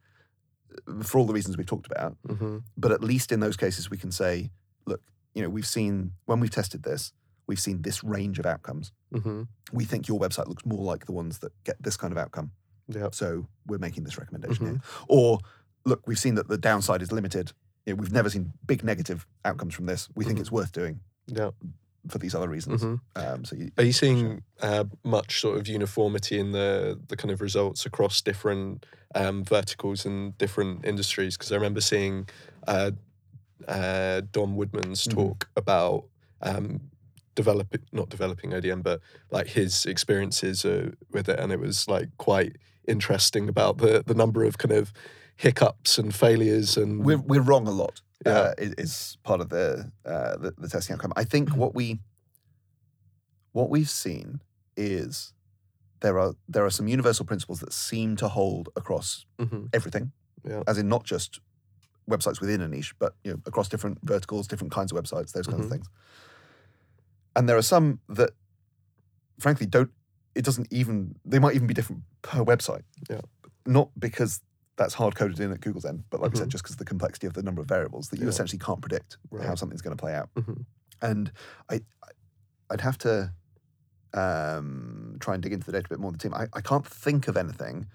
uh, 0.87 1.03
for 1.03 1.19
all 1.19 1.25
the 1.25 1.33
reasons 1.33 1.57
we've 1.57 1.65
talked 1.67 1.85
about. 1.87 2.17
Mhm. 2.27 2.63
But 2.77 2.91
at 2.91 3.03
least 3.03 3.31
in 3.31 3.39
those 3.39 3.55
cases, 3.57 3.89
we 3.89 3.97
can 3.97 4.11
say, 4.11 4.51
look, 4.85 5.01
you 5.33 5.41
know, 5.43 5.49
we've 5.49 5.67
seen 5.67 6.13
when 6.25 6.39
we've 6.39 6.49
tested 6.51 6.83
this, 6.83 7.13
we've 7.47 7.59
seen 7.59 7.83
this 7.83 8.03
range 8.03 8.39
of 8.39 8.45
outcomes. 8.45 8.91
Mhm. 9.13 9.47
We 9.71 9.85
think 9.85 10.07
your 10.07 10.19
website 10.19 10.47
looks 10.47 10.65
more 10.65 10.83
like 10.83 11.05
the 11.05 11.11
ones 11.11 11.39
that 11.39 11.51
get 11.63 11.81
this 11.81 11.95
kind 11.97 12.11
of 12.11 12.17
outcome. 12.17 12.51
Yeah. 12.87 13.09
So 13.11 13.47
we're 13.67 13.77
making 13.77 14.03
this 14.03 14.17
recommendation 14.17 14.65
Mm-hmm. 14.65 14.75
here. 14.75 14.81
Or 15.07 15.39
look, 15.85 16.07
we've 16.07 16.19
seen 16.19 16.35
that 16.35 16.47
the 16.47 16.57
downside 16.57 17.01
is 17.01 17.11
limited. 17.11 17.53
You 17.85 17.93
know, 17.93 18.01
we've 18.01 18.11
never 18.11 18.29
seen 18.31 18.53
big 18.65 18.83
negative 18.83 19.27
outcomes 19.43 19.75
from 19.75 19.85
this. 19.85 20.09
We 20.15 20.25
think 20.25 20.37
Mhm. 20.39 20.41
it's 20.41 20.51
worth 20.51 20.71
doing 20.71 21.01
Yeah. 21.27 21.51
For 22.09 22.19
these 22.19 22.35
other 22.35 22.47
reasons. 22.49 22.81
Mhm. 22.83 22.99
Um, 23.15 23.45
so 23.45 23.55
you, 23.55 23.71
Are 23.77 23.83
you 23.83 23.93
seeing 23.93 24.43
uh, 24.61 24.83
much 25.03 25.39
sort 25.41 25.57
of 25.57 25.67
uniformity 25.67 26.37
in 26.39 26.51
the 26.51 26.99
the 27.07 27.15
kind 27.17 27.31
of 27.31 27.41
results 27.41 27.85
across 27.85 28.21
different 28.21 28.85
um, 29.15 29.43
verticals 29.43 30.05
and 30.05 30.37
different 30.37 30.85
industries? 30.85 31.35
Because 31.37 31.51
I 31.51 31.55
remember 31.55 31.81
seeing 31.81 32.27
uh, 32.67 32.91
uh, 33.67 34.21
Dom 34.31 34.55
Woodman's 34.55 35.07
Mhm. 35.07 35.13
talk 35.13 35.49
about 35.55 36.05
um, 36.41 36.81
developing, 37.35 37.81
not 37.91 38.09
developing 38.09 38.51
ODN, 38.53 38.81
but 38.83 38.99
like 39.31 39.47
his 39.47 39.85
experiences 39.85 40.63
uh, 40.65 40.91
with 41.11 41.27
it, 41.29 41.39
and 41.39 41.51
it 41.51 41.59
was 41.59 41.87
like 41.87 42.09
quite 42.17 42.57
interesting 42.87 43.49
about 43.49 43.77
the 43.79 44.03
the 44.05 44.13
number 44.13 44.43
of 44.43 44.57
kind 44.57 44.71
of 44.73 44.93
hiccups 45.37 45.97
and 45.97 46.13
failures 46.15 46.77
and 46.77 47.03
we're 47.03 47.17
we're 47.17 47.41
wrong 47.41 47.67
a 47.67 47.71
lot. 47.71 48.01
Yeah. 48.25 48.31
Uh, 48.31 48.53
is, 48.57 48.73
is 48.77 49.17
part 49.23 49.41
of 49.41 49.49
the, 49.49 49.91
uh, 50.05 50.37
the 50.37 50.53
the 50.57 50.69
testing 50.69 50.93
outcome. 50.93 51.13
I 51.15 51.23
think 51.25 51.49
Mm-hmm. 51.49 51.59
what 51.59 51.75
we 51.75 51.99
what 53.51 53.69
we've 53.69 53.89
seen 53.89 54.41
is 54.77 55.33
there 56.01 56.19
are 56.19 56.33
there 56.47 56.65
are 56.65 56.69
some 56.69 56.87
universal 56.87 57.25
principles 57.25 57.59
that 57.61 57.73
seem 57.73 58.15
to 58.17 58.27
hold 58.27 58.69
across 58.75 59.25
Mhm. 59.39 59.69
everything, 59.73 60.11
Yeah. 60.43 60.63
as 60.67 60.77
in 60.77 60.87
not 60.87 61.03
just 61.03 61.39
websites 62.09 62.39
within 62.39 62.61
a 62.61 62.67
niche, 62.67 62.93
but 62.99 63.15
you 63.23 63.31
know 63.33 63.41
across 63.45 63.67
different 63.69 63.97
verticals, 64.03 64.47
different 64.47 64.71
kinds 64.73 64.91
of 64.91 64.97
websites, 65.01 65.31
those 65.31 65.47
kinds 65.47 65.61
Mhm. 65.61 65.65
of 65.65 65.69
things. 65.71 65.87
And 67.35 67.49
there 67.49 67.57
are 67.57 67.61
some 67.61 67.99
that, 68.09 68.31
frankly, 69.39 69.65
don't. 69.65 69.91
It 70.35 70.45
doesn't 70.45 70.67
even. 70.71 71.15
They 71.25 71.39
might 71.39 71.55
even 71.55 71.67
be 71.67 71.73
different 71.73 72.03
per 72.21 72.43
website. 72.43 72.83
Yeah. 73.09 73.21
Not 73.65 73.89
because 73.99 74.41
that's 74.77 74.93
hard 74.93 75.15
coded 75.15 75.39
in 75.39 75.51
at 75.51 75.61
Google's 75.61 75.85
end, 75.85 76.03
but 76.09 76.19
like 76.21 76.31
I 76.31 76.33
Mhm. 76.35 76.37
said, 76.39 76.49
just 76.49 76.63
because 76.63 76.73
of 76.73 76.79
the 76.79 76.85
complexity 76.85 77.27
of 77.27 77.33
the 77.33 77.43
number 77.43 77.61
of 77.61 77.67
variables 77.67 78.09
that 78.09 78.17
you 78.19 78.23
Yeah. 78.25 78.29
essentially 78.29 78.59
can't 78.59 78.81
predict 78.81 79.17
how 79.41 79.55
something's 79.55 79.81
going 79.81 79.95
to 79.95 80.01
play 80.01 80.13
out. 80.13 80.29
Mhm. 80.35 80.65
And 81.01 81.31
I, 81.69 81.81
I'd 82.69 82.81
have 82.81 82.97
to 82.99 83.31
um, 84.13 85.17
try 85.19 85.33
and 85.33 85.43
dig 85.43 85.51
into 85.53 85.65
the 85.65 85.71
data 85.73 85.85
a 85.87 85.89
bit 85.89 85.99
more. 85.99 86.11
The 86.11 86.17
team. 86.17 86.33
I, 86.33 86.47
I 86.53 86.61
can't 86.61 86.85
think 86.87 87.27
of 87.27 87.35
anything 87.35 87.87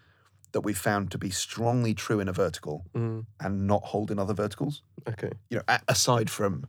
that 0.53 0.61
we 0.63 0.75
found 0.75 1.11
to 1.13 1.19
be 1.19 1.31
strongly 1.31 1.95
true 1.95 2.21
in 2.21 2.29
a 2.29 2.33
vertical 2.33 2.85
Mm, 2.95 3.25
and 3.41 3.67
not 3.67 3.85
hold 3.85 4.11
in 4.11 4.19
other 4.19 4.35
verticals. 4.35 4.83
okay. 5.09 5.31
You 5.49 5.59
know, 5.59 5.63
a- 5.69 5.81
aside 5.89 6.29
from 6.29 6.65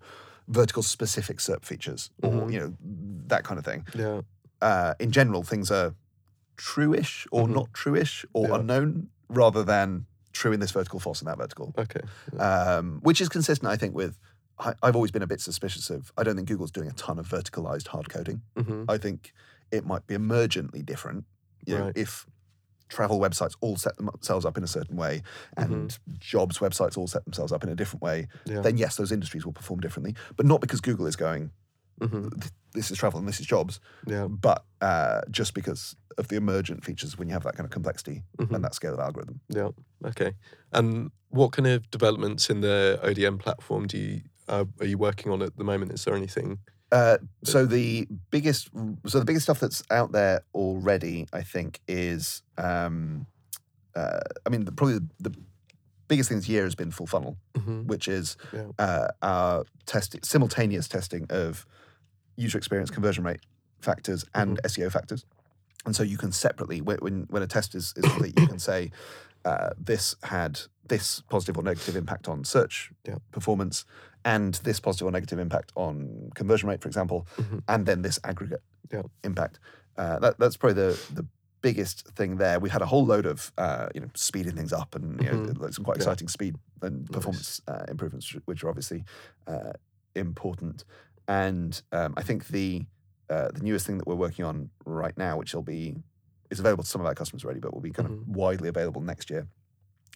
vertical 0.47 0.84
specific 0.84 1.39
SERP 1.39 1.66
features 1.66 2.12
or 2.24 2.32
Mhm. 2.32 2.53
you 2.53 2.59
know 2.59 2.78
that 3.28 3.43
kind 3.43 3.57
of 3.59 3.66
thing. 3.66 3.86
Yeah. 3.93 4.22
Uh, 4.62 4.93
in 4.99 5.12
general, 5.12 5.43
things 5.43 5.72
are 5.72 5.95
true-ish 6.57 7.28
or 7.32 7.47
Mhm. 7.47 7.53
not 7.55 7.74
true-ish 7.74 8.26
or 8.34 8.47
Yeah. 8.49 8.55
unknown 8.59 9.09
rather 9.32 9.63
than 9.63 10.05
true 10.34 10.51
in 10.53 10.59
this 10.59 10.71
vertical, 10.71 10.99
false 10.99 11.21
in 11.21 11.25
that 11.27 11.38
vertical. 11.38 11.73
Okay. 11.77 12.01
um, 12.39 12.99
which 13.01 13.19
is 13.21 13.29
consistent, 13.29 13.69
I 13.71 13.75
think, 13.77 13.95
with. 13.95 14.17
I, 14.59 14.73
I've 14.84 14.95
always 14.95 15.11
been 15.11 15.23
a 15.23 15.27
bit 15.27 15.41
suspicious 15.41 15.89
of. 15.89 16.11
I 16.17 16.23
don't 16.23 16.36
think 16.36 16.47
Google's 16.47 16.71
doing 16.71 16.88
a 16.88 16.93
ton 16.93 17.17
of 17.19 17.27
verticalized 17.27 17.88
hard 17.88 18.09
coding. 18.09 18.41
hmm 18.57 18.84
I 18.88 18.97
think 18.97 19.34
it 19.71 19.86
might 19.86 20.05
be 20.07 20.15
emergently 20.15 20.86
different. 20.86 21.25
You 21.65 21.77
know, 21.77 21.86
Right. 21.86 21.97
if 21.97 22.25
travel 22.89 23.19
websites 23.19 23.55
all 23.61 23.77
set 23.77 23.95
themselves 23.97 24.45
up 24.45 24.57
in 24.57 24.63
a 24.63 24.67
certain 24.67 24.97
way 24.97 25.23
and 25.55 25.97
jobs 26.19 26.57
websites 26.57 26.97
all 26.97 27.07
set 27.07 27.23
themselves 27.23 27.51
up 27.53 27.63
in 27.63 27.69
a 27.69 27.75
different 27.75 28.01
way, 28.03 28.27
Yeah. 28.45 28.59
then 28.61 28.77
yes, 28.77 28.97
those 28.97 29.11
industries 29.13 29.45
will 29.45 29.53
perform 29.53 29.79
differently. 29.79 30.13
But 30.36 30.45
not 30.45 30.59
because 30.61 30.82
Google 30.82 31.07
is 31.07 31.15
going, 31.15 31.51
hmm 32.01 32.29
"Th- 32.29 32.51
this 32.73 32.89
is 32.91 32.97
travel 32.97 33.19
and 33.19 33.27
this 33.27 33.39
is 33.39 33.45
jobs, 33.45 33.79
Yeah. 34.07 34.27
but 34.27 34.63
uh, 34.81 35.21
just 35.29 35.53
because 35.53 35.95
of 36.17 36.27
the 36.29 36.35
emergent 36.37 36.83
features 36.85 37.17
when 37.17 37.27
you 37.27 37.33
have 37.33 37.43
that 37.43 37.55
kind 37.55 37.65
of 37.65 37.71
complexity 37.71 38.23
Mhm. 38.37 38.55
and 38.55 38.63
that 38.63 38.73
scale 38.75 38.93
of 38.93 38.99
algorithm. 38.99 39.41
Yeah. 39.49 39.69
Okay. 40.05 40.33
And 40.71 41.11
what 41.29 41.51
kind 41.51 41.67
of 41.67 41.89
developments 41.91 42.49
in 42.49 42.61
the 42.61 42.99
ODN 43.03 43.37
platform 43.39 43.87
do 43.87 43.97
you 43.97 44.21
uh, 44.47 44.65
are 44.81 44.85
you 44.87 44.97
working 44.97 45.31
on 45.31 45.41
at 45.41 45.55
the 45.57 45.63
moment? 45.63 45.91
Is 45.93 46.03
there 46.03 46.15
anything? 46.15 46.59
Uh, 46.91 47.17
so 47.43 47.65
the 47.65 48.05
biggest, 48.31 48.69
so 49.07 49.19
the 49.19 49.23
biggest 49.25 49.45
stuff 49.45 49.59
that's 49.61 49.81
out 49.91 50.11
there 50.11 50.41
already, 50.53 51.25
I 51.31 51.41
think, 51.41 51.79
is, 51.87 52.43
um, 52.57 53.27
uh, 53.95 54.19
I 54.45 54.49
mean, 54.49 54.65
the, 54.65 54.73
probably 54.73 54.95
the, 54.99 55.29
the 55.29 55.35
biggest 56.09 56.27
thing 56.27 56.39
this 56.39 56.49
year 56.49 56.63
has 56.65 56.75
been 56.75 56.91
full 56.91 57.07
funnel, 57.07 57.37
Mhm. 57.53 57.85
which 57.85 58.09
is 58.09 58.35
Yeah. 58.51 58.71
uh, 58.77 59.07
our 59.21 59.63
test, 59.85 60.17
simultaneous 60.25 60.89
testing 60.89 61.27
of 61.29 61.65
user 62.41 62.57
experience, 62.57 62.89
conversion 62.89 63.23
rate 63.23 63.39
factors, 63.79 64.25
and 64.33 64.59
SEO 64.63 64.91
factors. 64.91 65.25
and 65.85 65.95
so 65.95 66.03
you 66.03 66.17
can 66.17 66.31
separately 66.31 66.79
when 66.81 67.25
when, 67.29 67.41
a 67.43 67.47
test 67.47 67.73
is, 67.75 67.93
is 67.97 68.03
complete, 68.03 68.39
you 68.39 68.47
can 68.47 68.59
say 68.59 68.91
uh, 69.45 69.69
this 69.77 70.15
had 70.23 70.59
this 70.87 71.21
positive 71.29 71.57
or 71.57 71.63
negative 71.63 71.95
impact 71.95 72.27
on 72.27 72.43
search 72.43 72.91
Yeah. 73.07 73.15
performance, 73.31 73.85
and 74.23 74.53
this 74.63 74.79
positive 74.79 75.07
or 75.07 75.11
negative 75.11 75.39
impact 75.39 75.71
on 75.75 76.29
conversion 76.35 76.69
rate, 76.69 76.81
for 76.81 76.87
example, 76.89 77.25
Mhm. 77.37 77.61
and 77.67 77.85
then 77.87 78.01
this 78.03 78.19
aggregate 78.23 78.61
Yeah. 78.91 79.03
impact. 79.23 79.59
Uh, 79.97 80.19
that, 80.19 80.37
that's 80.39 80.57
probably 80.57 80.75
the 80.87 80.99
the 81.19 81.25
biggest 81.61 82.07
thing 82.17 82.37
there. 82.37 82.59
We 82.59 82.69
had 82.69 82.81
a 82.81 82.87
whole 82.87 83.05
load 83.05 83.25
of 83.25 83.51
uh, 83.57 83.87
you 83.95 84.01
know 84.01 84.09
speeding 84.13 84.55
things 84.55 84.73
up 84.73 84.93
and 84.95 85.05
you 85.23 85.29
know, 85.31 85.37
Mhm. 85.37 85.59
like 85.63 85.73
some 85.73 85.85
quite 85.85 85.97
Yeah. 85.97 86.03
exciting 86.03 86.27
speed 86.27 86.53
and 86.81 86.95
Nice. 87.01 87.09
performance 87.17 87.61
uh, 87.67 87.85
improvements, 87.87 88.25
which 88.45 88.63
are 88.63 88.69
obviously 88.69 89.03
uh, 89.47 89.73
important. 90.15 90.83
And 91.32 91.82
um, 91.93 92.13
I 92.17 92.23
think 92.23 92.47
the 92.49 92.86
uh, 93.29 93.49
the 93.53 93.61
newest 93.61 93.86
thing 93.88 93.97
that 93.99 94.05
we're 94.07 94.15
working 94.27 94.43
on 94.43 94.69
right 94.86 95.17
now, 95.17 95.38
which 95.38 95.53
will 95.55 95.63
be 95.63 95.95
is 96.49 96.59
available 96.59 96.84
to 96.84 96.89
some 96.89 96.99
of 96.99 97.07
our 97.07 97.15
customers 97.15 97.45
already, 97.45 97.61
but 97.61 97.73
will 97.73 97.79
be 97.79 97.91
kind 97.91 98.09
Mhm. 98.09 98.21
of 98.21 98.27
widely 98.27 98.67
available 98.67 98.99
next 98.99 99.29
year, 99.29 99.47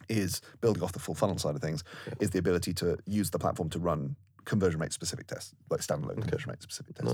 is 0.10 0.42
building 0.60 0.84
off 0.84 0.92
the 0.92 1.00
full 1.00 1.16
funnel 1.16 1.38
side 1.38 1.56
of 1.56 1.62
things. 1.62 1.82
Yeah. 2.08 2.14
Is 2.20 2.32
the 2.32 2.40
ability 2.40 2.74
to 2.82 2.98
use 3.06 3.30
the 3.32 3.40
platform 3.40 3.70
to 3.70 3.80
run 3.80 4.18
conversion 4.44 4.80
rate 4.82 4.92
specific 4.92 5.28
tests, 5.28 5.56
like 5.70 5.80
standalone 5.80 6.12
Okay. 6.18 6.22
conversion 6.24 6.50
rate 6.52 6.62
specific 6.62 6.96
tests. 6.96 7.14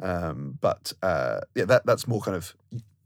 Nice. 0.00 0.10
Um, 0.10 0.58
but 0.62 0.92
uh, 1.02 1.40
yeah, 1.54 1.66
that 1.66 1.84
that's 1.84 2.08
more 2.08 2.22
kind 2.22 2.36
of 2.38 2.56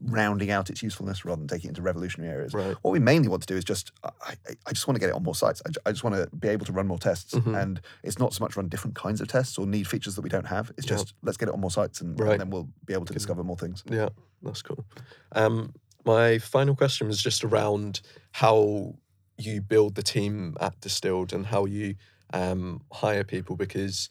rounding 0.01 0.49
out 0.49 0.69
its 0.69 0.81
usefulness 0.81 1.25
rather 1.25 1.39
than 1.39 1.47
taking 1.47 1.67
it 1.67 1.71
into 1.71 1.81
revolutionary 1.81 2.31
areas. 2.33 2.53
Right. 2.53 2.75
What 2.81 2.91
we 2.91 2.99
mainly 2.99 3.27
want 3.27 3.41
to 3.43 3.47
do 3.47 3.57
is 3.57 3.63
just, 3.65 3.91
I, 4.03 4.33
I- 4.65 4.71
just 4.73 4.87
want 4.87 4.95
to 4.95 4.99
get 4.99 5.09
it 5.09 5.15
on 5.15 5.23
more 5.23 5.35
sites. 5.35 5.61
I, 5.65 5.89
I 5.89 5.91
just 5.91 6.03
want 6.03 6.15
to 6.15 6.33
be 6.35 6.47
able 6.47 6.65
to 6.67 6.71
run 6.71 6.87
more 6.87 6.97
tests. 6.97 7.33
Mhm. 7.35 7.61
And 7.61 7.81
it's 8.03 8.17
not 8.17 8.33
so 8.33 8.43
much 8.43 8.55
run 8.55 8.69
different 8.69 8.95
kinds 8.95 9.19
of 9.19 9.27
tests 9.27 9.57
or 9.57 9.65
need 9.67 9.87
features 9.87 10.15
that 10.15 10.21
we 10.21 10.29
don't 10.29 10.47
have. 10.47 10.71
It's 10.77 10.87
just, 10.87 11.13
let's 11.21 11.37
get 11.37 11.49
it 11.49 11.53
on 11.53 11.59
more 11.59 11.71
sites 11.71 11.99
and, 12.01 12.17
Right. 12.19 12.31
and 12.31 12.39
then 12.41 12.49
we'll 12.49 12.69
be 12.85 12.93
able 12.93 13.05
to 13.05 13.13
discover 13.13 13.43
more 13.43 13.57
things. 13.57 13.83
Yeah, 13.89 14.09
that's 14.41 14.61
cool. 14.61 14.85
Um, 15.33 15.73
my 16.05 16.37
final 16.39 16.75
question 16.75 17.07
was 17.07 17.21
just 17.21 17.43
around 17.43 17.99
how 18.31 18.95
you 19.37 19.61
build 19.61 19.95
the 19.95 20.03
team 20.03 20.55
at 20.61 20.79
Distilled 20.79 21.33
and 21.33 21.45
how 21.45 21.65
you 21.65 21.95
um, 22.33 22.81
hire 22.91 23.23
people 23.23 23.55
because 23.57 24.09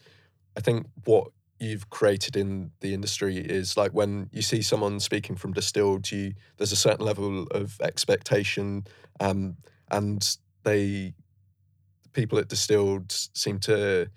I 0.56 0.60
think 0.60 0.86
what 1.04 1.28
you've 1.60 1.90
created 1.90 2.36
in 2.36 2.70
the 2.80 2.94
industry 2.94 3.36
is 3.36 3.76
like 3.76 3.92
when 3.92 4.28
you 4.32 4.42
see 4.42 4.62
someone 4.62 5.00
speaking 5.00 5.36
from 5.36 5.52
Distilled, 5.52 6.10
you 6.10 6.34
there's 6.56 6.72
a 6.72 6.76
certain 6.76 7.04
level 7.04 7.44
of 7.48 7.80
expectation, 7.80 8.86
um, 9.20 9.56
and 9.90 10.36
they 10.64 11.14
people 12.12 12.38
at 12.38 12.48
Distilled 12.48 13.10
seem 13.10 13.58
to 13.60 14.08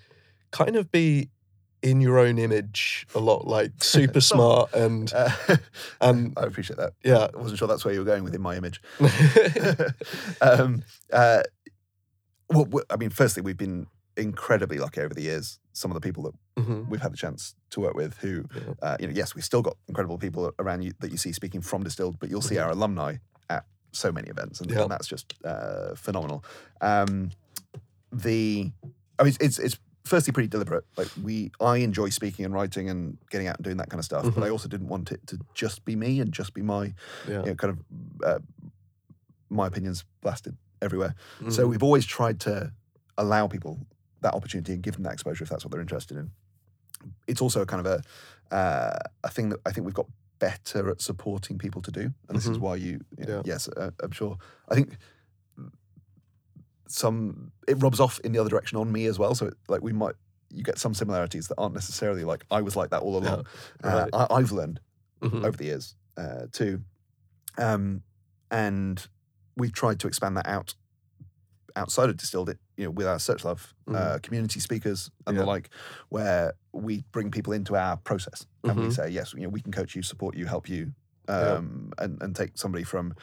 kind 0.51 0.75
of 0.75 0.91
be 0.91 1.29
in 1.81 1.99
your 1.99 2.19
own 2.19 2.37
image 2.37 3.07
a 3.15 3.19
lot, 3.19 3.47
like 3.47 3.71
super 3.83 4.21
smart 4.21 4.73
and 4.73 5.11
Uh, 5.13 5.31
and 5.99 6.33
I 6.37 6.43
appreciate 6.43 6.77
that. 6.77 6.93
yeah. 7.03 7.27
I 7.33 7.37
wasn't 7.37 7.57
sure 7.57 7.67
that's 7.67 7.83
where 7.83 7.93
you 7.93 7.99
were 8.01 8.05
going 8.05 8.23
within 8.23 8.41
my 8.41 8.55
image. 8.55 8.81
um, 10.41 10.83
uh, 11.11 11.41
well, 12.49 12.83
I 12.89 12.97
mean, 12.97 13.09
firstly, 13.09 13.41
we've 13.41 13.57
been 13.57 13.87
incredibly 14.21 14.77
lucky 14.77 15.01
over 15.01 15.13
the 15.13 15.21
years. 15.21 15.59
Some 15.73 15.91
of 15.91 15.95
the 15.95 16.01
people 16.01 16.23
that 16.23 16.33
Mhm. 16.63 16.87
we've 16.89 17.01
had 17.01 17.11
the 17.13 17.17
chance 17.17 17.55
to 17.71 17.79
work 17.79 17.95
with, 17.95 18.17
who, 18.17 18.45
Yeah. 18.55 18.73
uh, 18.81 18.97
you 18.99 19.07
know, 19.07 19.13
yes, 19.13 19.35
we've 19.35 19.45
still 19.45 19.61
got 19.61 19.77
incredible 19.87 20.17
people 20.17 20.53
around 20.59 20.83
you 20.83 20.91
that 20.99 21.11
you 21.11 21.17
see 21.17 21.31
speaking 21.31 21.61
from 21.61 21.83
Distilled, 21.83 22.19
but 22.19 22.29
you'll 22.29 22.41
see 22.41 22.55
Mhm. 22.55 22.63
our 22.65 22.71
alumni 22.71 23.17
at 23.49 23.65
so 23.91 24.11
many 24.11 24.29
events, 24.29 24.59
and, 24.61 24.69
Yeah. 24.69 24.81
and 24.83 24.91
that's 24.91 25.07
just 25.07 25.33
uh, 25.43 25.95
phenomenal. 25.95 26.43
Um, 26.81 27.31
the, 28.11 28.71
I 29.19 29.23
mean, 29.23 29.33
it's 29.39 29.57
it's 29.59 29.77
firstly 30.03 30.33
pretty 30.33 30.47
deliberate. 30.49 30.83
Like 30.97 31.09
we, 31.21 31.51
I 31.61 31.77
enjoy 31.77 32.09
speaking 32.09 32.43
and 32.43 32.53
writing 32.53 32.89
and 32.89 33.17
getting 33.29 33.47
out 33.47 33.57
and 33.57 33.63
doing 33.63 33.77
that 33.77 33.89
kind 33.89 33.99
of 33.99 34.05
stuff, 34.05 34.25
but 34.33 34.43
I 34.43 34.49
also 34.49 34.67
didn't 34.67 34.87
want 34.87 35.11
it 35.11 35.25
to 35.27 35.39
just 35.53 35.85
be 35.85 35.95
me 35.95 36.19
and 36.19 36.31
just 36.33 36.53
be 36.53 36.61
my 36.61 36.93
you 37.27 37.33
know, 37.33 37.55
kind 37.55 37.71
of 37.77 37.79
uh, 38.25 38.39
my 39.49 39.67
opinions 39.67 40.03
blasted 40.21 40.57
everywhere. 40.81 41.13
So 41.49 41.65
Mhm. 41.65 41.69
we've 41.69 41.83
always 41.83 42.05
tried 42.05 42.39
to 42.41 42.73
allow 43.17 43.47
people 43.47 43.85
that 44.21 44.33
opportunity 44.33 44.73
and 44.73 44.83
give 44.83 44.93
them 44.95 45.03
that 45.03 45.13
exposure 45.13 45.43
if 45.43 45.49
that's 45.49 45.63
what 45.65 45.71
they're 45.71 45.81
interested 45.81 46.17
in. 46.17 46.31
It's 47.27 47.41
also 47.41 47.65
kind 47.65 47.85
of 47.85 47.91
a 48.51 48.55
uh, 48.55 48.99
a 49.23 49.29
thing 49.29 49.49
that 49.49 49.59
I 49.65 49.71
think 49.71 49.85
we've 49.85 49.93
got 49.95 50.07
better 50.39 50.89
at 50.89 51.01
supporting 51.01 51.57
people 51.57 51.81
to 51.83 51.91
do, 51.91 52.13
and 52.27 52.37
this 52.37 52.45
is 52.47 52.57
Mhm. 52.57 52.61
why 52.61 52.75
you, 52.75 52.99
you 53.17 53.25
know, 53.25 53.37
Yeah. 53.37 53.41
yes, 53.53 53.67
uh, 53.69 53.91
I'm 54.03 54.11
sure. 54.11 54.37
I 54.69 54.75
think 54.75 54.97
some 56.87 57.51
it 57.67 57.75
rubs 57.81 57.99
off 57.99 58.19
in 58.19 58.31
the 58.33 58.39
other 58.39 58.49
direction 58.49 58.77
on 58.77 58.91
me 58.91 59.05
as 59.05 59.17
well. 59.17 59.33
So 59.35 59.47
it, 59.47 59.53
like 59.69 59.81
we 59.81 59.93
might 59.93 60.15
you 60.49 60.63
get 60.63 60.77
some 60.77 60.93
similarities 60.93 61.47
that 61.47 61.55
aren't 61.57 61.73
necessarily 61.73 62.23
like 62.25 62.45
I 62.51 62.61
was 62.61 62.75
like 62.75 62.89
that 62.89 63.01
all 63.01 63.17
along. 63.17 63.45
right. 63.83 64.11
Uh, 64.13 64.27
I, 64.29 64.35
I've 64.35 64.51
learned 64.51 64.79
Mhm. 65.21 65.45
over 65.45 65.55
the 65.55 65.65
years 65.65 65.95
uh, 66.17 66.47
too. 66.51 66.81
Um, 67.57 68.03
and 68.49 69.07
we've 69.55 69.71
tried 69.71 69.99
to 70.01 70.07
expand 70.07 70.35
that 70.37 70.47
out 70.47 70.75
outside 71.75 72.09
of 72.09 72.17
distilled 72.17 72.49
it, 72.49 72.57
you 72.77 72.85
know, 72.85 72.91
with 72.91 73.07
our 73.07 73.19
search 73.19 73.43
love 73.45 73.73
uh, 73.93 74.19
community 74.23 74.59
speakers 74.59 75.11
and 75.27 75.35
the 75.37 75.41
Mm-hmm. 75.41 75.47
Like, 75.49 75.69
where 76.09 76.53
we 76.73 77.03
bring 77.11 77.31
people 77.31 77.53
into 77.53 77.75
our 77.75 77.97
process 77.97 78.45
and 78.63 78.77
we 78.79 78.87
Mhm. 78.87 78.93
say, 78.95 79.09
yes, 79.09 79.33
you 79.33 79.41
know, 79.41 79.49
we 79.49 79.61
can 79.61 79.71
coach 79.71 79.95
you, 79.95 80.01
support 80.03 80.35
you, 80.35 80.45
help 80.45 80.69
you, 80.69 80.93
Yeah. 81.27 81.55
um, 81.57 81.91
and 81.97 82.21
and 82.23 82.35
take 82.35 82.51
somebody 82.57 82.83
from 82.83 83.13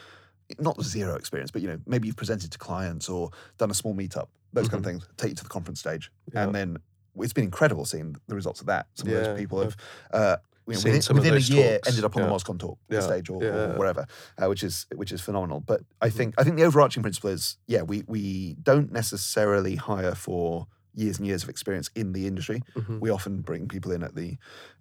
not 0.59 0.81
zero 0.83 1.15
experience, 1.15 1.51
but 1.51 1.63
you 1.63 1.69
know, 1.69 1.79
maybe 1.87 2.07
you've 2.07 2.17
presented 2.17 2.51
to 2.53 2.59
clients 2.59 3.09
or 3.09 3.31
done 3.59 3.71
a 3.71 3.75
small 3.75 3.95
meetup, 3.95 4.29
those 4.53 4.69
kind 4.69 4.83
of 4.85 4.87
things, 4.91 5.07
take 5.17 5.31
you 5.31 5.37
to 5.37 5.45
the 5.45 5.51
conference 5.51 5.81
stage, 5.81 6.11
Mm-hmm. 6.31 6.37
Yeah. 6.37 6.45
and 6.45 6.55
then 6.55 6.79
it's 7.21 7.33
been 7.33 7.45
incredible 7.45 7.85
seeing 7.85 8.15
the 8.29 8.35
results 8.35 8.61
of 8.61 8.67
that. 8.69 8.87
Some 8.95 9.09
of 9.09 9.15
Yeah, 9.15 9.23
those 9.25 9.39
people 9.39 9.61
have. 9.61 9.77
Uh, 10.13 10.37
you 10.69 10.75
know, 10.75 10.81
within, 10.93 11.15
within 11.17 11.35
a 11.35 11.39
year, 11.39 11.73
talks, 11.79 11.89
ended 11.89 12.05
up 12.05 12.17
on 12.17 12.23
yeah. 12.23 12.29
the 12.29 12.35
MozCon 12.35 12.59
talk 12.59 12.79
Yeah, 12.91 13.01
stage 13.01 13.31
or, 13.31 13.43
or 13.43 13.79
wherever, 13.79 14.07
uh, 14.37 14.47
which 14.49 14.63
is 14.63 14.87
which 14.95 15.13
is 15.13 15.21
phenomenal. 15.21 15.61
But 15.61 15.81
I 16.01 16.09
Mhm. 16.09 16.13
think 16.13 16.35
I 16.39 16.45
think 16.45 16.57
the 16.57 16.65
overarching 16.65 17.03
principle 17.03 17.31
is, 17.31 17.57
yeah, 17.67 17.83
we 17.83 18.05
we 18.07 18.55
don't 18.63 18.93
necessarily 18.93 19.77
hire 19.77 20.15
for 20.15 20.67
years 20.95 21.19
and 21.19 21.27
years 21.27 21.43
of 21.43 21.49
experience 21.49 21.91
in 21.95 22.13
the 22.13 22.27
industry. 22.27 22.63
Mhm. 22.77 23.01
We 23.01 23.11
often 23.11 23.41
bring 23.41 23.69
people 23.69 23.93
in 23.93 24.03
at 24.03 24.15
the 24.15 24.37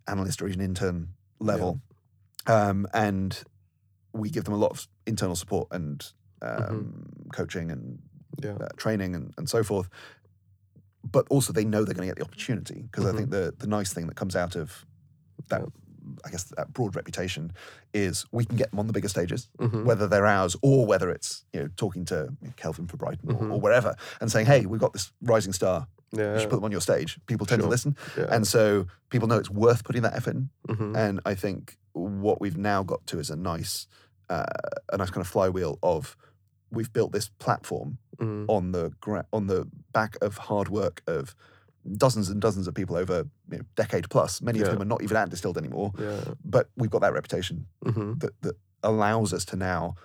analyst 0.07 0.41
or 0.41 0.47
even 0.47 0.61
intern 0.61 1.09
level, 1.39 1.79
um, 2.47 2.87
and 2.93 3.43
we 4.13 4.29
give 4.29 4.43
them 4.45 4.53
a 4.53 4.57
lot 4.57 4.71
of 4.71 4.87
internal 5.05 5.35
support 5.35 5.67
and 5.71 6.03
um, 6.41 7.27
coaching 7.33 7.71
and 7.71 7.99
uh, 8.43 8.67
training 8.77 9.15
and, 9.15 9.33
and 9.37 9.49
so 9.49 9.63
forth. 9.63 9.89
But 11.03 11.27
also, 11.29 11.53
they 11.53 11.63
know 11.65 11.85
they're 11.85 11.93
going 11.93 12.07
to 12.09 12.13
get 12.13 12.17
the 12.17 12.25
opportunity 12.25 12.81
because 12.81 13.05
I 13.05 13.13
think 13.15 13.29
the 13.29 13.53
the 13.57 13.67
nice 13.67 13.93
thing 13.93 14.07
that 14.07 14.15
comes 14.15 14.35
out 14.35 14.55
of 14.55 14.85
that, 15.49 15.61
I 16.25 16.29
guess, 16.29 16.45
that 16.57 16.73
broad 16.73 16.95
reputation 16.95 17.51
is 17.93 18.25
we 18.31 18.45
can 18.45 18.55
get 18.57 18.71
them 18.71 18.79
on 18.79 18.87
the 18.87 18.93
bigger 18.93 19.09
stages, 19.09 19.49
Mhm. 19.59 19.83
whether 19.85 20.07
they're 20.07 20.25
ours 20.25 20.55
or 20.61 20.85
whether 20.85 21.09
it's 21.09 21.45
you 21.53 21.59
know 21.61 21.69
talking 21.75 22.05
to 22.05 22.29
Kelvin 22.55 22.87
for 22.87 22.97
Brighton 22.97 23.31
or, 23.31 23.35
or 23.35 23.57
Mhm. 23.57 23.61
wherever 23.61 23.95
and 24.21 24.31
saying, 24.31 24.45
hey, 24.45 24.65
we've 24.65 24.81
got 24.81 24.93
this 24.93 25.11
rising 25.21 25.53
star, 25.53 25.87
you 26.11 26.39
should 26.39 26.49
put 26.49 26.57
them 26.57 26.63
on 26.65 26.71
your 26.71 26.81
stage. 26.81 27.19
People 27.27 27.45
tend 27.45 27.61
Sure. 27.61 27.67
to 27.67 27.69
listen, 27.69 27.95
yeah. 28.17 28.25
and 28.29 28.47
so 28.47 28.87
people 29.09 29.27
know 29.27 29.37
it's 29.37 29.49
worth 29.49 29.83
putting 29.83 30.01
that 30.03 30.15
effort 30.15 30.35
in. 30.35 30.49
Mhm. 30.67 30.95
And 30.95 31.19
I 31.25 31.35
think 31.35 31.77
what 31.93 32.39
we've 32.39 32.57
now 32.57 32.83
got 32.83 33.05
to 33.07 33.19
is 33.19 33.29
a 33.29 33.35
nice, 33.35 33.87
uh, 34.29 34.45
a 34.93 34.97
nice 34.97 35.09
kind 35.09 35.21
of 35.21 35.27
flywheel 35.27 35.79
of 35.83 36.15
we've 36.71 36.91
built 36.93 37.11
this 37.11 37.29
platform 37.39 37.97
Mhm. 38.17 38.45
on 38.47 38.71
the 38.71 38.91
gra- 39.01 39.25
on 39.33 39.47
the 39.47 39.67
back 39.93 40.17
of 40.21 40.37
hard 40.37 40.69
work 40.69 41.01
of 41.07 41.35
dozens 41.95 42.29
and 42.29 42.41
dozens 42.41 42.67
of 42.67 42.73
people 42.73 42.95
over 42.95 43.25
you 43.51 43.57
know, 43.59 43.63
decade 43.75 44.09
plus. 44.09 44.41
Many 44.41 44.59
of 44.59 44.67
Yeah. 44.67 44.73
whom 44.73 44.81
are 44.81 44.85
not 44.85 45.03
even 45.03 45.17
at 45.17 45.29
distilled 45.29 45.57
anymore, 45.57 45.91
Yeah. 45.97 46.21
but 46.43 46.69
we've 46.75 46.89
got 46.91 47.01
that 47.01 47.13
reputation 47.13 47.67
Mhm. 47.85 48.19
that 48.19 48.41
that 48.41 48.55
allows 48.83 49.33
us 49.33 49.45
to 49.45 49.55
now 49.55 49.95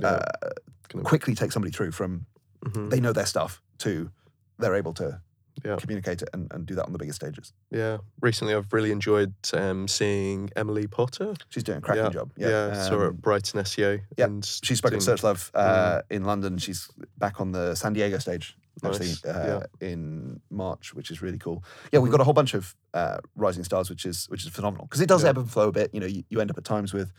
Yeah. 0.00 0.08
uh, 0.08 1.02
quickly 1.04 1.34
take 1.34 1.52
somebody 1.52 1.72
through 1.72 1.92
from 1.92 2.26
Mhm. 2.64 2.90
they 2.90 3.00
know 3.00 3.12
their 3.12 3.26
stuff 3.26 3.62
to 3.78 4.10
they're 4.58 4.74
able 4.74 4.92
to 4.94 5.20
Yeah. 5.64 5.76
communicate 5.76 6.22
it 6.22 6.28
and, 6.32 6.52
and 6.52 6.66
do 6.66 6.74
that 6.76 6.86
on 6.86 6.92
the 6.92 6.98
biggest 6.98 7.16
stages. 7.16 7.52
Yeah. 7.70 7.98
Recently, 8.20 8.54
I've 8.54 8.72
really 8.72 8.92
enjoyed 8.92 9.34
um, 9.54 9.88
seeing 9.88 10.50
Emily 10.54 10.86
Potter. 10.86 11.34
She's 11.48 11.64
doing 11.64 11.78
a 11.78 11.80
cracking 11.80 12.04
yeah. 12.04 12.10
job. 12.10 12.32
Yeah. 12.36 12.82
saw 12.88 12.98
her 12.98 13.06
um, 13.08 13.14
at 13.14 13.20
Brighton 13.22 13.60
SEO. 13.60 14.00
yeah, 14.16 14.24
And 14.26 14.44
She 14.44 14.74
spoke 14.76 14.90
at 14.90 14.94
doing- 14.94 15.00
Search 15.00 15.22
Love 15.24 15.50
uh, 15.54 16.02
in 16.10 16.24
London. 16.24 16.58
She's 16.58 16.88
back 17.18 17.40
on 17.40 17.50
the 17.52 17.74
San 17.74 17.92
Diego 17.92 18.18
stage 18.18 18.56
actually 18.84 19.08
Nice, 19.08 19.24
uh, 19.24 19.66
in 19.80 20.40
March, 20.50 20.94
which 20.94 21.10
is 21.10 21.20
really 21.22 21.38
cool. 21.38 21.62
Yeah, 21.92 22.00
we've 22.00 22.12
got 22.12 22.20
a 22.20 22.24
whole 22.24 22.34
bunch 22.34 22.54
of 22.54 22.74
uh, 22.94 23.18
rising 23.36 23.64
stars, 23.64 23.90
which 23.90 24.04
is 24.06 24.26
which 24.28 24.44
is 24.44 24.50
phenomenal 24.50 24.86
because 24.86 25.00
it 25.00 25.08
does 25.08 25.22
Yeah. 25.22 25.30
ebb 25.30 25.38
and 25.38 25.50
flow 25.50 25.68
a 25.68 25.72
bit. 25.72 25.90
You 25.92 26.00
know, 26.00 26.06
you, 26.06 26.22
you 26.28 26.40
end 26.40 26.50
up 26.50 26.58
at 26.58 26.64
times 26.64 26.92
with. 26.92 27.12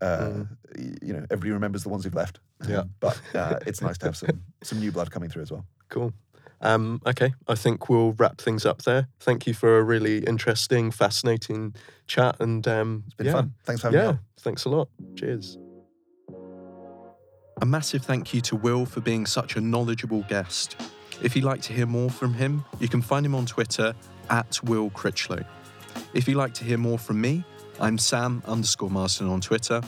Uh, 0.00 0.44
Mm. 0.76 1.02
You 1.02 1.12
know, 1.12 1.24
everybody 1.28 1.50
remembers 1.50 1.82
the 1.82 1.88
ones 1.88 2.04
who've 2.04 2.14
left. 2.14 2.38
Yeah. 2.68 2.84
but 3.00 3.20
uh, 3.34 3.58
it's 3.66 3.80
nice 3.82 3.98
to 3.98 4.06
have 4.06 4.16
some 4.16 4.42
some 4.62 4.78
new 4.78 4.92
blood 4.92 5.10
coming 5.10 5.28
through 5.28 5.42
as 5.42 5.50
well. 5.50 5.66
Cool. 5.88 6.12
Um, 6.60 7.00
okay, 7.06 7.34
I 7.48 7.54
think 7.56 7.88
we'll 7.88 8.12
wrap 8.12 8.40
things 8.40 8.64
up 8.64 8.82
there. 8.82 9.08
Thank 9.18 9.46
you 9.48 9.54
for 9.54 9.78
a 9.78 9.82
really 9.82 10.18
interesting, 10.18 10.90
fascinating 10.92 11.74
chat, 12.06 12.36
and 12.40 12.66
um, 12.68 13.04
It's 13.06 13.14
been 13.16 13.26
yeah, 13.26 13.32
fun. 13.32 13.54
Thanks 13.64 13.80
for 13.80 13.88
having 13.88 14.00
me 14.00 14.06
Yeah, 14.06 14.16
thanks 14.40 14.64
a 14.64 14.68
lot. 14.68 14.88
Cheers. 15.16 15.58
A 17.60 17.66
massive 17.66 18.04
thank 18.04 18.32
you 18.32 18.40
to 18.42 18.56
Will 18.56 18.86
for 18.86 19.00
being 19.00 19.26
such 19.26 19.56
a 19.56 19.60
knowledgeable 19.60 20.22
guest. 20.28 20.76
If 21.20 21.34
you'd 21.34 21.44
like 21.44 21.62
to 21.62 21.72
hear 21.72 21.86
more 21.86 22.10
from 22.10 22.34
him, 22.34 22.64
you 22.78 22.86
can 22.86 23.02
find 23.02 23.26
him 23.26 23.34
on 23.34 23.44
Twitter 23.44 23.92
at 24.30 24.62
Will 24.62 24.90
Critchlow. 24.90 25.42
If 26.14 26.28
you'd 26.28 26.36
like 26.36 26.54
to 26.54 26.64
hear 26.64 26.78
more 26.78 26.98
from 26.98 27.20
me, 27.20 27.44
I'm 27.80 27.98
Sam 27.98 28.40
underscore 28.46 28.88
Marston 28.88 29.28
on 29.28 29.40
Twitter. 29.40 29.80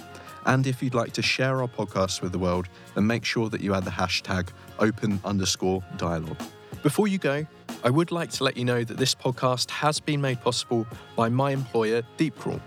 And 0.46 0.66
if 0.66 0.82
you'd 0.82 0.94
like 0.94 1.12
to 1.12 1.22
share 1.22 1.60
our 1.60 1.68
podcast 1.68 2.20
with 2.20 2.32
the 2.32 2.38
world, 2.38 2.68
then 2.94 3.06
make 3.06 3.24
sure 3.24 3.48
that 3.48 3.60
you 3.60 3.74
add 3.74 3.84
the 3.84 3.90
hashtag 3.92 4.48
open 4.80 5.20
underscore 5.24 5.84
dialogue. 5.98 6.40
Before 6.82 7.06
you 7.06 7.18
go, 7.18 7.46
I 7.84 7.90
would 7.90 8.10
like 8.10 8.30
to 8.30 8.44
let 8.44 8.56
you 8.56 8.64
know 8.64 8.82
that 8.82 8.96
this 8.96 9.14
podcast 9.14 9.70
has 9.70 10.00
been 10.00 10.20
made 10.20 10.40
possible 10.40 10.84
by 11.14 11.28
my 11.28 11.52
employer, 11.52 12.02
Deepcrawl. 12.18 12.60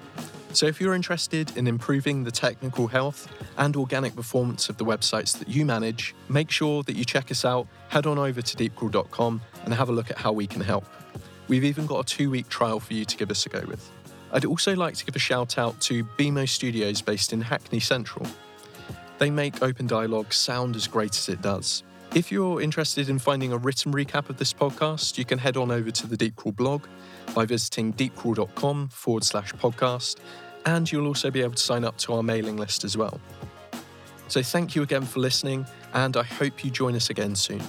So 0.53 0.67
if 0.67 0.79
you're 0.79 0.93
interested 0.93 1.57
in 1.57 1.65
improving 1.65 2.23
the 2.23 2.31
technical 2.31 2.87
health 2.87 3.27
and 3.57 3.75
organic 3.75 4.15
performance 4.15 4.69
of 4.69 4.77
the 4.77 4.85
websites 4.85 5.37
that 5.39 5.47
you 5.49 5.65
manage, 5.65 6.13
make 6.29 6.51
sure 6.51 6.83
that 6.83 6.95
you 6.95 7.03
check 7.03 7.31
us 7.31 7.43
out, 7.43 7.67
head 7.89 8.05
on 8.05 8.19
over 8.19 8.39
to 8.39 8.55
deepcrawl.com 8.55 9.41
and 9.65 9.73
have 9.73 9.89
a 9.89 9.91
look 9.91 10.11
at 10.11 10.19
how 10.19 10.31
we 10.31 10.45
can 10.45 10.61
help. 10.61 10.85
We've 11.47 11.63
even 11.63 11.87
got 11.87 12.01
a 12.01 12.15
two 12.15 12.29
week 12.29 12.49
trial 12.49 12.79
for 12.79 12.93
you 12.93 13.03
to 13.03 13.17
give 13.17 13.31
us 13.31 13.45
a 13.47 13.49
go 13.49 13.63
with. 13.67 13.89
I'd 14.31 14.45
also 14.45 14.75
like 14.75 14.95
to 14.95 15.05
give 15.05 15.15
a 15.15 15.19
shout 15.19 15.57
out 15.57 15.79
to 15.81 16.03
BMO 16.03 16.47
Studios 16.47 17.01
based 17.01 17.33
in 17.33 17.41
Hackney 17.41 17.79
Central. 17.79 18.27
They 19.17 19.31
make 19.31 19.63
Open 19.63 19.87
Dialogue 19.87 20.33
sound 20.33 20.75
as 20.75 20.87
great 20.87 21.17
as 21.17 21.29
it 21.29 21.41
does. 21.41 21.83
If 22.15 22.31
you're 22.31 22.61
interested 22.61 23.09
in 23.09 23.17
finding 23.17 23.51
a 23.51 23.57
written 23.57 23.91
recap 23.91 24.29
of 24.29 24.37
this 24.37 24.53
podcast, 24.53 25.17
you 25.17 25.25
can 25.25 25.39
head 25.39 25.57
on 25.57 25.71
over 25.71 25.89
to 25.89 26.05
the 26.05 26.15
Deepcrawl 26.15 26.55
blog 26.55 26.85
by 27.33 27.45
visiting 27.45 27.91
deepcrawl.com 27.93 28.89
forward 28.89 29.23
slash 29.23 29.51
podcast, 29.53 30.17
and 30.65 30.91
you'll 30.91 31.07
also 31.07 31.29
be 31.31 31.41
able 31.41 31.55
to 31.55 31.63
sign 31.63 31.83
up 31.83 31.97
to 31.97 32.13
our 32.13 32.23
mailing 32.23 32.57
list 32.57 32.83
as 32.83 32.97
well. 32.97 33.19
So 34.27 34.41
thank 34.41 34.75
you 34.75 34.81
again 34.81 35.03
for 35.03 35.19
listening, 35.19 35.65
and 35.93 36.17
I 36.17 36.23
hope 36.23 36.63
you 36.63 36.71
join 36.71 36.95
us 36.95 37.09
again 37.09 37.35
soon. 37.35 37.61